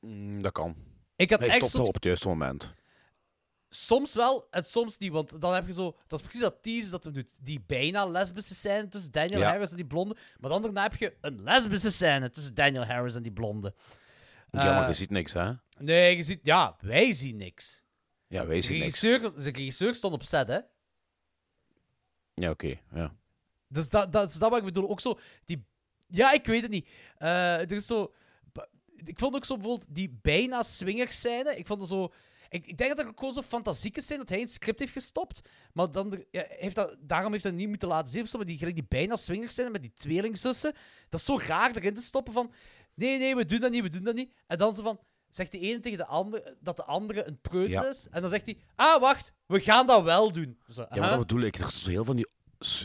Mm, 0.00 0.42
dat 0.42 0.52
kan. 0.52 0.76
Ik 1.16 1.30
had 1.30 1.38
Hij 1.40 1.48
echt 1.48 1.66
stopt 1.66 1.88
op 1.88 1.94
het 1.94 2.04
juiste 2.04 2.28
moment. 2.28 2.74
Soms 3.70 4.14
wel 4.14 4.46
en 4.50 4.64
soms 4.64 4.98
niet, 4.98 5.10
want 5.12 5.40
dan 5.40 5.54
heb 5.54 5.66
je 5.66 5.72
zo... 5.72 5.96
Dat 6.06 6.18
is 6.18 6.24
precies 6.24 6.40
dat 6.40 6.62
tease 6.62 6.90
dat 6.90 7.04
hem 7.04 7.12
doet. 7.12 7.30
Die 7.40 7.60
bijna 7.66 8.06
lesbische 8.06 8.54
scène 8.54 8.88
tussen 8.88 9.12
Daniel 9.12 9.38
Ja. 9.38 9.48
Harris 9.48 9.70
en 9.70 9.76
die 9.76 9.86
blonde. 9.86 10.16
Maar 10.40 10.50
dan 10.50 10.62
daarna 10.62 10.82
heb 10.82 10.94
je 10.94 11.16
een 11.20 11.42
lesbische 11.42 11.90
scène 11.90 12.30
tussen 12.30 12.54
Daniel 12.54 12.84
Harris 12.84 13.14
en 13.14 13.22
die 13.22 13.32
blonde. 13.32 13.74
Ja, 14.50 14.64
maar 14.64 14.82
Eh, 14.82 14.88
je 14.88 14.94
ziet 14.94 15.10
niks, 15.10 15.32
hè? 15.32 15.52
Nee, 15.78 16.16
je 16.16 16.22
ziet... 16.22 16.40
Ja, 16.42 16.76
wij 16.80 17.12
zien 17.12 17.36
niks. 17.36 17.82
Ja, 18.28 18.46
wij 18.46 18.60
zien 18.60 18.78
niks. 18.78 19.00
de 19.00 19.50
regisseur 19.50 19.94
stond 19.94 20.14
op 20.14 20.22
set, 20.22 20.48
hè. 20.48 20.58
Ja, 22.34 22.50
oké, 22.50 22.74
ja. 22.94 23.14
Dus 23.68 23.88
dat, 23.88 24.12
dat 24.12 24.28
is 24.28 24.36
dat 24.36 24.50
wat 24.50 24.58
ik 24.58 24.64
bedoel. 24.64 24.88
Ook 24.88 25.00
zo, 25.00 25.18
die... 25.44 25.64
Ja, 26.08 26.32
ik 26.32 26.46
weet 26.46 26.62
het 26.62 26.70
niet. 26.70 26.88
Eh, 27.16 27.60
er 27.60 27.72
is 27.72 27.86
zo... 27.86 28.14
Ik 29.04 29.18
vond 29.18 29.34
ook 29.34 29.44
zo 29.44 29.56
bijvoorbeeld 29.56 29.94
die 29.94 30.18
bijna 30.22 30.62
swingers 30.62 31.16
scène. 31.18 31.56
Ik 31.56 31.66
vond 31.66 31.80
het 31.80 31.88
zo... 31.88 32.12
Ik, 32.48 32.66
ik 32.66 32.78
denk 32.78 32.90
dat 32.96 32.98
er 33.04 33.10
ook 33.10 33.18
gewoon 33.18 33.34
zo 33.34 33.42
fantasieke 33.42 34.00
zijn 34.00 34.18
dat 34.18 34.28
hij 34.28 34.40
een 34.40 34.48
script 34.48 34.78
heeft 34.80 34.92
gestopt. 34.92 35.40
Maar 35.72 35.90
dan 35.90 36.24
ja, 36.30 36.44
heeft 36.48 36.74
dat, 36.74 36.96
daarom 37.00 37.32
heeft 37.32 37.42
hij 37.44 37.52
het 37.52 37.60
niet 37.60 37.68
moeten 37.70 37.88
laten 37.88 38.12
zien. 38.12 38.26
Maar 38.32 38.46
die, 38.46 38.74
die 38.74 38.84
bijna 38.88 39.16
swingers 39.16 39.52
scène 39.52 39.70
met 39.70 39.82
die 39.82 39.92
tweelingzussen. 39.92 40.72
Dat 41.08 41.20
is 41.20 41.26
zo 41.26 41.38
raar 41.46 41.76
erin 41.76 41.94
te 41.94 42.00
stoppen 42.00 42.32
van... 42.32 42.52
Nee, 42.94 43.18
nee, 43.18 43.36
we 43.36 43.44
doen 43.44 43.60
dat 43.60 43.70
niet, 43.70 43.82
we 43.82 43.88
doen 43.88 44.04
dat 44.04 44.14
niet. 44.14 44.32
En 44.46 44.58
dan 44.58 44.74
zo 44.74 44.82
van... 44.82 45.00
Zegt 45.28 45.52
de 45.52 45.58
ene 45.58 45.80
tegen 45.80 45.98
de 45.98 46.06
andere 46.06 46.56
dat 46.60 46.76
de 46.76 46.84
andere 46.84 47.26
een 47.26 47.40
preuts 47.40 47.72
Ja. 47.72 47.88
is. 47.88 48.06
En 48.10 48.20
dan 48.20 48.30
zegt 48.30 48.46
hij... 48.46 48.58
Ah, 48.74 49.00
wacht, 49.00 49.32
we 49.46 49.60
gaan 49.60 49.86
dat 49.86 50.02
wel 50.02 50.32
doen. 50.32 50.58
Zo, 50.66 50.80
Ja, 50.90 51.00
maar 51.00 51.08
dat 51.10 51.18
bedoel 51.18 51.40
ik. 51.40 51.58
Er 51.58 51.66
is 51.66 51.86
heel 51.86 52.04
van 52.04 52.16
die... 52.16 52.28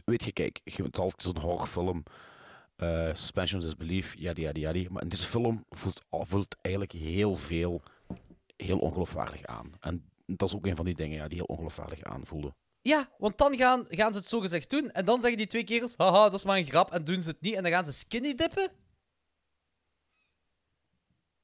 Weet 0.05 0.24
je, 0.24 0.32
kijk, 0.32 0.61
je 0.64 0.84
hebt 0.84 0.97
altijd 0.99 1.22
zo'n 1.22 1.38
horrorfilm. 1.43 2.03
eh 2.76 3.07
Suspension 3.07 3.59
of 3.59 3.66
Disbelief, 3.66 4.16
yadi 4.18 4.41
yadi 4.41 4.59
yadi. 4.59 4.88
Maar 4.89 5.01
in 5.01 5.09
deze 5.09 5.28
film 5.28 5.66
voelt, 5.70 6.05
voelt 6.09 6.55
eigenlijk 6.61 6.93
heel 6.95 7.36
veel 7.36 7.82
heel 8.55 8.77
ongeloofwaardig 8.79 9.45
aan. 9.45 9.71
En 9.79 10.09
dat 10.25 10.49
is 10.49 10.55
ook 10.55 10.65
een 10.65 10.75
van 10.75 10.85
die 10.85 10.95
dingen 10.95 11.17
ja, 11.17 11.27
die 11.27 11.37
heel 11.37 11.45
ongeloofwaardig 11.45 12.03
aanvoelden. 12.03 12.55
Ja, 12.81 13.09
want 13.17 13.37
dan 13.37 13.57
gaan, 13.57 13.85
gaan 13.89 14.13
ze 14.13 14.19
het 14.19 14.27
zogezegd 14.27 14.69
doen. 14.69 14.91
En 14.91 15.05
dan 15.05 15.19
zeggen 15.19 15.37
die 15.37 15.47
twee 15.47 15.63
kerels, 15.63 15.93
haha, 15.97 16.23
dat 16.23 16.33
is 16.33 16.43
maar 16.43 16.57
een 16.57 16.65
grap. 16.65 16.91
En 16.91 17.03
doen 17.03 17.21
ze 17.21 17.29
het 17.29 17.41
niet. 17.41 17.53
En 17.53 17.63
dan 17.63 17.71
gaan 17.71 17.85
ze 17.85 17.91
skinny 17.93 18.35
dippen. 18.35 18.71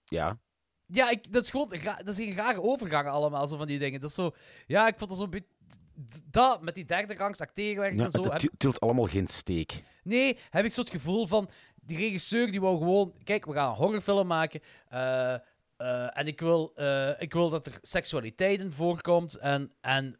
Ja, 0.05 0.39
Ja, 0.85 1.09
ik, 1.09 1.33
dat 1.33 1.43
is 1.43 1.49
gewoon 1.49 1.69
dat 2.03 2.07
is 2.07 2.25
een 2.25 2.35
rare 2.35 2.61
overgang 2.61 3.07
allemaal, 3.07 3.47
zo 3.47 3.57
van 3.57 3.67
die 3.67 3.79
dingen. 3.79 3.99
Dat 4.01 4.09
is 4.09 4.15
zo... 4.15 4.31
Ja, 4.67 4.87
ik 4.87 4.97
vond 4.97 5.09
dat 5.09 5.19
zo'n 5.19 5.29
beetje... 5.29 5.47
Dat, 6.25 6.61
met 6.61 6.75
die 6.75 6.85
derde 6.85 7.13
rangs 7.13 7.41
acteerwerk 7.41 7.93
ja 7.93 8.03
en 8.03 8.11
zo. 8.11 8.23
het 8.23 8.49
tilt 8.57 8.79
allemaal 8.79 9.05
geen 9.05 9.27
steek. 9.27 9.83
Nee, 10.03 10.37
heb 10.49 10.65
ik 10.65 10.71
zo 10.71 10.81
het 10.81 10.89
gevoel 10.89 11.27
van... 11.27 11.49
Die 11.75 11.97
regisseur 11.97 12.51
die 12.51 12.61
wou 12.61 12.77
gewoon... 12.77 13.13
Kijk, 13.23 13.45
we 13.45 13.53
gaan 13.53 13.69
een 13.69 13.75
horrorfilm 13.75 14.27
maken. 14.27 14.61
eh, 14.89 15.35
eh, 15.79 16.17
en 16.17 16.27
ik 16.27 16.39
wil, 16.39 16.71
eh, 16.75 17.21
ik 17.21 17.33
wil 17.33 17.49
dat 17.49 17.65
er 17.65 17.77
seksualiteit 17.81 18.59
in 18.59 18.71
voorkomt. 18.71 19.35
En, 19.35 19.71
en 19.81 20.19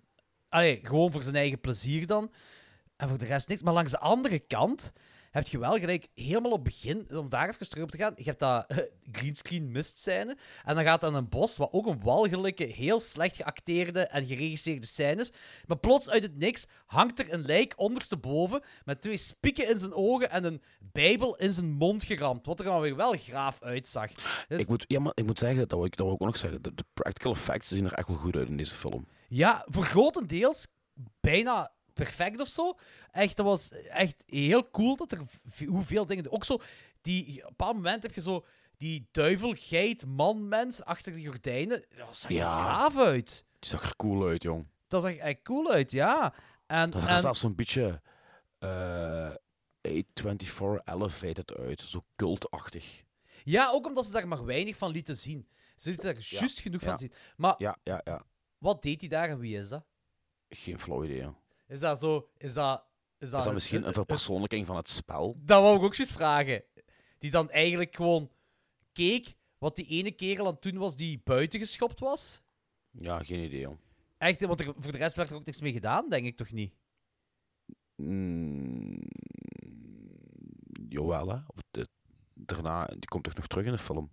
allee, 0.49 0.80
gewoon 0.84 1.12
voor 1.12 1.24
zijn 1.24 1.36
eigen 1.36 1.60
plezier 1.60 2.07
dan. 2.07 2.32
En 2.95 3.10
voor 3.10 3.18
de 3.18 3.26
rest 3.26 3.47
niks. 3.47 3.62
Maar 3.62 3.74
langs 3.74 3.91
de 3.91 3.99
andere 3.99 4.39
kant 4.39 4.93
heb 5.32 5.47
je 5.47 5.59
wel 5.59 5.77
gelijk 5.77 6.07
helemaal 6.15 6.51
op 6.51 6.65
het 6.65 6.73
begin, 6.73 7.07
om 7.17 7.30
daar 7.30 7.49
even 7.49 7.69
terug 7.69 7.84
op 7.84 7.91
te 7.91 7.97
gaan, 7.97 8.13
je 8.15 8.23
hebt 8.23 8.39
dat 8.39 8.65
eh, 8.67 8.77
greenscreen 9.11 9.71
mist 9.71 9.97
scène. 9.97 10.38
En 10.63 10.75
dan 10.75 10.84
gaat 10.84 11.01
dan 11.01 11.15
een 11.15 11.30
bos, 11.30 11.57
wat 11.57 11.71
ook 11.71 11.86
een 11.86 12.01
walgelijke, 12.03 12.63
heel 12.63 12.99
slecht 12.99 13.36
geacteerde 13.36 14.01
en 14.01 14.25
geregisseerde 14.25 14.86
scène 14.86 15.21
is. 15.21 15.32
Maar 15.65 15.77
plots 15.77 16.09
uit 16.09 16.23
het 16.23 16.38
niks 16.38 16.65
hangt 16.86 17.19
er 17.19 17.34
een 17.34 17.45
lijk 17.45 17.73
ondersteboven 17.75 18.61
met 18.86 19.01
twee 19.01 19.17
spieken 19.17 19.69
in 19.69 19.80
zijn 19.80 19.93
ogen 19.93 20.30
en 20.30 20.43
een 20.43 20.61
bijbel 20.80 21.36
in 21.36 21.53
zijn 21.53 21.71
mond 21.71 22.03
geramd. 22.03 22.45
Wat 22.45 22.59
er 22.59 22.65
dan 22.65 22.82
weer 22.82 22.95
wel 22.95 23.13
graaf 23.13 23.61
uitzag. 23.61 24.11
Dus- 24.47 24.59
Ik 24.59 24.67
moet, 24.67 24.86
ja, 24.88 24.99
maar 24.99 25.11
ik 25.15 25.25
moet 25.25 25.38
zeggen, 25.39 25.67
dat 25.67 25.77
wil 25.77 25.86
ik, 25.86 25.95
dat 25.95 26.05
wil 26.05 26.15
ik 26.15 26.21
ook 26.21 26.27
nog 26.27 26.38
zeggen, 26.38 26.61
de, 26.61 26.73
de 26.75 26.86
practical 26.93 27.32
effects 27.32 27.67
zien 27.67 27.86
er 27.86 27.93
echt 27.93 28.07
wel 28.07 28.17
goed 28.17 28.36
uit 28.36 28.47
in 28.47 28.57
deze 28.57 28.75
film. 28.75 29.07
Ja, 29.27 29.65
voor 29.69 29.84
grotendeels 29.84 30.67
bijna 31.21 31.71
perfect 32.04 32.39
of 32.41 32.47
zo. 32.47 32.78
Echt, 33.12 33.38
dat 33.38 33.45
was 33.45 33.72
echt 33.72 34.24
heel 34.26 34.70
cool 34.70 34.95
dat 34.95 35.12
er 35.12 35.20
hoeveel 35.68 36.06
dingen... 36.06 36.32
Ook 36.32 36.45
zo, 36.45 36.60
die, 37.02 37.26
op 37.38 37.43
een 37.43 37.47
bepaald 37.50 37.76
moment 37.76 38.04
heb 38.04 38.14
je 38.14 38.22
zo 38.22 38.45
die 38.78 39.08
duivel, 39.12 39.54
geit, 39.58 40.06
man, 40.06 40.47
mens 40.47 40.84
achter 40.84 41.14
de 41.14 41.26
gordijnen. 41.26 41.86
Dat 41.97 42.18
zag 42.18 42.30
er 42.32 42.36
Ja. 42.38 42.64
gaaf 42.64 42.97
uit. 42.97 43.45
Die 43.60 43.70
zag 43.70 43.84
er 43.84 43.95
cool 43.95 44.28
uit, 44.28 44.43
jong. 44.43 44.68
Dat 44.88 45.02
zag 45.02 45.16
echt 45.16 45.41
cool 45.43 45.72
uit, 45.72 45.91
ja. 45.91 46.34
En, 46.68 46.89
Dat 46.89 47.02
zag 47.02 47.10
er 47.12 47.20
zelfs 47.20 47.39
zo'n 47.39 47.56
beetje 47.56 48.02
eh 48.60 49.32
A24 49.88 50.84
elevated 50.84 51.56
uit, 51.58 51.82
zo 51.82 52.04
cultachtig. 52.16 53.04
ja, 53.43 53.70
ook 53.70 53.86
omdat 53.86 54.06
ze 54.06 54.12
daar 54.12 54.28
maar 54.28 54.45
weinig 54.45 54.78
van 54.78 54.91
lieten 54.91 55.16
zien. 55.18 55.47
Ze 55.76 55.89
lieten 55.89 56.14
daar 56.14 56.24
juist 56.24 56.60
genoeg 56.60 56.82
ja. 56.82 56.88
van 56.88 56.97
zien. 56.97 57.12
Maar 57.38 57.56
Ja, 57.58 57.78
ja, 57.84 58.02
ja. 58.04 58.26
wat 58.58 58.82
deed 58.82 59.00
hij 59.00 59.10
daar 59.10 59.30
en 59.30 59.39
wie 59.39 59.58
is 59.58 59.70
dat? 59.70 59.86
Geen 60.50 60.80
flauw 60.80 61.04
idee. 61.04 61.28
Is 61.70 61.80
dat 61.80 61.99
zo... 61.99 62.30
Is 62.38 62.53
dat... 62.53 62.84
Is 63.17 63.30
dat, 63.30 63.39
Is 63.39 63.45
dat 63.45 63.53
misschien 63.53 63.88
een 63.88 63.93
verpersoonlijking 63.93 64.65
van 64.65 64.76
het 64.76 64.89
spel? 64.89 65.36
Dat 65.39 65.61
wou 65.61 65.78
ik 65.78 65.84
ook 65.84 65.97
eens 65.97 66.11
vragen. 66.11 66.63
Die 67.17 67.32
dan 67.32 67.49
eigenlijk 67.49 67.95
gewoon 67.95 68.32
keek 68.91 69.36
wat 69.57 69.76
die 69.76 69.86
ene 69.86 70.11
kerel 70.11 70.45
aan 70.45 70.53
het 70.53 70.61
doen 70.61 70.78
was 70.78 70.95
die 70.95 71.22
buiten 71.24 71.59
geschopt 71.59 71.99
was. 71.99 72.41
Ja, 72.91 73.24
geen 73.24 73.43
idee, 73.43 73.59
jong. 73.59 73.80
Echt, 74.17 74.45
want 74.45 74.59
er, 74.59 74.65
voor 74.65 74.91
de 74.91 74.97
rest 74.97 75.15
werd 75.15 75.30
er 75.30 75.36
ook 75.36 75.45
niks 75.45 75.61
mee 75.61 75.72
gedaan, 75.72 76.09
denk 76.09 76.26
ik 76.26 76.38
toch 76.38 76.51
niet? 76.51 76.74
Mm, 77.95 78.99
jawel, 80.89 81.30
hè. 81.30 81.38
Of 81.47 81.59
de, 81.72 81.88
daarna, 82.34 82.86
die 82.86 83.07
komt 83.07 83.24
toch 83.24 83.36
nog 83.36 83.47
terug 83.47 83.65
in 83.65 83.72
de 83.72 83.78
film? 83.78 84.09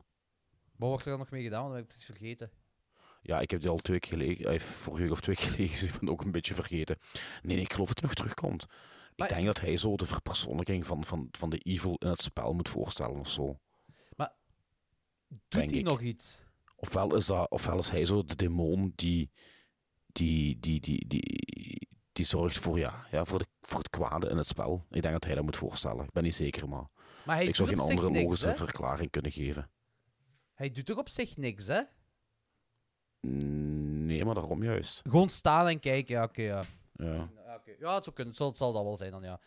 Wat 0.76 0.88
wordt 0.88 1.04
er 1.04 1.10
dan 1.10 1.18
nog 1.18 1.30
mee 1.30 1.42
gedaan? 1.42 1.64
Dat 1.64 1.72
heb 1.72 1.82
ik 1.82 1.88
precies 1.88 2.06
vergeten. 2.06 2.50
Ja, 3.26 3.40
ik 3.40 3.50
heb 3.50 3.60
die 3.60 3.70
al 3.70 3.76
twee 3.78 3.98
keer 3.98 4.18
gelegen, 4.18 4.44
eh, 4.52 4.58
vorige 4.60 5.02
week 5.02 5.12
of 5.12 5.20
twee 5.20 5.36
keer 5.36 5.50
gelezen, 5.54 5.88
ik 5.88 5.98
ben 6.00 6.08
ook 6.08 6.20
een 6.24 6.30
beetje 6.30 6.54
vergeten. 6.54 6.96
Nee, 7.42 7.56
nee, 7.56 7.64
ik 7.64 7.72
geloof 7.72 7.88
dat 7.88 7.98
hij 7.98 8.06
nog 8.08 8.16
terugkomt. 8.16 8.66
Maar- 9.16 9.28
Ik 9.28 9.34
denk 9.34 9.46
dat 9.46 9.60
hij 9.60 9.76
zo 9.76 9.96
de 9.96 10.06
verpersoonlijking 10.06 10.86
van, 10.86 11.04
van, 11.04 11.28
van 11.30 11.50
de 11.50 11.58
evil 11.58 11.96
in 11.98 12.08
het 12.08 12.22
spel 12.22 12.52
moet 12.52 12.68
voorstellen 12.68 13.18
of 13.18 13.28
zo. 13.30 13.58
Doet 15.28 15.40
Denk 15.48 15.70
hij 15.70 15.78
ik. 15.78 15.84
nog 15.84 16.00
iets? 16.00 16.44
Ofwel 16.76 17.14
is, 17.14 17.26
dat, 17.26 17.50
ofwel 17.50 17.78
is 17.78 17.90
hij 17.90 18.06
zo 18.06 18.24
de 18.24 18.36
demon 18.36 18.92
die, 18.96 19.30
die, 20.06 20.58
die, 20.60 20.80
die, 20.80 21.06
die, 21.06 21.88
die 22.12 22.24
zorgt 22.24 22.58
voor, 22.58 22.78
ja, 22.78 23.06
ja, 23.10 23.24
voor, 23.24 23.38
de, 23.38 23.46
voor 23.60 23.78
het 23.78 23.90
kwade 23.90 24.28
in 24.28 24.36
het 24.36 24.46
spel. 24.46 24.86
Ik 24.90 25.02
denk 25.02 25.14
dat 25.14 25.24
hij 25.24 25.34
dat 25.34 25.44
moet 25.44 25.56
voorstellen. 25.56 26.04
Ik 26.04 26.12
ben 26.12 26.22
niet 26.22 26.34
zeker, 26.34 26.68
maar 26.68 26.86
Maar 27.24 27.42
ik 27.42 27.54
zou 27.54 27.68
doet 27.68 27.78
geen 27.78 27.88
andere 27.90 28.10
niks, 28.10 28.22
logische 28.24 28.48
hè? 28.48 28.54
verklaring 28.54 29.10
kunnen 29.10 29.32
geven. 29.32 29.70
Hij 30.54 30.70
doet 30.70 30.84
toch 30.86 30.98
op 30.98 31.08
zich 31.08 31.36
niks, 31.36 31.66
hè? 31.66 31.80
Nee, 33.20 34.24
maar 34.24 34.34
daarom 34.34 34.62
juist. 34.62 35.00
Gewoon 35.08 35.28
staan 35.28 35.68
en 35.68 35.80
kijken, 35.80 36.14
ja, 36.14 36.22
oké, 36.22 36.42
ja. 36.42 36.62
Ja. 36.92 37.12
Ja, 37.46 37.54
oké. 37.54 37.70
ja, 37.78 37.94
het, 37.94 38.04
zou 38.04 38.16
kunnen. 38.16 38.26
Het, 38.26 38.36
zal, 38.36 38.46
het 38.48 38.56
zal 38.56 38.72
dat 38.72 38.82
wel 38.82 38.96
zijn 38.96 39.10
dan, 39.10 39.22
ja. 39.22 39.40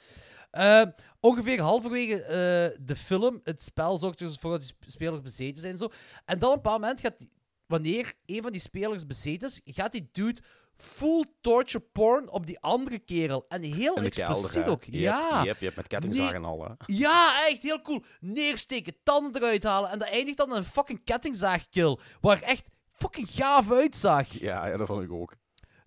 Eh, 0.52 0.92
ongeveer 1.20 1.62
halverwege 1.62 2.24
eh, 2.24 2.78
de 2.86 2.96
film, 2.96 3.40
het 3.44 3.62
spel 3.64 3.98
zorgt 3.98 4.20
er 4.20 4.28
dus 4.28 4.38
voor 4.38 4.52
dat 4.52 4.60
die 4.60 4.70
sp- 4.70 4.84
spelers 4.90 5.22
bezeten 5.22 5.58
zijn 5.62 5.72
en 5.74 5.78
zo. 5.80 5.90
En 6.26 6.40
dan 6.40 6.50
op 6.50 6.56
een 6.56 6.62
bepaald 6.62 6.82
moment 6.82 7.02
gaat, 7.02 7.20
die- 7.20 7.32
wanneer 7.66 8.14
een 8.26 8.42
van 8.42 8.52
die 8.52 8.62
spelers 8.62 9.06
bezeten 9.06 9.48
is, 9.48 9.62
gaat 9.66 9.92
die 9.92 10.10
dude 10.12 10.42
full 10.76 11.26
torture 11.42 11.84
porn 11.92 12.30
op 12.30 12.46
die 12.46 12.60
andere 12.60 13.00
kerel. 13.00 13.46
En 13.48 13.62
heel 13.62 13.96
expliciet 13.96 14.52
kelder, 14.52 14.72
ook. 14.72 14.84
Yep, 14.84 14.94
ja. 15.02 15.44
Yep, 15.44 15.60
yep, 15.60 15.76
met 15.76 15.88
kettingzagen 15.88 16.36
en 16.36 16.44
al, 16.46 16.64
hè. 16.64 16.74
Ja, 16.86 17.48
echt 17.48 17.62
heel 17.62 17.82
cool. 17.82 18.04
Neersteken, 18.20 18.96
tanden 19.04 19.42
eruit 19.42 19.64
halen. 19.64 19.90
En 19.90 20.00
dat 20.00 20.08
eindigt 20.08 20.38
dan 20.38 20.50
in 20.50 20.56
een 20.56 20.64
fucking 20.64 21.04
kettingzaagkill. 21.04 21.98
Waar 22.22 22.42
echt 22.42 22.70
fucking 23.00 23.28
gaaf 23.30 23.72
uitzag. 23.72 24.28
Ja, 24.28 24.68
ja, 24.68 24.78
dat 24.78 24.88
vond 24.88 25.04
ik 25.04 25.12
ook. 25.12 25.34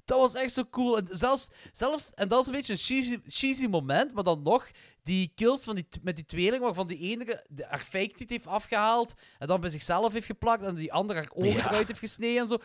Dat 0.04 0.18
was 0.18 0.34
echt 0.34 0.52
zo 0.52 0.64
cool. 0.70 0.96
En, 0.96 1.08
zelfs, 1.10 1.48
zelfs, 1.72 2.14
en 2.14 2.28
dat 2.28 2.40
is 2.40 2.46
een 2.46 2.52
beetje 2.52 2.72
een 2.72 2.78
cheesy, 2.78 3.20
cheesy 3.24 3.66
moment, 3.66 4.14
maar 4.14 4.24
dan 4.24 4.42
nog, 4.42 4.70
die 5.02 5.32
kills 5.34 5.64
van 5.64 5.74
die, 5.74 5.86
met 6.02 6.16
die 6.16 6.24
tweeling, 6.24 6.62
waarvan 6.62 6.86
die 6.86 6.98
enige 6.98 7.44
de, 7.48 7.66
haar 7.68 7.78
fake 7.78 8.24
heeft 8.26 8.46
afgehaald 8.46 9.14
en 9.38 9.46
dan 9.46 9.60
bij 9.60 9.70
zichzelf 9.70 10.12
heeft 10.12 10.26
geplakt 10.26 10.62
en 10.62 10.74
die 10.74 10.92
andere 10.92 11.18
haar 11.18 11.30
ogen 11.34 11.52
Ja. 11.52 11.68
eruit 11.68 11.88
heeft 11.88 12.00
gesneden 12.00 12.40
en 12.40 12.46
zo. 12.46 12.58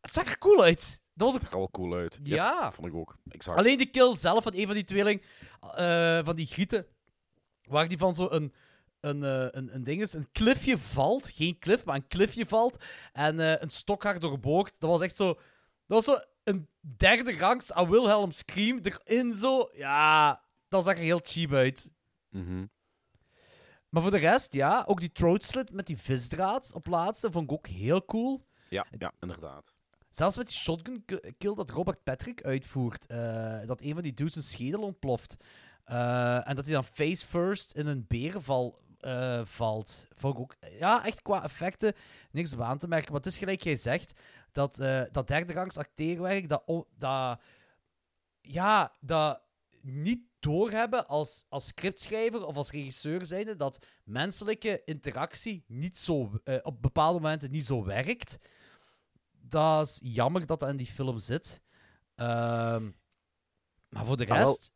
Het 0.00 0.12
zag 0.12 0.28
er 0.28 0.38
cool 0.38 0.62
uit. 0.62 1.00
Dat 1.14 1.26
was 1.26 1.34
ook... 1.34 1.40
zag 1.40 1.52
er 1.52 1.58
wel 1.58 1.70
cool 1.70 1.94
uit. 1.94 2.18
Ja. 2.22 2.72
vond 2.72 2.86
ik 2.86 2.94
ook. 2.94 3.16
Zag... 3.38 3.56
Alleen 3.56 3.78
die 3.78 3.90
kill 3.90 4.16
zelf 4.16 4.42
van 4.42 4.54
een 4.54 4.66
van 4.66 4.74
die 4.74 4.84
tweeling, 4.84 5.22
eh, 5.74 6.18
van 6.24 6.36
die 6.36 6.46
grieten, 6.46 6.86
waar 7.62 7.88
die 7.88 7.98
van 7.98 8.14
zo 8.14 8.26
een, 9.04 9.22
eh, 9.24 9.46
een, 9.50 9.74
een 9.74 9.84
ding 9.84 10.00
is, 10.02 10.12
een 10.12 10.30
klifje 10.32 10.78
valt. 10.78 11.28
Geen 11.28 11.58
klif, 11.58 11.84
maar 11.84 11.94
een 11.94 12.06
klifje 12.08 12.46
valt. 12.46 12.84
En 13.12 13.40
eh, 13.40 13.60
een 13.62 13.70
stok 13.70 14.04
haar 14.04 14.18
doorboort. 14.20 14.72
Dat 14.78 14.90
was 14.90 15.00
echt 15.00 15.16
zo... 15.16 15.26
Dat 15.86 16.04
was 16.04 16.04
zo 16.04 16.18
een 16.44 16.68
derde 16.80 17.36
rangs 17.38 17.72
aan 17.72 17.90
Wilhelm 17.90 18.30
Scream 18.30 18.80
erin 18.82 19.32
zo. 19.32 19.68
Ja, 19.72 20.42
dat 20.68 20.84
zag 20.84 20.96
er 20.96 21.02
heel 21.02 21.20
cheap 21.22 21.52
uit. 21.52 21.90
Mhm. 22.28 22.66
Maar 23.88 24.02
voor 24.02 24.10
de 24.10 24.16
rest, 24.16 24.52
ja, 24.52 24.84
ook 24.86 25.00
die 25.00 25.12
throat 25.12 25.44
slit 25.44 25.72
met 25.72 25.86
die 25.86 25.96
visdraad 25.98 26.70
op 26.72 26.86
laatste 26.86 27.30
vond 27.30 27.44
ik 27.50 27.52
ook 27.56 27.66
heel 27.66 28.04
cool. 28.04 28.46
Ja, 28.68 28.86
ja, 28.98 29.12
inderdaad. 29.20 29.74
Zelfs 30.10 30.36
met 30.36 30.46
die 30.46 30.56
shotgun 30.56 31.04
ki- 31.04 31.32
kill 31.38 31.54
dat 31.54 31.70
Robert 31.70 32.02
Patrick 32.02 32.42
uitvoert. 32.44 33.06
eh, 33.06 33.66
dat 33.66 33.80
een 33.80 33.92
van 33.94 34.02
die 34.02 34.12
dudes 34.14 34.36
een 34.36 34.42
schedel 34.42 34.80
ontploft. 34.82 35.36
En 35.84 36.54
dat 36.56 36.64
hij 36.64 36.74
dan 36.74 36.84
face 36.84 37.26
first 37.26 37.72
in 37.72 37.86
een 37.86 38.04
berenval 38.08 38.78
eh, 39.04 39.40
valt. 39.44 40.08
Vond 40.14 40.34
ik 40.34 40.40
ook... 40.40 40.56
Ja, 40.78 41.04
echt 41.04 41.22
qua 41.22 41.42
effecten 41.42 41.94
niks 42.30 42.54
op 42.54 42.60
aan 42.60 42.78
te 42.78 42.88
merken. 42.88 43.12
Maar 43.12 43.20
het 43.20 43.30
is 43.30 43.38
gelijk 43.38 43.62
jij 43.62 43.76
zegt, 43.76 44.20
dat, 44.52 44.78
eh, 44.78 45.02
dat 45.12 45.30
acteerwerk, 45.76 46.48
dat, 46.48 46.86
dat... 46.98 47.40
Ja, 48.40 48.92
dat 49.00 49.42
niet 49.80 50.20
doorhebben 50.38 51.06
als, 51.06 51.44
als 51.48 51.66
scriptschrijver 51.66 52.46
of 52.46 52.56
als 52.56 52.70
regisseur 52.70 53.24
zijnde 53.24 53.56
dat 53.56 53.86
menselijke 54.04 54.82
interactie 54.84 55.64
niet 55.66 55.98
zo, 55.98 56.40
eh, 56.44 56.58
op 56.62 56.82
bepaalde 56.82 57.20
momenten 57.20 57.50
niet 57.50 57.66
zo 57.66 57.84
werkt. 57.84 58.38
Dat 59.30 59.86
is 59.86 60.00
jammer 60.02 60.46
dat 60.46 60.60
dat 60.60 60.68
in 60.68 60.76
die 60.76 60.86
film 60.86 61.18
zit. 61.18 61.60
Ehm, 62.14 62.90
maar 63.88 64.06
voor 64.06 64.16
de 64.16 64.24
rest... 64.24 64.73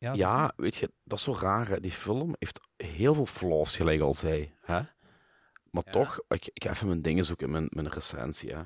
ja, 0.00 0.52
weet 0.56 0.76
je, 0.76 0.92
dat 1.04 1.18
is 1.18 1.24
zo 1.24 1.36
raar. 1.40 1.68
Hè. 1.68 1.80
Die 1.80 1.90
film 1.90 2.34
heeft 2.38 2.60
heel 2.76 3.14
veel 3.14 3.26
flaws, 3.26 3.76
gelijk 3.76 4.00
al 4.00 4.14
zei. 4.14 4.54
Hè? 4.60 4.80
Maar 5.70 5.82
toch, 5.82 6.20
ik, 6.28 6.50
ik 6.52 6.64
ga 6.64 6.70
even 6.70 6.86
mijn 6.86 7.02
dingen 7.02 7.24
zoeken 7.24 7.46
in 7.46 7.52
mijn, 7.52 7.66
mijn 7.70 7.88
recensie. 7.88 8.54
Hè. 8.54 8.62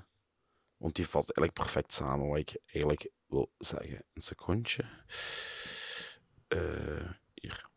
Want 0.76 0.96
die 0.96 1.08
valt 1.08 1.36
eigenlijk 1.36 1.52
perfect 1.52 1.92
samen 1.92 2.28
wat 2.28 2.38
ik 2.38 2.56
eigenlijk 2.66 3.10
wil 3.26 3.52
zeggen. 3.58 4.04
Een 4.12 4.22
secondje. 4.22 4.84
Eh, 6.48 7.10
hier. 7.34 7.68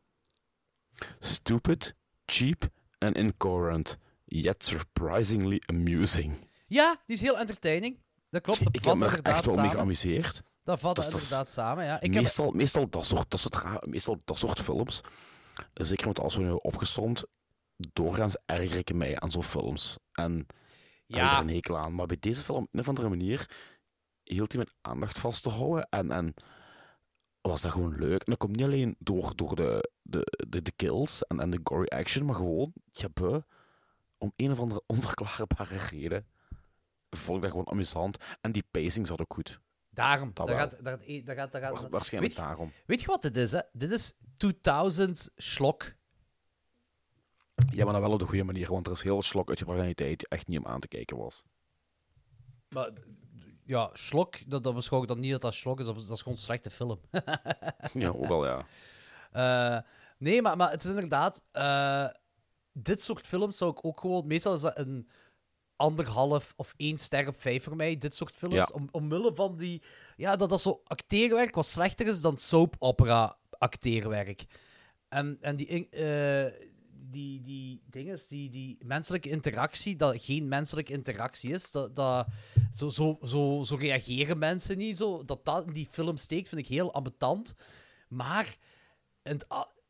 Stupid, 1.20 1.96
cheap 2.26 2.68
and 2.98 3.16
incoherent, 3.16 3.98
yet 4.26 4.66
surprisingly 4.66 5.62
amusing. 5.66 6.50
Ja, 6.68 7.02
die 7.06 7.16
is 7.16 7.22
heel 7.22 7.38
entertaining. 7.38 8.00
Dat 8.30 8.42
klopt, 8.42 8.64
dat 8.64 8.76
Ik 8.76 8.86
heb 8.86 8.96
me 8.96 9.06
er 9.06 9.22
echt 9.22 9.46
wel 9.46 9.56
mee 9.56 9.70
geamuseerd. 9.70 10.44
Dat 10.68 10.80
vat 10.80 10.96
Dat 10.96 11.06
is- 11.06 11.12
dat 11.12 11.20
is- 11.22 11.30
inderdaad 11.30 11.50
samen, 11.54 11.86
ja. 11.86 12.02
Ik 12.02 12.14
heb... 12.14 12.24
meestal, 12.24 12.52
meestal, 12.52 12.90
dat 12.90 13.06
soort, 13.06 13.30
dat, 13.30 13.40
soort 13.40 13.86
meestal 13.86 14.18
dat 14.26 14.38
soort 14.38 14.62
films, 14.62 15.02
zeker 15.74 16.08
met 16.08 16.20
als 16.20 16.36
we 16.36 16.44
nu 16.44 16.52
opgestomd, 16.52 17.24
doorgaans 17.76 18.38
erger 18.46 18.78
ik 18.78 18.94
mij 18.94 19.20
aan 19.20 19.32
zo'n 19.32 19.44
films. 19.44 19.98
En 20.12 20.32
heb 20.34 20.46
ik 21.08 21.16
Ja. 21.16 21.36
er 21.36 21.42
een 21.42 21.50
hekel 21.54 21.78
aan. 21.78 21.96
Maar 21.96 22.06
bij 22.06 22.18
deze 22.20 22.42
film, 22.42 22.64
op 22.64 22.68
een 22.72 22.80
of 22.80 22.88
andere 22.88 23.10
manier, 23.10 23.50
hield 24.24 24.52
hij 24.52 24.62
mijn 24.64 24.76
aandacht 24.82 25.20
vast 25.20 25.44
te 25.44 25.50
houden. 25.50 25.88
En, 25.90 26.12
en 26.12 26.34
was 27.42 27.62
dat 27.62 27.72
gewoon 27.72 27.96
leuk. 28.00 28.20
En 28.24 28.26
dat 28.32 28.38
komt 28.38 28.56
niet 28.56 28.66
alleen 28.66 28.96
door, 29.00 29.36
door 29.36 29.56
de, 29.56 29.92
de, 30.02 30.22
de, 30.48 30.62
de 30.62 30.72
kills 30.76 31.24
en, 31.28 31.40
en 31.40 31.50
de 31.50 31.60
gory 31.64 31.88
action, 31.88 32.26
maar 32.26 32.36
gewoon, 32.36 32.74
buh, 33.14 33.42
om 34.18 34.34
een 34.36 34.52
of 34.52 34.60
andere 34.60 34.84
onverklaarbare 34.96 35.78
reden 35.78 36.28
vond 37.10 37.36
ik 37.38 37.42
dat 37.42 37.52
gewoon 37.52 37.70
amusant. 37.70 38.18
En 38.42 38.52
die 38.52 38.64
pacing 38.72 39.08
zat 39.08 39.22
ook 39.22 39.34
goed. 39.34 39.60
Daarom. 39.98 40.32
Dat 40.34 40.48
Daar 40.48 40.58
gaat, 40.58 40.84
daar 40.84 40.98
gaat, 40.98 41.08
e- 41.08 41.24
daar 41.24 41.36
gaat, 41.36 41.52
daar 41.52 41.62
gaat, 41.62 41.82
Wa- 41.82 41.90
waarschijnlijk 41.90 42.34
weet, 42.34 42.44
je- 42.44 42.48
daarom. 42.50 42.72
Weet 42.86 43.02
je 43.02 43.08
wat 43.08 43.22
dit 43.22 43.38
is, 43.38 43.52
hè? 43.52 43.60
Dit 43.72 43.92
is 43.92 44.14
2000s 44.38 45.30
slok. 45.36 45.94
Ja, 47.74 47.84
maar 47.84 47.94
dan 47.94 48.02
wel 48.02 48.12
op 48.12 48.20
de 48.20 48.26
goede 48.26 48.44
manier, 48.44 48.70
want 48.70 48.86
er 48.86 48.92
is 48.92 49.02
heel 49.02 49.22
slok 49.22 49.50
uitgebracht 49.50 49.80
in 49.80 49.94
die 49.96 50.18
echt 50.28 50.48
niet 50.48 50.60
om 50.60 50.68
aan 50.68 50.80
te 50.80 50.88
kijken 50.88 51.18
was. 51.18 51.46
Maar, 52.70 52.92
ja, 53.64 53.90
slok, 53.94 54.50
dat, 54.50 54.64
dat 54.64 54.76
beschouw 54.76 55.02
ik 55.02 55.08
dan 55.08 55.20
niet 55.20 55.32
dat 55.32 55.42
dat 55.42 55.54
slok 55.54 55.80
is, 55.80 55.86
dat 55.86 55.96
is, 55.96 56.06
dat 56.06 56.16
is 56.16 56.22
gewoon 56.22 56.38
een 56.38 56.44
slechte 56.44 56.70
film. 56.70 57.00
Ja, 57.94 58.10
ook 58.10 58.28
wel 58.28 58.46
ja. 58.46 58.66
Eh, 59.32 59.82
Nee, 60.18 60.42
maar, 60.42 60.58
maar 60.58 60.72
het 60.72 60.84
is 60.84 60.90
inderdaad... 60.90 61.44
eh, 61.52 62.08
dit 62.72 63.02
soort 63.02 63.28
films 63.28 63.58
zou 63.58 63.72
ik 63.72 63.86
ook 63.86 64.00
gewoon... 64.00 64.28
Meestal 64.28 64.54
is 64.54 64.62
dat 64.62 64.78
een 64.78 65.10
anderhalf 65.78 66.54
of 66.56 66.74
één 66.78 66.98
ster 66.98 67.28
op 67.28 67.42
vijf 67.42 67.64
voor 67.64 67.76
mij. 67.76 67.98
Dit 67.98 68.14
soort 68.16 68.36
films. 68.36 68.56
Ja. 68.56 68.70
Om, 68.74 68.88
omwille 68.92 69.36
van 69.36 69.58
die... 69.58 69.82
Ja, 70.18 70.36
dat 70.36 70.50
dat 70.50 70.62
zo 70.62 70.82
acteerwerk 70.84 71.56
wat 71.56 71.68
slechter 71.68 72.08
is 72.08 72.22
dan 72.22 72.38
soap 72.38 72.76
opera 72.80 73.38
acteerwerk. 73.50 74.46
En, 75.10 75.38
en 75.42 75.56
die, 75.56 75.90
eh, 75.90 76.54
die, 76.92 77.42
die 77.42 77.82
dingen, 77.90 78.20
die, 78.28 78.50
die 78.50 78.78
menselijke 78.86 79.30
interactie, 79.30 79.96
dat 79.96 80.22
geen 80.24 80.48
menselijke 80.48 80.94
interactie 80.94 81.52
is, 81.52 81.72
dat, 81.72 81.96
dat, 81.96 82.28
zo, 82.72 82.90
zo, 82.90 83.18
zo, 83.24 83.64
zo 83.66 83.76
reageren 83.76 84.38
mensen 84.38 84.78
niet. 84.78 84.98
Zo, 84.98 85.24
dat 85.26 85.46
dat 85.46 85.66
in 85.68 85.74
die 85.74 85.88
film 85.92 86.18
steekt, 86.18 86.48
vind 86.50 86.62
ik 86.62 86.68
heel 86.68 86.94
ambetant. 86.94 87.54
Maar 88.10 88.58
in 89.24 89.32
het, 89.32 89.46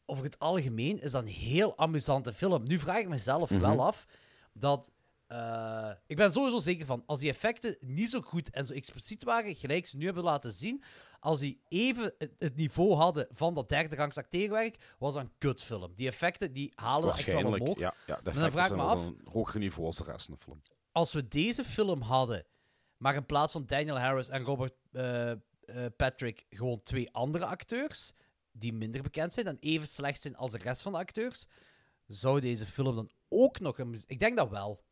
over 0.05 0.23
het 0.23 0.39
algemeen 0.39 1.01
is 1.01 1.11
dat 1.11 1.21
een 1.21 1.27
heel 1.27 1.77
amusante 1.77 2.33
film. 2.33 2.63
Nu 2.67 2.79
vraag 2.79 2.99
ik 2.99 3.07
mezelf 3.07 3.49
Mhm. 3.49 3.59
wel 3.61 3.85
af 3.85 4.05
dat. 4.53 4.91
Eh, 5.28 5.91
ik 6.05 6.15
ben 6.15 6.32
sowieso 6.32 6.59
zeker 6.59 6.86
van, 6.86 7.03
als 7.05 7.19
die 7.19 7.30
effecten 7.30 7.78
niet 7.80 8.09
zo 8.09 8.21
goed 8.21 8.49
en 8.49 8.65
zo 8.65 8.73
expliciet 8.73 9.23
waren, 9.23 9.55
gelijk 9.55 9.86
ze 9.86 9.97
nu 9.97 10.05
hebben 10.05 10.23
laten 10.23 10.51
zien, 10.51 10.84
als 11.19 11.39
die 11.39 11.61
even 11.67 12.13
het, 12.38 12.55
niveau 12.55 12.93
hadden 12.93 13.28
van 13.32 13.53
dat 13.53 13.69
derde 13.69 13.95
rangs 13.95 14.17
acteerwerk, 14.17 14.95
was 14.99 15.13
dat 15.13 15.23
een 15.23 15.32
kutfilm. 15.38 15.95
Die 15.95 16.07
effecten 16.07 16.53
die 16.53 16.71
halen 16.75 17.13
echt 17.13 17.25
wel 17.25 17.45
omhoog. 17.45 17.80
ja. 17.80 17.93
ja 18.05 18.15
de 18.15 18.21
Maar 18.23 18.34
dan 18.34 18.51
vraag 18.51 18.69
ik 18.69 18.75
me 18.75 18.82
af, 18.82 19.05
een 19.05 19.21
hoger 19.32 19.59
niveau 19.59 19.88
als 19.88 19.97
de 19.97 20.03
rest 20.03 20.25
van 20.25 20.34
de 20.36 20.39
film. 20.39 20.61
als 20.91 21.13
we 21.13 21.28
deze 21.28 21.63
film 21.63 22.01
hadden, 22.01 22.45
maar 22.97 23.15
in 23.15 23.25
plaats 23.25 23.51
van 23.51 23.65
Daniel 23.65 23.99
Harris 23.99 24.30
en 24.30 24.43
Robert 24.43 24.73
eh, 24.91 25.32
eh, 25.32 25.38
Patrick 25.95 26.45
gewoon 26.49 26.84
twee 26.84 27.11
andere 27.11 27.45
acteurs, 27.45 28.13
die 28.51 28.73
minder 28.73 29.01
bekend 29.01 29.34
zijn 29.34 29.47
en 29.47 29.57
even 29.59 29.88
slecht 29.88 30.21
zijn 30.21 30.36
als 30.36 30.51
de 30.51 30.57
rest 30.57 30.82
van 30.82 30.91
de 30.91 30.97
acteurs, 30.97 31.45
zou 32.05 32.39
deze 32.39 32.65
film 32.65 32.95
dan 32.95 33.11
ook 33.30 33.59
nog 33.59 33.78
een... 33.78 34.03
Ik 34.05 34.19
denk 34.19 34.38
dat 34.38 34.49
wel. 34.49 34.86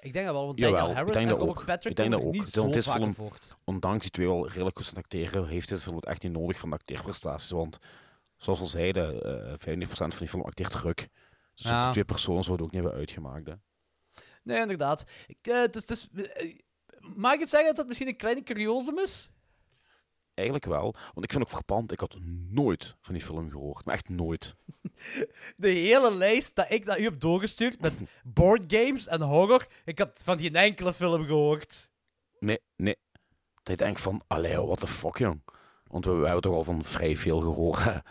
Ik 0.00 0.12
denk 0.12 0.24
dat 0.26 0.34
wel, 0.34 0.44
want 0.46 0.58
Daniel 0.58 0.76
Jawel, 0.76 0.90
ik 0.90 0.96
Harris 0.96 1.12
denk 1.14 1.24
en 1.24 1.30
dat 1.30 1.40
Robert 1.40 1.58
ook. 1.58 1.66
Patrick 1.66 1.90
ik 1.90 1.96
denk 1.96 2.10
dat 2.10 2.20
ook. 2.24 2.32
niet 2.32 2.36
Want 2.36 2.52
zo 2.52 2.66
deze 2.70 2.88
vaak 2.88 2.96
film, 2.96 3.08
in 3.08 3.14
voort. 3.14 3.56
ondanks 3.64 4.00
die 4.02 4.10
twee 4.10 4.26
wel 4.26 4.48
redelijk 4.48 4.76
goed 4.76 4.92
acteren, 4.96 5.46
heeft 5.46 5.80
film 5.80 5.96
het 5.96 6.04
echt 6.06 6.22
niet 6.22 6.32
nodig 6.32 6.58
van 6.58 6.68
de 6.70 6.76
acteerprestaties. 6.76 7.50
Want 7.50 7.78
zoals 8.36 8.58
we 8.58 8.66
zeiden, 8.66 9.22
eh 9.22 9.58
95% 9.58 9.92
van 9.92 10.18
die 10.18 10.28
film 10.28 10.42
acteert 10.42 10.70
druk. 10.70 11.08
Dus 11.54 11.68
Ja. 11.70 11.82
die 11.82 11.90
twee 11.92 12.04
personen 12.04 12.44
zouden 12.44 12.66
ook 12.66 12.72
niet 12.72 12.82
hebben 12.82 12.98
uitgemaakt. 13.00 13.46
Hè. 13.46 13.52
Nee, 14.42 14.60
inderdaad. 14.60 15.04
Ik, 15.26 15.38
eh, 15.46 15.62
mag 17.00 17.32
ik 17.34 17.40
het 17.40 17.48
zeggen 17.48 17.68
dat 17.68 17.76
dat 17.76 17.86
misschien 17.86 18.08
een 18.08 18.16
kleine 18.16 18.42
curiosum 18.42 18.98
is? 18.98 19.30
Eigenlijk 20.40 20.66
wel, 20.66 20.94
want 21.12 21.24
ik 21.24 21.32
vind 21.32 21.42
ook 21.42 21.50
verpand. 21.50 21.92
Ik 21.92 22.00
had 22.00 22.16
nooit 22.48 22.96
van 23.00 23.14
die 23.14 23.22
film 23.22 23.50
gehoord, 23.50 23.84
maar 23.84 23.94
echt 23.94 24.08
nooit. 24.08 24.54
De 25.56 25.68
hele 25.68 26.14
lijst 26.14 26.54
dat 26.54 26.66
ik 26.68 26.84
naar 26.84 27.00
u 27.00 27.02
heb 27.02 27.20
doorgestuurd 27.20 27.80
met 27.80 27.92
boardgames 28.24 29.06
en 29.06 29.20
horror, 29.22 29.66
ik 29.84 29.98
had 29.98 30.22
van 30.24 30.38
geen 30.38 30.56
enkele 30.56 30.92
film 30.92 31.24
gehoord. 31.24 31.88
Nee, 32.38 32.58
nee. 32.76 32.96
Dat 33.62 33.78
je 33.78 33.84
denkt 33.84 34.00
van, 34.00 34.22
allee, 34.26 34.56
what 34.56 34.80
the 34.80 34.86
fuck, 34.86 35.18
jong. 35.18 35.42
Want 35.86 36.04
we, 36.04 36.12
we 36.12 36.24
hebben 36.24 36.42
toch 36.42 36.54
al 36.54 36.64
van 36.64 36.84
vrij 36.84 37.16
veel 37.16 37.40
gehoord. 37.40 38.02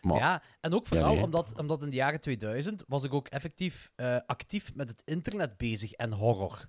Maar, 0.00 0.18
Ja, 0.18 0.42
en 0.60 0.74
ook 0.74 0.82
Ja, 0.82 0.88
vooral 0.88 1.14
nee. 1.14 1.24
omdat, 1.24 1.58
omdat 1.58 1.82
in 1.82 1.90
de 1.90 1.96
jaren 1.96 2.20
2000 2.20 2.84
was 2.88 3.04
ik 3.04 3.12
ook 3.14 3.28
effectief 3.28 3.90
eh, 3.94 4.16
actief 4.26 4.74
met 4.74 4.88
het 4.88 5.02
internet 5.04 5.56
bezig 5.56 5.92
en 5.92 6.12
horror. 6.12 6.68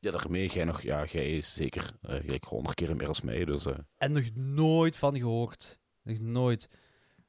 Ja, 0.00 0.10
daarmee, 0.10 0.48
jij 0.48 0.64
nog, 0.64 0.82
ja, 0.82 1.04
jij 1.04 1.36
is 1.36 1.54
zeker 1.54 1.90
eh, 2.02 2.14
gelijk 2.20 2.44
honderd 2.44 2.74
keer 2.74 2.96
meer 2.96 3.08
als 3.08 3.20
mij, 3.20 3.44
dus... 3.44 3.66
eh, 3.66 3.78
En 3.96 4.12
nog 4.12 4.24
nooit 4.34 4.96
van 4.96 5.16
gehoord. 5.18 5.78
Nog 6.02 6.18
nooit. 6.18 6.68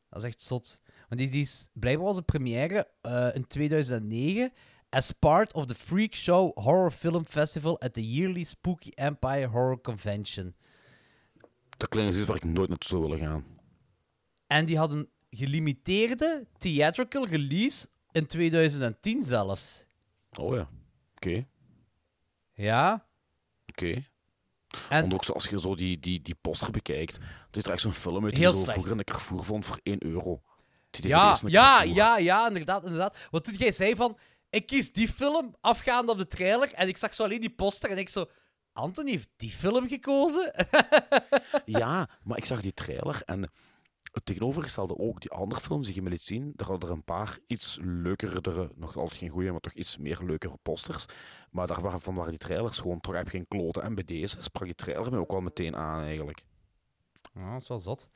Dat 0.09 0.19
is 0.21 0.27
echt 0.27 0.41
zot. 0.41 0.79
Want 1.07 1.21
die, 1.21 1.29
die 1.29 1.41
is, 1.41 1.69
blijkbaar 1.73 2.05
was 2.05 2.15
de 2.15 2.21
première 2.21 2.87
eh, 3.01 3.27
in 3.33 3.47
2009 3.47 4.53
as 4.89 5.11
part 5.11 5.53
of 5.53 5.65
the 5.65 5.75
Freak 5.75 6.13
Show 6.15 6.57
Horror 6.57 6.91
Film 6.91 7.25
Festival 7.25 7.79
at 7.79 7.93
the 7.93 8.11
yearly 8.13 8.43
Spooky 8.43 8.89
Empire 8.95 9.47
Horror 9.47 9.81
Convention. 9.81 10.55
dat 11.77 11.89
klinkt 11.89 12.09
als 12.09 12.17
iets 12.19 12.27
waar 12.27 12.35
ik 12.37 12.43
nooit 12.43 12.69
naartoe 12.69 12.89
zou 12.89 13.01
willen 13.01 13.17
gaan. 13.19 13.45
En 14.47 14.65
die 14.65 14.77
hadden 14.77 14.97
een 14.97 15.09
gelimiteerde 15.29 16.47
theatrical 16.57 17.25
release 17.27 17.87
in 18.11 18.25
2010 18.27 19.23
zelfs. 19.23 19.85
Oh 20.39 20.55
ja, 20.55 20.69
oké. 21.15 21.47
Ja. 22.63 23.05
Oké. 23.65 24.03
En- 24.89 25.01
Want 25.01 25.13
ook 25.13 25.23
zo, 25.23 25.33
als 25.33 25.47
je 25.47 25.59
zo 25.59 25.75
die, 25.75 25.99
die, 25.99 26.21
die 26.21 26.35
poster 26.41 26.71
bekijkt, 26.71 27.17
het 27.47 27.55
is 27.57 27.63
er 27.63 27.71
echt 27.71 27.81
zo'n 27.81 27.93
film 27.93 28.23
uit 28.23 28.33
die 28.33 28.43
Heel 28.43 28.51
zo 28.53 28.57
slecht. 28.57 28.71
vroeger 28.71 28.91
in 28.91 28.97
de 28.97 29.03
Carrefour 29.03 29.43
vond 29.43 29.65
voor 29.65 29.79
1 29.83 30.03
euro. 30.05 30.41
Die 30.89 31.07
Ja, 31.07 31.37
ja, 31.45 31.81
ja, 31.83 32.17
ja, 32.17 32.47
inderdaad, 32.47 32.83
inderdaad. 32.83 33.17
Want 33.31 33.43
toen 33.43 33.53
jij 33.53 33.71
zei 33.71 33.95
van, 33.95 34.17
ik 34.49 34.65
kies 34.67 34.91
die 34.93 35.07
film 35.07 35.55
afgaande 35.61 36.11
op 36.11 36.17
de 36.17 36.27
trailer, 36.27 36.73
en 36.73 36.87
ik 36.87 36.97
zag 36.97 37.15
zo 37.15 37.23
alleen 37.23 37.39
die 37.39 37.49
poster, 37.49 37.89
en 37.89 37.97
ik 37.97 38.09
zo, 38.09 38.29
Anthony 38.73 39.09
heeft 39.11 39.29
die 39.35 39.51
film 39.51 39.87
gekozen? 39.87 40.53
Ja, 41.65 42.09
maar 42.23 42.37
ik 42.37 42.45
zag 42.45 42.61
die 42.61 42.73
trailer 42.73 43.21
en 43.25 43.51
het 44.11 44.25
tegenovergestelde 44.25 44.97
ook. 44.97 45.21
Die 45.21 45.31
andere 45.31 45.61
films 45.61 45.85
die 45.85 45.95
je 45.95 46.01
me 46.01 46.09
liet 46.09 46.21
zien, 46.21 46.51
daar 46.55 46.67
hadden 46.67 46.89
er 46.89 46.95
een 46.95 47.03
paar 47.03 47.37
iets 47.47 47.77
leukere, 47.81 48.71
nog 48.75 48.95
altijd 48.97 49.19
geen 49.19 49.29
goede, 49.29 49.51
maar 49.51 49.59
toch 49.59 49.73
iets 49.73 49.97
meer 49.97 50.19
leukere 50.23 50.57
posters. 50.61 51.05
Maar 51.51 51.67
daarvan 51.67 52.15
waren 52.15 52.29
die 52.29 52.39
trailers 52.39 52.79
gewoon 52.79 52.99
toch 53.01 53.15
heb 53.15 53.27
geen 53.27 53.47
kloten. 53.47 53.83
En 53.83 53.95
bij 53.95 54.03
deze 54.03 54.41
sprak 54.41 54.63
die 54.65 54.75
trailer 54.75 55.11
me 55.11 55.17
ook 55.17 55.31
wel 55.31 55.41
meteen 55.41 55.75
aan 55.75 56.03
eigenlijk. 56.03 56.43
Ja, 57.33 57.51
dat 57.53 57.61
is 57.61 57.67
wel 57.67 57.79
zot. 57.79 58.07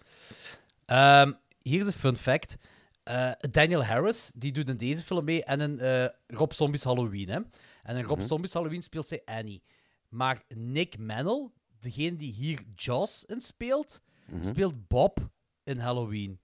Ehm, 0.86 1.32
hier 1.62 1.80
is 1.80 1.88
een 1.88 1.94
fun 1.94 2.16
fact. 2.16 2.56
Eh, 3.04 3.32
Daniel 3.52 3.84
Harris, 3.86 4.32
die 4.36 4.52
doet 4.52 4.70
in 4.70 4.78
deze 4.78 5.04
film 5.04 5.24
mee 5.26 5.44
en 5.44 5.62
in 5.62 5.80
eh, 5.80 6.06
Rob 6.28 6.52
Zombies 6.52 6.84
Halloween. 6.84 7.30
Hè? 7.30 7.40
En 7.82 7.98
in 7.98 8.04
Rob 8.04 8.18
Mhm. 8.18 8.28
Zombies 8.28 8.54
Halloween 8.54 8.82
speelt 8.84 9.08
zij 9.08 9.22
Annie. 9.26 9.64
Maar 10.10 10.42
Nick 10.48 10.98
Mannell, 10.98 11.50
degene 11.80 12.16
die 12.16 12.32
hier 12.32 12.62
Joss 12.76 13.26
in 13.26 13.42
speelt, 13.42 14.02
Mhm. 14.28 14.44
speelt 14.44 14.88
Bob 14.88 15.30
in 15.64 15.78
Halloween. 15.80 16.40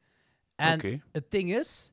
En 0.56 1.04
het 1.12 1.32
ding 1.32 1.54
is, 1.54 1.92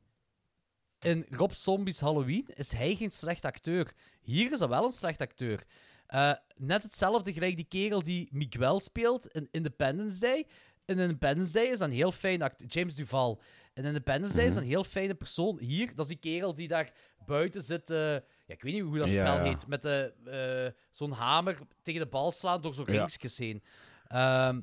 in 1.01 1.27
Rob 1.31 1.51
Zombies 1.53 2.01
Halloween 2.01 2.47
is 2.55 2.73
hij 2.73 2.95
geen 2.95 3.11
slecht 3.11 3.45
acteur. 3.45 3.93
Hier 4.21 4.53
is 4.53 4.59
hij 4.59 4.69
wel 4.69 4.85
een 4.85 4.91
slecht 4.91 5.21
acteur. 5.21 5.65
Eh, 6.07 6.33
net 6.57 6.83
hetzelfde 6.83 7.33
gelijk 7.33 7.57
die 7.57 7.67
kerel 7.69 8.03
die 8.03 8.29
Miguel 8.33 8.81
speelt 8.81 9.27
in 9.27 9.49
Independence 9.51 10.21
Day. 10.21 10.47
In 10.85 10.99
Independence 10.99 11.53
Day 11.53 11.65
is 11.65 11.81
een 11.81 11.91
heel 11.91 12.13
fijn 12.13 12.43
acteur. 12.43 12.69
James 12.69 12.95
Duval. 12.95 13.43
In 13.75 13.85
Independence 13.85 14.35
Day 14.35 14.47
is 14.47 14.53
dat 14.53 14.63
een 14.63 14.69
heel 14.69 14.85
fijne 14.85 15.15
persoon. 15.15 15.59
Hier, 15.59 15.87
dat 15.95 15.99
is 15.99 16.07
die 16.07 16.33
kerel 16.33 16.55
die 16.55 16.69
daar 16.69 16.93
buiten 17.27 17.63
zit. 17.63 17.91
eh, 17.91 18.13
ja, 18.13 18.21
ik 18.47 18.63
weet 18.63 18.73
niet 18.75 18.83
hoe 18.83 18.99
dat 18.99 19.09
spel 19.09 19.35
ja. 19.37 19.43
heet. 19.43 19.67
Met 19.67 19.83
de, 19.83 20.13
eh, 20.25 20.81
zo'n 20.91 21.13
hamer 21.13 21.59
tegen 21.83 22.01
de 22.01 22.07
bal 22.07 22.33
slaan 22.33 22.61
door 22.61 22.75
zo'n 22.75 22.85
ringsjes 22.85 23.39
heen. 23.39 23.63
Ehm, 24.09 24.61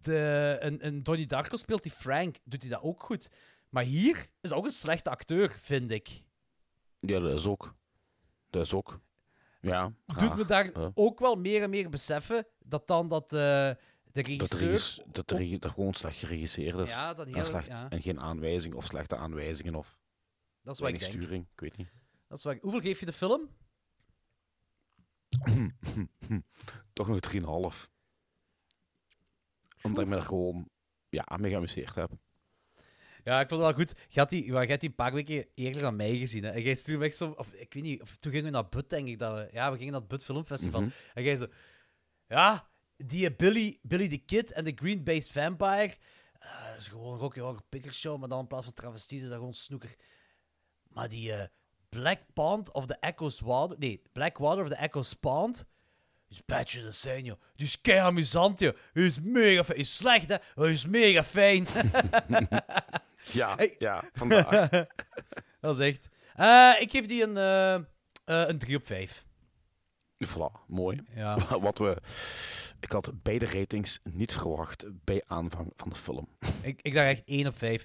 de, 0.00 0.56
en, 0.60 0.80
en 0.80 1.02
Donnie 1.02 1.26
Darko 1.26 1.56
speelt 1.56 1.82
die 1.82 1.92
Frank. 1.92 2.36
Doet 2.44 2.62
hij 2.62 2.70
dat 2.70 2.82
ook 2.82 3.02
goed. 3.02 3.28
Maar 3.68 3.84
hier 3.84 4.26
is 4.40 4.52
ook 4.52 4.64
een 4.64 4.70
slechte 4.70 5.10
acteur, 5.10 5.50
vind 5.60 5.90
ik. 5.90 6.22
Ja, 7.00 7.18
dat 7.20 7.32
is 7.38 7.46
ook. 7.46 7.74
Dat 8.50 8.64
is 8.66 8.74
ook. 8.74 9.00
Ja, 9.60 9.92
Doet 10.06 10.36
me 10.36 10.44
daar 10.46 10.78
Ja. 10.80 10.90
ook 10.94 11.18
wel 11.18 11.34
meer 11.36 11.62
en 11.62 11.70
meer 11.70 11.88
beseffen 11.90 12.46
dat 12.58 12.86
dan 12.86 13.08
dat 13.08 13.32
eh, 13.32 13.38
de 13.38 13.76
Dat 14.12 14.26
regisseur... 14.26 14.58
regis- 14.68 15.00
dat, 15.06 15.28
de 15.28 15.36
regi- 15.36 15.58
dat 15.58 15.72
gewoon 15.72 15.94
slecht 15.94 16.16
geregisseerd 16.16 16.78
is. 16.78 16.90
Ja, 16.90 17.14
dat 17.14 17.26
en, 17.26 17.34
heel- 17.34 17.44
slecht, 17.44 17.66
ja. 17.66 17.88
en 17.90 18.02
geen 18.02 18.20
aanwijzing 18.20 18.74
of 18.74 18.84
slechte 18.84 19.16
aanwijzingen 19.16 19.74
of 19.74 19.98
Dat 20.62 20.74
is 20.74 20.80
wat 20.80 20.88
ik 20.90 20.98
denk. 21.00 21.12
sturing. 21.12 21.46
Ik 21.54 21.60
weet 21.60 21.76
niet. 21.76 21.92
Dat 22.28 22.38
is 22.38 22.44
wat 22.44 22.54
ik- 22.54 22.62
Hoeveel 22.62 22.80
geef 22.80 23.00
je 23.00 23.06
de 23.06 23.12
film? 23.12 23.48
Toch 26.92 27.08
nog 27.08 27.18
3,5. 27.20 27.90
Omdat 29.82 30.02
ik 30.02 30.08
me 30.08 30.16
er 30.16 30.22
gewoon 30.22 30.68
ja, 31.08 31.36
mee 31.36 31.50
geamuseerd 31.50 31.94
heb. 31.94 32.10
Ja, 33.24 33.40
ik 33.40 33.48
vond 33.48 33.60
het 33.62 33.76
wel 33.76 33.86
goed. 33.86 33.98
Je 34.08 34.20
had 34.20 34.30
die, 34.30 34.44
je 34.44 34.52
had 34.52 34.80
die 34.80 34.88
een 34.88 34.94
paar 34.94 35.12
weken 35.12 35.46
eerder 35.54 35.84
aan 35.84 35.96
mij 35.96 36.16
gezien. 36.16 36.44
Hè? 36.44 36.50
En 36.50 36.62
jij 36.62 36.74
stuurde 36.74 37.04
echt 37.04 37.16
zo... 37.16 37.30
Of, 37.30 37.52
ik 37.52 37.74
weet 37.74 37.82
niet, 37.82 38.02
of 38.02 38.16
toen 38.16 38.32
gingen 38.32 38.46
we 38.46 38.52
naar 38.52 38.68
But, 38.68 38.90
denk 38.90 39.08
ik. 39.08 39.18
Dat 39.18 39.34
we, 39.34 39.48
ja, 39.52 39.70
we 39.70 39.76
gingen 39.76 39.92
naar 39.92 40.00
het 40.00 40.10
But 40.10 40.24
Filmfestival. 40.24 40.80
Mhm. 40.80 40.90
En 41.14 41.22
jij 41.22 41.36
zo... 41.36 41.46
Ja, 42.26 42.70
die 42.96 43.28
eh, 43.28 43.36
Billy, 43.36 43.78
Billy 43.82 44.08
the 44.08 44.18
Kid 44.18 44.52
en 44.52 44.64
de 44.64 44.72
Green-Based 44.74 45.30
Vampire... 45.32 45.96
eh, 46.32 46.68
dat 46.68 46.76
is 46.76 46.88
gewoon 46.88 47.12
een 47.12 47.18
Rocky 47.18 47.40
Horror 47.40 47.62
Picture 47.68 47.94
Show, 47.94 48.18
maar 48.18 48.28
dan 48.28 48.40
in 48.40 48.46
plaats 48.46 48.64
van 48.64 48.74
travesties 48.74 49.22
is 49.22 49.28
dat 49.28 49.36
gewoon 49.36 49.54
snoeker. 49.54 49.94
Maar 50.88 51.08
die 51.08 51.32
eh, 51.32 51.46
Black 51.88 52.20
Pond 52.32 52.72
of 52.72 52.86
the 52.86 52.96
Echoes 53.00 53.40
Water... 53.40 53.78
Nee, 53.78 54.02
Black 54.12 54.38
Water 54.38 54.62
of 54.62 54.68
the 54.68 54.76
Echoes 54.76 55.14
Pond... 55.14 55.66
is 56.28 56.44
badje 56.46 56.82
de 56.82 56.90
zijn, 56.90 57.24
joh. 57.24 57.40
Die 57.56 57.66
is 57.66 57.80
kei 57.80 57.98
amusant, 57.98 58.58
joh. 58.60 58.76
Die 58.92 59.06
is 59.06 59.20
mega 59.20 59.64
fijn. 59.64 59.78
Is 59.78 59.96
slecht, 59.96 60.28
hè? 60.28 60.36
Hij 60.54 60.70
is 60.72 60.86
mega 60.86 61.24
fijn. 61.24 61.66
Ja, 63.32 63.56
Hey. 63.56 63.74
ja, 63.78 64.04
vandaag. 64.12 64.68
Dat 65.60 65.78
is 65.80 65.86
echt. 65.88 66.08
Eh, 66.34 66.74
ik 66.80 66.90
geef 66.90 67.06
die 67.06 67.22
een, 67.22 67.36
eh, 68.24 68.44
een 68.48 68.58
3 68.58 68.76
op 68.76 68.86
5. 68.86 69.24
Voilà, 70.26 70.66
mooi. 70.66 71.02
Ja. 71.14 71.36
Wat 71.60 71.78
we... 71.78 71.96
Ik 72.80 72.90
had 72.92 73.12
beide 73.22 73.46
ratings 73.46 73.98
niet 74.02 74.32
verwacht 74.32 74.84
bij 75.04 75.22
aanvang 75.26 75.72
van 75.76 75.88
de 75.88 75.94
film. 75.94 76.28
Ik, 76.60 76.80
ik 76.82 76.94
dacht 76.94 77.06
echt 77.06 77.22
1 77.24 77.46
op 77.46 77.58
5. 77.58 77.84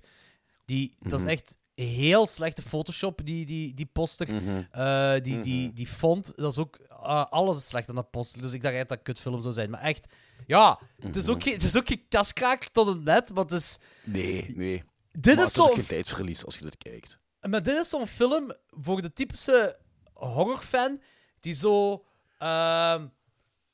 Die, 0.66 0.96
Dat 1.00 1.14
is 1.14 1.20
Mhm. 1.20 1.30
echt 1.30 1.56
heel 1.76 2.26
slechte 2.28 2.62
Photoshop, 2.62 3.26
die, 3.26 3.46
die, 3.46 3.74
die 3.74 3.86
poster. 3.86 4.34
Mhm. 4.34 4.62
Eh, 4.72 5.14
die, 5.22 5.40
die, 5.40 5.66
Mhm. 5.68 5.76
die 5.76 5.88
font, 5.88 6.34
dat 6.36 6.52
is 6.52 6.58
ook... 6.58 6.78
ah, 6.90 7.26
alles 7.32 7.58
is 7.58 7.68
slecht 7.68 7.90
aan 7.90 7.96
dat 7.96 8.12
poster. 8.12 8.42
Dus 8.42 8.54
ik 8.54 8.62
dacht 8.62 8.74
echt 8.76 8.90
dat 8.90 8.98
het 8.98 9.06
kutfilm 9.08 9.42
zou 9.42 9.54
zijn. 9.54 9.70
Maar 9.70 9.82
echt... 9.82 10.14
Ja, 10.48 10.80
het 11.00 11.16
is 11.16 11.28
ook 11.28 11.36
Mhm. 11.36 11.44
geen, 11.44 11.54
het 11.54 11.64
is 11.64 11.76
ook 11.78 11.88
geen 11.88 12.06
kaskraak 12.10 12.64
tot 12.64 12.88
een 12.88 13.04
net, 13.04 13.34
maar 13.34 13.44
het 13.44 13.52
is... 13.52 13.78
Nee, 14.06 14.54
nee. 14.56 14.84
Dit 15.12 15.36
maar 15.36 15.44
is 15.46 15.50
het 15.50 15.58
is 15.58 15.64
ook 15.64 15.68
zo... 15.70 15.74
geen 15.74 15.86
tijdsverlies 15.86 16.46
als 16.46 16.58
je 16.58 16.64
dit 16.64 16.78
kijkt. 16.78 17.20
Maar 17.42 17.64
dit 17.64 17.78
is 17.78 17.90
zo'n 17.90 18.08
film 18.08 18.54
voor 18.70 19.02
de 19.02 19.14
typische 19.14 19.78
horrorfan 20.14 21.02
die 21.40 21.54
zo, 21.54 22.06
ehm, 22.38 23.08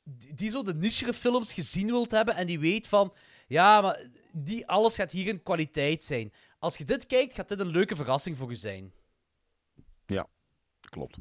die, 0.04 0.34
die 0.34 0.50
zo 0.50 0.64
de 0.64 0.74
nichere 0.76 1.14
films 1.14 1.54
gezien 1.54 1.86
wilt 1.88 2.12
hebben 2.12 2.36
en 2.36 2.48
die 2.48 2.60
weet 2.60 2.88
van, 2.88 3.14
ja, 3.48 3.82
maar 3.82 4.00
die, 4.32 4.68
alles 4.68 4.96
gaat 4.96 5.12
hier 5.12 5.28
in 5.28 5.44
kwaliteit 5.44 6.04
zijn. 6.04 6.34
Als 6.60 6.77
je 6.77 6.86
dit 6.86 7.06
kijkt, 7.06 7.34
gaat 7.34 7.49
dit 7.49 7.60
een 7.60 7.68
leuke 7.68 7.95
verrassing 7.95 8.38
voor 8.38 8.49
je 8.49 8.56
zijn. 8.56 8.94
Ja, 10.06 10.27
klopt. 10.90 11.18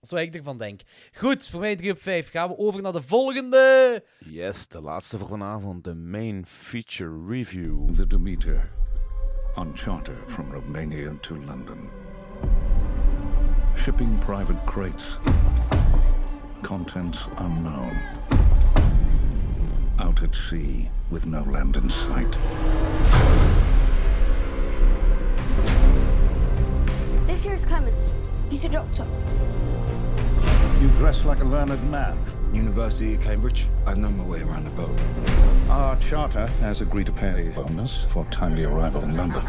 Zo 0.00 0.16
ik 0.16 0.34
ervan 0.34 0.58
denk. 0.58 0.80
Goed, 1.12 1.50
voor 1.50 1.60
mij 1.60 1.76
3 1.76 1.92
op 1.92 2.02
5. 2.02 2.30
Gaan 2.30 2.48
we 2.48 2.58
over 2.58 2.82
naar 2.82 2.92
de 2.92 3.02
volgende. 3.02 4.04
Yes, 4.18 4.68
de 4.68 4.80
laatste 4.80 5.18
voor 5.18 5.28
vanavond, 5.28 5.84
de 5.84 5.94
main 5.94 6.46
feature 6.46 7.26
review. 7.26 7.94
The 7.94 8.06
Demeter, 8.06 8.70
on 9.54 9.76
charter 9.76 10.16
from 10.26 10.52
Romania 10.52 11.14
to 11.20 11.36
London. 11.36 11.88
Shipping 13.76 14.18
private 14.18 14.64
crates. 14.64 15.18
Contents 16.62 17.26
unknown. 17.38 17.96
Out 19.96 20.22
at 20.22 20.34
sea 20.34 20.90
with 21.08 21.26
no 21.26 21.44
land 21.50 21.76
in 21.76 21.90
sight. 21.90 22.38
This 27.38 27.44
here 27.44 27.54
is 27.54 27.64
Clemens. 27.64 28.12
He's 28.50 28.64
a 28.64 28.68
doctor. 28.68 29.06
You 30.80 30.88
dress 30.96 31.24
like 31.24 31.38
a 31.38 31.44
learned 31.44 31.88
man. 31.88 32.18
University 32.52 33.14
of 33.14 33.20
Cambridge. 33.20 33.68
I 33.86 33.94
know 33.94 34.10
my 34.10 34.24
way 34.24 34.40
around 34.40 34.64
the 34.64 34.72
boat. 34.72 34.98
Our 35.70 35.94
charter 36.00 36.48
has 36.58 36.80
agreed 36.80 37.06
to 37.06 37.12
pay 37.12 37.46
a 37.46 37.50
bonus 37.52 38.06
for 38.06 38.24
timely 38.32 38.64
arrival 38.64 39.04
in 39.04 39.16
London. 39.16 39.44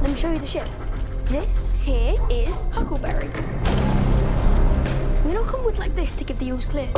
Let 0.00 0.10
me 0.10 0.16
show 0.16 0.32
you 0.32 0.38
the 0.38 0.46
ship. 0.46 0.66
This 1.26 1.74
here 1.82 2.14
is 2.30 2.62
Huckleberry. 2.70 3.28
We 5.26 5.34
don't 5.34 5.46
come 5.46 5.66
with 5.66 5.78
like 5.78 5.94
this 5.94 6.14
to 6.14 6.24
give 6.24 6.38
the 6.38 6.46
ewes 6.46 6.64
clear. 6.64 6.90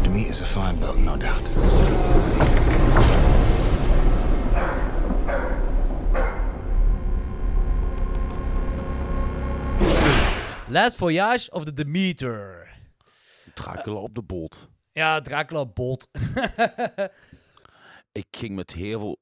Demeter's 0.00 0.40
a 0.40 0.46
fine 0.46 0.76
boat, 0.76 0.96
no 0.96 1.18
doubt. 1.18 2.51
Last 10.72 10.96
Voyage 10.96 11.50
of 11.50 11.64
the 11.64 11.72
Demeter. 11.72 12.68
Dracula 13.54 13.96
op 13.96 14.14
de 14.14 14.22
boot. 14.22 14.68
Ja, 14.92 15.20
Dracula 15.20 15.66
boot. 15.66 16.08
Ik 18.12 18.26
ging 18.30 18.54
met 18.54 18.72
heel 18.72 18.98
veel... 18.98 19.20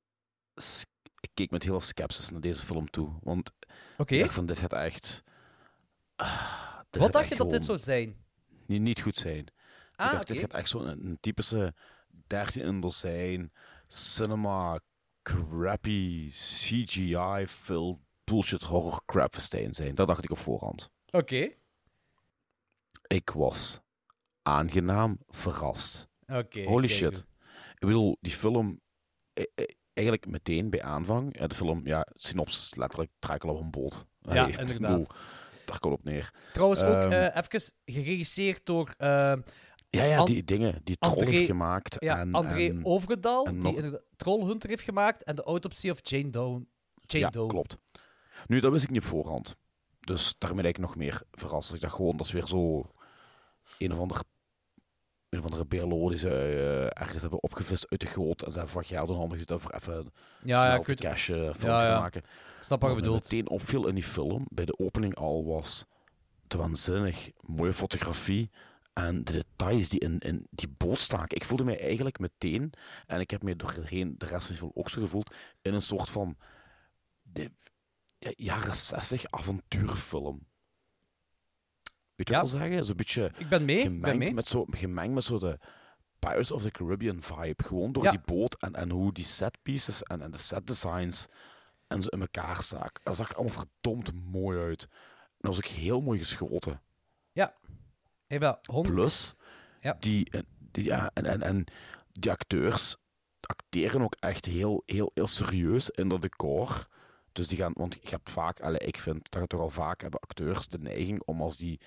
Ik 1.21 1.31
keek 1.35 1.51
met 1.51 1.63
heel 1.63 1.73
veel 1.73 1.81
sceptisch 1.81 2.31
naar 2.31 2.41
deze 2.41 2.67
film 2.67 2.91
toe. 2.91 3.13
Want 3.23 3.53
ik 4.05 4.19
dacht 4.19 4.35
van, 4.35 4.47
dit 4.47 4.59
gaat 4.59 4.73
echt... 4.73 5.23
ah, 6.17 6.79
dit 6.91 7.03
Wat 7.03 7.13
dacht 7.13 7.29
je 7.29 7.37
dat 7.37 7.51
dit 7.51 7.65
zou 7.65 7.79
zijn? 7.79 8.17
Niet, 8.67 8.81
niet 8.81 9.01
goed 9.01 9.17
zijn. 9.17 9.47
Ah, 9.95 10.07
ik 10.07 10.13
dacht, 10.13 10.29
dit 10.29 10.39
gaat 10.39 10.53
echt 10.53 10.69
zo'n 10.69 10.87
een, 10.87 11.19
typische 11.21 11.75
13 12.27 12.63
in 12.63 12.81
dozijn 12.81 13.53
cinema 13.89 14.81
crappy 15.23 16.29
CGI 16.31 17.45
filled 17.49 17.97
bullshit 18.25 18.63
horror 18.63 19.03
crap 19.07 19.35
festijn 19.35 19.75
zijn. 19.75 19.95
Dat 19.95 20.09
dacht 20.09 20.25
ik 20.25 20.31
op 20.31 20.39
voorhand. 20.39 20.91
Oké. 21.11 21.51
Ik 23.07 23.31
was 23.31 23.81
aangenaam 24.43 25.19
verrast. 25.29 26.09
Oké, 26.27 26.63
Holy 26.65 26.89
shit. 26.89 27.27
Ik 27.75 27.87
bedoel, 27.87 28.17
die 28.21 28.33
film... 28.33 28.81
eh, 29.33 29.45
eh, 29.55 29.65
Eigenlijk 29.93 30.27
meteen 30.31 30.71
bij 30.71 30.83
aanvang. 30.83 31.47
De 31.47 31.55
film, 31.55 31.87
ja, 31.87 32.07
synopsis 32.15 32.75
letterlijk 32.75 33.11
Dracula 33.19 33.53
op 33.53 33.61
een 33.61 33.71
boot. 33.71 34.07
Ja, 34.21 34.33
Hey, 34.33 34.45
inderdaad. 34.59 34.79
bedoel, 34.99 35.07
Daar 35.65 35.79
komt 35.79 35.95
op 35.95 36.05
neer. 36.05 36.35
Trouwens 36.53 36.83
ook 36.83 36.95
Ehm, 37.03 37.13
eh 37.13 37.37
even 37.37 37.73
geregisseerd 37.85 38.67
door... 38.67 38.95
eh, 38.97 39.33
ja, 39.91 40.05
ja, 40.05 40.25
die 40.25 40.45
dingen. 40.45 40.81
Die 40.85 40.97
Troll 40.99 41.13
André- 41.15 41.31
heeft 41.31 41.47
gemaakt. 41.47 41.97
Ja, 41.99 42.19
en, 42.19 42.33
André 42.33 42.69
en, 42.69 42.85
Overdaal, 42.85 43.47
en 43.47 43.61
die 43.61 43.81
nog- 43.81 44.01
Trollhunter 44.17 44.69
heeft 44.71 44.83
gemaakt, 44.83 45.23
en 45.23 45.35
de 45.35 45.43
Autopsy 45.43 45.91
of 45.91 45.99
Jane 46.03 46.31
Doe. 46.31 46.67
Jane 46.95 47.25
ja, 47.25 47.31
Doe. 47.31 47.49
klopt. 47.49 47.77
Nu, 48.47 48.61
dat 48.61 48.73
wist 48.73 48.85
ik 48.85 48.91
niet 48.91 49.03
op 49.03 49.09
voorhand. 49.09 49.57
Dus 50.01 50.35
daarmee 50.39 50.63
ben 50.63 50.71
ik 50.71 50.79
nog 50.79 50.97
meer 50.97 51.23
verrast. 51.33 51.67
Dus 51.67 51.77
ik 51.77 51.83
dacht 51.83 51.95
gewoon, 51.95 52.17
dat 52.17 52.27
is 52.27 52.33
weer 52.33 52.47
zo 52.47 52.91
een 53.79 53.93
of 53.93 53.99
andere, 53.99 54.25
een 55.29 55.39
of 55.39 55.45
andere 55.45 55.65
BLO 55.65 56.09
die 56.09 56.19
ze 56.19 56.29
eh, 56.29 57.03
ergens 57.03 57.21
hebben 57.21 57.43
opgevist 57.43 57.91
uit 57.91 58.01
de 58.01 58.07
goot 58.07 58.43
en 58.43 58.53
ze 58.53 58.59
hebben 58.59 58.77
wat 58.77 58.87
geld 58.87 59.09
in 59.09 59.15
handen 59.15 59.39
gezet 59.39 59.61
voor 59.61 59.73
even 59.75 60.13
Ja, 60.45 60.59
snel 60.59 60.71
ja, 60.71 61.15
te 61.15 61.55
film 61.55 61.73
Ja, 61.73 61.81
te 61.81 61.87
ja. 61.87 62.01
maken. 62.01 62.23
Ik 62.23 62.67
snap 62.67 62.81
wat 62.81 62.91
je 62.91 62.97
bedoelt. 62.97 63.23
meteen 63.23 63.49
opviel 63.49 63.87
in 63.87 63.95
die 63.95 64.05
film, 64.05 64.47
bij 64.51 64.65
de 64.65 64.79
opening 64.79 65.15
al, 65.15 65.45
was 65.45 65.85
de 66.47 66.57
waanzinnig 66.57 67.31
mooie 67.41 67.73
fotografie 67.73 68.51
en 68.93 69.25
de 69.25 69.33
details 69.33 69.89
die 69.89 70.01
in, 70.01 70.19
in 70.19 70.47
die 70.51 70.69
boot 70.77 71.01
staken. 71.01 71.37
Ik 71.37 71.45
voelde 71.45 71.65
mij 71.65 71.81
eigenlijk 71.81 72.19
meteen, 72.19 72.73
en 73.07 73.21
ik 73.21 73.31
heb 73.31 73.43
me 73.43 73.57
doorheen 73.57 74.15
de 74.19 74.27
rest 74.27 74.47
van 74.47 74.53
de 74.55 74.61
film 74.61 74.71
ook 74.75 74.89
zo 74.91 75.01
gevoeld, 75.01 75.35
in 75.63 75.75
een 75.75 75.83
soort 75.83 76.11
van 76.11 76.37
de, 77.23 77.51
jaren 78.37 78.75
60 78.75 79.25
avontuurfilm. 79.31 80.49
Weet 82.15 82.29
je 82.29 82.35
Ja. 82.35 82.41
wat 82.41 82.51
ik 82.53 82.57
wil 82.59 82.61
zeggen? 82.69 82.85
Zo'n 82.85 82.97
beetje 82.97 83.33
Ik 83.39 83.49
ben 83.49 83.65
mee, 83.65 83.77
ik 83.79 83.85
ben 83.85 83.95
gemengd, 83.95 84.19
mee. 84.19 84.33
Met 84.35 84.47
zo, 84.47 84.65
gemengd 84.71 85.15
met 85.15 85.25
zo 85.25 85.39
de 85.39 85.59
Pirates 86.19 86.51
of 86.53 86.63
the 86.63 86.71
Caribbean 86.71 87.23
vibe. 87.23 87.65
Gewoon 87.65 87.93
door 87.93 88.03
Ja. 88.05 88.11
die 88.11 88.21
boot 88.25 88.55
en, 88.63 88.75
en 88.75 88.91
hoe 88.91 89.13
die 89.13 89.25
set 89.25 89.59
pieces 89.63 90.03
en, 90.03 90.21
en 90.23 90.31
de 90.31 90.39
set 90.39 90.67
designs 90.67 91.27
en 91.87 92.03
zo 92.03 92.09
in 92.09 92.21
elkaar 92.21 92.63
staken. 92.63 93.01
Dat 93.05 93.17
zag 93.17 93.35
allemaal 93.35 93.55
verdomd 93.55 94.13
mooi 94.15 94.59
uit. 94.59 94.83
En 94.83 95.49
dat 95.51 95.55
was 95.57 95.65
ook 95.65 95.71
heel 95.71 96.01
mooi 96.01 96.19
geschoten. 96.19 96.81
Ja. 97.33 97.57
100... 98.67 98.95
Plus, 98.95 99.35
Ja. 99.81 99.97
die, 100.01 100.31
en- 100.31 100.47
die, 100.59 100.85
ja, 100.85 101.11
en, 101.15 101.25
en, 101.25 101.43
en 101.43 101.65
die 102.13 102.31
acteurs 102.31 102.97
acteren 103.41 104.03
ook 104.03 104.15
echt 104.15 104.45
heel, 104.45 104.83
heel, 104.87 105.11
heel 105.15 105.27
serieus 105.27 105.91
in 105.91 106.09
dat 106.09 106.23
decor. 106.23 106.87
Dus 107.33 107.49
die 107.49 107.59
gaan, 107.59 107.73
want 107.75 107.95
je 108.03 108.09
hebt 108.09 108.31
vaak, 108.31 108.61
allee, 108.61 108.79
ik 108.79 108.99
vind 108.99 109.31
dat 109.31 109.41
je 109.41 109.47
toch 109.47 109.61
al 109.61 109.69
vaak 109.69 110.01
hebben 110.01 110.21
acteurs 110.21 110.69
de 110.69 110.79
neiging 110.79 111.23
om 111.25 111.43
als 111.43 111.57
die 111.57 111.81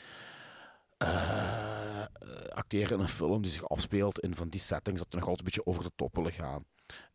eh, 0.98 2.04
acteren 2.50 2.98
in 2.98 3.00
een 3.00 3.08
film 3.08 3.42
die 3.42 3.52
zich 3.52 3.70
afspeelt 3.70 4.20
in 4.20 4.36
van 4.36 4.50
die 4.50 4.60
settings, 4.60 5.00
dat 5.00 5.14
er 5.14 5.20
nog 5.20 5.28
altijd 5.28 5.40
een 5.40 5.54
beetje 5.54 5.72
over 5.72 5.84
de 5.84 5.96
top 5.96 6.16
willen 6.16 6.32
gaan. 6.32 6.66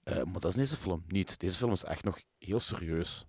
Eh, 0.02 0.22
maar 0.22 0.40
dat 0.40 0.50
is 0.50 0.56
deze 0.56 0.76
film 0.76 1.04
niet. 1.06 1.38
Deze 1.38 1.56
film 1.56 1.72
is 1.72 1.84
echt 1.84 2.04
nog 2.04 2.20
heel 2.38 2.58
serieus. 2.58 3.26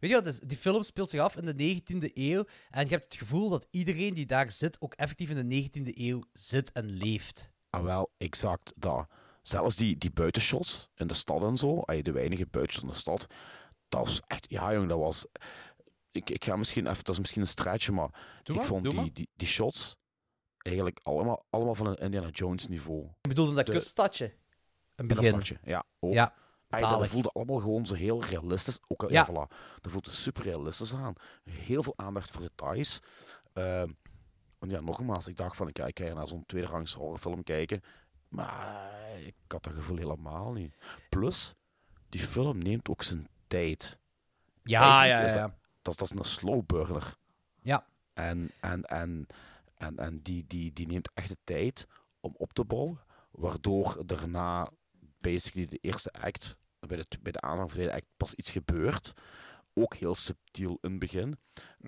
Weet 0.00 0.10
je 0.10 0.16
wat, 0.16 0.24
dus 0.24 0.40
die 0.40 0.56
film 0.56 0.82
speelt 0.82 1.10
zich 1.10 1.20
af 1.20 1.36
in 1.36 1.56
de 1.56 1.80
19e 1.82 2.10
eeuw 2.14 2.44
en 2.70 2.84
je 2.84 2.90
hebt 2.90 3.04
het 3.04 3.14
gevoel 3.14 3.48
dat 3.48 3.66
iedereen 3.70 4.14
die 4.14 4.26
daar 4.26 4.50
zit 4.50 4.80
ook 4.80 4.94
effectief 4.94 5.30
in 5.30 5.48
de 5.48 5.68
19e 5.68 5.98
eeuw 5.98 6.22
zit 6.32 6.72
en 6.72 6.90
leeft. 6.90 7.52
Ah, 7.70 7.82
wel, 7.82 8.12
exact 8.18 8.72
dat. 8.76 9.06
Zelfs 9.42 9.76
die, 9.76 9.98
die 9.98 10.10
buitenshots 10.10 10.90
in 10.94 11.06
de 11.06 11.14
stad 11.14 11.42
en 11.42 11.56
zo, 11.56 11.82
de 12.02 12.12
weinige 12.12 12.46
buitenshots 12.46 12.86
in 12.86 12.92
de 12.92 12.98
stad, 12.98 13.26
dat 13.96 14.06
was 14.06 14.20
echt, 14.26 14.50
ja 14.50 14.72
jong, 14.72 14.88
dat 14.88 14.98
was... 14.98 15.26
Ik, 16.10 16.30
ik 16.30 16.44
ga 16.44 16.56
misschien 16.56 16.86
even, 16.86 17.04
dat 17.04 17.14
is 17.14 17.20
misschien 17.20 17.42
een 17.42 17.48
straatje, 17.48 17.92
maar 17.92 18.08
Doe 18.42 18.54
ik 18.54 18.60
maar, 18.60 18.64
vond 18.64 18.84
die, 18.84 18.94
maar. 18.94 19.08
die, 19.12 19.28
die 19.36 19.48
shots 19.48 19.96
eigenlijk 20.58 21.00
allemaal, 21.02 21.44
allemaal 21.50 21.74
van 21.74 21.86
een 21.86 21.96
Indiana 21.96 22.28
Jones 22.28 22.66
niveau. 22.68 23.04
Ik 23.20 23.28
bedoel 23.28 23.54
dat 23.54 23.66
De- 23.66 23.72
kuststadje. 23.72 24.24
Een 24.24 24.32
In 24.96 25.06
dat 25.08 25.16
begin. 25.16 25.32
stadje, 25.32 25.58
ja. 25.64 25.84
Ook. 26.00 26.12
Ja, 26.12 26.34
Ay, 26.68 26.80
dat 26.80 26.90
zalig. 26.90 27.08
voelde 27.08 27.28
allemaal 27.28 27.58
gewoon 27.58 27.86
zo 27.86 27.94
heel 27.94 28.24
realistisch. 28.24 28.80
Ook 28.86 29.02
al, 29.02 29.10
Ja. 29.12 29.26
ja. 29.28 29.32
voilà, 29.32 29.54
dat 29.80 29.92
voelde 29.92 30.10
super 30.10 30.42
realistisch 30.42 30.94
aan. 30.94 31.14
Heel 31.50 31.82
veel 31.82 31.92
aandacht 31.96 32.30
voor 32.30 32.40
details. 32.40 33.00
Ehm, 33.52 33.88
en 34.58 34.68
ja, 34.70 34.80
nogmaals, 34.80 35.28
ik 35.28 35.36
dacht 35.36 35.56
van, 35.56 35.68
ik 35.68 35.98
hier 35.98 36.14
naar 36.14 36.28
zo'n 36.28 36.46
tweederangs 36.46 36.94
horrorfilm 36.94 37.42
kijken. 37.42 37.80
Maar 38.28 39.20
ik 39.20 39.34
had 39.48 39.62
dat 39.64 39.72
gevoel 39.72 39.96
helemaal 39.96 40.52
niet. 40.52 40.76
Plus, 41.08 41.54
die 42.08 42.20
film 42.20 42.58
neemt 42.58 42.88
ook 42.88 43.02
zijn 43.02 43.28
tijd. 43.58 43.98
Ja, 44.62 45.04
ja, 45.04 45.16
ja, 45.16 45.20
Dat, 45.26 45.34
ja. 45.34 45.58
dat, 45.82 45.92
is- 45.92 45.98
dat 45.98 46.10
is 46.10 46.18
een 46.18 46.24
slow 46.24 46.66
burner. 46.66 47.16
Ja. 47.62 47.86
En, 48.14 48.50
en, 48.60 48.82
en, 48.82 49.26
en, 49.76 49.98
en 49.98 50.20
die, 50.22 50.44
die, 50.46 50.72
die 50.72 50.86
neemt 50.86 51.10
echt 51.14 51.28
de 51.28 51.36
tijd 51.44 51.86
om 52.20 52.34
op 52.36 52.52
te 52.52 52.64
bouwen, 52.64 53.00
waardoor 53.30 54.02
daarna 54.06 54.68
basically 55.20 55.66
de 55.66 55.78
eerste 55.80 56.12
act, 56.12 56.58
bij 56.80 56.96
de, 56.96 57.06
bij 57.20 57.32
de 57.32 57.40
aanvang 57.40 57.70
van 57.70 57.78
de 57.78 57.84
tweede 57.84 57.92
act, 58.02 58.12
pas 58.16 58.34
iets 58.34 58.50
gebeurt. 58.50 59.12
Ook 59.74 59.94
heel 59.94 60.14
subtiel 60.14 60.78
in 60.80 60.90
het 60.90 60.98
begin. 60.98 61.38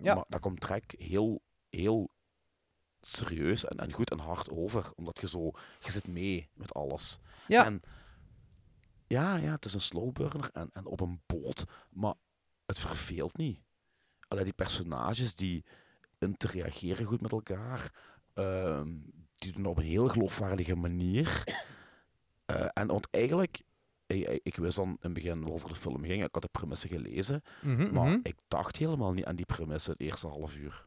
Ja. 0.02 0.14
Maar 0.14 0.24
dat 0.28 0.40
komt 0.40 0.60
direct 0.60 0.94
heel, 0.98 1.42
heel 1.68 2.10
serieus 3.00 3.64
en, 3.64 3.76
en 3.78 3.92
goed 3.92 4.10
en 4.10 4.18
hard 4.18 4.50
over, 4.50 4.90
omdat 4.94 5.20
je 5.20 5.28
zo, 5.28 5.50
je 5.80 5.90
zit 5.90 6.06
mee 6.06 6.48
met 6.54 6.74
alles. 6.74 7.18
Ja. 7.46 7.64
En 7.64 7.82
Ja, 9.06 9.36
ja, 9.36 9.50
het 9.52 9.64
is 9.64 9.74
een 9.74 9.80
slow 9.80 10.12
burner 10.12 10.50
en, 10.52 10.70
en 10.72 10.86
op 10.86 11.00
een 11.00 11.20
boot, 11.26 11.64
maar 11.90 12.14
het 12.66 12.78
verveelt 12.78 13.36
niet. 13.36 13.60
Allee, 14.28 14.44
die 14.44 14.52
personages 14.52 15.34
die 15.34 15.64
interageren 16.18 17.06
goed 17.06 17.20
met 17.20 17.32
elkaar, 17.32 17.90
ehm, 18.34 18.88
die 19.32 19.52
doen 19.52 19.66
op 19.66 19.76
een 19.78 19.84
heel 19.84 20.08
geloofwaardige 20.08 20.74
manier. 20.76 21.44
Eh, 22.46 22.66
en 22.72 22.86
want 22.86 23.08
eigenlijk, 23.10 23.62
ik, 24.06 24.40
ik- 24.42 24.56
wist 24.56 24.76
dan 24.76 24.88
in 24.88 24.96
het 25.00 25.12
begin 25.12 25.40
waarover 25.40 25.68
de 25.68 25.74
film 25.74 26.04
ging, 26.04 26.24
ik 26.24 26.28
had 26.34 26.42
de 26.42 26.48
premisse 26.48 26.88
gelezen, 26.88 27.42
Mhm, 27.62 27.92
maar 27.92 28.06
mhm. 28.08 28.18
ik 28.22 28.36
dacht 28.48 28.76
helemaal 28.76 29.12
niet 29.12 29.24
aan 29.24 29.36
die 29.36 29.46
premisse 29.46 29.90
het 29.90 30.00
eerste 30.00 30.28
half 30.28 30.56
uur. 30.56 30.86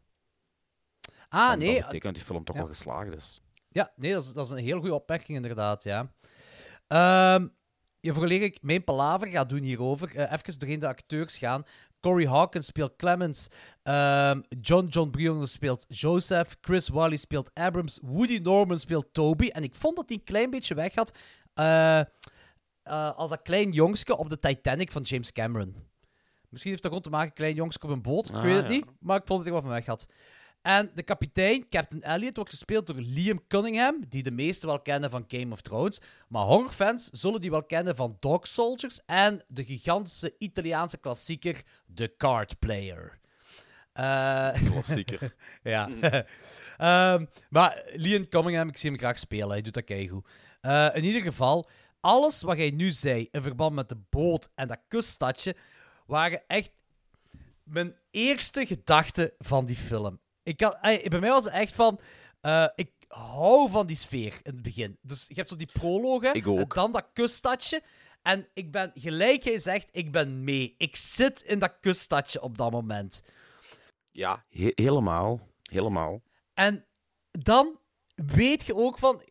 Ah, 1.30 1.52
En 1.52 1.58
nee. 1.60 1.68
Dat 1.68 1.76
betekent 1.78 2.04
dat 2.04 2.14
die 2.14 2.24
film 2.24 2.44
toch 2.44 2.56
Ja. 2.56 2.62
wel 2.62 2.72
geslaagd 2.72 3.12
is. 3.16 3.42
Ja, 3.70 3.92
nee, 3.96 4.14
dat 4.14 4.24
is, 4.24 4.34
dat 4.34 4.46
is 4.46 4.52
een 4.52 4.58
heel 4.58 4.80
goede 4.80 4.94
opmerking, 4.94 5.38
inderdaad, 5.38 5.84
ja. 5.84 6.14
Ehm 6.88 7.48
ja, 8.00 8.14
voordat 8.14 8.32
ik 8.40 8.58
mijn 8.62 8.84
palaver 8.84 9.28
ga 9.28 9.44
doen 9.44 9.64
hierover, 9.64 10.16
eh 10.16 10.32
even 10.32 10.60
doorheen 10.60 10.80
de 10.80 10.88
acteurs 10.88 11.38
gaan. 11.38 11.64
Corey 12.02 12.28
Hawkins 12.28 12.66
speelt 12.66 12.96
Clemens. 12.96 13.48
ehm, 13.84 14.42
John 14.62 14.86
John 14.88 15.10
Brion 15.10 15.48
speelt 15.48 15.86
Joseph. 15.88 16.58
Chris 16.62 16.88
Wally 16.88 17.18
speelt 17.18 17.52
Abrams. 17.54 18.00
Woody 18.02 18.38
Norman 18.44 18.80
speelt 18.80 19.14
Toby. 19.14 19.48
En 19.48 19.64
ik 19.64 19.76
vond 19.76 19.96
dat 19.96 20.10
hij 20.10 20.18
een 20.18 20.24
klein 20.24 20.50
beetje 20.50 20.76
weg 20.76 20.96
had 20.96 21.18
eh, 21.54 22.00
eh, 22.00 22.06
als 23.16 23.30
dat 23.30 23.42
klein 23.42 23.72
jongske 23.72 24.18
op 24.18 24.30
de 24.30 24.40
Titanic 24.40 24.92
van 24.92 25.02
James 25.02 25.32
Cameron. 25.32 25.76
Misschien 26.50 26.72
heeft 26.72 26.84
dat 26.84 26.92
gewoon 26.92 27.08
te 27.10 27.10
maken 27.18 27.28
met 27.28 27.38
klein 27.38 27.56
jongske 27.56 27.86
op 27.86 27.92
een 27.92 28.02
boot. 28.02 28.30
Ik 28.30 28.36
Ah, 28.36 28.42
weet 28.42 28.56
het 28.56 28.64
ja. 28.66 28.70
niet, 28.72 28.86
maar 29.00 29.18
ik 29.20 29.28
vond 29.28 29.40
dat 29.40 29.48
hij 29.48 29.54
wat 29.54 29.62
van 29.64 29.72
weg 29.72 29.86
had. 29.86 30.08
En 30.62 30.92
de 30.94 31.04
kapitein, 31.04 31.70
Captain 31.70 32.04
Elliot, 32.04 32.36
wordt 32.36 32.52
gespeeld 32.52 32.88
door 32.88 32.96
Liam 32.96 33.48
Cunningham, 33.48 34.04
die 34.08 34.24
de 34.24 34.32
meesten 34.32 34.68
wel 34.68 34.82
kennen 34.82 35.10
van 35.10 35.24
Game 35.28 35.52
of 35.52 35.62
Thrones. 35.62 36.00
Maar 36.28 36.44
horrorfans 36.44 37.10
zullen 37.12 37.42
die 37.42 37.52
wel 37.52 37.64
kennen 37.64 37.96
van 37.96 38.18
Dog 38.20 38.48
Soldiers 38.48 39.00
en 39.06 39.44
de 39.48 39.66
gigantische 39.66 40.36
Italiaanse 40.38 40.98
klassieker 40.98 41.62
The 41.94 42.14
Card 42.18 42.60
Player. 42.60 43.20
Eh, 43.94 44.50
Klassieker. 44.72 45.36
ja. 45.64 45.90
Ehm, 46.78 47.26
maar 47.50 47.84
Liam 47.94 48.28
Cunningham, 48.28 48.68
ik 48.68 48.78
zie 48.78 48.90
hem 48.90 49.00
graag 49.00 49.20
spelen. 49.20 49.50
Hij 49.50 49.62
doet 49.62 49.74
dat 49.74 49.84
keigoed. 49.84 50.28
Eh 50.62 50.90
in 50.94 51.04
ieder 51.04 51.22
geval, 51.22 51.70
alles 52.00 52.42
wat 52.42 52.58
jij 52.58 52.70
nu 52.70 52.92
zei 52.92 53.28
in 53.32 53.42
verband 53.42 53.76
met 53.76 53.90
de 53.90 53.98
boot 54.10 54.50
en 54.56 54.68
dat 54.68 54.80
kuststadje, 54.88 55.56
waren 56.06 56.42
echt 56.48 56.72
mijn 57.64 57.96
eerste 58.12 58.66
gedachte 58.66 59.34
van 59.38 59.66
die 59.66 59.76
film. 59.76 60.20
Ik 60.50 60.62
ey, 60.62 61.06
bij 61.10 61.20
mij 61.20 61.30
was 61.30 61.44
het 61.44 61.54
echt 61.54 61.76
van... 61.76 62.00
eh, 62.42 62.68
ik 62.76 62.92
hou 63.08 63.70
van 63.70 63.88
die 63.88 63.96
sfeer 63.96 64.34
in 64.44 64.54
het 64.54 64.62
begin. 64.62 64.98
Dus 65.02 65.26
je 65.28 65.34
hebt 65.34 65.50
zo 65.50 65.56
die 65.56 65.70
prologen, 65.74 66.34
en 66.34 66.68
dan 66.68 66.92
dat 66.92 67.08
kuststadje. 67.14 67.84
En 68.22 68.48
ik 68.54 68.72
ben, 68.72 68.92
gelijk 68.94 69.44
jij 69.44 69.58
zegt, 69.58 69.88
ik 69.92 70.12
ben 70.12 70.44
mee. 70.44 70.76
Ik 70.78 70.96
zit 70.96 71.42
in 71.42 71.60
dat 71.60 71.78
kuststadje 71.80 72.42
op 72.42 72.58
dat 72.58 72.72
moment. 72.72 73.24
Ja, 74.12 74.46
he- 74.50 74.72
helemaal. 74.76 75.48
Helemaal. 75.72 76.22
En 76.54 76.86
dan 77.32 77.80
weet 78.16 78.66
je 78.66 78.76
ook 78.76 78.98
van... 78.98 79.22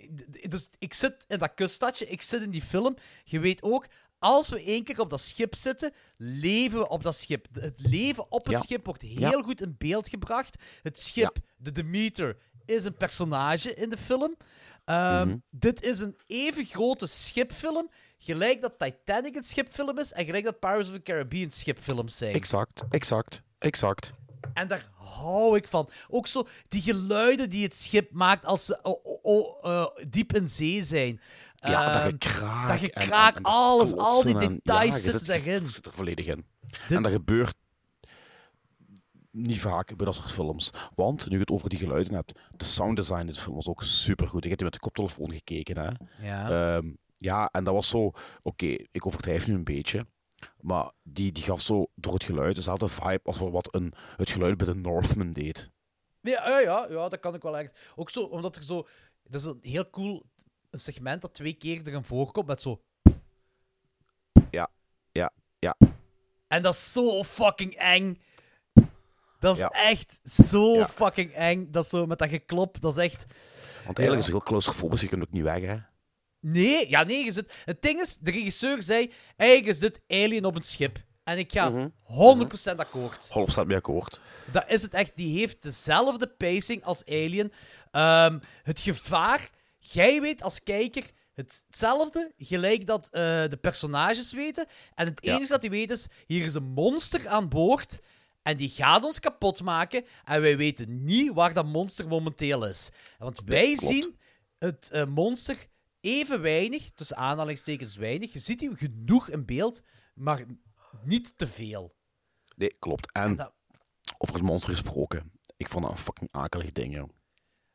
Dus 0.49 0.71
ik 0.79 0.95
zit 0.95 1.25
in 1.29 1.39
dat 1.39 1.55
kuststadje, 1.55 2.07
ik 2.07 2.23
zit 2.23 2.43
in 2.43 2.51
die 2.51 2.63
film. 2.63 2.97
Je 3.25 3.41
weet 3.41 3.63
ook, 3.63 3.87
als 4.19 4.49
we 4.49 4.63
één 4.65 4.85
keer 4.85 5.01
op 5.01 5.11
dat 5.11 5.21
schip 5.21 5.55
zitten, 5.55 5.93
leven 6.17 6.79
we 6.79 6.89
op 6.89 7.03
dat 7.03 7.15
schip. 7.17 7.47
Het 7.53 7.81
leven 7.81 8.31
op 8.33 8.45
het 8.45 8.53
Ja. 8.53 8.61
schip 8.61 8.85
wordt 8.85 9.03
heel 9.03 9.21
Ja. 9.21 9.43
goed 9.43 9.61
in 9.61 9.75
beeld 9.79 10.09
gebracht. 10.09 10.59
Het 10.83 11.01
schip, 11.01 11.37
de 11.57 11.73
Demeter, 11.73 12.37
is 12.65 12.85
een 12.85 12.97
personage 12.97 13.75
in 13.75 13.91
de 13.91 13.97
film. 13.97 14.37
Ehm, 14.85 15.27
Mhm. 15.29 15.37
Dit 15.51 15.83
is 15.83 15.99
een 16.01 16.17
even 16.27 16.65
grote 16.65 17.07
schipfilm, 17.07 17.91
gelijk 18.19 18.61
dat 18.61 18.79
Titanic 18.79 19.37
een 19.37 19.43
schipfilm 19.43 19.99
is 19.99 20.13
en 20.13 20.25
gelijk 20.25 20.45
dat 20.45 20.59
Pirates 20.61 20.89
of 20.89 20.95
the 20.95 21.03
Caribbean 21.03 21.51
schipfilms 21.51 22.17
zijn. 22.17 22.35
Exact, 22.35 22.83
exact, 22.91 23.43
exact. 23.59 24.13
En 24.55 24.69
daar 24.69 24.91
hou 24.97 25.57
ik 25.57 25.69
van. 25.69 25.89
Ook 26.09 26.27
zo 26.27 26.47
die 26.69 26.83
geluiden 26.83 27.51
die 27.51 27.63
het 27.65 27.77
schip 27.77 28.11
maakt 28.13 28.45
als 28.45 28.65
ze 28.65 28.79
oh, 28.83 29.05
oh, 29.05 29.25
oh, 29.25 29.71
eh, 29.71 29.87
diep 30.09 30.35
in 30.35 30.49
zee 30.49 30.83
zijn. 30.83 31.21
Ja, 31.61 31.93
dat 31.93 32.03
Ehm, 32.03 32.11
gekraak. 32.11 32.69
Dat 32.69 32.77
en- 32.77 32.79
gekraak, 32.85 33.31
en- 33.31 33.37
en 33.37 33.43
dat 33.43 33.53
alles, 33.53 33.95
al 33.95 34.23
die 34.23 34.39
details 34.39 34.95
ja, 35.05 35.11
zitten 35.11 35.71
zit- 35.71 35.87
er 35.87 35.93
volledig 35.93 36.27
in. 36.27 36.45
Dit- 36.61 36.97
En 36.97 37.03
dat 37.03 37.13
gebeurt 37.13 37.55
niet 39.31 39.61
vaak 39.61 39.97
bij 39.97 40.07
dat 40.07 40.15
soort 40.15 40.33
films. 40.33 40.71
Want, 40.95 41.27
nu 41.29 41.35
je 41.35 41.41
het 41.41 41.51
over 41.51 41.69
die 41.69 41.79
geluiden 41.79 42.15
hebt, 42.15 42.33
de 42.57 42.65
sounddesign 42.65 43.21
in 43.21 43.27
deze 43.27 43.41
film 43.41 43.55
was 43.55 43.69
ook 43.69 43.83
supergoed. 43.83 44.43
Ik 44.45 44.49
heb 44.49 44.59
die 44.59 44.65
met 44.69 44.75
de 44.77 44.81
koptelefoon 44.83 45.33
gekeken, 45.33 45.79
hè. 45.79 45.91
Ja. 46.29 46.77
Ehm, 46.77 46.91
ja, 47.17 47.49
en 47.53 47.65
dat 47.65 47.75
was 47.75 47.89
zo... 47.89 48.11
Oké, 48.43 48.67
ik 48.91 49.07
overdrijf 49.07 49.47
nu 49.47 49.55
een 49.55 49.65
beetje. 49.65 50.07
Maar 50.61 50.91
die, 51.03 51.33
die 51.33 51.43
gaf 51.43 51.61
zo 51.61 51.87
door 51.95 52.13
het 52.13 52.25
geluid 52.25 52.55
dezelfde 52.55 52.89
vibe 52.89 53.21
als 53.23 53.39
wat 53.39 53.75
een, 53.75 53.93
het 54.17 54.31
geluid 54.31 54.57
bij 54.57 54.67
de 54.67 54.75
Northman 54.75 55.33
deed. 55.33 55.71
Ja, 56.21 56.49
ja, 56.49 56.59
ja, 56.61 56.87
ja, 56.91 57.09
dat 57.09 57.21
kan 57.21 57.35
ik 57.35 57.43
wel 57.43 57.59
echt. 57.59 57.93
Ook 57.97 58.11
zo, 58.11 58.23
omdat 58.23 58.57
er 58.57 58.63
zo... 58.65 58.87
Dat 59.23 59.41
is 59.41 59.47
een 59.47 59.59
heel 59.63 59.91
cool 59.91 60.25
een 60.71 60.79
segment 60.79 61.23
dat 61.23 61.35
twee 61.35 61.53
keer 61.53 61.81
erin 61.87 62.05
voorkomt 62.05 62.47
met 62.47 62.63
zo... 62.63 62.83
Ja, 64.51 64.71
ja, 65.13 65.33
ja. 65.59 65.77
En 66.49 66.63
dat 66.63 66.75
is 66.75 66.93
zo 66.93 67.25
fucking 67.25 67.75
eng. 67.75 68.21
Dat 69.39 69.55
is 69.55 69.61
Ja. 69.61 69.69
echt 69.69 70.21
zo 70.23 70.75
Ja. 70.75 70.89
fucking 70.89 71.33
eng. 71.33 71.71
Dat 71.71 71.85
is 71.85 71.91
zo 71.91 72.07
met 72.07 72.19
dat 72.19 72.29
geklop, 72.29 72.81
dat 72.81 72.97
is 72.99 73.05
echt... 73.05 73.25
Want 73.85 73.99
eigenlijk 73.99 74.19
is 74.19 74.25
het 74.25 74.35
heel 74.35 74.43
claustrofobisch, 74.43 75.01
je 75.01 75.09
kunt 75.09 75.23
ook 75.23 75.33
niet 75.33 75.43
weg, 75.43 75.61
hè. 75.63 75.77
Nee, 76.41 76.89
ja, 76.89 77.03
nee, 77.03 77.25
je 77.25 77.33
zit... 77.33 77.63
Het 77.65 77.83
ding 77.83 78.01
is, 78.01 78.17
de 78.19 78.31
regisseur 78.31 78.83
zei, 78.83 79.13
eigenlijk 79.37 79.71
is 79.71 79.79
dit 79.79 80.01
Alien 80.09 80.45
op 80.45 80.57
een 80.57 80.63
schip. 80.63 80.99
En 81.25 81.39
ik 81.39 81.53
ga 81.53 81.69
Mhm. 81.71 81.89
100% 82.03 82.79
akkoord. 82.81 83.29
Holop 83.29 83.51
staat 83.51 83.67
mee 83.67 83.77
akkoord. 83.77 84.21
Dat 84.53 84.65
is 84.69 84.83
het 84.83 84.95
echt. 84.95 85.17
Die 85.17 85.39
heeft 85.39 85.63
dezelfde 85.63 86.27
pacing 86.27 86.85
als 86.85 87.05
Alien. 87.07 87.53
Ehm, 87.91 88.39
het 88.63 88.81
gevaar, 88.81 89.51
jij 89.93 90.21
weet 90.21 90.43
als 90.43 90.63
kijker 90.63 91.11
hetzelfde, 91.33 92.33
gelijk 92.37 92.87
dat 92.87 93.05
eh, 93.11 93.21
de 93.49 93.59
personages 93.61 94.33
weten. 94.33 94.67
En 94.95 95.07
het 95.07 95.25
Ja. 95.25 95.35
enige 95.35 95.51
dat 95.51 95.61
die 95.61 95.71
weten 95.71 95.97
is, 95.97 96.07
hier 96.27 96.45
is 96.45 96.55
een 96.55 96.71
monster 96.73 97.29
aan 97.29 97.49
boord. 97.49 97.99
En 98.43 98.57
die 98.57 98.69
gaat 98.69 99.05
ons 99.05 99.21
kapot 99.21 99.63
maken. 99.63 100.05
En 100.25 100.41
wij 100.41 100.57
weten 100.57 101.05
niet 101.05 101.33
waar 101.33 101.55
dat 101.55 101.67
monster 101.67 102.09
momenteel 102.09 102.67
is. 102.67 102.89
Want 103.19 103.41
wij 103.45 103.65
klopt. 103.75 103.81
zien 103.93 104.17
het 104.59 104.91
eh, 104.91 105.05
monster 105.07 105.67
even 106.01 106.41
weinig, 106.41 106.91
tussen 106.95 107.17
aanhalingstekens 107.17 107.97
weinig. 107.97 108.33
Je 108.33 108.39
ziet 108.39 108.61
hem 108.61 108.77
genoeg 108.77 109.29
in 109.29 109.45
beeld, 109.45 109.81
maar 110.15 110.45
niet 111.05 111.39
te 111.39 111.47
veel. 111.47 111.95
Nee, 112.57 112.73
klopt. 112.79 113.13
En 113.13 113.37
dat- 113.37 113.53
over 114.19 114.35
het 114.35 114.45
monster 114.45 114.71
gesproken, 114.71 115.33
ik 115.57 115.69
vond 115.69 115.83
dat 115.85 115.93
een 115.93 115.99
fucking 115.99 116.29
akelig 116.33 116.73
ding, 116.73 116.95
joh. 116.95 117.09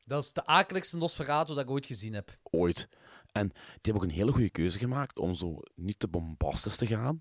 Dat 0.06 0.24
is 0.24 0.34
de 0.34 0.46
akeligste 0.46 0.98
Nosferatu 0.98 1.54
dat 1.54 1.64
ik 1.64 1.70
ooit 1.70 1.86
gezien 1.86 2.14
heb. 2.14 2.38
Ooit. 2.44 2.88
En 3.32 3.48
die 3.48 3.58
hebben 3.82 4.02
ook 4.04 4.10
een 4.10 4.16
hele 4.16 4.32
goede 4.32 4.50
keuze 4.50 4.80
gemaakt 4.80 5.20
om 5.20 5.34
zo 5.34 5.60
niet 5.76 6.00
te 6.00 6.08
bombastisch 6.08 6.78
te 6.78 6.88
gaan 6.88 7.20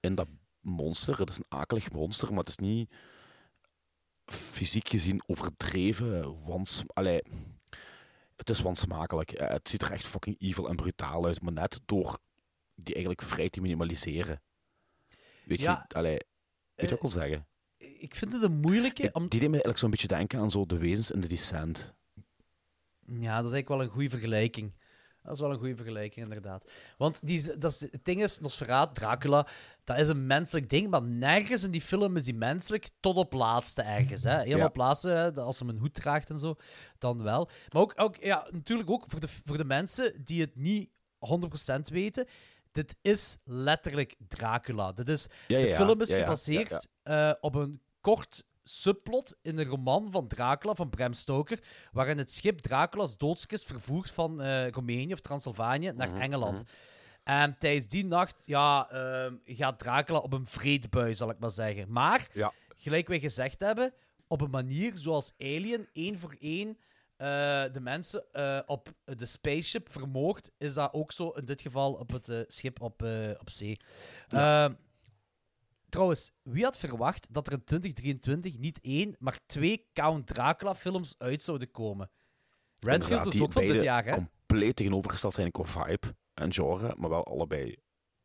in 0.00 0.14
dat 0.14 0.28
monster. 0.60 1.18
Het 1.18 1.28
is 1.28 1.36
een 1.36 1.44
akelig 1.48 1.92
monster, 1.92 2.28
maar 2.28 2.38
het 2.38 2.48
is 2.48 2.56
niet 2.56 2.90
fysiek 4.26 4.88
gezien 4.88 5.22
overdreven. 5.26 6.42
Wans, 6.44 6.82
allee, 6.86 7.22
het 8.36 8.50
is 8.50 8.60
wansmakelijk. 8.60 9.32
Eh, 9.32 9.48
Het 9.48 9.68
ziet 9.68 9.82
er 9.82 9.92
echt 9.92 10.04
fucking 10.06 10.40
evil 10.40 10.68
en 10.68 10.76
brutaal 10.76 11.24
uit, 11.26 11.42
maar 11.42 11.52
net 11.52 11.80
door 11.84 12.18
die 12.74 12.94
eigenlijk 12.94 13.22
vrij 13.26 13.50
te 13.50 13.60
minimaliseren. 13.60 14.42
Weet 15.44 15.60
Ja, 15.60 15.84
je, 15.88 15.94
allee, 15.94 16.12
weet 16.12 16.20
je 16.74 16.82
wat 16.82 16.92
ik 16.92 17.00
wil 17.00 17.10
zeggen? 17.10 17.46
Ik 18.02 18.14
vind 18.14 18.32
het 18.32 18.42
een 18.42 18.60
moeilijke. 18.60 19.10
Om... 19.12 19.20
Die 19.28 19.30
deed 19.30 19.40
me 19.40 19.46
eigenlijk 19.48 19.78
zo'n 19.78 19.90
beetje 19.90 20.08
denken 20.08 20.38
aan 20.38 20.50
zo 20.50 20.66
de 20.66 20.78
wezens 20.78 21.10
in 21.10 21.20
de 21.20 21.28
Descent. 21.28 21.92
Ja, 23.06 23.36
dat 23.36 23.46
is 23.46 23.52
eigenlijk 23.52 23.68
wel 23.68 23.82
een 23.82 23.88
goede 23.88 24.10
vergelijking. 24.10 24.72
Dat 25.22 25.34
is 25.34 25.40
wel 25.40 25.50
een 25.50 25.58
goede 25.58 25.76
vergelijking, 25.76 26.24
inderdaad. 26.26 26.70
Want 26.98 27.26
die, 27.26 27.58
dat 27.58 27.70
is, 27.72 27.80
het 27.80 28.04
ding 28.04 28.22
is, 28.22 28.38
Nosferatu, 28.40 28.92
Dracula, 28.92 29.46
dat 29.84 29.98
is 29.98 30.08
een 30.08 30.26
menselijk 30.26 30.70
ding, 30.70 30.90
maar 30.90 31.02
nergens 31.02 31.62
in 31.64 31.70
die 31.70 31.80
film 31.80 32.16
is 32.16 32.24
die 32.24 32.34
menselijk, 32.34 32.88
tot 33.00 33.16
op 33.16 33.32
laatste 33.32 33.82
ergens. 33.82 34.22
Hè. 34.22 34.36
Helemaal 34.36 34.58
Ja. 34.58 34.66
op 34.66 34.76
laatste, 34.76 35.08
hè, 35.08 35.32
als 35.34 35.58
hij 35.58 35.68
een 35.68 35.78
hoed 35.78 35.94
draagt 35.94 36.30
en 36.30 36.38
zo, 36.38 36.54
dan 36.98 37.22
wel. 37.22 37.48
Maar 37.72 37.82
ook, 37.82 37.92
ook 37.96 38.16
ja, 38.16 38.46
natuurlijk 38.50 38.90
ook 38.90 39.04
voor 39.06 39.20
de, 39.20 39.28
voor 39.44 39.56
de 39.56 39.64
mensen 39.64 40.24
die 40.24 40.40
het 40.40 40.56
niet 40.56 40.90
100% 41.18 41.92
weten, 41.92 42.26
dit 42.72 42.96
is 43.00 43.38
letterlijk 43.44 44.14
Dracula. 44.28 44.92
Dit 44.92 45.08
is, 45.08 45.26
Ja, 45.48 45.58
ja, 45.58 45.66
de 45.66 45.74
film 45.74 46.00
is 46.00 46.14
gebaseerd 46.14 46.88
eh, 47.02 47.32
op 47.40 47.54
een 47.54 47.80
kort 48.02 48.44
subplot 48.62 49.36
in 49.42 49.58
een 49.58 49.64
roman 49.66 50.10
van 50.10 50.28
Dracula 50.28 50.74
van 50.74 50.90
Bram 50.90 51.12
Stoker, 51.12 51.58
waarin 51.92 52.18
het 52.18 52.32
schip 52.32 52.58
Dracula's 52.58 53.16
doodskist 53.18 53.64
vervoert 53.66 54.10
van 54.10 54.40
eh, 54.42 54.68
Roemenië 54.68 55.12
of 55.12 55.20
Transylvanië 55.20 55.92
naar 55.92 56.08
Mhm, 56.10 56.20
Engeland. 56.20 56.62
En 57.24 57.58
tijdens 57.58 57.86
die 57.86 58.04
nacht 58.06 58.46
ja, 58.46 58.90
ehm, 58.90 59.34
gaat 59.44 59.78
Dracula 59.78 60.18
op 60.18 60.32
een 60.32 60.46
vreedbui, 60.46 61.14
zal 61.14 61.30
ik 61.30 61.38
maar 61.38 61.50
zeggen. 61.50 61.92
Maar, 61.92 62.28
Ja. 62.32 62.52
gelijk 62.76 63.08
wij 63.08 63.20
gezegd 63.20 63.60
hebben, 63.60 63.92
op 64.26 64.40
een 64.40 64.50
manier 64.50 64.96
zoals 64.96 65.32
Alien 65.38 65.88
één 65.92 66.18
voor 66.18 66.36
één 66.40 66.78
eh, 67.16 67.26
de 67.72 67.80
mensen 67.80 68.24
eh, 68.32 68.58
op 68.66 68.92
de 69.04 69.26
spaceship 69.26 69.92
vermoord, 69.92 70.50
is 70.58 70.74
dat 70.74 70.92
ook 70.92 71.12
zo 71.12 71.28
in 71.30 71.44
dit 71.44 71.62
geval 71.62 71.92
op 71.92 72.10
het 72.10 72.44
schip 72.48 72.80
op, 72.80 73.02
op 73.40 73.50
zee. 73.50 73.76
Ehm, 74.28 74.72
trouwens, 75.92 76.30
wie 76.42 76.64
had 76.64 76.78
verwacht 76.78 77.26
dat 77.34 77.46
er 77.46 77.52
in 77.52 77.64
2023 77.64 78.58
niet 78.58 78.80
één, 78.80 79.16
maar 79.18 79.38
twee 79.46 79.88
Count 79.92 80.26
Dracula-films 80.26 81.14
uit 81.18 81.42
zouden 81.42 81.70
komen? 81.70 82.10
Renfield 82.78 83.34
is 83.34 83.40
ook 83.40 83.52
van 83.52 83.62
dit 83.66 83.82
jaar, 83.82 84.04
hè? 84.04 84.10
compleet 84.10 84.76
tegenovergesteld 84.76 85.34
zijn 85.34 85.50
qua 85.50 85.64
vibe 85.64 86.16
en 86.34 86.52
genre, 86.52 86.94
maar 86.98 87.10
wel 87.10 87.24
allebei 87.26 87.76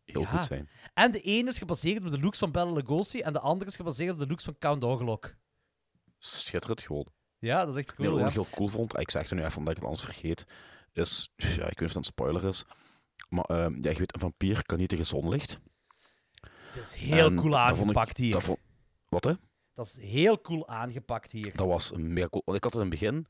heel 0.04 0.22
Ja. 0.22 0.28
goed 0.28 0.46
zijn. 0.46 0.70
En 0.94 1.12
de 1.12 1.22
ene 1.22 1.50
is 1.50 1.58
gebaseerd 1.58 2.06
op 2.06 2.12
de 2.12 2.20
looks 2.20 2.38
van 2.38 2.52
Bela 2.52 2.72
Lugosi 2.72 3.20
en 3.20 3.34
de 3.34 3.40
andere 3.40 3.70
is 3.70 3.76
gebaseerd 3.76 4.12
op 4.12 4.18
de 4.18 4.28
looks 4.28 4.44
van 4.44 4.58
Count 4.58 4.84
Orlok. 4.84 5.36
Schitterend 6.20 6.82
gewoon. 6.82 7.08
Ja, 7.40 7.66
dat 7.66 7.76
is 7.78 7.84
echt 7.86 7.96
cool. 7.96 8.18
Wat 8.18 8.28
ik 8.28 8.34
heel 8.34 8.48
cool 8.52 8.68
vond, 8.68 9.00
ik 9.00 9.12
zeg 9.12 9.22
het 9.22 9.32
er 9.32 9.38
nu 9.38 9.44
even 9.44 9.58
omdat 9.58 9.74
ik 9.74 9.80
het 9.80 9.90
anders 9.90 10.06
vergeet, 10.06 10.46
is, 10.94 11.34
ja, 11.36 11.48
ik 11.48 11.58
weet 11.58 11.68
niet 11.80 11.82
of 11.82 11.88
het 11.88 11.96
een 11.96 12.04
spoiler 12.04 12.44
is, 12.44 12.66
maar 13.30 13.44
ehm, 13.44 13.74
ja, 13.82 13.90
je 13.90 13.98
weet, 13.98 14.14
een 14.14 14.20
vampier 14.20 14.66
kan 14.66 14.78
niet 14.78 14.90
tegen 14.90 15.06
zonlicht. 15.06 15.60
Het 16.72 16.86
is 16.86 16.94
heel 16.94 17.28
En 17.28 17.36
cool 17.36 17.48
ik- 17.52 17.56
aangepakt 17.58 18.18
hier. 18.18 18.42
vond- 18.42 18.60
wat 19.10 19.24
hè? 19.24 19.34
Dat 19.74 19.86
is 19.86 20.00
heel 20.00 20.42
cool 20.42 20.68
aangepakt 20.68 21.32
hier. 21.32 21.56
Dat 21.56 21.68
was 21.68 21.92
mega 21.92 22.28
cool. 22.30 22.42
Want 22.46 22.58
ik 22.58 22.64
had 22.64 22.74
het 22.74 22.82
in 22.84 22.90
het 22.90 23.00
begin, 23.00 23.28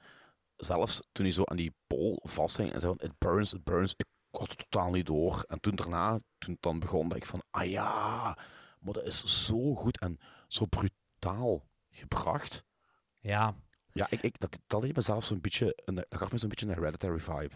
zelfs 0.56 1.02
toen 1.12 1.26
hij 1.26 1.34
zo 1.34 1.44
aan 1.44 1.56
die 1.58 1.74
pol 1.88 2.20
vasthing 2.24 2.74
en 2.74 2.80
zei 2.80 2.96
van, 2.98 3.08
it 3.10 3.18
burns, 3.18 3.54
it 3.54 3.64
burns, 3.64 3.94
ik 3.98 4.06
had 4.32 4.50
het 4.50 4.58
totaal 4.70 4.92
niet 4.92 5.06
door. 5.06 5.44
En 5.48 5.60
toen 5.60 5.76
daarna, 5.76 6.20
toen 6.38 6.54
het 6.54 6.62
dan 6.62 6.80
begon, 6.80 7.08
dacht 7.10 7.22
ik 7.22 7.28
van, 7.28 7.42
ah 7.52 7.70
ja, 7.70 8.38
maar 8.80 8.94
dat 8.94 9.06
is 9.06 9.46
zo 9.46 9.76
goed 9.76 10.00
en 10.00 10.20
zo 10.48 10.66
brutaal 10.66 11.68
gebracht. 11.90 12.64
Ja. 13.20 13.56
Ja, 13.92 14.08
ik, 14.10 14.22
ik, 14.22 14.40
dat, 14.40 14.60
dat 14.68 14.82
deed 14.82 14.96
me 14.96 15.02
zelfs 15.02 15.28
zo'n 15.28 15.42
beetje, 15.42 15.82
een, 15.86 15.96
dat 15.96 16.06
gaf 16.10 16.32
me 16.32 16.38
zo'n 16.38 16.50
beetje 16.50 16.66
een 16.66 16.74
hereditary 16.74 17.20
vibe. 17.20 17.56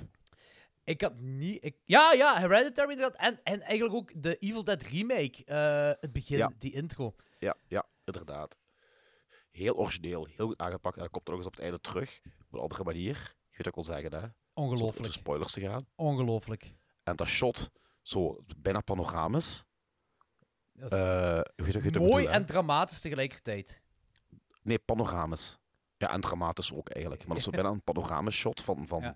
Ik 0.84 1.02
had 1.02 1.20
niet... 1.20 1.64
Ik, 1.66 1.76
ja, 1.86 2.12
ja, 2.14 2.38
Hereditary 2.40 2.92
inderdaad. 2.92 3.20
En, 3.20 3.40
en 3.44 3.62
eigenlijk 3.62 3.96
ook 3.96 4.24
de 4.24 4.38
Evil 4.38 4.64
Dead 4.64 4.84
remake. 4.84 5.44
eh, 5.46 6.02
het 6.02 6.12
begin, 6.12 6.38
Ja. 6.38 6.52
die 6.58 6.74
intro. 6.74 7.16
Ja, 7.40 7.56
ja, 7.68 7.86
inderdaad. 8.06 8.58
Heel 9.52 9.76
origineel, 9.76 10.26
heel 10.36 10.48
goed 10.48 10.58
aangepakt. 10.58 10.96
En 10.96 11.02
dat 11.02 11.12
komt 11.12 11.26
er 11.28 11.30
nog 11.34 11.40
eens 11.40 11.50
op 11.50 11.56
het 11.56 11.64
einde 11.64 11.82
terug. 11.82 12.20
Op 12.26 12.54
een 12.54 12.60
andere 12.60 12.84
manier. 12.84 13.36
Je 13.50 13.58
weet 13.58 13.68
ik 13.68 13.74
wil 13.76 13.84
zeggen, 13.84 14.14
hè? 14.14 14.28
Ongelooflijk. 14.54 14.96
Zonder 14.96 15.14
spoilers 15.14 15.52
te 15.54 15.62
gaan. 15.62 15.88
Ongelooflijk. 15.96 16.76
En 17.04 17.16
dat 17.16 17.28
shot, 17.28 17.70
zo 18.02 18.38
bijna 18.58 18.82
panoramisch. 18.82 19.64
Dat 20.74 20.92
is 20.92 20.98
Eh, 21.00 21.40
weet 21.56 21.74
je 21.74 21.80
Mooi 21.80 21.92
bedoel, 21.92 22.30
en 22.30 22.46
dramatisch 22.46 23.02
tegelijkertijd. 23.02 23.84
Nee, 24.62 24.80
panoramisch. 24.80 25.60
Ja, 25.98 26.10
en 26.12 26.22
dramatisch 26.22 26.74
ook 26.74 26.90
eigenlijk. 26.90 27.26
Maar 27.28 27.38
dat 27.38 27.46
is 27.48 27.52
zo 27.54 27.62
bijna 27.62 27.70
een 27.76 27.84
panoramisch 27.84 28.36
shot 28.36 28.62
van, 28.62 28.88
van 28.88 29.02
Ja. 29.02 29.16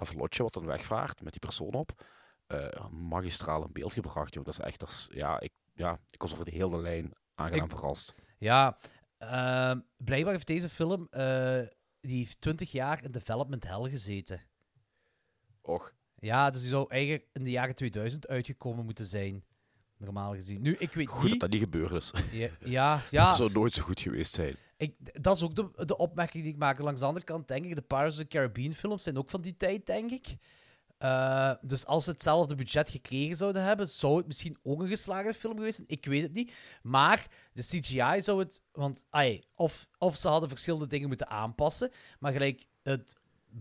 Dat 0.00 0.08
vlotje 0.08 0.42
wat 0.42 0.52
dan 0.52 0.66
wegvaart 0.66 1.22
met 1.22 1.32
die 1.32 1.40
persoon 1.40 1.72
op. 1.74 2.04
Eh, 2.46 2.88
magistraal 2.90 3.64
in 3.64 3.72
beeld 3.72 3.92
gebracht, 3.92 4.34
joh. 4.34 4.44
Dat 4.44 4.54
is 4.54 4.60
echt, 4.60 4.82
is, 4.82 5.08
ja, 5.12 5.40
ik, 5.40 5.52
ja, 5.74 6.00
ik 6.10 6.22
was 6.22 6.32
over 6.32 6.44
de 6.44 6.50
hele 6.50 6.80
lijn 6.80 7.12
aangenaam 7.34 7.64
Ik- 7.64 7.70
verrast. 7.70 8.14
Ja, 8.38 8.78
ehm, 9.18 9.80
blijkbaar 9.96 10.32
heeft 10.32 10.46
deze 10.46 10.68
film... 10.68 11.06
eh, 11.10 11.60
die 12.00 12.16
heeft 12.16 12.40
20 12.40 12.72
jaar 12.72 13.04
in 13.04 13.10
development 13.10 13.64
hell 13.66 13.90
gezeten. 13.90 14.42
Och. 15.60 15.92
Ja, 16.14 16.50
dus 16.50 16.60
die 16.60 16.70
zou 16.70 16.86
eigenlijk 16.88 17.28
in 17.32 17.44
de 17.44 17.50
jaren 17.50 17.74
2000 17.74 18.28
uitgekomen 18.28 18.84
moeten 18.84 19.06
zijn. 19.06 19.44
Normaal 20.00 20.34
gezien. 20.34 20.62
Nu, 20.62 20.76
ik 20.78 20.92
weet 20.92 21.08
Goed 21.08 21.22
niet... 21.22 21.30
dat 21.30 21.40
dat 21.40 21.50
niet 21.50 21.60
gebeurd 21.60 21.92
is. 21.92 22.12
Ja, 22.32 22.48
ja, 22.64 23.02
ja. 23.10 23.28
Dat 23.28 23.36
zou 23.36 23.52
nooit 23.52 23.72
zo 23.72 23.82
goed 23.82 24.00
geweest 24.00 24.34
zijn. 24.34 24.56
Ik, 24.76 24.94
dat 25.22 25.36
is 25.36 25.42
ook 25.42 25.54
de, 25.54 25.84
de 25.84 25.96
opmerking 25.96 26.44
die 26.44 26.52
ik 26.52 26.58
maak. 26.58 26.78
Langs 26.78 27.00
de 27.00 27.06
andere 27.06 27.24
kant 27.24 27.48
denk 27.48 27.64
ik, 27.64 27.74
de 27.74 27.82
Pirates 27.82 28.12
of 28.12 28.18
the 28.18 28.26
Caribbean 28.26 28.72
films 28.72 29.02
zijn 29.02 29.18
ook 29.18 29.30
van 29.30 29.40
die 29.40 29.56
tijd, 29.56 29.86
denk 29.86 30.10
ik. 30.10 30.36
Eh, 30.98 31.52
dus 31.60 31.86
als 31.86 32.04
ze 32.04 32.10
hetzelfde 32.10 32.54
budget 32.54 32.90
gekregen 32.90 33.36
zouden 33.36 33.62
hebben, 33.62 33.88
zou 33.88 34.16
het 34.16 34.26
misschien 34.26 34.58
ook 34.62 34.80
een 34.80 34.88
geslaagde 34.88 35.34
film 35.34 35.56
geweest 35.56 35.76
zijn. 35.76 35.88
Ik 35.88 36.04
weet 36.04 36.22
het 36.22 36.32
niet. 36.32 36.52
Maar 36.82 37.26
de 37.52 37.62
CGI 37.62 38.22
zou 38.22 38.38
het... 38.38 38.62
Want, 38.72 39.04
ai, 39.10 39.42
of, 39.54 39.88
of 39.98 40.16
ze 40.16 40.28
hadden 40.28 40.48
verschillende 40.48 40.86
dingen 40.86 41.08
moeten 41.08 41.28
aanpassen. 41.28 41.90
Maar 42.18 42.32
gelijk 42.32 42.66
het 42.82 43.16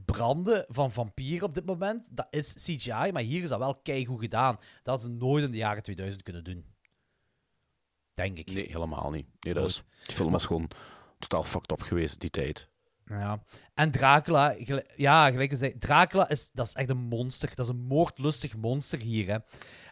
branden 0.06 0.66
van 0.68 0.92
vampieren 0.92 1.48
op 1.48 1.54
dit 1.54 1.66
moment, 1.66 2.10
dat 2.12 2.28
is 2.30 2.54
CGI. 2.54 3.12
Maar 3.12 3.22
hier 3.22 3.44
is 3.44 3.50
dat 3.50 3.60
wel 3.60 3.76
keigoed 3.76 4.20
gedaan. 4.20 4.56
Dat 4.56 4.66
hadden 4.84 5.06
ze 5.06 5.26
nooit 5.26 5.44
in 5.44 5.52
de 5.52 5.58
jaren 5.58 5.84
2000 5.84 6.24
kunnen 6.24 6.44
doen. 6.44 6.66
Denk 8.14 8.38
ik. 8.38 8.54
Nee, 8.54 8.68
helemaal 8.68 9.12
niet. 9.12 9.26
Nee, 9.40 9.54
dat 9.54 9.70
is, 9.70 9.84
die 10.06 10.16
film 10.16 10.32
was 10.32 10.46
gewoon 10.46 10.70
totaal 11.20 11.44
fucked 11.44 11.72
up 11.72 11.82
geweest 11.82 12.20
die 12.20 12.30
tijd. 12.30 12.70
Ja. 13.06 13.44
En 13.74 13.92
Dracula, 13.92 14.56
ja, 14.96 15.32
gelijk 15.32 15.50
gezegd, 15.50 15.82
Dracula 15.82 16.30
is, 16.30 16.50
dat 16.54 16.68
is 16.68 16.74
echt 16.74 16.90
een 16.90 16.98
monster. 16.98 17.56
Dat 17.56 17.66
is 17.66 17.72
een 17.72 17.86
moordlustig 17.88 18.56
monster 18.56 19.02
hier, 19.02 19.28
hè. 19.28 19.38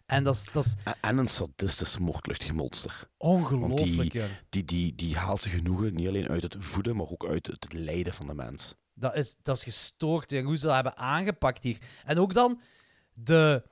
En 0.06 0.24
dat 0.24 0.36
is, 0.36 0.52
dat 0.52 0.66
is 0.66 0.76
En, 0.84 0.96
en 1.02 1.18
een 1.18 1.28
sadistisch 1.28 1.98
moordluchtig 1.98 2.54
monster. 2.54 3.10
ongelooflijk, 3.18 4.12
die, 4.12 4.24
die, 4.50 4.66
die, 4.66 4.96
die 4.96 5.18
haalt 5.18 5.42
zijn 5.42 5.56
genoegen 5.56 5.94
niet 5.94 6.08
alleen 6.08 6.28
uit 6.28 6.42
het 6.42 6.56
voeden, 6.60 6.96
maar 6.96 7.08
ook 7.08 7.26
uit 7.26 7.48
het 7.48 7.74
lijden 7.74 8.14
van 8.14 8.28
de 8.28 8.34
mens. 8.34 8.76
Dat 9.00 9.16
is, 9.16 9.36
dat 9.42 9.56
is 9.58 9.64
gestoord, 9.64 10.32
ja, 10.32 10.42
hoe 10.42 10.58
ze 10.58 10.66
dat 10.66 10.76
hebben 10.76 10.98
aangepakt 10.98 11.64
hier. 11.64 11.78
En 12.06 12.20
ook 12.20 12.34
dan, 12.34 12.62
de... 13.14 13.64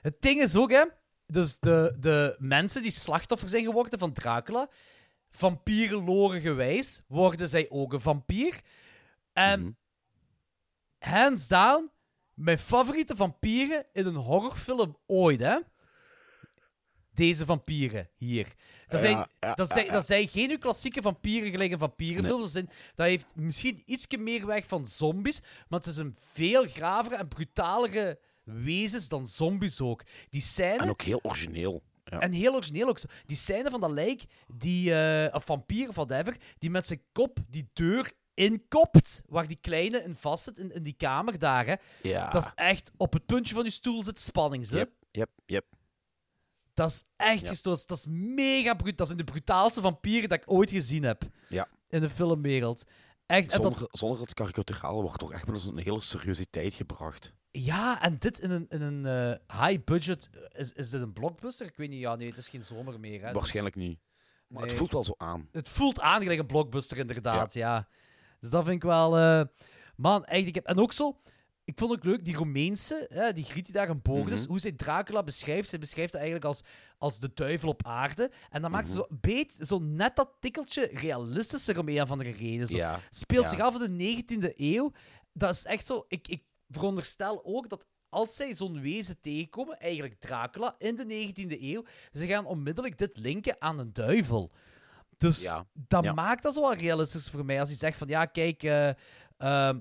Het 0.00 0.20
ding 0.20 0.40
is 0.40 0.56
ook, 0.56 0.70
hè. 0.70 0.84
Dus 1.26 1.58
de, 1.58 1.96
de 2.00 2.36
mensen 2.38 2.82
die 2.82 2.90
slachtoffer 2.90 3.48
zijn 3.48 3.64
geworden 3.64 3.98
van 3.98 4.12
Dracula, 4.12 4.68
vampierenloren 5.30 6.40
gewijs, 6.40 7.02
worden 7.06 7.48
zij 7.48 7.66
ook 7.70 7.92
een 7.92 8.00
vampier. 8.00 8.60
En 9.32 9.76
hands 10.98 11.48
down, 11.48 11.90
mijn 12.34 12.58
favoriete 12.58 13.16
vampieren 13.16 13.84
in 13.92 14.06
een 14.06 14.14
horrorfilm 14.14 14.96
ooit, 15.06 15.40
hè. 15.40 15.58
Deze 17.18 17.44
vampieren 17.44 18.08
hier. 18.16 18.52
Dat 18.88 19.00
zijn, 19.00 19.26
Ja, 19.40 19.54
dat 19.54 19.68
zijn, 19.70 19.92
dat 19.92 20.06
zijn 20.06 20.28
geen 20.28 20.50
uw 20.50 20.58
klassieke 20.58 21.02
vampieren 21.02 21.50
gelijk 21.50 21.72
een 21.72 21.78
vampierenfilm. 21.78 22.40
Dat, 22.40 22.50
zijn, 22.50 22.70
dat 22.94 23.06
heeft 23.06 23.36
misschien 23.36 23.82
iets 23.86 24.06
meer 24.16 24.46
weg 24.46 24.66
van 24.66 24.86
zombies, 24.86 25.40
maar 25.68 25.78
het 25.78 25.88
is 25.88 25.96
een 25.96 26.16
veel 26.32 26.64
gravere 26.64 27.16
en 27.16 27.28
brutalere 27.28 28.18
wezens 28.44 29.08
dan 29.08 29.26
zombies 29.26 29.80
ook. 29.80 30.02
Die 30.30 30.40
scène... 30.40 30.78
En 30.82 30.90
ook 30.90 31.02
heel 31.02 31.20
origineel. 31.22 31.82
Ja. 32.04 32.18
En 32.18 32.32
heel 32.32 32.54
origineel 32.54 32.88
ook 32.88 32.98
zo. 32.98 33.06
Die 33.26 33.36
scène 33.36 33.70
van 33.70 33.80
dat 33.80 33.90
lijk, 33.90 34.24
die, 34.46 34.94
eh 34.94 35.22
een 35.22 35.40
vampier 35.40 35.88
of 35.88 35.94
whatever, 35.94 36.36
die 36.58 36.70
met 36.70 36.86
zijn 36.86 37.02
kop 37.12 37.38
die 37.48 37.70
deur 37.72 38.12
inkopt, 38.34 39.22
waar 39.26 39.46
die 39.46 39.58
kleine 39.60 40.02
in 40.02 40.16
vast 40.16 40.44
zit, 40.44 40.58
in, 40.58 40.72
in 40.72 40.82
die 40.82 40.96
kamer 40.96 41.38
daar. 41.38 41.66
Hè. 41.66 41.74
Ja. 42.02 42.30
Dat 42.30 42.44
is 42.44 42.50
echt 42.54 42.90
op 42.96 43.12
het 43.12 43.26
puntje 43.26 43.54
van 43.54 43.64
je 43.64 43.70
stoel 43.70 44.02
zit 44.02 44.20
spanning. 44.20 44.66
Ze. 44.66 44.76
Yep, 44.76 44.90
yep, 45.10 45.30
yep. 45.46 45.64
Dat 46.78 46.90
is 46.90 47.04
echt 47.16 47.40
Ja. 47.40 47.48
gestoord. 47.48 47.86
Dat 47.88 47.98
is 47.98 48.06
mega 48.08 48.74
brutaal. 48.74 48.96
Dat 48.96 49.06
zijn 49.06 49.18
de 49.18 49.24
brutaalste 49.24 49.80
vampieren 49.80 50.28
dat 50.28 50.38
ik 50.38 50.50
ooit 50.50 50.70
gezien 50.70 51.02
heb 51.02 51.22
Ja. 51.48 51.68
in 51.88 52.00
de 52.00 52.10
filmwereld. 52.10 52.84
Echt. 53.26 53.50
Dat, 53.52 53.62
Zonder, 53.62 53.88
zonder 53.90 54.20
het 54.20 54.34
karikaturaal 54.34 55.00
wordt 55.02 55.18
toch 55.18 55.32
echt 55.32 55.46
wel 55.46 55.54
eens 55.54 55.64
een 55.64 55.78
hele 55.78 56.00
seriositeit 56.00 56.74
gebracht. 56.74 57.34
ja, 57.50 58.02
en 58.02 58.16
dit 58.18 58.38
in 58.38 58.50
een, 58.50 58.66
in 58.68 58.80
een 58.80 59.06
eh, 59.46 59.60
high 59.66 59.84
budget. 59.84 60.30
Is, 60.52 60.72
is 60.72 60.90
dit 60.90 61.00
een 61.00 61.12
blockbuster? 61.12 61.66
Ik 61.66 61.76
weet 61.76 61.88
niet. 61.88 62.00
Ja, 62.00 62.14
nee, 62.16 62.28
het 62.28 62.38
is 62.38 62.48
geen 62.48 62.62
zomer 62.62 63.00
meer. 63.00 63.20
Hè, 63.20 63.26
dus- 63.26 63.34
Waarschijnlijk 63.36 63.76
niet. 63.76 63.98
Maar 64.48 64.60
Nee. 64.60 64.68
het 64.70 64.78
voelt 64.78 64.92
wel 64.92 65.04
zo 65.04 65.14
aan. 65.16 65.48
Het 65.52 65.68
voelt 65.68 66.00
aan 66.00 66.22
gelijk 66.22 66.40
een 66.40 66.46
blockbuster, 66.46 66.98
inderdaad, 66.98 67.54
ja. 67.54 67.88
Dus 68.40 68.50
dat 68.50 68.64
vind 68.64 68.76
ik 68.76 68.82
wel... 68.82 69.18
eh, 69.18 69.42
Man, 69.96 70.24
echt, 70.24 70.46
ik 70.46 70.54
heb... 70.54 70.64
En 70.66 70.78
ook 70.78 70.92
zo... 70.92 71.20
Ik 71.68 71.78
vond 71.78 71.90
het 71.90 72.00
ook 72.00 72.06
leuk, 72.06 72.24
die 72.24 72.36
Romeinse, 72.36 73.06
hè, 73.08 73.32
die 73.32 73.44
griet 73.44 73.64
die 73.64 73.74
daar 73.74 73.88
een 73.88 74.02
boog 74.02 74.28
is, 74.28 74.40
Mhm. 74.40 74.48
hoe 74.50 74.58
zij 74.60 74.72
Dracula 74.72 75.22
beschrijft. 75.22 75.68
Zij 75.68 75.78
beschrijft 75.78 76.12
het 76.12 76.22
eigenlijk 76.22 76.44
als, 76.50 76.62
als 76.98 77.20
de 77.20 77.30
duivel 77.34 77.68
op 77.68 77.86
aarde. 77.86 78.30
En 78.50 78.62
dan 78.62 78.70
maakt 78.70 78.88
ze 78.88 78.92
Mhm. 78.98 79.02
zo, 79.02 79.16
beet, 79.20 79.56
zo 79.60 79.78
net 79.78 80.16
dat 80.16 80.30
tikkeltje 80.40 80.90
realistischer 80.92 81.78
om 81.78 81.88
een 81.88 82.02
of 82.02 82.10
andere 82.10 82.30
reden. 82.30 82.66
Zo. 82.66 82.76
Ja, 82.76 83.00
Speelt 83.10 83.44
ja. 83.44 83.50
zich 83.50 83.60
af 83.60 83.74
in 83.74 83.80
de 83.80 84.04
19e 84.04 84.52
eeuw. 84.56 84.92
Dat 85.32 85.50
is 85.54 85.64
echt 85.64 85.86
zo... 85.86 86.04
Ik, 86.08 86.28
ik 86.28 86.42
veronderstel 86.68 87.44
ook 87.44 87.68
dat 87.68 87.86
als 88.08 88.36
zij 88.36 88.54
zo'n 88.54 88.80
wezen 88.80 89.20
tegenkomen, 89.20 89.78
eigenlijk 89.78 90.20
Dracula, 90.20 90.74
in 90.78 90.96
de 90.96 91.04
19e 91.04 91.62
eeuw, 91.62 91.84
ze 92.12 92.26
gaan 92.26 92.46
onmiddellijk 92.46 92.98
dit 92.98 93.18
linken 93.18 93.56
aan 93.58 93.78
een 93.78 93.92
duivel. 93.92 94.52
Dus 95.16 95.42
Ja, 95.42 95.66
dat 95.72 96.14
maakt 96.14 96.42
dat 96.42 96.54
zo 96.54 96.60
wel 96.60 96.74
realistisch 96.74 97.28
voor 97.30 97.44
mij. 97.44 97.60
Als 97.60 97.68
hij 97.68 97.78
zegt 97.78 97.98
van, 97.98 98.08
ja, 98.08 98.24
kijk... 98.24 98.62
eh, 98.62 98.88
ehm, 99.36 99.78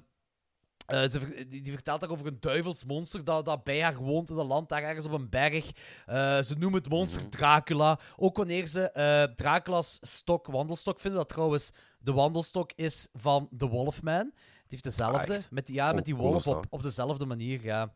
eh, 0.88 1.08
ze, 1.10 1.46
die, 1.50 1.62
die 1.62 1.74
vertelt 1.74 2.02
daar 2.02 2.10
over 2.10 2.28
een 2.28 2.38
duivelsmonster 2.40 3.24
dat, 3.24 3.46
dat 3.46 3.64
bij 3.64 3.82
haar 3.84 3.96
woont 3.98 4.30
in 4.30 4.38
een 4.38 4.46
land, 4.46 4.70
daar 4.70 4.84
ergens 4.84 5.06
op 5.06 5.12
een 5.12 5.30
berg. 5.30 5.72
Eh, 6.06 6.42
ze 6.42 6.56
noemen 6.58 6.80
het 6.80 6.90
monster 6.90 7.22
Mhm. 7.22 7.30
Dracula. 7.30 8.00
Ook 8.16 8.38
wanneer 8.38 8.68
ze 8.68 8.92
eh, 8.92 9.24
Dracula's 9.36 9.98
stok, 10.02 10.48
wandelstok 10.48 11.00
vinden, 11.00 11.20
dat 11.20 11.30
trouwens 11.30 11.72
de 12.00 12.12
wandelstok 12.14 12.72
is 12.76 13.08
van 13.14 13.50
The 13.58 13.68
Wolfman. 13.68 14.32
Die 14.34 14.66
heeft 14.68 14.84
dezelfde, 14.84 15.34
echt? 15.34 15.52
met 15.52 15.66
die, 15.66 15.76
ja, 15.76 15.90
Oh, 15.90 15.96
met 15.96 16.06
die 16.06 16.16
cool 16.16 16.30
wolf 16.32 16.44
dat. 16.44 16.56
op, 16.56 16.66
op 16.70 16.84
dezelfde 16.84 17.26
manier, 17.26 17.64
ja. 17.64 17.94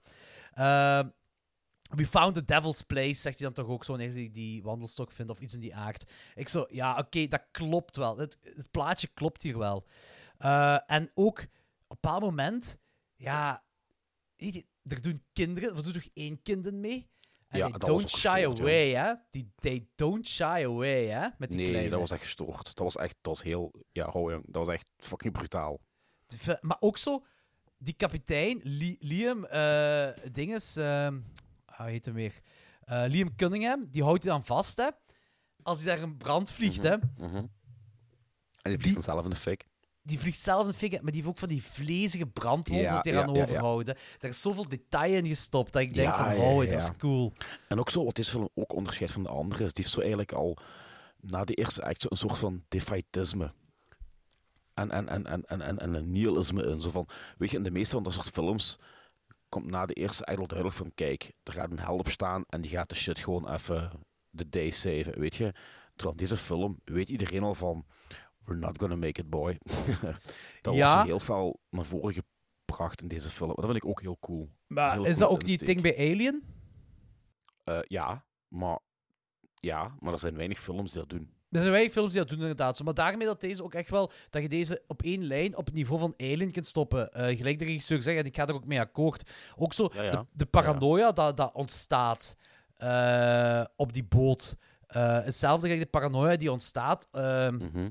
We 1.95 2.05
found 2.05 2.34
the 2.34 2.43
devil's 2.45 2.81
place, 2.81 3.13
zegt 3.13 3.39
hij 3.39 3.45
dan 3.51 3.53
toch 3.65 3.73
ook 3.73 3.84
zo 3.84 3.91
wanneer 3.91 4.11
hij 4.13 4.30
die 4.31 4.63
wandelstok 4.63 5.11
vindt 5.11 5.31
of 5.31 5.39
iets 5.39 5.53
in 5.53 5.59
die 5.59 5.76
aard. 5.76 6.11
Ik 6.35 6.47
zo, 6.49 6.65
ja, 6.69 6.97
oké, 6.97 7.27
dat 7.27 7.41
klopt 7.51 7.95
wel. 7.97 8.18
Het, 8.18 8.38
het 8.55 8.72
plaatje 8.72 9.07
klopt 9.13 9.41
hier 9.41 9.57
wel. 9.57 9.85
En 10.85 11.11
ook 11.13 11.45
een 11.91 11.97
bepaald 12.01 12.22
moment, 12.22 12.77
ja, 13.15 13.63
weet 14.35 14.53
je, 14.53 14.65
er 14.84 15.01
doen 15.01 15.23
kinderen, 15.34 15.76
er 15.76 15.84
doet 15.84 15.93
toch 15.93 16.07
één 16.13 16.41
kind 16.41 16.65
in 16.65 16.80
mee? 16.80 17.09
En 17.47 17.57
Ja, 17.57 17.69
was 17.69 17.80
don't 17.80 18.09
shy 18.09 18.27
gestoord, 18.30 18.57
joh. 18.57 18.68
away, 18.68 18.89
hè? 18.89 19.13
Die, 19.30 19.51
they 19.55 19.88
don't 19.95 20.27
shy 20.27 20.61
away, 20.65 21.05
hè? 21.07 21.27
Met 21.38 21.49
die 21.49 21.57
Nee, 21.59 21.69
kleine. 21.69 21.89
dat 21.89 21.99
was 21.99 22.11
echt 22.11 22.22
gestoord. 22.22 22.65
Dat 22.65 22.77
was 22.77 22.95
echt, 22.95 23.15
dat 23.22 23.34
was 23.34 23.43
heel, 23.43 23.73
ja, 23.91 24.09
ho, 24.09 24.31
jong, 24.31 24.43
dat 24.45 24.65
was 24.65 24.76
echt 24.76 24.89
fucking 24.97 25.34
brutaal. 25.34 25.80
De- 26.26 26.57
Maar 26.61 26.77
ook 26.80 26.97
zo, 26.97 27.26
die 27.77 27.93
kapitein, 27.93 28.59
Li- 28.63 28.97
Liam, 28.99 29.45
eh 29.45 30.09
dinges, 30.31 30.76
ehm 30.76 31.19
hoe 31.76 31.85
heet 31.89 32.05
hem 32.05 32.13
weer? 32.13 32.39
Eh, 32.81 33.03
Liam 33.07 33.35
Cunningham, 33.35 33.85
die 33.89 34.03
houdt 34.03 34.23
hij 34.23 34.31
dan 34.31 34.45
vast, 34.45 34.77
hè? 34.77 34.89
Als 35.63 35.84
hij 35.84 35.95
daar 35.95 36.03
een 36.03 36.18
brand 36.18 36.51
vliegt, 36.51 36.84
hè? 36.84 36.97
Mhm. 37.18 37.35
En 38.61 38.69
die 38.72 38.80
vliegt 38.80 38.93
dan 38.95 39.03
zelf 39.03 39.23
in 39.23 39.30
de 39.30 39.35
fik. 39.35 39.68
Die 40.11 40.19
vliegt 40.19 40.39
zelf 40.39 40.67
de 40.67 40.73
fik, 40.73 40.91
maar 40.91 41.11
die 41.11 41.13
heeft 41.13 41.27
ook 41.27 41.38
van 41.38 41.47
die 41.47 41.63
vlezige 41.63 42.25
brandwonden 42.27 42.85
Ja, 42.85 42.99
ja, 43.03 43.23
aan 43.23 43.33
ja, 43.33 43.41
overhouden. 43.41 43.97
Daar 44.19 44.29
is 44.29 44.41
zoveel 44.41 44.69
detail 44.69 45.13
in 45.13 45.27
gestopt 45.27 45.73
dat 45.73 45.81
ik 45.81 45.93
denk 45.93 46.15
van, 46.15 46.35
ja, 46.35 46.71
dat 46.71 46.81
is 46.81 46.89
cool. 46.97 47.33
En 47.67 47.79
ook 47.79 47.89
zo, 47.89 48.03
wat 48.05 48.15
deze 48.15 48.31
film 48.31 48.49
ook 48.53 48.73
onderscheidt 48.73 49.13
van 49.13 49.23
de 49.23 49.29
andere, 49.29 49.63
is 49.63 49.73
die 49.73 49.83
heeft 49.83 49.95
zo 49.95 49.99
eigenlijk 49.99 50.31
al 50.31 50.57
na 51.19 51.43
de 51.43 51.53
eerste 51.53 51.83
act 51.83 52.11
een 52.11 52.17
soort 52.17 52.38
van 52.38 52.63
defaitisme. 52.67 53.53
En, 54.73 54.91
en, 54.91 55.07
en, 55.07 55.25
en, 55.25 55.45
en, 55.45 55.61
en, 55.61 55.79
en 55.79 55.93
een 55.93 56.11
nihilisme 56.11 56.63
in. 56.63 56.81
Zo 56.81 56.89
van, 56.89 57.07
weet 57.38 57.51
je, 57.51 57.57
in 57.57 57.63
de 57.63 57.71
meeste 57.71 57.93
van 57.93 58.03
dat 58.03 58.13
soort 58.13 58.29
films 58.29 58.79
komt 59.49 59.71
na 59.71 59.85
de 59.85 59.93
eerste 59.93 60.25
act 60.25 60.39
al 60.39 60.47
duidelijk 60.47 60.77
van, 60.77 60.91
kijk, 60.95 61.31
er 61.43 61.53
gaat 61.53 61.71
een 61.71 61.79
held 61.79 61.99
op 61.99 62.09
staan 62.09 62.43
en 62.49 62.61
die 62.61 62.71
gaat 62.71 62.89
de 62.89 62.95
shit 62.95 63.19
gewoon 63.19 63.53
even 63.53 63.91
de 64.29 64.49
day 64.49 64.69
saven, 64.69 65.19
weet 65.19 65.35
je. 65.35 65.53
Terwijl 65.95 66.17
deze 66.17 66.38
film 66.38 66.79
weet 66.85 67.09
iedereen 67.09 67.43
al 67.43 67.55
van, 67.55 67.85
we're 68.45 68.59
not 68.59 68.77
gonna 68.80 68.95
make 68.95 69.19
it, 69.22 69.30
boy. 69.30 69.57
dat 70.61 70.73
Ja. 70.73 70.95
was 70.95 71.05
heel 71.05 71.19
veel 71.19 71.59
naar 71.69 71.85
voren 71.85 72.13
gebracht 72.65 73.01
in 73.01 73.07
deze 73.07 73.30
film. 73.30 73.51
Dat 73.55 73.65
vind 73.65 73.76
ik 73.77 73.85
ook 73.85 74.01
heel 74.01 74.18
cool. 74.19 74.49
Maar 74.68 75.05
is 75.05 75.18
dat 75.18 75.30
ook 75.30 75.41
insteek. 75.43 75.65
ding 75.68 75.81
bij 75.81 75.97
Alien? 75.97 76.43
Eh, 77.63 77.80
ja, 77.88 78.26
maar, 78.47 78.80
ja, 79.59 79.95
maar 79.99 80.13
er 80.13 80.19
zijn 80.19 80.35
weinig 80.35 80.59
films 80.59 80.91
die 80.91 80.99
dat 80.99 81.09
doen. 81.09 81.34
Er 81.49 81.59
zijn 81.59 81.72
weinig 81.72 81.91
films 81.93 82.11
die 82.11 82.19
dat 82.19 82.30
doen, 82.30 82.39
inderdaad. 82.39 82.84
Maar 82.84 82.93
daarmee 82.93 83.27
dat 83.27 83.41
deze 83.41 83.63
ook 83.63 83.73
echt 83.73 83.89
wel... 83.89 84.11
Dat 84.30 84.41
je 84.41 84.49
deze 84.49 84.84
op 84.88 85.01
één 85.01 85.23
lijn 85.23 85.57
op 85.57 85.65
het 85.65 85.76
niveau 85.76 85.99
van 85.99 86.13
Alien 86.18 86.51
kunt 86.51 86.65
stoppen. 86.68 87.13
Eh, 87.13 87.38
gelijk 87.38 87.59
de 87.59 87.65
regisseur 87.65 88.01
zegt, 88.01 88.18
en 88.19 88.26
ik 88.26 88.35
ga 88.35 88.47
er 88.47 88.53
ook 88.53 88.65
mee 88.65 88.80
akkoord. 88.80 89.31
Ook 89.55 89.73
zo, 89.73 89.89
Ja, 89.93 90.03
ja. 90.03 90.11
De, 90.11 90.26
de 90.31 90.45
paranoia 90.45 91.11
Dat, 91.11 91.38
dat 91.38 91.53
ontstaat 91.53 92.35
eh, 92.77 93.63
op 93.76 93.93
die 93.93 94.03
boot. 94.03 94.55
Hetzelfde 94.88 95.68
gelijk 95.68 95.84
de 95.84 95.89
paranoia 95.89 96.35
die 96.35 96.51
ontstaat 96.51 97.07
ehm, 97.11 97.55
Mhm. 97.55 97.89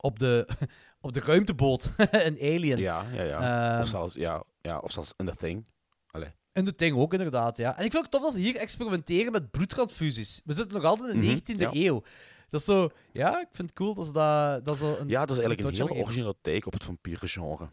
Op, 0.00 0.18
de, 0.18 0.48
op 1.00 1.12
de 1.12 1.20
ruimteboot 1.20 1.92
in 2.12 2.38
Alien. 2.52 2.78
Ja, 2.78 3.04
ja, 3.14 3.22
ja. 3.22 3.70
Ehm, 3.72 3.80
of, 3.80 3.88
zelfs, 3.88 4.14
ja, 4.14 4.42
ja. 4.62 4.78
of 4.78 4.92
zelfs 4.92 5.12
in 5.16 5.26
The 5.26 5.36
Thing. 5.36 5.64
Allee. 6.10 6.28
En 6.52 6.64
de 6.64 6.72
ding 6.76 6.96
ook, 6.96 7.12
inderdaad, 7.12 7.56
ja. 7.56 7.78
En 7.78 7.84
ik 7.84 7.90
vind 7.90 8.02
het 8.02 8.10
tof 8.10 8.22
dat 8.22 8.32
ze 8.32 8.40
hier 8.40 8.56
experimenteren 8.56 9.32
met 9.32 9.50
bloedtransfusies. 9.50 10.40
We 10.44 10.52
zitten 10.52 10.74
nog 10.74 10.84
altijd 10.84 11.14
in 11.14 11.20
de 11.20 11.26
Mhm, 11.26 11.36
19e 11.36 11.58
ja. 11.58 11.70
eeuw. 11.72 12.02
Dat 12.48 12.60
is 12.60 12.66
zo... 12.66 12.90
Ja, 13.12 13.40
ik 13.40 13.48
vind 13.52 13.68
het 13.68 13.78
cool 13.78 13.94
dat 13.94 14.06
ze 14.06 14.12
dat, 14.12 14.64
dat 14.64 14.76
zo 14.76 14.96
een... 15.00 15.08
Ja, 15.08 15.20
dat 15.26 15.36
is 15.36 15.42
eigenlijk 15.42 15.78
een 15.78 15.86
heel 15.86 16.02
originele 16.02 16.34
take 16.40 16.66
op 16.66 16.72
het 16.72 16.84
vampierengenre. 16.84 17.68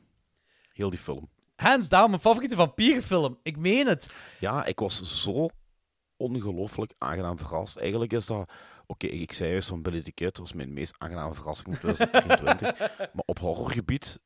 Heel 0.73 0.89
die 0.89 0.99
film. 0.99 1.29
Hands 1.55 1.89
down, 1.89 2.09
mijn 2.09 2.21
favoriete 2.21 2.55
vampierenfilm. 2.55 3.39
Ik 3.43 3.57
meen 3.57 3.87
het. 3.87 4.09
Ja, 4.39 4.65
ik 4.65 4.79
was 4.79 5.21
zo 5.21 5.47
ongelooflijk 6.17 6.93
aangenaam 6.97 7.37
verrast. 7.37 7.77
Eigenlijk 7.77 8.13
is 8.13 8.25
dat... 8.25 8.51
Oké, 8.87 9.07
ik 9.07 9.33
zei 9.33 9.51
juist 9.51 9.67
van 9.67 9.81
Billy 9.81 10.01
the 10.01 10.11
Kid, 10.11 10.27
dat 10.27 10.37
was 10.37 10.53
mijn 10.53 10.73
meest 10.73 10.95
aangename 10.97 11.33
verrassing 11.33 11.77
van 11.77 11.93
2023. 11.93 12.79
maar 13.13 13.23
op 13.25 13.39
horrorgebied 13.39 14.19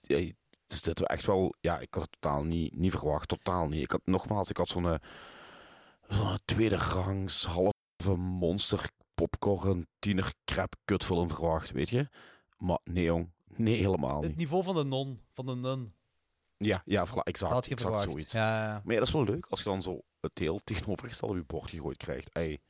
ja, 0.00 0.30
zitten 0.66 1.04
we 1.04 1.08
echt 1.10 1.26
wel... 1.26 1.54
Ja, 1.60 1.78
ik 1.78 1.94
had 1.94 2.02
het 2.02 2.12
totaal 2.20 2.42
niet, 2.44 2.76
niet 2.76 2.90
verwacht. 2.90 3.28
Totaal 3.28 3.68
niet. 3.68 3.82
Ik 3.82 3.90
had, 3.90 4.00
nogmaals, 4.04 4.50
ik 4.50 4.56
had 4.56 4.68
zo'n... 4.68 4.88
eh, 4.88 4.94
Zo'n 6.08 6.38
tweede 6.44 6.76
rangs, 6.76 7.44
halve 7.46 8.16
monster, 8.16 8.90
popcorn, 9.14 9.86
tiener, 9.98 10.32
crap, 10.44 10.74
kutfilm 10.84 11.28
verwacht, 11.30 11.70
weet 11.70 11.88
je? 11.88 12.08
Maar 12.58 12.78
nee, 12.84 13.04
jong. 13.04 13.30
Nee, 13.56 13.76
helemaal 13.76 14.20
Het 14.20 14.28
niet. 14.28 14.36
niveau 14.36 14.64
van 14.64 14.74
de 14.74 14.84
non. 14.84 15.20
Van 15.32 15.46
de 15.46 15.54
nun. 15.54 15.94
Ja, 16.56 16.82
ja, 16.84 17.06
voilà, 17.06 17.10
exact. 17.22 17.40
Dat 17.40 17.50
had 17.50 17.64
je 17.64 17.70
exact 17.70 17.80
verwacht. 17.94 18.10
zoiets. 18.10 18.32
Ja, 18.32 18.64
ja. 18.64 18.80
Maar 18.84 18.92
ja, 18.94 18.98
dat 18.98 19.08
is 19.08 19.14
wel 19.14 19.24
leuk 19.24 19.46
als 19.46 19.58
je 19.62 19.68
dan 19.68 19.82
zo 19.82 20.00
het 20.20 20.38
heel 20.38 20.58
tegenovergestelde 20.64 21.34
op 21.34 21.40
je 21.40 21.46
bord 21.46 21.70
gegooid 21.70 21.96
krijgt. 21.96 22.32
Ey, 22.34 22.50
het 22.50 22.60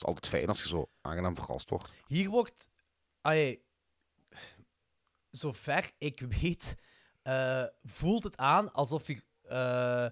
is 0.00 0.06
altijd 0.06 0.26
fijn 0.28 0.48
als 0.48 0.62
je 0.62 0.68
zo 0.68 0.90
aangenaam 1.00 1.34
verrast 1.34 1.70
wordt. 1.70 1.92
Hier 2.06 2.28
wordt... 2.30 2.68
Allee, 3.20 3.62
zover 5.30 5.90
ik 5.98 6.20
weet, 6.40 6.74
eh, 7.22 7.64
voelt 7.84 8.24
het 8.24 8.36
aan 8.36 8.72
alsof 8.72 9.06
je 9.06 9.22
eh, 9.42 10.06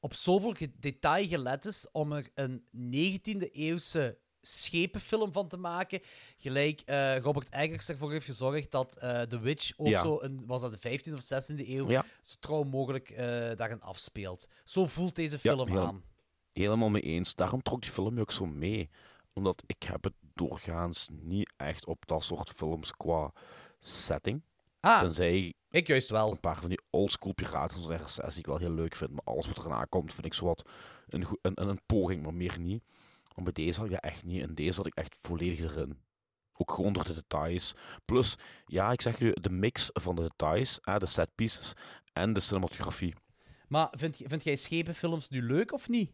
op 0.00 0.14
zoveel 0.14 0.54
detail 0.78 1.26
gelet 1.28 1.64
is 1.64 1.86
om 1.92 2.12
er 2.12 2.28
een 2.34 2.64
19e-eeuwse 2.74 4.16
schepenfilm 4.40 5.32
van 5.32 5.48
te 5.48 5.56
maken. 5.56 6.00
Gelijk 6.36 6.80
eh, 6.80 7.18
Robert 7.18 7.48
Eggers 7.50 7.88
ervoor 7.88 8.12
heeft 8.12 8.24
gezorgd 8.26 8.70
dat 8.70 8.92
The 9.28 9.38
Witch 9.40 9.72
ook 9.76 9.86
Ja. 9.86 10.02
zo, 10.02 10.18
een, 10.20 10.46
was 10.46 10.60
dat 10.60 10.80
de 10.82 10.98
15e 10.98 11.12
of 11.14 11.22
16e 11.22 11.68
eeuw, 11.68 11.90
Ja. 11.90 12.04
zo 12.22 12.36
trouw 12.40 12.62
mogelijk 12.62 13.10
eh, 13.10 13.26
daarin 13.56 13.80
afspeelt. 13.82 14.48
Zo 14.64 14.86
voelt 14.86 15.14
deze 15.14 15.38
Ja, 15.42 15.54
film 15.54 15.68
heel- 15.68 15.86
aan. 15.86 16.02
Helemaal 16.52 16.88
mee 16.88 17.02
eens. 17.02 17.34
Daarom 17.34 17.62
trok 17.62 17.82
die 17.82 17.90
film 17.90 18.18
ook 18.18 18.32
zo 18.32 18.46
mee. 18.46 18.90
Omdat 19.32 19.62
ik 19.66 19.82
heb 19.82 20.04
het 20.04 20.14
doorgaans 20.34 21.08
niet 21.12 21.52
echt 21.56 21.86
op 21.86 22.06
dat 22.06 22.24
soort 22.24 22.50
films 22.50 22.92
qua 22.92 23.32
setting. 23.78 24.42
Ah, 24.80 25.00
Tenzij 25.00 25.54
ik 25.70 25.86
juist 25.86 26.10
wel. 26.10 26.30
een 26.30 26.40
paar 26.40 26.60
van 26.60 26.68
die 26.68 26.80
oldschool 26.90 27.32
piraten 27.32 28.04
RSS 28.04 28.16
die 28.28 28.38
ik 28.38 28.46
wel 28.46 28.58
heel 28.58 28.70
leuk 28.70 28.96
vind. 28.96 29.10
Maar 29.10 29.24
alles 29.24 29.46
wat 29.46 29.58
erna 29.58 29.84
komt 29.84 30.14
vind 30.14 30.26
ik 30.26 30.34
zowat 30.34 30.68
een, 31.08 31.26
een, 31.42 31.68
een, 31.68 31.80
poging, 31.86 32.22
maar 32.22 32.34
meer 32.34 32.58
niet. 32.58 32.82
Want 33.34 33.54
bij 33.54 33.64
deze 33.64 33.78
had 33.78 33.88
ik 33.88 33.94
dat 33.94 34.04
echt 34.04 34.24
niet. 34.24 34.42
En 34.42 34.54
deze 34.54 34.76
had 34.76 34.86
ik 34.86 34.94
echt 34.94 35.16
volledig 35.22 35.64
erin. 35.64 35.98
Ook 36.52 36.72
gewoon 36.72 36.92
door 36.92 37.04
de 37.04 37.14
details. 37.14 37.74
Plus, 38.04 38.36
ja, 38.66 38.92
ik 38.92 39.00
zeg 39.00 39.18
je, 39.18 39.36
de 39.40 39.50
mix 39.50 39.90
van 39.92 40.16
de 40.16 40.22
details, 40.22 40.78
hè, 40.82 40.98
de 40.98 41.06
set 41.06 41.34
pieces 41.34 41.72
en 42.12 42.32
de 42.32 42.40
cinematografie. 42.40 43.14
Maar 43.68 43.88
vind, 43.90 44.16
vind 44.24 44.44
jij 44.44 44.56
schepenfilms 44.56 45.28
nu 45.28 45.42
leuk 45.42 45.72
of 45.72 45.88
niet? 45.88 46.10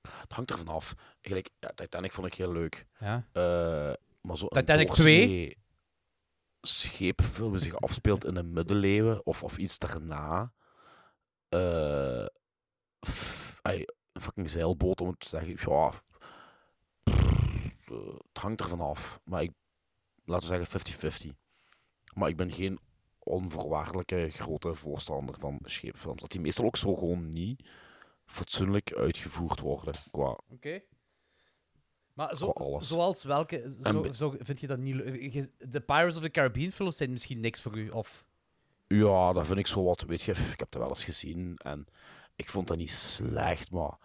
Het 0.00 0.32
hangt 0.32 0.50
ervan 0.50 0.68
af. 0.68 0.94
Eigenlijk, 1.12 1.50
ja, 1.58 1.68
Titanic 1.74 2.12
vond 2.12 2.26
ik 2.26 2.34
heel 2.34 2.52
leuk. 2.52 2.86
Ja. 2.98 3.26
Eh, 3.32 3.92
maar 4.20 4.36
zo 4.36 4.48
Titanic 4.48 4.86
doorsnee 4.86 5.24
2? 5.24 5.56
schepenfilm 6.60 7.52
die 7.52 7.60
zich 7.60 7.80
afspeelt 7.80 8.24
in 8.24 8.34
de 8.34 8.42
middeleeuwen 8.42 9.26
of, 9.26 9.42
of 9.42 9.58
iets 9.58 9.78
daarna. 9.78 10.52
Ey, 13.62 13.88
een 14.12 14.20
fucking 14.20 14.50
zeilboot, 14.50 15.00
om 15.00 15.08
het 15.08 15.20
te 15.20 15.28
zeggen. 15.28 15.56
Ja, 15.72 15.92
eh, 17.04 18.18
het 18.32 18.42
hangt 18.42 18.60
ervan 18.60 18.80
af. 18.80 19.20
Maar 19.24 19.42
ik, 19.42 19.52
laten 20.24 20.48
we 20.48 20.56
zeggen 20.56 21.30
50-50. 21.32 21.36
Maar 22.14 22.28
ik 22.28 22.36
ben 22.36 22.52
geen 22.52 22.78
onvoorwaardelijke 23.18 24.30
grote 24.30 24.74
voorstander 24.74 25.34
van 25.38 25.58
schepenfilms. 25.62 26.20
Dat 26.20 26.30
die 26.30 26.40
meestal 26.40 26.64
ook 26.64 26.76
zo 26.76 26.94
gewoon 26.94 27.28
niet 27.28 27.68
fatsoenlijk 28.28 28.92
uitgevoerd 28.92 29.60
worden. 29.60 29.94
Qua, 30.10 30.38
Oké. 30.50 30.80
Maar 32.12 32.36
zo, 32.36 32.52
zoals 32.78 33.24
welke... 33.24 33.60
En 33.60 33.70
Zo, 33.70 34.12
zo, 34.12 34.34
vind 34.38 34.60
je 34.60 34.66
dat 34.66 34.78
niet 34.78 34.94
leuk? 34.94 35.48
De 35.58 35.80
Pirates 35.80 36.16
of 36.16 36.22
the 36.22 36.30
Caribbean 36.30 36.70
films 36.70 36.96
zijn 36.96 37.10
misschien 37.10 37.40
niks 37.40 37.62
voor 37.62 37.78
u, 37.78 37.90
of... 37.90 38.24
Ja, 38.86 39.32
dat 39.32 39.46
vind 39.46 39.58
ik 39.58 39.66
zo 39.66 39.84
wat. 39.84 40.02
Weet 40.02 40.22
je, 40.22 40.32
ik 40.32 40.58
heb 40.58 40.70
dat 40.70 40.80
wel 40.80 40.88
eens 40.88 41.04
gezien 41.04 41.56
en 41.56 41.84
ik 42.36 42.48
vond 42.48 42.68
dat 42.68 42.76
niet 42.76 42.90
slecht, 42.90 43.70
maar 43.70 43.98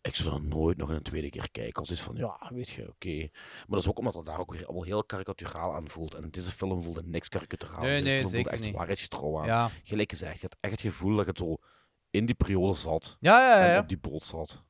ik 0.00 0.14
zou 0.14 0.30
dat 0.30 0.42
nooit 0.42 0.76
nog 0.76 0.88
een 0.88 1.02
tweede 1.02 1.30
keer 1.30 1.50
kijken. 1.50 1.74
Als 1.74 1.90
iets 1.90 2.00
van, 2.00 2.16
ja, 2.16 2.50
weet 2.50 2.68
je, 2.68 2.88
oké. 2.88 3.16
Maar 3.18 3.66
dat 3.68 3.80
is 3.80 3.88
ook 3.88 3.98
omdat 3.98 4.14
het 4.14 4.26
daar 4.26 4.38
ook 4.38 4.52
weer 4.52 4.66
allemaal 4.66 4.84
heel 4.84 5.04
karikaturaal 5.04 5.74
aan 5.74 5.88
voelt. 5.88 6.14
En 6.14 6.30
deze 6.30 6.50
film 6.50 6.82
voelde 6.82 7.02
niks 7.04 7.28
karikaturaal. 7.28 7.80
Nee, 7.80 7.90
deze 7.90 8.02
nee, 8.02 8.12
film 8.12 8.22
voelde 8.22 8.36
zeker 8.36 8.52
echt 8.52 8.62
niet. 8.62 8.74
waarheidsgetrouw 8.74 9.38
aan. 9.38 9.46
Ja. 9.46 9.70
Gelijk 9.82 10.10
gezegd, 10.10 10.34
je 10.34 10.42
had 10.42 10.56
echt 10.60 10.72
het 10.72 10.80
gevoel 10.80 11.16
dat 11.16 11.26
je 11.26 11.44
zo 11.44 11.56
in 12.12 12.26
die 12.26 12.34
periode 12.34 12.74
zat. 12.78 13.16
Ja, 13.20 13.38
ja, 13.38 13.58
ja, 13.58 13.66
En 13.66 13.72
ja. 13.72 13.78
op 13.78 13.88
die 13.88 13.98
boot 13.98 14.22
zat. 14.22 14.62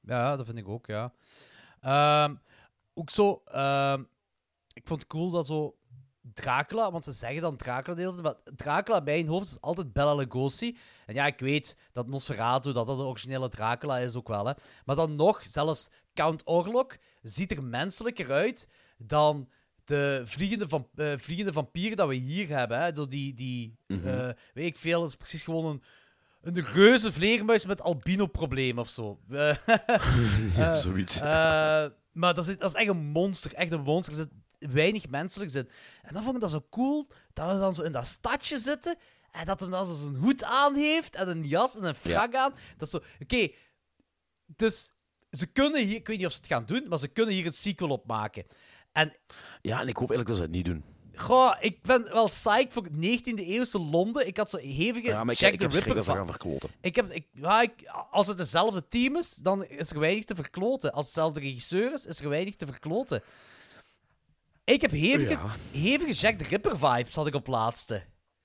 Ja, 0.00 0.36
dat 0.36 0.46
vind 0.46 0.58
ik 0.58 0.68
ook, 0.68 0.86
ja. 0.86 1.12
Ehm, 1.80 2.34
ook 2.94 3.10
zo... 3.10 3.42
ehm, 3.44 4.02
ik 4.72 4.86
vond 4.86 5.00
het 5.00 5.08
cool 5.08 5.30
dat 5.30 5.46
zo... 5.46 5.74
Dracula, 6.34 6.90
want 6.92 7.04
ze 7.04 7.12
zeggen 7.12 7.42
dan 7.42 7.56
Dracula 7.56 7.94
de 7.96 8.00
hele 8.00 8.12
tijd, 8.12 8.24
maar 8.24 8.54
Dracula 8.56 8.96
in 8.98 9.04
mijn 9.04 9.26
hoofd 9.26 9.46
is 9.46 9.60
altijd 9.60 9.92
Bela 9.92 10.14
Lugosi. 10.14 10.76
En 11.06 11.14
ja, 11.14 11.26
ik 11.26 11.38
weet 11.38 11.78
dat 11.92 12.06
Nosferatu, 12.06 12.72
dat 12.72 12.86
dat 12.86 12.98
de 12.98 13.02
originele 13.04 13.48
Dracula 13.48 13.98
is 13.98 14.14
ook 14.16 14.28
wel, 14.28 14.46
hè. 14.46 14.52
Maar 14.84 14.96
dan 14.96 15.16
nog, 15.16 15.42
zelfs 15.46 15.90
Count 16.14 16.42
Orlok 16.44 16.96
ziet 17.22 17.50
er 17.52 17.62
menselijker 17.62 18.32
uit 18.32 18.68
dan 18.98 19.48
de 19.84 20.22
vliegende, 20.24 20.68
van, 20.68 20.88
eh, 20.94 21.12
vliegende 21.16 21.52
vampier 21.52 21.96
dat 21.96 22.08
we 22.08 22.14
hier 22.14 22.48
hebben. 22.48 22.80
Hè. 22.80 22.94
Zo 22.94 23.08
die, 23.08 23.34
die 23.34 23.76
Mhm. 23.86 24.06
eh, 24.08 24.28
weet 24.54 24.66
ik 24.66 24.76
veel, 24.76 25.00
dat 25.00 25.08
is 25.08 25.16
precies 25.16 25.42
gewoon 25.42 25.64
een, 25.66 25.82
een 26.42 26.64
reuze 26.64 27.12
vleermuis 27.12 27.64
met 27.66 27.82
albino-probleem 27.82 28.78
of 28.78 28.88
zo. 28.88 29.18
Eh, 29.30 29.56
Ja, 30.56 30.70
eh, 30.70 30.74
zoiets. 30.74 31.16
eh, 31.20 31.86
maar 32.12 32.34
dat 32.34 32.48
is, 32.48 32.58
dat 32.58 32.70
is 32.70 32.80
echt 32.80 32.88
een 32.88 32.96
monster. 33.06 33.54
Echt 33.54 33.72
een 33.72 33.80
monster. 33.82 34.14
Er 34.18 34.20
zit 34.58 34.70
weinig 34.72 35.08
menselijks 35.08 35.54
in. 35.54 35.68
En 36.02 36.14
dan 36.14 36.22
vond 36.22 36.34
ik 36.34 36.40
dat 36.40 36.50
zo 36.50 36.66
cool 36.70 37.08
dat 37.32 37.52
we 37.52 37.58
dan 37.58 37.74
zo 37.74 37.82
in 37.82 37.92
dat 37.92 38.06
stadje 38.06 38.58
zitten. 38.58 38.96
En 39.30 39.46
dat 39.46 39.60
hem 39.60 39.70
dan 39.70 39.86
zo 39.86 39.94
zijn 39.96 40.16
hoed 40.16 40.44
aan 40.44 40.74
heeft 40.74 41.14
en 41.14 41.28
een 41.28 41.42
jas 41.46 41.76
en 41.76 41.84
een 41.84 41.94
frak 41.94 42.34
aan. 42.34 42.52
Dat 42.76 42.86
is 42.86 42.90
zo... 42.90 43.00
Oké, 43.22 43.48
dus 44.46 44.92
ze 45.30 45.46
kunnen 45.46 45.80
hier... 45.86 45.96
Ik 45.96 46.06
weet 46.06 46.16
niet 46.16 46.26
of 46.26 46.32
ze 46.32 46.38
het 46.38 46.46
gaan 46.46 46.66
doen, 46.66 46.88
maar 46.88 46.98
ze 46.98 47.08
kunnen 47.08 47.34
hier 47.34 47.46
een 47.46 47.52
sequel 47.52 47.88
op 47.88 48.06
maken. 48.06 48.44
En 48.92 49.16
Ja, 49.62 49.80
en 49.80 49.88
ik 49.88 49.96
hoop 49.96 50.10
eigenlijk 50.10 50.26
dat 50.28 50.36
ze 50.36 50.42
het 50.42 50.50
niet 50.52 50.64
doen. 50.64 50.84
Goh, 51.20 51.56
ik 51.60 51.82
ben 51.82 52.04
wel 52.12 52.26
psyched 52.26 52.72
voor 52.72 52.86
19e 52.88 53.34
eeuwse 53.34 53.78
Londen. 53.80 54.26
Ik 54.26 54.36
had 54.36 54.50
zo 54.50 54.56
hevige 54.56 55.06
Ja, 55.08 55.24
maar 55.24 55.34
Jack 55.34 55.52
ik 55.52 55.58
the 55.58 55.66
Ripper 55.66 56.04
van. 56.04 56.16
gaan 56.16 56.26
verkloten. 56.26 56.68
Ik 56.80 56.96
heb, 56.96 57.10
ik, 57.12 57.26
ja, 57.32 57.62
ik, 57.62 57.72
als 58.10 58.26
het 58.26 58.38
hetzelfde 58.38 58.88
team 58.88 59.16
is, 59.16 59.34
dan 59.34 59.64
is 59.64 59.90
er 59.90 59.98
weinig 59.98 60.24
te 60.24 60.34
verkloten. 60.34 60.92
Als 60.92 61.06
dezelfde 61.06 61.40
regisseur 61.40 61.92
is, 61.92 62.06
is 62.06 62.20
er 62.20 62.28
weinig 62.28 62.56
te 62.56 62.66
verkloten. 62.66 63.22
Ik 64.64 64.80
heb 64.80 64.90
hevige, 64.90 65.30
Ja. 65.30 65.50
hevige 65.72 66.12
Jack 66.12 66.38
the 66.38 66.44
Ripper 66.44 66.78
vibes, 66.78 67.14
had 67.14 67.26
ik 67.26 67.34
op 67.34 67.46
laatste. 67.46 68.02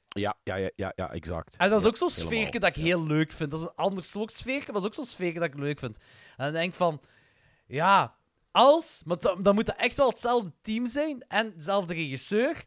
Ja, 0.08 0.36
ja, 0.44 0.56
ja, 0.56 0.70
ja, 0.76 0.92
ja 0.96 1.12
exact. 1.12 1.56
En 1.58 1.70
dat 1.70 1.78
is 1.78 1.84
Ja, 1.84 1.90
ook 1.90 1.98
zo'n 1.98 2.10
sfeerke 2.10 2.60
dat 2.60 2.76
ik 2.76 2.84
heel 2.84 3.04
leuk 3.04 3.32
vind. 3.32 3.52
Dat 3.52 3.60
is 3.60 3.66
een 3.66 3.76
ander 3.76 4.04
soort 4.04 4.32
sfeerke, 4.32 4.72
maar 4.72 4.82
dat 4.82 4.82
is 4.82 4.88
ook 4.88 4.94
zo'n 5.06 5.14
sfeerke 5.16 5.40
dat 5.40 5.48
ik 5.48 5.56
leuk 5.60 5.80
vind. 5.80 5.98
En 6.38 6.44
dan 6.44 6.54
denk 6.54 6.70
ik 6.70 6.76
van, 6.76 7.02
ja, 7.68 8.16
als, 8.56 9.02
maar 9.06 9.18
dan, 9.41 9.56
moet 9.56 9.68
het 9.68 9.76
echt 9.76 9.98
wel 9.98 10.10
hetzelfde 10.10 10.52
team 10.61 10.88
zijn 10.88 11.26
en 11.27 11.53
dezelfde 11.56 11.94
regisseur. 11.94 12.65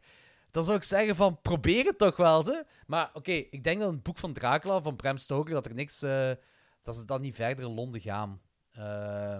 Dan 0.51 0.65
zou 0.65 0.77
ik 0.77 0.83
zeggen 0.83 1.15
van, 1.15 1.41
probeer 1.41 1.85
het 1.85 1.97
toch 1.97 2.17
wel, 2.17 2.43
ze. 2.43 2.65
Maar 2.87 3.09
oké, 3.13 3.31
ik 3.31 3.63
denk 3.63 3.79
dat 3.79 3.91
het 3.91 4.03
boek 4.03 4.17
van 4.17 4.33
Dracula, 4.33 4.81
van 4.81 4.95
Bram 4.95 5.17
Stoker, 5.17 5.53
dat 5.53 5.65
er 5.65 5.73
niks, 5.73 6.01
eh, 6.01 6.31
dat 6.81 6.95
ze 6.95 7.05
dan 7.05 7.21
niet 7.21 7.35
verder 7.35 7.65
in 7.65 7.73
Londen 7.73 8.01
gaan. 8.01 8.41
Eh, 8.71 9.37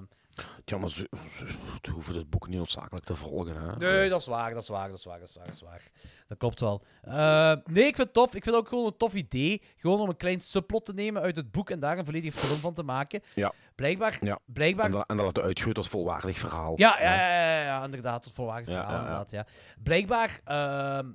Ja, 0.65 0.77
maar 0.77 0.89
ze, 0.89 1.09
ze, 1.27 1.47
ze 1.81 1.91
hoeven 1.91 2.15
het 2.15 2.29
boek 2.29 2.47
niet 2.47 2.57
noodzakelijk 2.57 3.05
te 3.05 3.15
volgen. 3.15 3.55
Hè? 3.61 3.75
Nee, 3.75 4.09
dat 4.09 4.19
is 4.21 4.27
waar, 4.27 4.53
dat 4.53 4.61
is 4.61 4.67
waar, 4.69 4.89
dat 4.89 4.97
is 4.97 5.05
waar, 5.05 5.19
dat 5.19 5.29
is 5.29 5.35
waar, 5.35 5.45
dat 5.45 5.55
is 5.55 5.61
waar. 5.61 5.89
Dat 6.27 6.37
klopt 6.37 6.59
wel. 6.59 6.83
Eh, 7.01 7.53
nee, 7.65 7.85
ik 7.85 7.95
vind 7.95 7.97
het 7.97 8.13
tof. 8.13 8.25
Ik 8.25 8.43
vind 8.43 8.45
het 8.45 8.55
ook 8.55 8.67
gewoon 8.67 8.85
een 8.85 8.97
tof 8.97 9.13
idee. 9.13 9.61
Gewoon 9.77 9.99
om 9.99 10.09
een 10.09 10.15
klein 10.17 10.41
subplot 10.41 10.85
te 10.85 10.93
nemen 10.93 11.21
uit 11.21 11.35
het 11.35 11.51
boek 11.51 11.69
en 11.69 11.79
daar 11.79 11.97
een 11.97 12.05
volledige 12.05 12.37
film 12.37 12.59
van 12.59 12.73
te 12.73 12.83
maken. 12.83 13.21
Ja. 13.35 13.53
Blijkbaar, 13.75 14.17
Ja. 14.21 14.39
blijkbaar 14.45 14.85
En, 14.85 14.91
dat, 14.91 15.07
en 15.07 15.17
dat 15.17 15.25
het 15.27 15.39
uitgroeit 15.39 15.77
als 15.77 15.87
volwaardig 15.87 16.37
verhaal. 16.37 16.73
ja, 16.75 17.01
ja, 17.01 17.13
ja, 17.15 17.29
ja, 17.55 17.61
ja, 17.63 17.83
inderdaad. 17.83 18.25
Het 18.25 18.33
volwaardig 18.33 18.67
verhaal, 18.73 18.97
inderdaad, 18.99 19.31
ja. 19.31 19.45
Blijkbaar 19.83 20.39
ehm, 20.43 21.11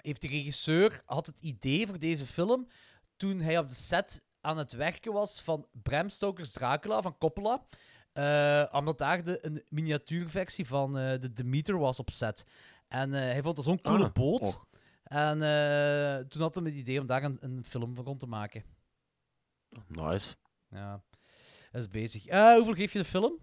heeft 0.00 0.20
de 0.20 0.26
regisseur 0.26 1.02
had 1.06 1.26
het 1.26 1.40
idee 1.40 1.86
voor 1.86 1.98
deze 1.98 2.26
film 2.26 2.68
toen 3.16 3.40
hij 3.40 3.58
op 3.58 3.68
de 3.68 3.74
set 3.74 4.22
aan 4.40 4.58
het 4.58 4.72
werken 4.72 5.12
was 5.12 5.40
van 5.40 5.66
Bram 5.72 6.08
Stoker's 6.08 6.50
Dracula 6.52 7.02
van 7.02 7.18
Coppola. 7.18 7.64
Eh, 8.12 8.64
omdat 8.70 8.98
daar 8.98 9.24
de, 9.24 9.46
een 9.46 9.64
miniatuurversie 9.68 10.66
van 10.66 10.98
eh, 10.98 11.20
de 11.20 11.32
Demeter 11.32 11.78
was 11.78 11.98
op 11.98 12.10
set. 12.10 12.44
En 12.88 13.14
eh, 13.14 13.20
hij 13.20 13.42
vond 13.42 13.56
dat 13.56 13.64
zo'n 13.64 13.80
coole 13.80 14.04
Ah, 14.04 14.12
boot. 14.12 14.40
och. 14.40 14.66
En 15.02 15.38
toen 16.28 16.40
had 16.42 16.54
hij 16.54 16.64
het 16.64 16.74
idee 16.74 17.00
om 17.00 17.06
daar 17.06 17.22
een, 17.22 17.36
een 17.40 17.64
film 17.64 17.94
van 17.94 18.18
te 18.18 18.26
maken. 18.26 18.64
Nice. 19.86 20.34
Ja, 20.68 21.02
dat 21.70 21.80
is 21.82 21.88
bezig. 21.88 22.22
Hoeveel 22.56 22.74
geef 22.74 22.92
je 22.92 22.98
de 22.98 23.04
film? 23.04 23.38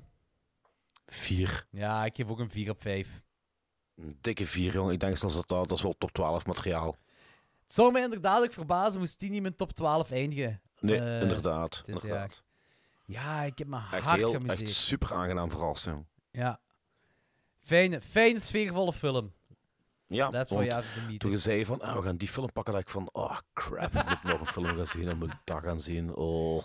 Vier. 1.05 1.65
Ja, 1.71 2.05
ik 2.05 2.15
geef 2.15 2.27
ook 2.27 2.39
een 2.39 2.49
4 2.49 2.69
op 2.69 2.81
5. 2.81 3.21
Een 3.95 4.17
dikke 4.21 4.47
vier, 4.47 4.73
jongen. 4.73 4.93
Ik 4.93 4.99
denk 4.99 5.19
dat 5.19 5.33
dat, 5.33 5.47
dat 5.47 5.71
is 5.71 5.81
wel 5.81 5.97
top 5.97 6.11
12 6.11 6.45
materiaal. 6.45 6.97
Het 7.61 7.73
zou 7.73 7.91
mij 7.91 8.03
inderdaad 8.03 8.53
verbazen 8.53 8.99
moest 8.99 9.19
die 9.19 9.29
niet 9.29 9.45
in 9.45 9.55
top 9.55 9.71
12 9.71 10.11
eindigen. 10.11 10.61
Nee, 10.79 10.95
inderdaad. 11.21 11.81
inderdaad. 11.85 12.43
Ja, 13.10 13.44
ik 13.44 13.57
heb 13.57 13.68
me 13.68 13.76
Echt, 13.91 14.03
hard 14.03 14.18
heel, 14.19 14.30
geamuseerd. 14.30 14.61
echt 14.61 14.72
super 14.77 15.14
aangenaam 15.14 15.49
verrast, 15.49 15.86
jong. 15.86 16.06
Ja. 16.31 16.60
Fijne, 17.60 18.02
fijne, 18.02 18.40
sfeervolle 18.40 18.94
film. 18.94 19.34
Ja, 20.07 20.31
have 20.31 20.45
the 20.45 20.99
meeting. 20.99 21.19
toen 21.19 21.31
je 21.31 21.38
zei 21.38 21.65
van, 21.65 21.81
ah, 21.81 21.95
we 21.95 22.02
gaan 22.02 22.18
die 22.18 22.27
film 22.27 22.52
pakken, 22.52 22.73
dacht 22.73 22.86
ik 22.86 22.91
van, 22.91 23.10
oh 23.11 23.38
crap, 23.53 23.94
ik 23.95 24.06
moet 24.06 24.23
nog 24.23 24.40
een 24.40 24.45
film 24.45 24.65
gaan 24.65 24.88
zien, 24.88 25.06
dan 25.06 25.18
moet 25.18 25.31
ik 25.31 25.40
dat 25.44 25.64
gaan 25.64 25.81
zien. 25.81 26.15
Oh. 26.15 26.64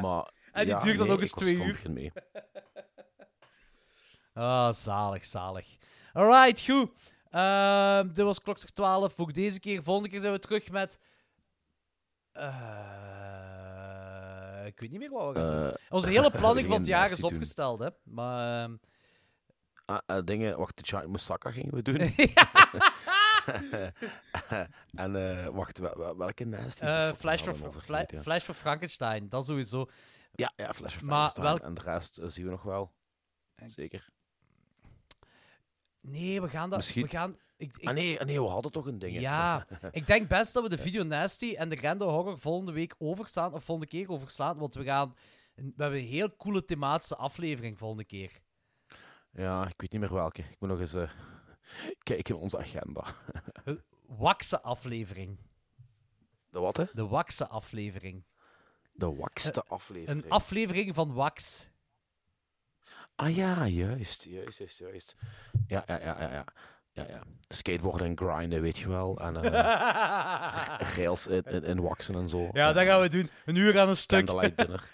Maar, 0.00 0.30
En 0.52 0.64
die 0.64 0.74
ja, 0.74 0.80
duurt 0.80 0.96
dan 0.98 1.06
nee, 1.06 1.14
ook 1.14 1.20
eens 1.20 1.30
twee 1.32 1.62
uur. 1.62 1.82
mee. 1.90 2.12
Ah, 4.34 4.72
zalig, 4.72 5.24
zalig. 5.24 5.76
Alright, 6.12 6.60
goed. 6.60 6.90
Ehm, 7.30 8.06
dit 8.06 8.24
was 8.24 8.40
Klokslag 8.42 8.70
12 8.70 9.12
voor 9.14 9.32
deze 9.32 9.60
keer. 9.60 9.82
Volgende 9.82 10.08
keer 10.08 10.20
zijn 10.20 10.32
we 10.32 10.38
terug 10.38 10.70
met... 10.70 11.00
eh, 12.32 13.57
ik 14.68 14.80
weet 14.80 14.90
niet 14.90 14.98
meer 15.00 15.10
wat 15.10 15.32
we 15.34 15.40
gaan 15.40 15.50
doen. 15.56 15.66
Eh, 15.70 15.74
Onze 15.88 16.08
hele 16.08 16.30
planning 16.30 16.66
van 16.66 16.76
het 16.76 16.86
jaar 16.86 17.10
is 17.10 17.22
opgesteld, 17.22 17.78
hè. 17.80 17.88
Maar... 18.02 18.62
ehm, 18.64 18.76
Ah, 19.84 19.98
eh, 20.06 20.18
dingen, 20.24 20.58
wacht, 20.58 20.76
de 20.76 20.86
Giant 20.86 21.06
Moussaka 21.08 21.50
gingen 21.50 21.74
we 21.74 21.82
doen. 21.82 21.96
en 25.04 25.16
eh, 25.16 25.46
wacht, 25.46 25.78
wel- 25.78 25.96
wel- 25.98 26.16
welke 26.16 26.44
eh, 26.44 26.62
Fuck, 26.62 27.16
Flash, 27.16 27.42
for, 27.42 27.54
Fla- 27.82 28.04
ja. 28.06 28.20
Flash 28.22 28.44
for 28.44 28.54
Frankenstein, 28.54 29.28
dat 29.28 29.44
sowieso. 29.44 29.86
Ja, 30.32 30.52
ja, 30.56 30.74
Flash 30.74 30.96
of 30.96 31.02
Maar 31.02 31.30
Frankenstein. 31.30 31.44
welk- 31.46 31.62
En 31.62 31.74
de 31.74 31.80
rest 31.90 32.18
eh, 32.18 32.28
zien 32.28 32.44
we 32.44 32.50
nog 32.50 32.62
wel. 32.62 32.92
Zeker. 33.66 34.08
Nee, 36.00 36.40
we 36.40 36.48
gaan 36.48 36.68
dat... 36.70 36.78
Misschien- 36.78 37.02
We 37.02 37.08
gaan... 37.08 37.36
Ik, 37.58 37.76
ik- 37.76 37.88
Ah 37.88 37.94
nee, 37.94 38.20
ah, 38.20 38.26
nee, 38.26 38.40
we 38.42 38.48
hadden 38.48 38.72
toch 38.72 38.86
een 38.86 38.98
ding. 38.98 39.20
Ja, 39.20 39.66
ik 39.90 40.06
denk 40.06 40.28
best 40.28 40.52
dat 40.54 40.62
we 40.62 40.68
de 40.68 40.78
Video 40.78 41.02
Nasty 41.02 41.54
en 41.54 41.68
de 41.68 41.76
Random 41.76 42.08
Horror 42.08 42.38
volgende 42.38 42.72
week 42.72 42.94
overslaan, 42.98 43.52
of 43.52 43.64
volgende 43.64 43.90
keer 43.90 44.10
overslaan, 44.10 44.58
want 44.58 44.74
we 44.74 44.84
gaan... 44.84 45.14
We 45.54 45.72
hebben 45.76 45.98
een 45.98 46.04
heel 46.06 46.36
coole 46.36 46.64
thematische 46.64 47.16
aflevering 47.16 47.78
volgende 47.78 48.04
keer. 48.04 48.38
Ja, 49.32 49.66
ik 49.68 49.80
weet 49.80 49.92
niet 49.92 50.00
meer 50.00 50.12
welke. 50.14 50.42
Ik 50.42 50.56
moet 50.58 50.68
nog 50.70 50.80
eens 50.80 50.94
eh, 50.94 51.10
kijken 52.02 52.34
in 52.34 52.40
onze 52.40 52.58
agenda. 52.58 53.04
Een 53.64 53.82
Wakse 54.06 54.60
aflevering. 54.62 55.38
De 56.50 56.58
wat, 56.60 56.76
hè? 56.76 56.84
De 56.92 57.06
Wakse 57.06 57.48
aflevering. 57.48 58.24
De 58.92 59.14
wakste 59.14 59.62
Eh, 59.62 59.70
aflevering. 59.70 60.24
Een 60.24 60.30
aflevering 60.30 60.94
van 60.94 61.12
Wax. 61.12 61.68
Ah 63.14 63.36
ja, 63.36 63.66
juist, 63.66 64.22
juist, 64.24 64.58
juist, 64.58 64.78
juist. 64.78 65.16
Ja, 65.66 65.84
ja, 65.86 66.00
ja, 66.00 66.20
ja, 66.20 66.32
ja. 66.32 66.44
Ja, 67.02 67.06
ja. 67.08 67.22
Skateboarden 67.48 68.06
en 68.06 68.16
grinden, 68.18 68.60
weet 68.62 68.78
je 68.78 68.88
wel. 68.88 69.18
En 69.18 69.36
eh, 69.36 69.52
rails 70.96 71.26
in, 71.26 71.42
in, 71.44 71.64
in 71.64 71.80
waksen 71.80 72.14
en 72.14 72.28
zo. 72.28 72.48
Ja, 72.52 72.72
dat 72.72 72.84
gaan 72.84 73.00
we 73.00 73.08
doen. 73.08 73.30
Een 73.44 73.54
uur 73.54 73.80
aan 73.80 73.88
een 73.88 73.96
stuk. 73.96 74.24
Candlelight 74.26 74.56
dinner. 74.56 74.90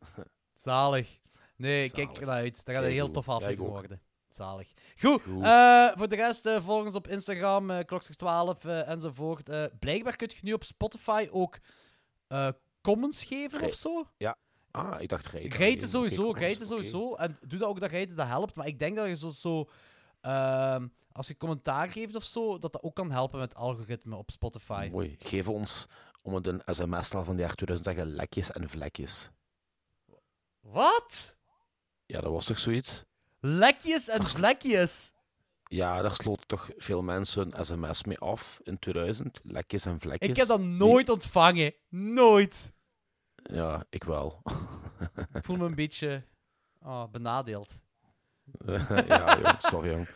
Zalig. 0.54 1.18
Nee, 1.56 1.90
kijk 1.90 2.10
ernaar 2.10 2.34
uit. 2.34 2.64
Dat 2.64 2.74
gaat 2.74 2.84
een 2.84 2.90
heel 2.90 3.06
ik 3.08 3.16
aflevering 3.16 3.58
worden. 3.68 4.00
Zalig. 4.28 4.72
Goed. 5.00 5.22
Goed. 5.22 5.42
eh, 5.44 5.90
voor 5.94 6.08
de 6.08 6.16
rest, 6.16 6.46
eh, 6.46 6.64
volg 6.64 6.84
ons 6.86 6.94
op 6.94 7.08
Instagram, 7.08 7.70
Klokslag12 7.70 8.60
eh, 8.62 8.88
enzovoort. 8.88 9.50
Blijkbaar 9.78 10.16
kun 10.16 10.28
je 10.30 10.38
nu 10.42 10.52
op 10.52 10.64
Spotify 10.64 11.28
ook 11.30 11.58
comments 12.80 13.24
geven 13.24 13.58
Re- 13.60 13.66
of 13.66 13.74
zo. 13.74 14.04
Ja. 14.16 14.36
Ah, 14.70 15.00
ik 15.00 15.08
dacht 15.08 15.26
rijden. 15.26 15.58
Rijten 15.58 15.88
sowieso, 15.88 16.28
Oké, 16.28 16.38
rijten 16.38 16.56
oké. 16.66 16.72
sowieso. 16.74 17.14
En 17.14 17.36
doe 17.46 17.58
dat 17.58 17.68
ook 17.68 17.80
dat 17.80 17.90
rijten, 17.90 18.16
dat 18.16 18.26
helpt. 18.26 18.54
Maar 18.54 18.66
ik 18.66 18.78
denk 18.78 18.96
dat 18.96 19.06
je 19.08 19.16
zo, 19.16 19.28
zo 19.30 19.68
ehm, 20.22 20.86
als 21.12 21.26
je 21.26 21.36
commentaar 21.36 21.90
geeft 21.90 22.14
of 22.14 22.24
zo, 22.24 22.58
dat 22.58 22.72
dat 22.72 22.82
ook 22.82 22.94
kan 22.94 23.10
helpen 23.10 23.38
met 23.38 23.48
het 23.48 23.58
algoritme 23.58 24.16
op 24.16 24.30
Spotify. 24.30 24.88
Mooi. 24.92 25.16
Geef 25.18 25.48
ons, 25.48 25.86
om 26.22 26.34
het 26.34 26.46
een 26.46 26.62
sms-taal 26.66 27.24
van 27.24 27.36
de 27.36 27.42
jaar 27.42 27.54
2000 27.54 27.88
te 27.88 27.94
zeggen, 27.94 28.14
lekjes 28.14 28.52
en 28.52 28.68
vlekjes. 28.68 29.30
Wat? 30.60 31.36
Ja, 32.06 32.20
dat 32.20 32.32
was 32.32 32.46
toch 32.46 32.58
zoiets? 32.58 33.04
Lekjes 33.40 34.08
en 34.08 34.22
vlekjes. 34.22 35.12
Ja, 35.64 36.02
daar 36.02 36.14
sloten 36.14 36.46
toch 36.46 36.70
veel 36.76 37.02
mensen 37.02 37.58
een 37.58 37.64
sms 37.64 38.04
mee 38.04 38.18
af 38.18 38.60
in 38.62 38.78
2000. 38.78 39.40
Lekjes 39.42 39.84
en 39.84 40.00
vlekjes. 40.00 40.30
Ik 40.30 40.36
heb 40.36 40.46
dat 40.46 40.60
nooit 40.60 41.08
ontvangen. 41.08 41.74
Nooit. 41.88 42.72
Ja, 43.34 43.86
ik 43.90 44.04
wel. 44.04 44.42
Ik 45.34 45.44
voel 45.44 45.56
me 45.56 45.64
een 45.64 45.74
beetje 45.74 46.24
oh, 46.80 47.10
benadeeld. 47.10 47.80
ja, 49.08 49.38
jong, 49.42 49.56
sorry 49.58 49.90
jong. 49.90 50.08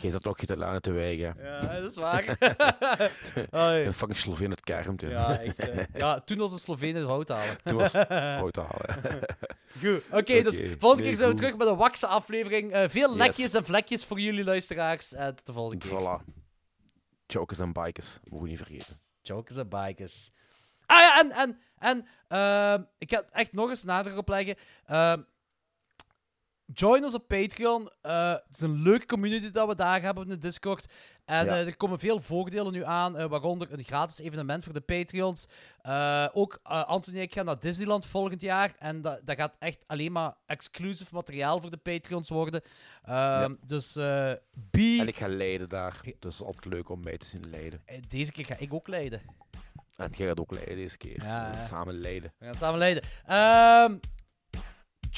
Jij 0.00 0.10
zat 0.10 0.36
te 0.46 0.56
lang 0.56 0.80
te 0.80 0.90
wijgen. 0.92 1.34
Ja, 1.38 1.60
dat 1.80 1.90
is 1.90 1.96
waar. 1.96 2.36
Een 3.86 3.94
fucking 3.94 4.18
Sloveen 4.18 4.50
het 4.50 4.60
kermt, 4.60 5.00
joh. 5.00 5.10
Ja, 5.10 5.38
echt. 5.38 5.58
eh. 5.58 5.84
Ja, 6.00 6.20
toen 6.20 6.38
was 6.38 6.52
de 6.52 6.58
Slovenen 6.58 6.96
het 7.00 7.06
hout 7.10 7.28
halen. 7.28 7.58
Toen 7.64 7.78
was 7.78 7.92
hout 7.94 8.56
halen. 8.56 9.20
Goed. 9.80 10.02
Oké, 10.10 10.42
dus 10.42 10.60
volgende 10.78 11.04
keer 11.04 11.16
zijn 11.16 11.28
we 11.30 11.34
terug 11.36 11.56
met 11.56 11.66
een 11.68 11.76
wakse 11.76 12.06
aflevering. 12.06 12.72
Eh, 12.72 12.88
veel 12.88 13.08
Yes. 13.08 13.18
lekjes 13.18 13.54
en 13.54 13.64
vlekjes 13.64 14.04
voor 14.04 14.20
jullie 14.20 14.44
luisteraars. 14.44 15.12
En 15.14 15.34
tot 15.34 15.46
de 15.46 15.52
volgende 15.52 15.88
keer. 15.88 15.98
Voilà. 15.98 16.34
Jokers 17.26 17.58
en 17.58 17.72
bikers, 17.72 18.18
mogen 18.24 18.44
we 18.44 18.50
niet 18.50 18.58
vergeten. 18.62 19.00
Jokers 19.22 19.56
en 19.56 19.68
bikers. 19.68 20.30
Ah 20.86 20.98
ja, 21.00 21.20
en, 21.20 21.32
en, 21.32 21.58
en 21.78 22.06
ehm, 22.28 22.82
ik 22.98 23.10
ga 23.12 23.24
echt 23.32 23.52
nog 23.52 23.68
eens 23.68 23.84
nadruk 23.84 24.16
op 24.18 24.28
leggen. 24.28 24.56
Join 26.74 27.04
ons 27.04 27.14
op 27.14 27.28
Patreon. 27.28 27.90
Eh, 28.00 28.30
het 28.32 28.44
is 28.50 28.60
een 28.60 28.82
leuke 28.82 29.06
community 29.06 29.50
dat 29.50 29.68
we 29.68 29.74
daar 29.74 30.02
hebben 30.02 30.24
in 30.24 30.28
de 30.30 30.38
Discord. 30.38 30.92
En 31.24 31.44
Ja. 31.44 31.50
eh, 31.52 31.66
er 31.66 31.76
komen 31.76 31.98
veel 31.98 32.20
voordelen 32.20 32.72
nu 32.72 32.84
aan, 32.84 33.16
eh, 33.16 33.24
waaronder 33.26 33.72
een 33.72 33.84
gratis 33.84 34.18
evenement 34.18 34.64
voor 34.64 34.72
de 34.72 34.80
Patreons. 34.80 35.46
Ook 36.32 36.58
Anthony 36.62 37.16
en 37.16 37.22
ik 37.22 37.32
gaan 37.32 37.44
naar 37.44 37.58
Disneyland 37.60 38.06
volgend 38.06 38.40
jaar. 38.40 38.72
En 38.78 39.02
dat, 39.02 39.20
dat 39.24 39.36
gaat 39.36 39.54
echt 39.58 39.84
alleen 39.86 40.12
maar 40.12 40.34
exclusief 40.46 41.12
materiaal 41.12 41.60
voor 41.60 41.70
de 41.70 41.76
Patreons 41.76 42.28
worden. 42.28 42.62
Ehm, 43.04 43.54
Dus 43.66 43.92
be... 44.52 44.96
En 45.00 45.08
ik 45.08 45.16
ga 45.16 45.28
leiden 45.28 45.68
daar. 45.68 46.00
Dus 46.02 46.12
het 46.14 46.24
is 46.24 46.42
altijd 46.42 46.64
leuk 46.64 46.88
om 46.88 47.00
mij 47.02 47.18
te 47.18 47.26
zien 47.26 47.50
leiden. 47.50 47.82
Deze 48.08 48.32
keer 48.32 48.44
ga 48.44 48.56
ik 48.58 48.72
ook 48.74 48.88
leiden. 48.88 49.20
En 49.96 50.10
jij 50.16 50.26
gaat 50.28 50.40
ook 50.40 50.52
leiden 50.52 50.76
deze 50.76 50.96
keer. 50.96 51.22
Ja, 51.24 51.46
We 51.46 51.52
gaan 51.52 51.52
ja. 51.52 51.60
Samen 51.60 51.94
leiden. 51.94 52.32
We 52.38 52.44
gaan 52.44 52.54
samen 52.54 52.78
leiden. 52.78 53.02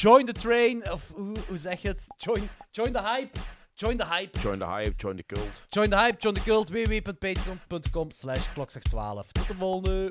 Join 0.01 0.25
the 0.25 0.33
train, 0.33 0.91
of 0.91 1.13
hoe, 1.15 1.35
hoe 1.49 1.57
zeg 1.57 1.83
je 1.83 1.89
het? 1.89 2.05
Join, 2.17 2.49
join 2.71 2.93
the 2.93 3.03
hype. 3.03 3.39
Join 3.75 3.97
the 3.97 4.07
hype. 4.07 4.39
Join 4.39 4.59
the 4.59 4.67
hype, 4.67 4.97
join 4.97 5.17
the 5.17 5.23
cult. 5.27 5.67
Join 5.69 5.91
the 5.91 5.97
hype, 5.97 6.21
join 6.21 6.35
the 6.35 6.41
cult. 6.41 6.71
www.patreon.com 6.71 8.11
slash 8.11 8.49
klokslag12. 8.49 9.33
Tot 9.33 9.47
de 9.47 9.55
volgende. 9.59 10.11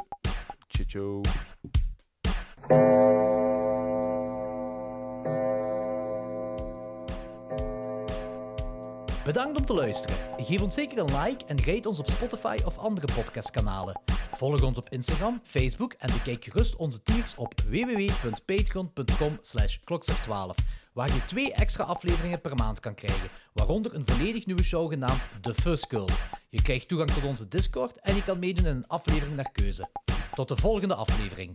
Chicho. 0.67 1.21
Bedankt 9.23 9.59
om 9.59 9.65
te 9.65 9.73
luisteren. 9.73 10.17
Geef 10.37 10.61
ons 10.61 10.73
zeker 10.73 10.97
een 10.97 11.21
like 11.21 11.45
en 11.45 11.63
rate 11.65 11.87
ons 11.87 11.99
op 11.99 12.09
Spotify 12.09 12.57
of 12.65 12.77
andere 12.77 13.07
podcastkanalen. 13.15 14.01
Volg 14.39 14.61
ons 14.61 14.77
op 14.77 14.89
Instagram, 14.89 15.39
Facebook 15.43 15.93
en 15.93 16.13
bekijk 16.13 16.43
gerust 16.43 16.75
onze 16.75 17.01
tiers 17.01 17.35
op 17.35 17.53
www.patreon.com 17.61 19.37
slash 19.41 19.77
klokslag12, 19.77 20.65
waar 20.93 21.13
je 21.13 21.25
twee 21.25 21.53
extra 21.53 21.83
afleveringen 21.83 22.41
per 22.41 22.55
maand 22.55 22.79
kan 22.79 22.95
krijgen, 22.95 23.29
waaronder 23.53 23.95
een 23.95 24.05
volledig 24.05 24.45
nieuwe 24.45 24.63
show 24.63 24.89
genaamd 24.89 25.21
The 25.41 25.53
First 25.53 25.87
Cult. 25.87 26.21
Je 26.49 26.61
krijgt 26.61 26.87
toegang 26.87 27.11
tot 27.11 27.23
onze 27.23 27.47
Discord 27.47 27.99
en 27.99 28.15
je 28.15 28.23
kan 28.23 28.39
meedoen 28.39 28.65
in 28.65 28.75
een 28.75 28.87
aflevering 28.87 29.35
naar 29.35 29.51
keuze. 29.51 29.89
Tot 30.35 30.47
de 30.47 30.55
volgende 30.55 30.95
aflevering. 30.95 31.53